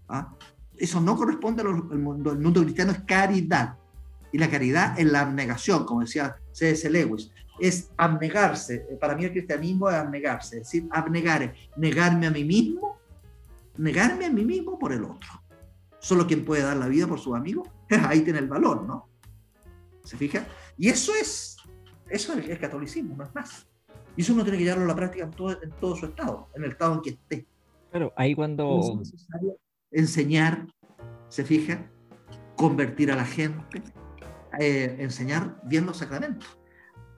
¿ah? 0.09 0.35
Eso 0.77 1.01
no 1.01 1.17
corresponde 1.17 1.63
al 1.63 1.99
mundo, 1.99 2.33
el 2.33 2.41
mundo 2.41 2.61
cristiano, 2.63 2.91
es 2.91 3.03
caridad. 3.05 3.77
Y 4.33 4.39
la 4.39 4.51
caridad 4.51 4.99
es 4.99 5.07
la 5.07 5.21
abnegación, 5.21 5.85
como 5.85 6.01
decía 6.01 6.37
C.S. 6.51 6.91
Lewis, 6.91 7.31
es 7.61 7.91
abnegarse. 7.97 8.87
Para 9.01 9.15
mí 9.15 9.25
el 9.25 9.31
cristianismo 9.31 9.89
es 9.89 9.95
abnegarse, 9.95 10.57
es 10.57 10.63
decir, 10.65 10.89
abnegar, 10.91 11.55
negarme 11.77 12.27
a 12.27 12.31
mí 12.33 12.45
mismo, 12.45 12.99
negarme 13.77 14.27
a 14.27 14.31
mí 14.31 14.45
mismo 14.45 14.77
por 14.77 14.93
el 14.93 15.05
otro. 15.05 15.31
Solo 16.01 16.27
quien 16.27 16.45
puede 16.45 16.63
dar 16.63 16.77
la 16.77 16.89
vida 16.89 17.07
por 17.07 17.21
su 17.21 17.35
amigo, 17.37 17.63
ahí 18.09 18.21
tiene 18.21 18.39
el 18.39 18.49
valor, 18.49 18.83
¿no? 18.83 19.09
¿Se 20.05 20.17
fija? 20.17 20.47
Y 20.77 20.89
eso 20.89 21.13
es, 21.15 21.57
eso 22.09 22.33
es 22.35 22.49
el 22.49 22.59
catolicismo, 22.59 23.17
no 23.17 23.25
es 23.25 23.35
más. 23.35 23.67
Y 24.17 24.23
eso 24.23 24.33
uno 24.33 24.43
tiene 24.43 24.59
que 24.59 24.65
llevarlo 24.65 24.85
a 24.85 24.89
la 24.89 24.97
práctica 24.97 25.25
en 25.25 25.31
todo, 25.31 25.63
en 25.63 25.71
todo 25.73 25.97
su 25.97 26.07
estado, 26.07 26.49
en 26.55 26.65
el 26.65 26.71
estado 26.73 26.95
en 26.95 27.03
que 27.03 27.11
esté. 27.11 27.47
Claro, 27.91 28.13
ahí 28.17 28.35
cuando... 28.35 28.81
Es 28.81 28.97
necesario 28.97 29.57
enseñar, 29.91 30.67
se 31.29 31.45
fija, 31.45 31.91
convertir 32.57 33.11
a 33.11 33.17
la 33.17 33.25
gente, 33.25 33.83
eh, 34.59 34.97
enseñar 34.99 35.61
bien 35.65 35.87
los 35.87 35.99
sacramentos. 35.99 36.60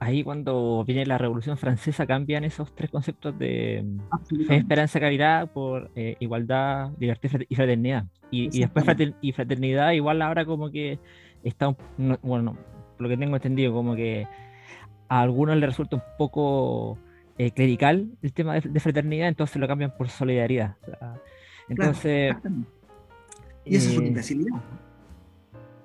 Ahí 0.03 0.21
cuando 0.21 0.83
viene 0.85 1.05
la 1.05 1.17
Revolución 1.17 1.57
Francesa 1.57 2.05
cambian 2.05 2.43
esos 2.43 2.75
tres 2.75 2.91
conceptos 2.91 3.39
de 3.39 3.85
fe, 4.47 4.57
esperanza, 4.57 4.99
caridad 4.99 5.49
por 5.49 5.91
eh, 5.95 6.17
igualdad, 6.19 6.91
libertad 6.99 7.29
y 7.47 7.55
fraternidad. 7.55 8.05
Y, 8.29 8.49
y 8.51 8.59
después 8.59 8.85
y 9.21 9.31
fraternidad 9.31 9.91
igual 9.91 10.21
ahora 10.21 10.43
como 10.43 10.69
que 10.69 10.99
está, 11.41 11.73
bueno, 12.21 12.57
lo 12.99 13.07
que 13.07 13.15
tengo 13.15 13.37
entendido, 13.37 13.71
como 13.71 13.95
que 13.95 14.27
a 15.07 15.21
algunos 15.21 15.55
les 15.55 15.69
resulta 15.69 15.95
un 15.95 16.03
poco 16.17 16.97
eh, 17.37 17.51
clerical 17.51 18.11
el 18.21 18.33
tema 18.33 18.55
de, 18.59 18.79
fraternidad, 18.81 19.29
entonces 19.29 19.55
lo 19.55 19.69
cambian 19.69 19.95
por 19.95 20.09
solidaridad. 20.09 20.75
entonces. 21.69 22.35
y 23.63 23.77
esa 23.77 23.89
es 23.89 23.97
una 23.97 24.05
eh, 24.05 24.09
imbecilidad. 24.09 24.61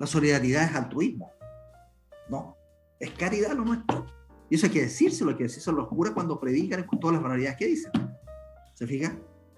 La 0.01 0.07
solidaridad 0.09 0.65
es 0.65 0.75
altruismo. 0.75 1.31
No, 2.29 2.58
es 3.01 3.11
caridad 3.13 3.53
lo 3.53 3.65
nuestro. 3.65 4.07
Y 4.51 4.57
eso 4.57 4.67
hay 4.67 4.73
que 4.73 4.83
decírselo, 4.83 5.31
hay 5.31 5.37
que 5.37 5.45
decírselo 5.45 5.79
los 5.79 5.89
curas 5.89 6.15
cuando 6.15 6.41
predican 6.41 6.85
con 6.85 6.99
todas 6.99 7.15
las 7.15 7.23
barbaridades 7.23 7.59
que 7.59 7.67
dicen. 7.67 7.93
¿Se 8.75 8.87
fija? 8.87 9.17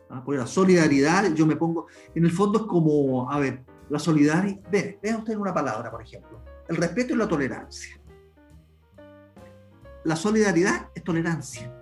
Ah, 0.09 0.23
porque 0.25 0.39
la 0.39 0.47
solidaridad, 0.47 1.33
yo 1.35 1.47
me 1.47 1.57
pongo, 1.57 1.87
en 2.15 2.25
el 2.25 2.33
fondo 2.33 2.61
es 2.61 2.65
como, 2.67 3.31
a 3.31 3.39
ver, 3.39 3.65
la 3.89 3.99
solidaridad, 3.99 4.61
ve, 4.71 4.99
vea 5.01 5.19
usted 5.19 5.37
una 5.37 5.55
palabra, 5.55 5.91
por 5.91 6.03
ejemplo, 6.03 6.43
el 6.69 6.77
respeto 6.77 7.15
y 7.15 7.17
la 7.17 7.29
tolerancia 7.29 8.01
la 10.05 10.17
solidaridad 10.17 10.89
es 10.95 11.05
tolerancia. 11.05 11.73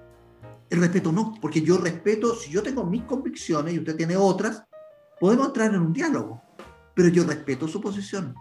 El 0.71 0.81
respeto 0.81 1.13
no, 1.13 1.35
porque 1.41 1.63
yo 1.63 1.79
respeto, 1.79 2.35
si 2.35 2.51
yo 2.51 2.63
tengo 2.63 2.85
mis 2.85 3.05
convicciones 3.05 3.75
y 3.75 3.79
usted 3.79 3.97
tiene 3.97 4.17
otras, 4.17 4.65
podemos 5.19 5.47
entrar 5.47 5.73
en 5.73 5.81
un 5.81 5.93
diálogo, 5.93 6.43
pero 6.95 7.09
yo 7.09 7.25
respeto 7.25 7.69
su 7.69 7.81
posición. 7.81 8.35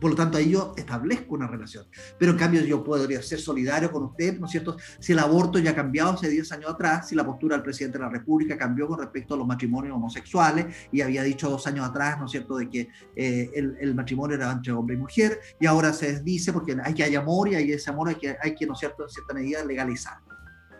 Por 0.00 0.10
lo 0.10 0.16
tanto, 0.16 0.38
ahí 0.38 0.50
yo 0.50 0.74
establezco 0.76 1.34
una 1.34 1.46
relación. 1.46 1.86
Pero 2.18 2.32
en 2.32 2.38
cambio, 2.38 2.62
yo 2.62 2.84
podría 2.84 3.20
ser 3.22 3.40
solidario 3.40 3.90
con 3.90 4.04
usted, 4.04 4.38
¿no 4.38 4.46
es 4.46 4.52
cierto? 4.52 4.76
Si 4.98 5.12
el 5.12 5.18
aborto 5.18 5.58
ya 5.58 5.72
ha 5.72 5.74
cambiado 5.74 6.10
hace 6.10 6.28
10 6.28 6.52
años 6.52 6.70
atrás, 6.70 7.08
si 7.08 7.14
la 7.14 7.24
postura 7.24 7.56
del 7.56 7.64
presidente 7.64 7.98
de 7.98 8.04
la 8.04 8.10
República 8.10 8.56
cambió 8.56 8.86
con 8.86 8.98
respecto 8.98 9.34
a 9.34 9.36
los 9.36 9.46
matrimonios 9.46 9.96
homosexuales 9.96 10.66
y 10.92 11.00
había 11.00 11.22
dicho 11.22 11.50
dos 11.50 11.66
años 11.66 11.88
atrás, 11.88 12.18
¿no 12.18 12.26
es 12.26 12.30
cierto?, 12.30 12.56
de 12.56 12.68
que 12.68 12.88
eh, 13.16 13.50
el, 13.54 13.94
matrimonio 13.94 14.36
era 14.36 14.52
entre 14.52 14.72
hombre 14.72 14.94
y 14.94 14.98
mujer 14.98 15.40
y 15.58 15.66
ahora 15.66 15.92
se 15.92 16.20
dice 16.22 16.52
porque 16.52 16.76
hay 16.84 16.94
que 16.94 17.02
hay 17.02 17.16
amor 17.16 17.48
y 17.48 17.56
hay 17.56 17.72
ese 17.72 17.90
amor 17.90 18.08
hay 18.08 18.14
que, 18.14 18.36
hay 18.40 18.54
que 18.54 18.66
¿no 18.66 18.74
es 18.74 18.78
cierto?, 18.78 19.02
en 19.02 19.08
cierta 19.08 19.34
medida 19.34 19.64
legalizar. 19.64 20.18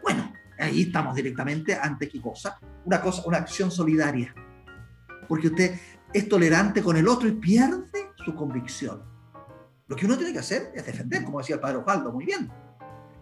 Bueno, 0.03 0.33
ahí 0.59 0.83
estamos 0.83 1.15
directamente 1.15 1.75
ante 1.75 2.09
qué 2.09 2.21
cosa? 2.21 2.59
Una 2.85 3.01
cosa, 3.01 3.23
una 3.27 3.39
acción 3.39 3.71
solidaria. 3.71 4.35
Porque 5.27 5.49
usted 5.49 5.75
es 6.13 6.29
tolerante 6.29 6.83
con 6.83 6.97
el 6.97 7.09
otro 7.09 7.29
y 7.29 7.33
pierde 7.33 8.08
su 8.25 8.35
convicción. 8.35 9.03
Lo 9.87 9.97
que 9.97 10.07
uno 10.07 10.17
tiene 10.17 10.33
que 10.33 10.39
hacer 10.41 10.71
es 10.75 10.85
defender, 10.85 11.25
como 11.25 11.39
decía 11.39 11.57
el 11.57 11.61
padre 11.61 11.79
Osvaldo, 11.79 12.13
muy 12.13 12.27
bien. 12.27 12.51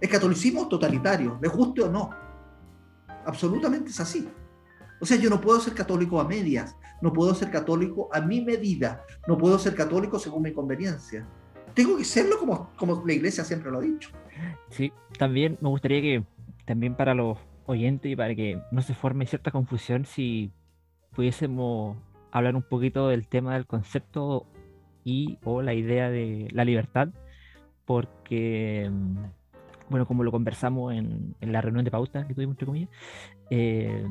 El 0.00 0.08
catolicismo 0.08 0.68
totalitario, 0.68 1.38
le 1.40 1.48
guste 1.48 1.82
o 1.82 1.90
no. 1.90 2.10
Absolutamente 3.24 3.90
es 3.90 4.00
así. 4.00 4.28
O 5.00 5.06
sea, 5.06 5.16
yo 5.16 5.30
no 5.30 5.40
puedo 5.40 5.60
ser 5.60 5.74
católico 5.74 6.20
a 6.20 6.24
medias, 6.24 6.76
no 7.02 7.12
puedo 7.12 7.34
ser 7.34 7.50
católico 7.50 8.08
a 8.12 8.20
mi 8.20 8.40
medida, 8.40 9.04
no 9.28 9.36
puedo 9.36 9.58
ser 9.58 9.74
católico 9.74 10.18
según 10.18 10.42
mi 10.42 10.52
conveniencia. 10.52 11.26
Tengo 11.74 11.98
que 11.98 12.04
serlo 12.04 12.38
como, 12.38 12.70
como 12.76 13.04
la 13.06 13.12
iglesia 13.12 13.44
siempre 13.44 13.70
lo 13.70 13.78
ha 13.78 13.82
dicho. 13.82 14.10
Sí, 14.70 14.92
también 15.18 15.58
me 15.60 15.68
gustaría 15.68 16.00
que, 16.00 16.24
también 16.64 16.96
para 16.96 17.14
los 17.14 17.38
oyentes 17.66 18.10
y 18.10 18.16
para 18.16 18.34
que 18.34 18.60
no 18.70 18.80
se 18.82 18.94
forme 18.94 19.26
cierta 19.26 19.50
confusión, 19.50 20.06
si 20.06 20.50
pudiésemos 21.14 21.96
hablar 22.32 22.56
un 22.56 22.62
poquito 22.62 23.08
del 23.08 23.28
tema 23.28 23.54
del 23.54 23.66
concepto 23.66 24.46
y 25.06 25.38
o 25.44 25.62
la 25.62 25.72
idea 25.72 26.10
de 26.10 26.48
la 26.50 26.64
libertad, 26.64 27.08
porque, 27.84 28.90
mm, 28.90 29.16
bueno, 29.88 30.04
como 30.04 30.24
lo 30.24 30.32
conversamos 30.32 30.92
en, 30.94 31.36
la 31.40 31.60
reunión 31.60 31.84
de 31.84 31.92
pauta 31.92 32.26
que 32.26 32.34
tuvimos, 32.34 32.54
entre 32.54 32.66
comillas, 32.66 32.90
eh, 33.50 34.04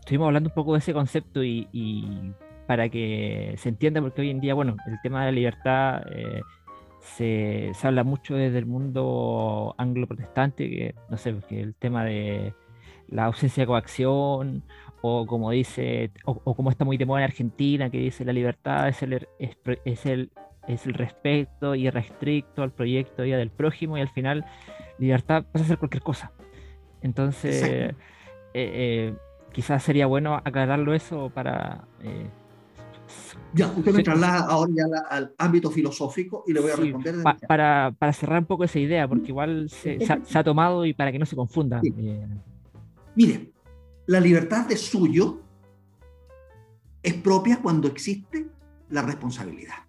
estuvimos 0.00 0.26
hablando 0.26 0.48
un 0.48 0.54
poco 0.56 0.72
de 0.72 0.80
ese 0.80 0.92
concepto 0.92 1.44
y, 1.44 2.34
para 2.66 2.88
que 2.88 3.54
se 3.58 3.68
entienda, 3.68 4.00
porque 4.02 4.22
hoy 4.22 4.30
en 4.30 4.40
día, 4.40 4.54
bueno, 4.54 4.76
el 4.88 5.00
tema 5.02 5.20
de 5.20 5.26
la 5.26 5.36
libertad 5.36 6.02
eh, 6.12 6.42
se, 6.98 7.70
se, 7.74 7.86
habla 7.86 8.02
mucho 8.02 8.34
desde 8.34 8.58
el 8.58 8.66
mundo 8.66 9.76
anglo-protestante, 9.78 10.68
que 10.68 10.94
no 11.08 11.16
sé, 11.16 11.34
que 11.48 11.60
el 11.60 11.76
tema 11.76 12.04
de 12.04 12.54
la 13.06 13.26
ausencia 13.26 13.62
de 13.62 13.68
coacción 13.68 14.64
o 15.02 15.26
como 15.26 15.50
dice, 15.50 16.10
o, 16.24 16.54
como 16.54 16.70
está 16.70 16.84
muy 16.84 16.96
de 16.96 17.06
moda 17.06 17.20
en 17.20 17.24
Argentina, 17.24 17.90
que 17.90 17.98
dice 17.98 18.24
la 18.24 18.32
libertad 18.32 18.88
es 18.88 19.02
el, 19.02 19.28
es, 19.38 19.56
es 19.84 20.06
el, 20.06 20.30
es 20.66 20.86
el 20.86 20.94
respeto 20.94 21.74
irrestricto 21.74 22.62
al 22.62 22.72
proyecto 22.72 23.22
vida 23.22 23.36
del 23.36 23.50
prójimo 23.50 23.96
y 23.96 24.00
al 24.00 24.08
final 24.08 24.44
libertad 24.98 25.44
pasa 25.50 25.64
a 25.64 25.68
ser 25.68 25.78
cualquier 25.78 26.02
cosa. 26.02 26.32
Entonces, 27.00 27.62
eh, 27.62 27.94
eh, 28.54 29.14
quizás 29.52 29.82
sería 29.82 30.06
bueno 30.06 30.34
aclararlo 30.34 30.94
eso 30.94 31.30
para... 31.30 31.84
Eh, 32.02 32.26
ya, 33.54 33.68
usted 33.68 33.94
me 33.94 34.02
traslada 34.02 34.40
ahora 34.40 34.70
ya 34.76 34.84
al 35.08 35.32
ámbito 35.38 35.70
filosófico 35.70 36.44
y 36.46 36.52
le 36.52 36.60
voy 36.60 36.70
a 36.70 36.76
responder. 36.76 37.14
para, 37.46 37.94
para, 37.98 38.12
cerrar 38.12 38.40
un 38.40 38.44
poco 38.44 38.64
esa 38.64 38.78
idea, 38.78 39.08
porque 39.08 39.28
igual 39.28 39.70
se, 39.70 39.98
ha, 40.34 40.44
tomado 40.44 40.84
y 40.84 40.92
para 40.92 41.10
que 41.10 41.18
no 41.18 41.24
se 41.24 41.34
confunda. 41.34 41.80
Mire, 43.14 43.50
la 44.08 44.20
libertad 44.20 44.66
de 44.66 44.76
suyo 44.78 45.42
es 47.02 47.12
propia 47.12 47.60
cuando 47.60 47.88
existe 47.88 48.48
la 48.88 49.02
responsabilidad. 49.02 49.86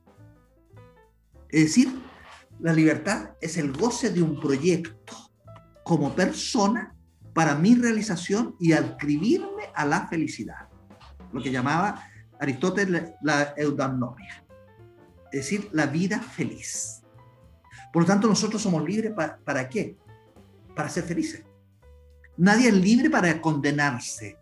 Es 1.48 1.64
decir, 1.64 1.90
La 2.60 2.74
libertad 2.74 3.38
es 3.40 3.56
el 3.56 3.72
goce 3.72 4.10
de 4.10 4.22
un 4.22 4.38
proyecto 4.38 5.16
como 5.86 6.14
persona 6.14 6.94
para 7.34 7.56
mi 7.56 7.74
realización 7.74 8.58
y 8.60 8.74
adscribirme 8.74 9.64
a 9.74 9.86
la 9.86 10.10
felicidad, 10.10 10.68
lo 11.32 11.42
que 11.42 11.52
llamaba 11.52 12.04
Aristóteles 12.38 13.12
la 13.22 13.54
eudaimonia, 13.56 14.44
es 15.32 15.40
decir, 15.40 15.70
la 15.72 15.86
vida 15.86 16.20
feliz. 16.20 17.02
Por 17.94 18.02
lo 18.02 18.08
tanto, 18.08 18.28
nosotros 18.28 18.62
somos 18.62 18.84
libres 18.84 19.14
para, 19.14 19.38
para 19.38 19.70
qué? 19.70 19.98
Para 20.76 20.90
ser 20.90 21.06
felices. 21.06 21.46
Nadie 22.40 22.70
es 22.70 22.74
libre 22.74 23.10
para 23.10 23.42
condenarse, 23.42 24.38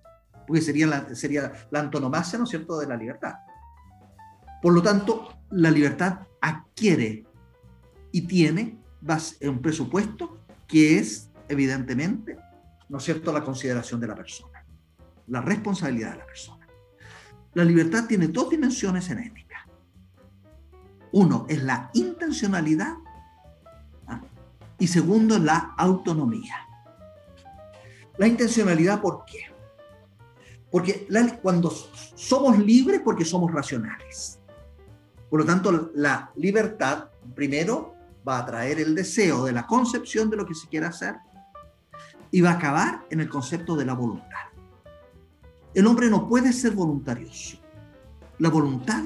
porque 0.46 0.62
sería 0.62 0.86
la, 0.86 1.16
sería 1.16 1.52
la 1.72 1.80
antonomasia, 1.80 2.38
¿no 2.38 2.44
es 2.44 2.52
cierto?, 2.52 2.78
de 2.78 2.86
la 2.86 2.96
libertad. 2.96 3.34
Por 4.62 4.74
lo 4.74 4.84
tanto, 4.84 5.40
la 5.50 5.72
libertad 5.72 6.20
adquiere 6.40 7.26
y 8.12 8.22
tiene 8.22 8.78
un 9.42 9.62
presupuesto 9.64 10.46
que 10.68 11.00
es, 11.00 11.32
evidentemente, 11.50 12.38
¿no 12.88 13.00
es 13.00 13.04
cierto?, 13.04 13.34
la 13.34 13.44
consideración 13.44 14.00
de 14.00 14.08
la 14.08 14.16
persona, 14.16 14.64
la 15.26 15.42
responsabilidad 15.42 16.12
de 16.12 16.18
la 16.18 16.26
persona. 16.28 16.68
La 17.56 17.66
libertad 17.66 18.06
tiene 18.06 18.28
dos 18.28 18.52
dimensiones 18.52 19.10
en 19.10 19.20
ética. 19.24 19.68
Uno 21.14 21.48
es 21.50 21.64
la 21.64 21.90
intencionalidad 21.96 22.94
¿ah? 24.06 24.22
y 24.78 24.86
segundo 24.86 25.40
la 25.40 25.74
autonomía. 25.76 26.67
La 28.18 28.28
intencionalidad, 28.28 29.02
¿por 29.02 29.26
qué? 29.26 29.46
Porque 30.72 31.08
cuando 31.42 31.72
somos 32.16 32.58
libres, 32.60 33.02
porque 33.04 33.24
somos 33.24 33.52
racionales. 33.52 34.40
Por 35.30 35.42
lo 35.42 35.46
tanto, 35.46 35.92
la 35.96 36.32
libertad, 36.36 37.10
primero, 37.36 37.96
va 38.28 38.40
a 38.40 38.46
traer 38.46 38.80
el 38.80 38.96
deseo 38.96 39.46
de 39.46 39.52
la 39.52 39.66
concepción 39.66 40.30
de 40.30 40.38
lo 40.38 40.46
que 40.46 40.56
se 40.56 40.68
quiere 40.68 40.86
hacer 40.86 41.16
y 42.32 42.42
va 42.42 42.52
a 42.52 42.54
acabar 42.54 43.06
en 43.10 43.22
el 43.22 43.30
concepto 43.30 43.76
de 43.76 43.86
la 43.86 43.94
voluntad. 43.94 44.48
El 45.74 45.86
hombre 45.86 46.10
no 46.10 46.28
puede 46.28 46.52
ser 46.54 46.74
voluntarioso. 46.74 47.58
La 48.40 48.50
voluntad, 48.50 49.04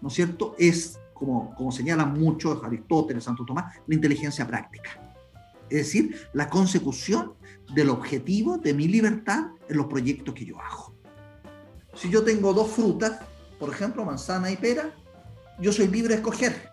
¿no 0.00 0.08
es 0.08 0.14
cierto?, 0.14 0.54
es, 0.58 0.98
como, 1.14 1.54
como 1.54 1.70
señalan 1.70 2.12
muchos 2.18 2.62
Aristóteles, 2.62 3.24
Santo 3.24 3.44
Tomás, 3.44 3.76
la 3.86 3.94
inteligencia 3.94 4.46
práctica. 4.46 5.01
Es 5.72 5.86
decir, 5.86 6.28
la 6.34 6.50
consecución 6.50 7.32
del 7.74 7.88
objetivo 7.88 8.58
de 8.58 8.74
mi 8.74 8.88
libertad 8.88 9.52
en 9.70 9.78
los 9.78 9.86
proyectos 9.86 10.34
que 10.34 10.44
yo 10.44 10.60
hago. 10.60 10.94
Si 11.94 12.10
yo 12.10 12.22
tengo 12.22 12.52
dos 12.52 12.72
frutas, 12.72 13.20
por 13.58 13.70
ejemplo, 13.70 14.04
manzana 14.04 14.50
y 14.50 14.56
pera, 14.56 14.94
yo 15.58 15.72
soy 15.72 15.88
libre 15.88 16.10
de 16.10 16.20
escoger, 16.20 16.68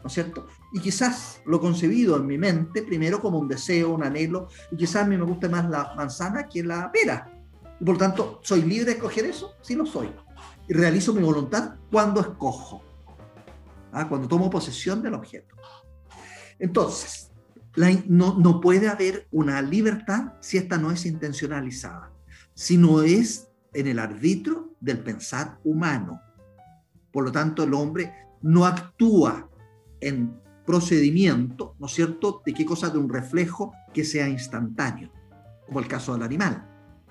¿no 0.00 0.06
es 0.06 0.12
cierto? 0.12 0.46
Y 0.72 0.78
quizás 0.78 1.40
lo 1.44 1.60
concebido 1.60 2.16
en 2.16 2.24
mi 2.24 2.38
mente 2.38 2.84
primero 2.84 3.20
como 3.20 3.40
un 3.40 3.48
deseo, 3.48 3.92
un 3.92 4.04
anhelo, 4.04 4.46
y 4.70 4.76
quizás 4.76 5.02
a 5.02 5.06
mí 5.06 5.16
me 5.16 5.24
guste 5.24 5.48
más 5.48 5.68
la 5.68 5.92
manzana 5.96 6.48
que 6.48 6.62
la 6.62 6.92
pera. 6.92 7.28
Y 7.80 7.84
por 7.84 7.96
lo 7.96 7.98
tanto, 7.98 8.38
¿soy 8.44 8.62
libre 8.62 8.84
de 8.84 8.92
escoger 8.92 9.24
eso? 9.24 9.54
Sí 9.60 9.74
lo 9.74 9.86
soy. 9.86 10.08
Y 10.68 10.72
realizo 10.72 11.12
mi 11.12 11.22
voluntad 11.22 11.74
cuando 11.90 12.20
escojo, 12.20 12.80
¿ah? 13.90 14.08
cuando 14.08 14.28
tomo 14.28 14.48
posesión 14.48 15.02
del 15.02 15.14
objeto. 15.14 15.56
Entonces, 16.60 17.33
no, 18.06 18.38
no 18.38 18.60
puede 18.60 18.88
haber 18.88 19.26
una 19.30 19.60
libertad 19.62 20.34
si 20.40 20.58
esta 20.58 20.78
no 20.78 20.90
es 20.90 21.06
intencionalizada, 21.06 22.12
si 22.54 22.76
no 22.76 23.02
es 23.02 23.48
en 23.72 23.88
el 23.88 23.98
arbitro 23.98 24.74
del 24.80 25.00
pensar 25.00 25.58
humano. 25.64 26.20
Por 27.12 27.24
lo 27.24 27.32
tanto, 27.32 27.64
el 27.64 27.74
hombre 27.74 28.12
no 28.42 28.64
actúa 28.64 29.48
en 30.00 30.40
procedimiento, 30.64 31.74
¿no 31.78 31.86
es 31.86 31.92
cierto?, 31.92 32.42
de 32.44 32.54
qué 32.54 32.64
cosa 32.64 32.88
de 32.90 32.98
un 32.98 33.08
reflejo 33.08 33.72
que 33.92 34.04
sea 34.04 34.28
instantáneo, 34.28 35.12
como 35.66 35.80
el 35.80 35.88
caso 35.88 36.12
del 36.14 36.22
animal. 36.22 36.68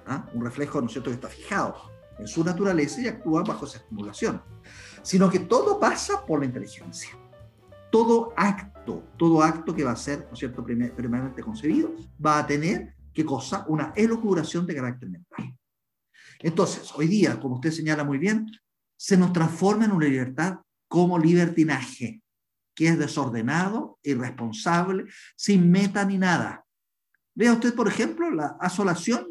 ¿ah? 0.07 0.27
Un 0.34 0.44
reflejo, 0.44 0.80
¿no 0.80 0.88
es 0.88 0.94
cierto?, 0.94 1.10
que 1.10 1.15
está 1.15 1.30
fijado 1.30 1.76
en 2.19 2.27
su 2.27 2.44
naturaleza 2.44 3.02
y 3.02 3.07
actúa 3.07 3.44
bajo 3.44 3.65
esa 3.65 3.77
estimulación, 3.77 4.41
sino 5.02 5.30
que 5.30 5.40
todo 5.40 5.80
pasa 5.80 6.26
por 6.26 6.40
la 6.40 6.45
inteligencia. 6.45 7.10
Todo 7.91 8.34
acto, 8.35 8.73
todo 8.85 9.41
acto 9.41 9.76
que 9.76 9.84
va 9.84 9.91
a 9.91 9.95
ser, 9.95 10.26
¿no 10.27 10.34
es 10.34 10.39
cierto?, 10.39 10.64
primeramente 10.64 11.41
concebido, 11.41 11.93
va 12.23 12.39
a 12.39 12.47
tener, 12.47 12.95
¿qué 13.14 13.23
cosa? 13.26 13.65
Una 13.68 13.93
elucubración 13.95 14.65
de 14.65 14.76
carácter 14.76 15.10
mental. 15.10 15.55
Entonces, 16.39 16.91
hoy 16.95 17.07
día, 17.07 17.39
como 17.39 17.55
usted 17.55 17.72
señala 17.72 18.03
muy 18.03 18.18
bien, 18.18 18.49
se 18.97 19.18
nos 19.18 19.34
transforma 19.34 19.85
en 19.85 19.91
una 19.91 20.07
libertad 20.07 20.60
como 20.88 21.18
libertinaje, 21.18 22.22
que 22.76 22.88
es 22.88 22.99
desordenado, 22.99 23.99
irresponsable, 24.03 25.05
sin 25.35 25.72
meta 25.72 26.03
ni 26.05 26.18
nada. 26.18 26.65
Vea 27.35 27.53
usted, 27.53 27.73
por 27.73 27.88
ejemplo, 27.88 28.30
la 28.30 28.57
asolación 28.60 29.27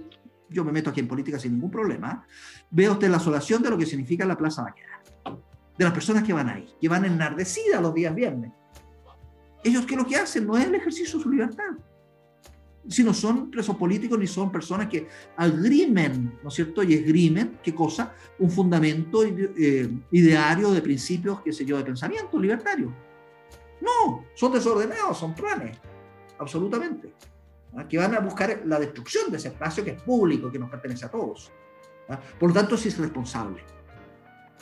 yo 0.52 0.64
me 0.64 0.72
meto 0.72 0.90
aquí 0.90 1.00
en 1.00 1.08
política 1.08 1.38
sin 1.38 1.52
ningún 1.52 1.70
problema, 1.70 2.26
vea 2.70 2.92
usted 2.92 3.08
la 3.08 3.16
asolación 3.16 3.62
de 3.62 3.70
lo 3.70 3.78
que 3.78 3.86
significa 3.86 4.24
la 4.24 4.36
Plaza 4.36 4.62
Mañana, 4.62 5.02
de 5.78 5.84
las 5.84 5.92
personas 5.92 6.22
que 6.24 6.32
van 6.32 6.48
ahí, 6.48 6.68
que 6.80 6.88
van 6.88 7.04
enardecidas 7.04 7.80
los 7.80 7.94
días 7.94 8.14
viernes. 8.14 8.52
Ellos 9.64 9.86
que 9.86 9.96
lo 9.96 10.06
que 10.06 10.16
hacen 10.16 10.46
no 10.46 10.56
es 10.56 10.66
el 10.66 10.74
ejercicio 10.74 11.18
de 11.18 11.22
su 11.22 11.30
libertad, 11.30 11.72
sino 12.88 13.14
son 13.14 13.50
presos 13.50 13.76
políticos 13.76 14.18
ni 14.18 14.26
son 14.26 14.50
personas 14.50 14.88
que 14.88 15.08
agrimen, 15.36 16.38
¿no 16.42 16.48
es 16.48 16.54
cierto? 16.54 16.82
Y 16.82 16.94
esgrimen, 16.94 17.58
¿qué 17.62 17.74
cosa? 17.74 18.14
Un 18.38 18.50
fundamento 18.50 19.22
eh, 19.24 19.88
ideario 20.10 20.72
de 20.72 20.82
principios, 20.82 21.40
qué 21.42 21.52
sé 21.52 21.64
yo, 21.64 21.76
de 21.76 21.84
pensamiento 21.84 22.38
libertario. 22.40 22.92
No, 23.80 24.24
son 24.34 24.52
desordenados, 24.52 25.18
son 25.18 25.34
planes, 25.34 25.78
absolutamente. 26.38 27.12
¿ah? 27.76 27.86
que 27.88 27.98
van 27.98 28.14
a 28.14 28.20
buscar 28.20 28.62
la 28.64 28.78
destrucción 28.78 29.30
de 29.30 29.36
ese 29.36 29.48
espacio 29.48 29.84
que 29.84 29.90
es 29.90 30.02
público, 30.02 30.50
que 30.50 30.58
nos 30.58 30.70
pertenece 30.70 31.06
a 31.06 31.10
todos. 31.10 31.50
¿ah? 32.08 32.18
Por 32.38 32.50
lo 32.50 32.54
tanto, 32.54 32.76
sí 32.76 32.88
es 32.88 32.98
responsable. 32.98 33.62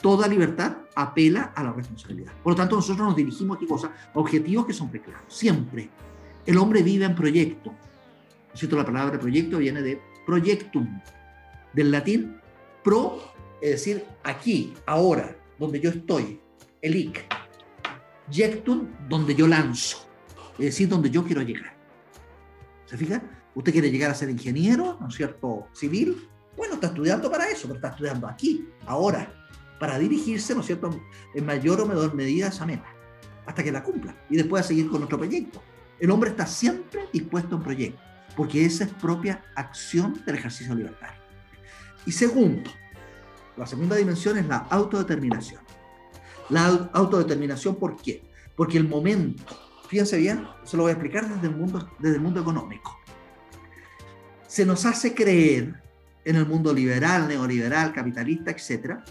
Toda 0.01 0.27
libertad 0.27 0.77
apela 0.95 1.53
a 1.55 1.63
la 1.63 1.73
responsabilidad. 1.73 2.33
Por 2.43 2.53
lo 2.53 2.57
tanto, 2.57 2.75
nosotros 2.75 3.07
nos 3.07 3.15
dirigimos 3.15 3.57
a 3.61 3.67
cosas, 3.67 3.91
objetivos 4.13 4.65
que 4.65 4.73
son 4.73 4.89
preclaros. 4.89 5.23
Siempre. 5.27 5.89
El 6.45 6.57
hombre 6.57 6.81
vive 6.81 7.05
en 7.05 7.15
proyecto. 7.15 7.73
¿Cierto? 8.53 8.75
La 8.75 8.85
palabra 8.85 9.19
proyecto 9.19 9.59
viene 9.59 9.81
de 9.81 10.01
proyectum, 10.25 10.99
del 11.73 11.91
latín 11.91 12.41
pro, 12.83 13.19
es 13.61 13.71
decir, 13.71 14.03
aquí, 14.23 14.73
ahora, 14.85 15.35
donde 15.59 15.79
yo 15.79 15.91
estoy, 15.91 16.39
elic. 16.81 17.25
Jectum, 18.29 18.87
donde 19.09 19.35
yo 19.35 19.47
lanzo, 19.47 20.07
es 20.53 20.65
decir, 20.65 20.87
donde 20.87 21.09
yo 21.09 21.23
quiero 21.23 21.41
llegar. 21.41 21.75
¿Se 22.85 22.97
fija? 22.97 23.21
Usted 23.53 23.71
quiere 23.73 23.91
llegar 23.91 24.11
a 24.11 24.15
ser 24.15 24.29
ingeniero, 24.29 24.97
¿no 25.01 25.09
es 25.09 25.15
cierto? 25.15 25.67
Civil. 25.73 26.29
Bueno, 26.55 26.75
está 26.75 26.87
estudiando 26.87 27.29
para 27.29 27.49
eso, 27.49 27.63
pero 27.63 27.75
está 27.75 27.89
estudiando 27.89 28.27
aquí, 28.27 28.67
ahora, 28.85 29.33
para 29.81 29.97
dirigirse, 29.97 30.53
¿no 30.53 30.61
es 30.61 30.67
cierto?, 30.67 30.91
en 31.33 31.43
mayor 31.43 31.81
o 31.81 31.87
menor 31.87 32.13
medida 32.13 32.49
esa 32.49 32.67
meta, 32.67 32.85
hasta 33.47 33.63
que 33.63 33.71
la 33.71 33.83
cumpla 33.83 34.15
y 34.29 34.37
después 34.37 34.63
a 34.63 34.67
seguir 34.67 34.87
con 34.87 35.01
otro 35.01 35.17
proyecto. 35.17 35.63
El 35.99 36.11
hombre 36.11 36.29
está 36.29 36.45
siempre 36.45 37.07
dispuesto 37.11 37.55
a 37.55 37.57
un 37.57 37.63
proyecto, 37.63 37.99
porque 38.37 38.63
esa 38.63 38.83
es 38.83 38.91
propia 38.91 39.43
acción 39.55 40.21
del 40.23 40.35
ejercicio 40.35 40.75
libertario. 40.75 41.19
Y 42.05 42.11
segundo, 42.11 42.69
la 43.57 43.65
segunda 43.65 43.95
dimensión 43.95 44.37
es 44.37 44.45
la 44.45 44.57
autodeterminación. 44.69 45.61
La 46.49 46.67
autodeterminación, 46.93 47.75
¿por 47.75 47.99
qué? 47.99 48.23
Porque 48.55 48.77
el 48.77 48.87
momento 48.87 49.57
fíjense 49.91 50.15
bien, 50.15 50.47
se 50.63 50.77
lo 50.77 50.83
voy 50.83 50.91
a 50.91 50.93
explicar 50.93 51.27
desde 51.27 51.47
el 51.47 51.55
mundo, 51.55 51.91
desde 51.99 52.15
el 52.15 52.21
mundo 52.21 52.39
económico. 52.39 52.97
Se 54.47 54.65
nos 54.65 54.85
hace 54.85 55.13
creer 55.13 55.81
en 56.23 56.35
el 56.37 56.45
mundo 56.45 56.73
liberal, 56.73 57.27
neoliberal, 57.27 57.91
capitalista, 57.91 58.51
etcétera, 58.51 59.03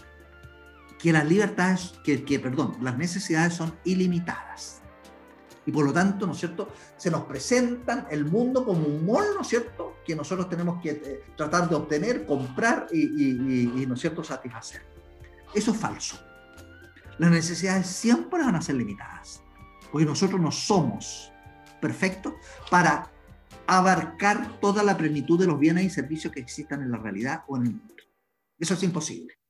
que 1.01 1.11
las 1.11 1.25
libertades, 1.25 1.93
que, 2.03 2.23
que, 2.23 2.39
perdón, 2.39 2.77
las 2.81 2.97
necesidades 2.97 3.53
son 3.53 3.73
ilimitadas. 3.83 4.81
Y 5.65 5.71
por 5.71 5.85
lo 5.85 5.93
tanto, 5.93 6.25
¿no 6.25 6.33
es 6.33 6.39
cierto?, 6.39 6.69
se 6.97 7.09
nos 7.09 7.23
presentan 7.23 8.07
el 8.09 8.25
mundo 8.25 8.65
como 8.65 8.85
un 8.85 9.05
mol, 9.05 9.25
¿no 9.35 9.41
es 9.41 9.47
cierto?, 9.47 9.95
que 10.05 10.15
nosotros 10.15 10.49
tenemos 10.49 10.81
que 10.81 10.89
eh, 10.91 11.23
tratar 11.35 11.69
de 11.69 11.75
obtener, 11.75 12.25
comprar 12.25 12.87
y, 12.91 12.99
y, 12.99 13.81
y, 13.81 13.85
¿no 13.85 13.95
es 13.95 14.01
cierto?, 14.01 14.23
satisfacer. 14.23 14.81
Eso 15.53 15.71
es 15.71 15.77
falso. 15.77 16.19
Las 17.17 17.31
necesidades 17.31 17.87
siempre 17.87 18.41
van 18.43 18.55
a 18.55 18.61
ser 18.61 18.75
limitadas 18.75 19.43
porque 19.91 20.05
nosotros 20.05 20.39
no 20.39 20.51
somos 20.51 21.31
perfectos 21.81 22.33
para 22.69 23.11
abarcar 23.67 24.59
toda 24.59 24.83
la 24.83 24.97
plenitud 24.97 25.39
de 25.39 25.47
los 25.47 25.59
bienes 25.59 25.85
y 25.85 25.89
servicios 25.89 26.33
que 26.33 26.39
existan 26.39 26.81
en 26.81 26.91
la 26.91 26.97
realidad 26.97 27.43
o 27.47 27.57
en 27.57 27.63
el 27.63 27.71
mundo. 27.71 28.03
Eso 28.57 28.73
es 28.73 28.83
imposible. 28.83 29.40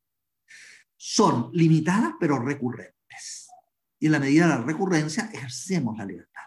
Son 1.03 1.49
limitadas 1.51 2.13
pero 2.19 2.37
recurrentes. 2.37 3.49
Y 3.99 4.05
en 4.05 4.11
la 4.11 4.19
medida 4.19 4.43
de 4.43 4.49
la 4.49 4.61
recurrencia 4.61 5.31
ejercemos 5.33 5.97
la 5.97 6.05
libertad. 6.05 6.43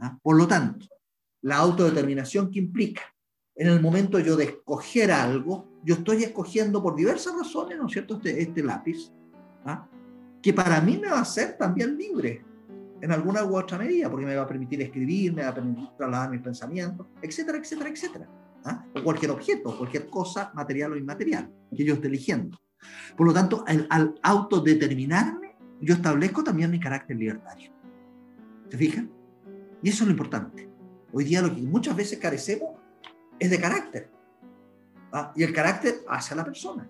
¿ah? 0.00 0.18
Por 0.22 0.36
lo 0.36 0.46
tanto, 0.46 0.86
la 1.40 1.56
autodeterminación 1.56 2.50
que 2.50 2.58
implica 2.58 3.00
en 3.54 3.68
el 3.68 3.80
momento 3.80 4.18
yo 4.18 4.36
de 4.36 4.44
escoger 4.44 5.10
algo, 5.10 5.80
yo 5.82 5.94
estoy 5.94 6.24
escogiendo 6.24 6.82
por 6.82 6.96
diversas 6.96 7.34
razones, 7.34 7.78
¿no 7.78 7.86
es 7.86 7.94
cierto?, 7.94 8.16
este, 8.16 8.42
este 8.42 8.62
lápiz, 8.62 9.10
¿ah? 9.64 9.88
que 10.42 10.52
para 10.52 10.78
mí 10.82 10.98
me 10.98 11.08
va 11.08 11.20
a 11.20 11.24
ser 11.24 11.56
también 11.56 11.96
libre 11.96 12.44
en 13.00 13.10
alguna 13.10 13.42
u 13.42 13.56
otra 13.56 13.78
medida, 13.78 14.10
porque 14.10 14.26
me 14.26 14.36
va 14.36 14.42
a 14.42 14.46
permitir 14.46 14.82
escribir, 14.82 15.32
me 15.32 15.44
va 15.44 15.48
a 15.48 15.54
permitir 15.54 15.88
trasladar 15.96 16.30
mis 16.30 16.42
pensamientos, 16.42 17.06
etcétera, 17.22 17.56
etcétera, 17.56 17.88
etcétera. 17.88 18.28
¿ah? 18.66 18.84
O 18.94 19.02
cualquier 19.02 19.30
objeto, 19.30 19.78
cualquier 19.78 20.10
cosa 20.10 20.52
material 20.52 20.92
o 20.92 20.96
inmaterial 20.98 21.50
que 21.74 21.86
yo 21.86 21.94
esté 21.94 22.08
eligiendo. 22.08 22.58
Por 23.16 23.26
lo 23.26 23.32
tanto, 23.32 23.64
al, 23.66 23.86
al 23.90 24.14
autodeterminarme, 24.22 25.56
yo 25.80 25.94
establezco 25.94 26.42
también 26.42 26.70
mi 26.70 26.80
carácter 26.80 27.16
libertario. 27.16 27.70
¿Se 28.70 28.76
fijan? 28.76 29.10
Y 29.82 29.90
eso 29.90 30.04
es 30.04 30.08
lo 30.08 30.12
importante. 30.12 30.68
Hoy 31.12 31.24
día 31.24 31.42
lo 31.42 31.54
que 31.54 31.62
muchas 31.62 31.96
veces 31.96 32.18
carecemos 32.18 32.70
es 33.38 33.50
de 33.50 33.60
carácter. 33.60 34.10
¿ah? 35.12 35.32
Y 35.36 35.42
el 35.42 35.52
carácter 35.52 36.04
hacia 36.08 36.36
la 36.36 36.44
persona. 36.44 36.88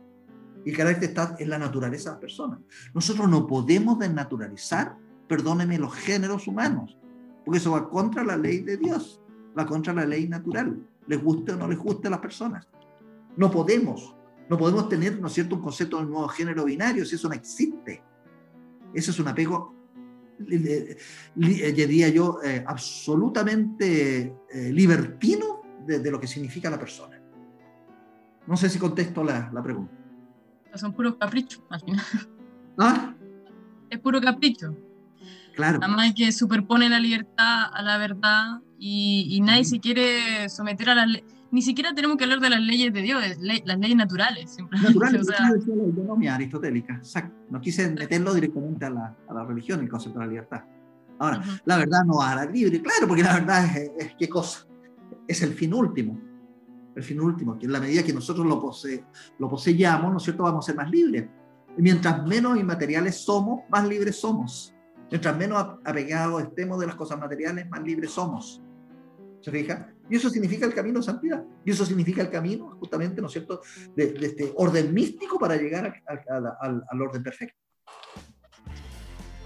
Y 0.64 0.70
el 0.70 0.77
carácter 0.77 1.10
está 1.10 1.36
en 1.39 1.51
la 1.51 1.59
naturaleza 1.59 2.10
de 2.10 2.14
las 2.14 2.20
personas. 2.20 2.59
Nosotros 2.93 3.28
no 3.28 3.47
podemos 3.47 3.98
desnaturalizar, 3.98 4.97
perdónenme, 5.28 5.78
los 5.78 5.94
géneros 5.94 6.48
humanos, 6.48 6.98
porque 7.44 7.59
eso 7.59 7.73
va 7.73 7.89
contra 7.89 8.24
la 8.24 8.36
ley 8.36 8.60
de 8.60 8.77
Dios, 8.77 9.20
va 9.56 9.64
contra 9.64 9.93
la 9.93 10.05
ley 10.05 10.27
natural, 10.27 10.77
les 11.06 11.23
guste 11.23 11.52
o 11.52 11.56
no 11.56 11.68
les 11.68 11.78
guste 11.78 12.09
a 12.09 12.10
las 12.10 12.20
personas. 12.20 12.66
No 13.36 13.48
podemos, 13.51 14.16
no 14.48 14.56
podemos 14.56 14.89
tener, 14.89 15.20
¿no 15.20 15.27
es 15.27 15.32
cierto?, 15.32 15.56
un 15.56 15.62
concepto 15.62 15.98
de 15.98 16.05
un 16.05 16.10
nuevo 16.10 16.28
género 16.28 16.64
binario, 16.64 17.05
si 17.05 17.16
eso 17.16 17.28
no 17.28 17.35
existe. 17.35 18.02
Eso 18.94 19.10
es 19.10 19.18
un 19.18 19.28
apego, 19.28 19.74
diría 21.35 22.09
yo, 22.09 22.39
eh, 22.43 22.64
absolutamente 22.66 24.35
eh, 24.52 24.73
libertino 24.73 25.62
de, 25.85 25.98
de, 25.98 26.10
lo 26.10 26.20
que 26.20 26.27
significa 26.27 26.70
la 26.70 26.78
persona. 26.78 27.20
No 28.47 28.56
sé 28.56 28.70
si 28.70 28.78
contesto 28.78 29.24
la, 29.24 29.51
la 29.52 29.62
pregunta 29.62 30.06
son 30.78 30.93
puros 30.93 31.16
caprichos 31.16 31.62
al 31.70 31.81
final. 31.81 32.05
¿Ah? 32.78 33.14
Es 33.90 33.98
puro 34.01 34.20
capricho. 34.20 34.77
Claro. 35.55 35.78
Nada 35.78 35.94
más 35.94 36.12
que 36.14 36.31
superpone 36.32 36.89
la 36.89 37.01
libertad 37.01 37.70
a 37.73 37.82
la 37.82 37.97
verdad 37.97 38.60
y, 38.78 39.28
y 39.31 39.40
nadie 39.40 39.64
se 39.64 39.81
quiere 39.81 40.48
someter 40.48 40.90
a 40.90 40.94
las 40.97 41.06
leyes. 41.09 41.36
Ni 41.51 41.62
siquiera 41.62 41.94
tenemos 41.94 42.16
que 42.16 42.24
hablar 42.24 42.40
de 42.40 42.51
las 42.51 42.60
leyes 42.60 42.93
de 42.93 43.02
Dios, 43.02 43.23
le 43.39 43.62
las 43.64 43.78
leyes 43.78 43.97
naturales. 43.97 44.56
Naturales, 44.82 45.20
o 45.23 45.24
sea, 45.24 45.40
la 45.40 45.85
autonomía 45.85 46.35
aristotélica, 46.35 46.94
exacto. 46.97 47.35
No 47.51 47.60
quise 47.60 47.90
meterlo 47.90 48.35
directamente 48.35 48.85
a 48.85 48.90
la, 48.90 49.16
a 49.28 49.35
la 49.35 49.44
religión, 49.44 49.81
el 49.81 49.89
concepto 49.89 50.18
de 50.18 50.27
la 50.27 50.31
libertad. 50.31 50.64
Ahora, 51.18 51.39
uh 51.39 51.43
-huh. 51.43 51.60
la 51.64 51.77
verdad 51.78 52.05
no 52.05 52.20
hará 52.20 52.44
libre, 52.44 52.82
claro, 52.82 53.06
porque 53.09 53.23
la 53.23 53.35
verdad 53.35 53.64
es, 53.64 53.90
es, 53.98 54.14
qué 54.18 54.28
cosa, 54.28 54.66
es 55.27 55.43
el 55.43 55.55
fin 55.55 55.73
último 55.73 56.20
el 56.97 57.02
fin 57.02 57.20
último, 57.20 57.59
que 57.59 57.66
en 57.66 57.73
la 57.73 57.81
medida 57.81 58.02
que 58.02 58.12
nosotros 58.12 58.47
lo, 58.47 58.60
pose, 58.60 59.05
lo 59.39 59.48
poseyamos, 59.48 60.10
¿no 60.10 60.16
es 60.16 60.23
cierto?, 60.23 60.43
vamos 60.43 60.64
a 60.64 60.66
ser 60.66 60.77
más 60.77 60.90
libres. 60.90 61.28
Y 61.77 61.82
mientras 61.82 62.27
menos 62.27 62.59
inmateriales 62.59 63.23
somos, 63.23 63.60
más 63.68 63.86
libres 63.86 64.18
somos. 64.18 64.74
Mientras 65.10 65.36
menos 65.36 65.62
apegados 65.85 66.43
estemos 66.43 66.81
de 66.81 66.86
las 66.86 66.97
cosas 66.97 67.18
materiales, 67.20 67.68
más 67.68 67.82
libres 67.82 68.10
somos. 68.10 68.62
¿Se 69.43 69.51
fija? 69.51 69.93
Y 70.09 70.16
eso 70.16 70.31
significa 70.31 70.66
el 70.66 70.74
camino 70.74 71.01
de 71.01 71.07
santidad. 71.07 71.45
Y 71.65 71.70
eso 71.70 71.85
significa 71.85 72.23
el 72.23 72.31
camino, 72.31 72.77
justamente, 72.78 73.20
¿no 73.20 73.27
es 73.27 73.33
cierto?, 73.33 73.61
de, 73.95 74.12
de 74.12 74.27
este 74.27 74.53
orden 74.57 74.95
místico 74.95 75.39
para 75.39 75.57
llegar 75.57 75.87
a, 75.87 76.12
a, 76.12 76.37
a, 76.37 76.57
al, 76.61 76.85
al 76.89 77.03
orden 77.03 77.23
perfecto. 77.23 77.57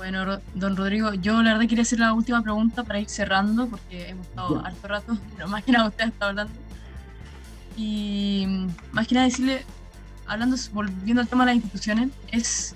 Bueno, 0.00 0.40
don 0.54 0.76
Rodrigo, 0.78 1.12
yo 1.12 1.42
la 1.42 1.52
verdad 1.52 1.68
quería 1.68 1.82
hacer 1.82 1.98
la 1.98 2.14
última 2.14 2.40
pregunta 2.42 2.84
para 2.84 3.00
ir 3.00 3.10
cerrando, 3.10 3.68
porque 3.68 4.08
hemos 4.08 4.26
estado 4.26 4.64
harto 4.64 4.88
rato, 4.88 5.18
pero 5.36 5.46
más 5.46 5.62
que 5.62 5.72
nada 5.72 5.88
usted 5.88 6.06
está 6.06 6.28
hablando. 6.28 6.54
Y 7.76 8.66
más 8.92 9.06
que 9.06 9.14
nada 9.14 9.26
decirle, 9.26 9.62
hablando, 10.26 10.56
volviendo 10.72 11.20
al 11.20 11.28
tema 11.28 11.44
de 11.44 11.52
las 11.52 11.56
instituciones, 11.56 12.08
es, 12.32 12.74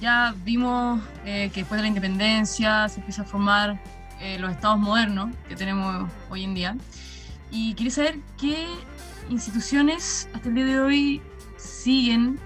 ya 0.00 0.34
vimos 0.44 1.02
eh, 1.26 1.50
que 1.52 1.60
después 1.60 1.78
de 1.78 1.82
la 1.82 1.88
independencia 1.88 2.88
se 2.88 3.00
empieza 3.00 3.20
a 3.20 3.24
formar 3.26 3.78
eh, 4.20 4.38
los 4.38 4.50
estados 4.50 4.78
modernos 4.78 5.30
que 5.48 5.56
tenemos 5.56 6.08
hoy 6.28 6.44
en 6.44 6.54
día. 6.54 6.76
Y 7.50 7.74
quería 7.74 7.92
saber 7.92 8.18
qué 8.38 8.66
instituciones 9.28 10.28
hasta 10.32 10.48
el 10.48 10.54
día 10.54 10.64
de 10.64 10.80
hoy 10.80 11.22
siguen, 11.56 12.38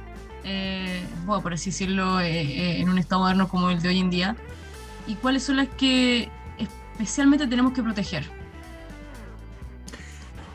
eh, 0.44 1.04
bueno, 1.26 1.42
por 1.42 1.52
así 1.52 1.70
decirlo, 1.70 2.20
en 2.20 2.88
un 2.88 2.98
estado 2.98 3.22
moderno 3.22 3.48
como 3.48 3.70
el 3.70 3.80
de 3.80 3.88
hoy 3.88 3.98
en 3.98 4.10
día, 4.10 4.36
y 5.06 5.14
cuáles 5.16 5.42
son 5.42 5.56
las 5.56 5.68
que 5.68 6.30
especialmente 6.58 7.46
tenemos 7.46 7.72
que 7.72 7.82
proteger 7.82 8.28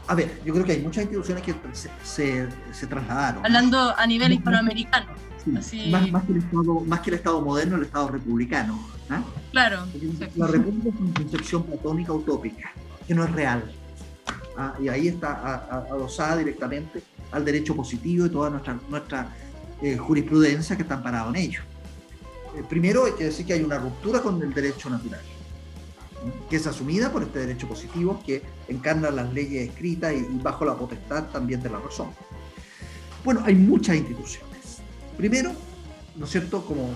a 0.10 0.16
ver, 0.16 0.42
yo 0.44 0.54
creo 0.54 0.66
que 0.66 0.72
hay 0.72 0.82
muchas 0.82 1.04
instituciones 1.04 1.44
que 1.44 1.54
se, 1.72 1.90
se, 2.04 2.50
se 2.72 2.88
trasladaron. 2.88 3.46
Hablando 3.46 3.96
a 3.96 4.08
nivel 4.08 4.34
hispanoamericano. 4.34 5.06
Sí, 5.44 5.54
Así... 5.58 5.90
más, 5.90 6.12
más, 6.12 6.26
que 6.26 6.34
el 6.34 6.38
estado, 6.40 6.80
más 6.82 7.00
que 7.02 7.10
el 7.12 7.16
Estado 7.16 7.42
moderno, 7.42 7.78
el 7.78 7.84
Estado 7.84 8.10
republicano. 8.10 8.80
¿eh? 9.10 9.22
Claro. 9.52 9.86
La 10.36 10.48
República 10.48 10.90
es 10.90 11.00
una 11.00 11.14
concepción 11.14 11.64
platónica 11.64 12.14
utópica, 12.14 12.72
que 13.08 13.16
no 13.16 13.24
es 13.24 13.32
real. 13.32 13.64
¿ah? 14.58 14.74
Y 14.82 14.90
ahí 14.90 15.08
está 15.08 15.86
adosada 15.90 16.38
directamente 16.38 17.02
al 17.32 17.46
derecho 17.46 17.76
positivo 17.76 18.26
y 18.26 18.30
toda 18.30 18.50
nuestra, 18.50 18.78
nuestra 18.90 19.36
eh, 19.82 19.98
jurisprudencia 19.98 20.76
que 20.76 20.84
está 20.84 20.96
amparado 20.96 21.30
en 21.30 21.36
ello. 21.38 21.62
Eh, 22.58 22.64
primero 22.68 23.06
hay 23.06 23.14
que 23.14 23.26
decir 23.26 23.46
que 23.46 23.54
hay 23.54 23.64
una 23.64 23.78
ruptura 23.78 24.22
con 24.22 24.42
el 24.42 24.54
derecho 24.54 24.90
natural 24.90 25.22
que 26.50 26.58
es 26.58 26.68
asumida 26.68 27.12
por 27.12 27.24
este 27.24 27.40
derecho 27.40 27.66
positivo 27.66 28.22
que 28.26 28.42
encarna 28.68 29.10
las 29.10 29.32
leyes 29.34 29.70
escritas 29.70 30.14
y, 30.14 30.18
y 30.18 30.40
bajo 30.42 30.66
la 30.66 30.76
potestad 30.76 31.26
también 31.30 31.62
de 31.62 31.70
la 31.70 31.80
razón. 31.80 32.10
Bueno, 33.24 33.42
hay 33.46 33.56
muchas 33.56 33.96
instituciones. 33.96 34.49
Primero, 35.20 35.52
¿no 36.16 36.24
es 36.24 36.32
cierto? 36.32 36.66
Como 36.66 36.94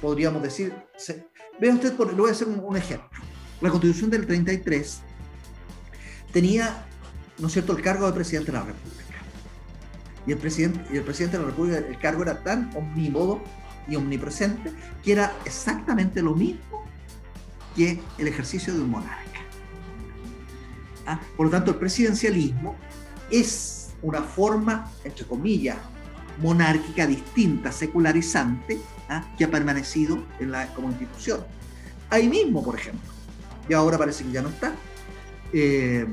podríamos 0.00 0.42
decir, 0.42 0.72
se, 0.96 1.26
vea 1.60 1.74
usted, 1.74 1.98
le 1.98 2.14
voy 2.14 2.30
a 2.30 2.32
hacer 2.32 2.48
un, 2.48 2.58
un, 2.64 2.78
ejemplo. 2.78 3.10
La 3.60 3.68
constitución 3.68 4.08
del 4.08 4.26
33 4.26 5.02
tenía, 6.32 6.86
¿no 7.38 7.48
es 7.48 7.52
cierto?, 7.52 7.76
el 7.76 7.82
cargo 7.82 8.06
de 8.06 8.14
presidente 8.14 8.52
de 8.52 8.56
la 8.56 8.64
República. 8.64 9.16
Y 10.26 10.32
el 10.32 10.38
presidente, 10.38 10.80
y 10.94 10.96
el 10.96 11.04
presidente 11.04 11.36
de 11.36 11.42
la 11.42 11.50
República, 11.50 11.76
el 11.76 11.98
cargo 11.98 12.22
era 12.22 12.42
tan 12.42 12.74
omnímodo 12.74 13.42
y 13.86 13.96
omnipresente 13.96 14.72
que 15.04 15.12
era 15.12 15.36
exactamente 15.44 16.22
lo 16.22 16.34
mismo 16.34 16.86
que 17.76 18.00
el 18.16 18.28
ejercicio 18.28 18.72
de 18.72 18.80
un 18.80 18.92
monarca. 18.92 19.40
¿Ah? 21.06 21.20
Por 21.36 21.44
lo 21.44 21.52
tanto, 21.52 21.72
el 21.72 21.76
presidencialismo 21.76 22.76
es 23.30 23.90
una 24.00 24.22
forma, 24.22 24.90
entre 25.04 25.26
comillas, 25.26 25.76
monárquica 26.40 27.06
distinta, 27.06 27.72
secularizante, 27.72 28.80
¿ah? 29.08 29.24
que 29.36 29.44
ha 29.44 29.50
permanecido 29.50 30.18
en 30.40 30.50
la, 30.52 30.72
como 30.74 30.88
institución. 30.88 31.40
Ahí 32.10 32.28
mismo, 32.28 32.62
por 32.62 32.76
ejemplo, 32.76 33.10
y 33.68 33.72
ahora 33.74 33.98
parece 33.98 34.24
que 34.24 34.32
ya 34.32 34.42
no 34.42 34.48
está, 34.48 34.74
eh, 35.52 36.06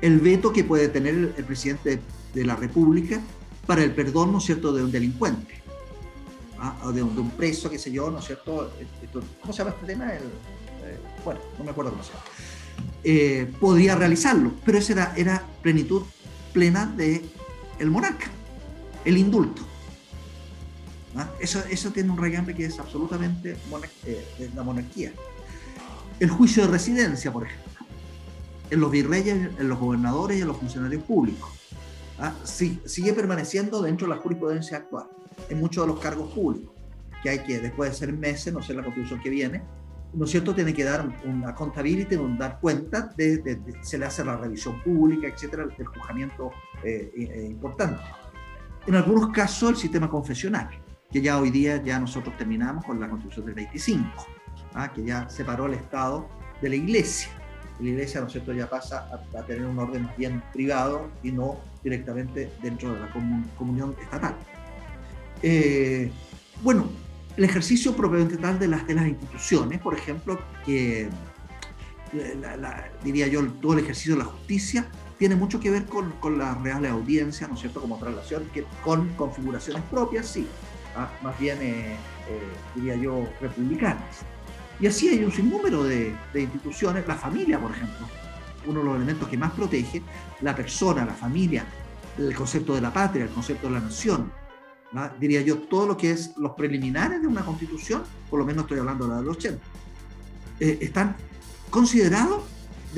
el 0.00 0.20
veto 0.20 0.52
que 0.52 0.64
puede 0.64 0.88
tener 0.88 1.34
el 1.36 1.44
presidente 1.44 1.96
de, 1.96 2.02
de 2.34 2.44
la 2.44 2.56
República 2.56 3.20
para 3.66 3.82
el 3.82 3.92
perdón, 3.92 4.32
¿no 4.32 4.38
es 4.38 4.44
cierto?, 4.44 4.72
de 4.72 4.84
un 4.84 4.90
delincuente. 4.90 5.58
¿ah? 6.60 6.76
o 6.84 6.92
de 6.92 7.02
un, 7.02 7.14
de 7.14 7.22
preso, 7.36 7.70
qué 7.70 7.78
sé 7.78 7.90
yo, 7.90 8.10
¿no 8.10 8.18
es 8.18 8.26
cierto? 8.26 8.72
¿Cómo 9.40 9.52
se 9.52 9.58
llama 9.58 9.70
este 9.70 9.86
tema? 9.86 10.12
El, 10.12 10.22
eh, 10.22 10.98
bueno, 11.24 11.40
no 11.58 11.64
me 11.64 11.70
acuerdo 11.70 11.92
cómo 11.92 12.02
se 12.02 12.10
llama. 12.10 12.24
Eh, 13.04 13.52
podría 13.60 13.94
realizarlo, 13.94 14.52
pero 14.64 14.78
esa 14.78 14.92
era, 14.92 15.14
era 15.16 15.42
plenitud 15.62 16.02
plena 16.52 16.94
el 17.78 17.90
monarca, 17.90 18.26
el 19.04 19.16
indulto. 19.16 19.62
¿Ah? 21.16 21.28
Eso, 21.40 21.62
eso 21.70 21.90
tiene 21.90 22.10
un 22.10 22.18
rayambre 22.18 22.54
que 22.54 22.66
es 22.66 22.78
absolutamente 22.78 23.56
eh, 24.04 24.50
la 24.54 24.62
monarquía. 24.62 25.12
El 26.20 26.30
juicio 26.30 26.64
de 26.66 26.72
residencia, 26.72 27.32
por 27.32 27.46
ejemplo, 27.46 27.68
en 28.70 28.80
los 28.80 28.90
virreyes, 28.90 29.50
en 29.58 29.68
los 29.68 29.78
gobernadores 29.78 30.38
y 30.38 30.42
en 30.42 30.48
los 30.48 30.56
funcionarios 30.58 31.02
públicos. 31.04 31.48
¿ah? 32.18 32.34
Sí, 32.44 32.80
sigue 32.84 33.12
permaneciendo 33.12 33.80
dentro 33.82 34.06
de 34.06 34.14
la 34.14 34.20
jurisprudencia 34.20 34.78
actual 34.78 35.06
en 35.48 35.60
muchos 35.60 35.84
de 35.84 35.92
los 35.92 36.00
cargos 36.00 36.32
públicos, 36.32 36.74
que 37.22 37.30
hay 37.30 37.38
que, 37.40 37.60
después 37.60 37.90
de 37.90 37.96
ser 37.96 38.12
meses, 38.12 38.52
no 38.52 38.62
sé 38.62 38.74
la 38.74 38.82
constitución 38.82 39.20
que 39.20 39.30
viene, 39.30 39.62
¿no 40.12 40.24
es 40.24 40.30
cierto?, 40.30 40.54
tiene 40.54 40.74
que 40.74 40.84
dar 40.84 41.08
una 41.24 41.54
contabilidad, 41.54 42.20
un 42.20 42.38
dar 42.38 42.58
cuenta 42.60 43.12
de, 43.16 43.38
de, 43.38 43.56
de, 43.56 43.84
se 43.84 43.98
le 43.98 44.06
hace 44.06 44.24
la 44.24 44.36
revisión 44.36 44.82
pública, 44.82 45.28
etcétera, 45.28 45.66
del 45.66 45.86
juzgamiento 45.86 46.50
eh, 46.82 47.12
eh, 47.16 47.46
importante. 47.48 48.02
En 48.88 48.94
algunos 48.94 49.28
casos, 49.32 49.68
el 49.68 49.76
sistema 49.76 50.08
confesional, 50.08 50.70
que 51.12 51.20
ya 51.20 51.38
hoy 51.38 51.50
día 51.50 51.76
ya 51.84 52.00
nosotros 52.00 52.34
terminamos 52.38 52.86
con 52.86 52.98
la 52.98 53.06
constitución 53.06 53.44
del 53.44 53.54
25, 53.56 54.26
¿ah? 54.72 54.90
que 54.90 55.04
ya 55.04 55.28
separó 55.28 55.66
el 55.66 55.74
Estado 55.74 56.26
de 56.62 56.70
la 56.70 56.76
Iglesia. 56.76 57.28
La 57.80 57.90
Iglesia, 57.90 58.22
¿no 58.22 58.28
es 58.28 58.32
cierto?, 58.32 58.54
ya 58.54 58.66
pasa 58.66 59.06
a, 59.36 59.42
tener 59.42 59.66
un 59.66 59.78
orden 59.78 60.08
bien 60.16 60.42
privado 60.54 61.10
y 61.22 61.32
no 61.32 61.60
directamente 61.84 62.50
dentro 62.62 62.94
de 62.94 63.00
la 63.00 63.10
comunión 63.58 63.94
estatal. 64.00 64.34
Eh, 65.42 66.10
bueno, 66.62 66.88
el 67.36 67.44
ejercicio 67.44 67.94
propiamente 67.94 68.38
tal 68.38 68.58
de 68.58 68.68
las, 68.68 68.86
de 68.86 68.94
las 68.94 69.06
instituciones, 69.06 69.80
por 69.80 69.92
ejemplo, 69.92 70.40
que 70.64 71.10
la, 72.40 72.90
diría 73.04 73.26
yo, 73.26 73.46
todo 73.60 73.74
el 73.74 73.80
ejercicio 73.80 74.14
de 74.14 74.20
la 74.20 74.24
justicia 74.24 74.88
tiene 75.18 75.34
mucho 75.34 75.58
que 75.58 75.70
ver 75.70 75.84
con, 75.86 76.12
con 76.12 76.38
la 76.38 76.54
real 76.54 76.86
audiencia, 76.86 77.48
¿no 77.48 77.54
es 77.54 77.60
cierto?, 77.60 77.80
como 77.80 77.98
traslación, 77.98 78.48
que 78.52 78.64
con 78.84 79.08
configuraciones 79.14 79.82
propias, 79.90 80.26
sí, 80.26 80.46
¿ah? 80.96 81.08
más 81.22 81.38
bien, 81.38 81.58
eh, 81.60 81.96
eh, 82.28 82.42
diría 82.74 82.94
yo, 82.96 83.28
republicanas. 83.40 84.20
Y 84.80 84.86
así 84.86 85.08
hay 85.08 85.24
un 85.24 85.32
sinnúmero 85.32 85.82
de, 85.82 86.14
de 86.32 86.42
instituciones, 86.42 87.06
la 87.08 87.16
familia, 87.16 87.58
por 87.58 87.72
ejemplo, 87.72 88.06
uno 88.66 88.78
de 88.78 88.84
los 88.84 88.96
elementos 88.96 89.28
que 89.28 89.36
más 89.36 89.52
protege, 89.52 90.02
la 90.40 90.54
persona, 90.54 91.04
la 91.04 91.14
familia, 91.14 91.64
el 92.16 92.34
concepto 92.34 92.74
de 92.74 92.80
la 92.80 92.92
patria, 92.92 93.24
el 93.24 93.30
concepto 93.30 93.66
de 93.66 93.74
la 93.74 93.80
nación, 93.80 94.30
diría 95.18 95.42
yo, 95.42 95.58
todo 95.58 95.86
lo 95.86 95.96
que 95.96 96.12
es 96.12 96.36
los 96.36 96.52
preliminares 96.52 97.20
de 97.20 97.26
una 97.26 97.44
constitución, 97.44 98.02
por 98.30 98.38
lo 98.38 98.46
menos 98.46 98.64
estoy 98.64 98.78
hablando 98.78 99.04
de 99.04 99.10
la 99.10 99.16
de 99.18 99.24
los 99.24 99.36
80, 99.36 99.62
eh, 100.60 100.78
están 100.80 101.16
considerados 101.70 102.42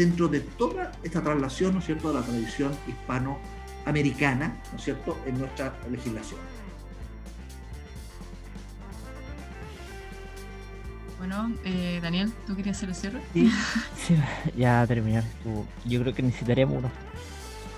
dentro 0.00 0.28
de 0.28 0.40
toda 0.40 0.92
esta 1.02 1.22
traslación, 1.22 1.74
¿no 1.74 1.80
es 1.80 1.84
cierto?, 1.84 2.08
de 2.08 2.14
la 2.14 2.22
tradición 2.22 2.72
hispanoamericana, 2.88 4.56
¿no 4.72 4.78
es 4.78 4.84
cierto?, 4.84 5.18
en 5.26 5.38
nuestra 5.38 5.74
legislación. 5.90 6.40
Bueno, 11.18 11.52
eh, 11.66 12.00
Daniel, 12.02 12.32
¿tú 12.46 12.56
querías 12.56 12.78
hacer 12.78 12.88
el 12.88 12.94
cierre? 12.94 13.20
Sí, 13.34 13.52
sí 14.06 14.16
ya 14.56 14.86
terminar. 14.86 15.22
Yo 15.84 16.00
creo 16.00 16.14
que 16.14 16.22
necesitaremos 16.22 16.78
unos 16.78 16.92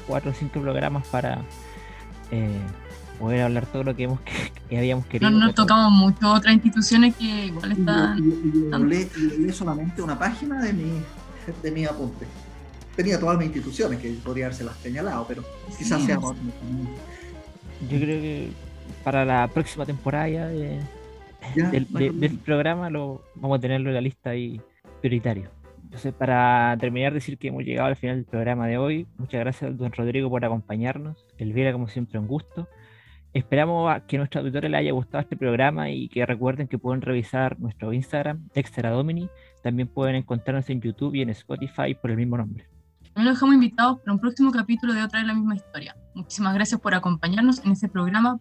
cuatro 0.06 0.30
o 0.30 0.34
cinco 0.34 0.60
programas 0.60 1.04
para 1.08 1.42
eh, 2.30 2.60
poder 3.18 3.42
hablar 3.42 3.66
todo 3.66 3.82
lo 3.82 3.96
que, 3.96 4.04
hemos, 4.04 4.20
que 4.20 4.78
habíamos 4.78 5.06
querido. 5.06 5.28
No, 5.28 5.46
no 5.46 5.52
tocamos 5.52 5.90
mucho 5.90 6.32
otras 6.32 6.54
instituciones 6.54 7.16
que 7.16 7.46
igual 7.46 7.72
están... 7.72 8.88
leí 8.88 9.52
solamente 9.52 10.00
una 10.02 10.16
página 10.16 10.62
de 10.62 10.72
mi, 10.72 11.02
de 11.62 11.70
mi 11.70 11.84
apunte. 11.84 12.26
Tenía 12.96 13.18
todas 13.18 13.38
mis 13.38 13.46
instituciones 13.46 13.98
que 13.98 14.10
podría 14.24 14.46
haberse 14.46 14.64
las 14.64 14.76
señalado, 14.76 15.24
pero 15.26 15.42
quizás 15.66 15.98
sea 15.98 16.06
seamos... 16.06 16.36
Yo 17.90 17.98
creo 17.98 18.20
que 18.20 18.50
para 19.02 19.24
la 19.24 19.48
próxima 19.48 19.84
temporada 19.86 20.28
ya, 20.28 20.46
del, 21.70 22.38
programa 22.44 22.90
lo 22.90 23.22
vamos 23.34 23.58
a 23.58 23.60
tenerlo 23.60 23.88
en 23.88 23.94
la 23.94 24.00
lista 24.00 24.30
ahí 24.30 24.60
prioritario. 25.00 25.50
Entonces, 25.84 26.14
para 26.14 26.76
terminar, 26.80 27.12
decir 27.12 27.36
que 27.36 27.48
hemos 27.48 27.64
llegado 27.64 27.88
al 27.88 27.96
final 27.96 28.16
del 28.16 28.24
programa 28.24 28.66
de 28.66 28.78
hoy. 28.78 29.06
Muchas 29.18 29.40
gracias, 29.40 29.76
don 29.76 29.92
Rodrigo, 29.92 30.30
por 30.30 30.44
acompañarnos. 30.44 31.26
Elvira, 31.36 31.72
como 31.72 31.88
siempre, 31.88 32.18
un 32.18 32.26
gusto. 32.26 32.66
Esperamos 33.34 33.92
que 34.06 34.16
a 34.16 34.18
nuestros 34.18 34.42
auditores 34.42 34.70
les 34.70 34.78
haya 34.78 34.92
gustado 34.92 35.22
este 35.22 35.36
programa 35.36 35.90
y 35.90 36.08
que 36.08 36.24
recuerden 36.24 36.68
que 36.68 36.78
pueden 36.78 37.02
revisar 37.02 37.58
nuestro 37.60 37.92
Instagram, 37.92 38.48
Extra 38.54 38.90
Domini. 38.90 39.28
También 39.62 39.88
pueden 39.88 40.16
encontrarnos 40.16 40.68
en 40.70 40.80
YouTube 40.80 41.14
y 41.14 41.22
en 41.22 41.30
Spotify 41.30 41.94
por 41.94 42.10
el 42.10 42.16
mismo 42.16 42.36
nombre. 42.36 42.66
Nos 43.14 43.26
dejamos 43.26 43.54
invitados 43.54 44.00
para 44.00 44.12
un 44.12 44.18
próximo 44.18 44.50
capítulo 44.50 44.94
de 44.94 45.02
otra 45.02 45.20
de 45.20 45.26
la 45.26 45.34
misma 45.34 45.54
historia. 45.54 45.96
Muchísimas 46.14 46.54
gracias 46.54 46.80
por 46.80 46.94
acompañarnos 46.94 47.64
en 47.64 47.72
este 47.72 47.88
programa 47.88 48.40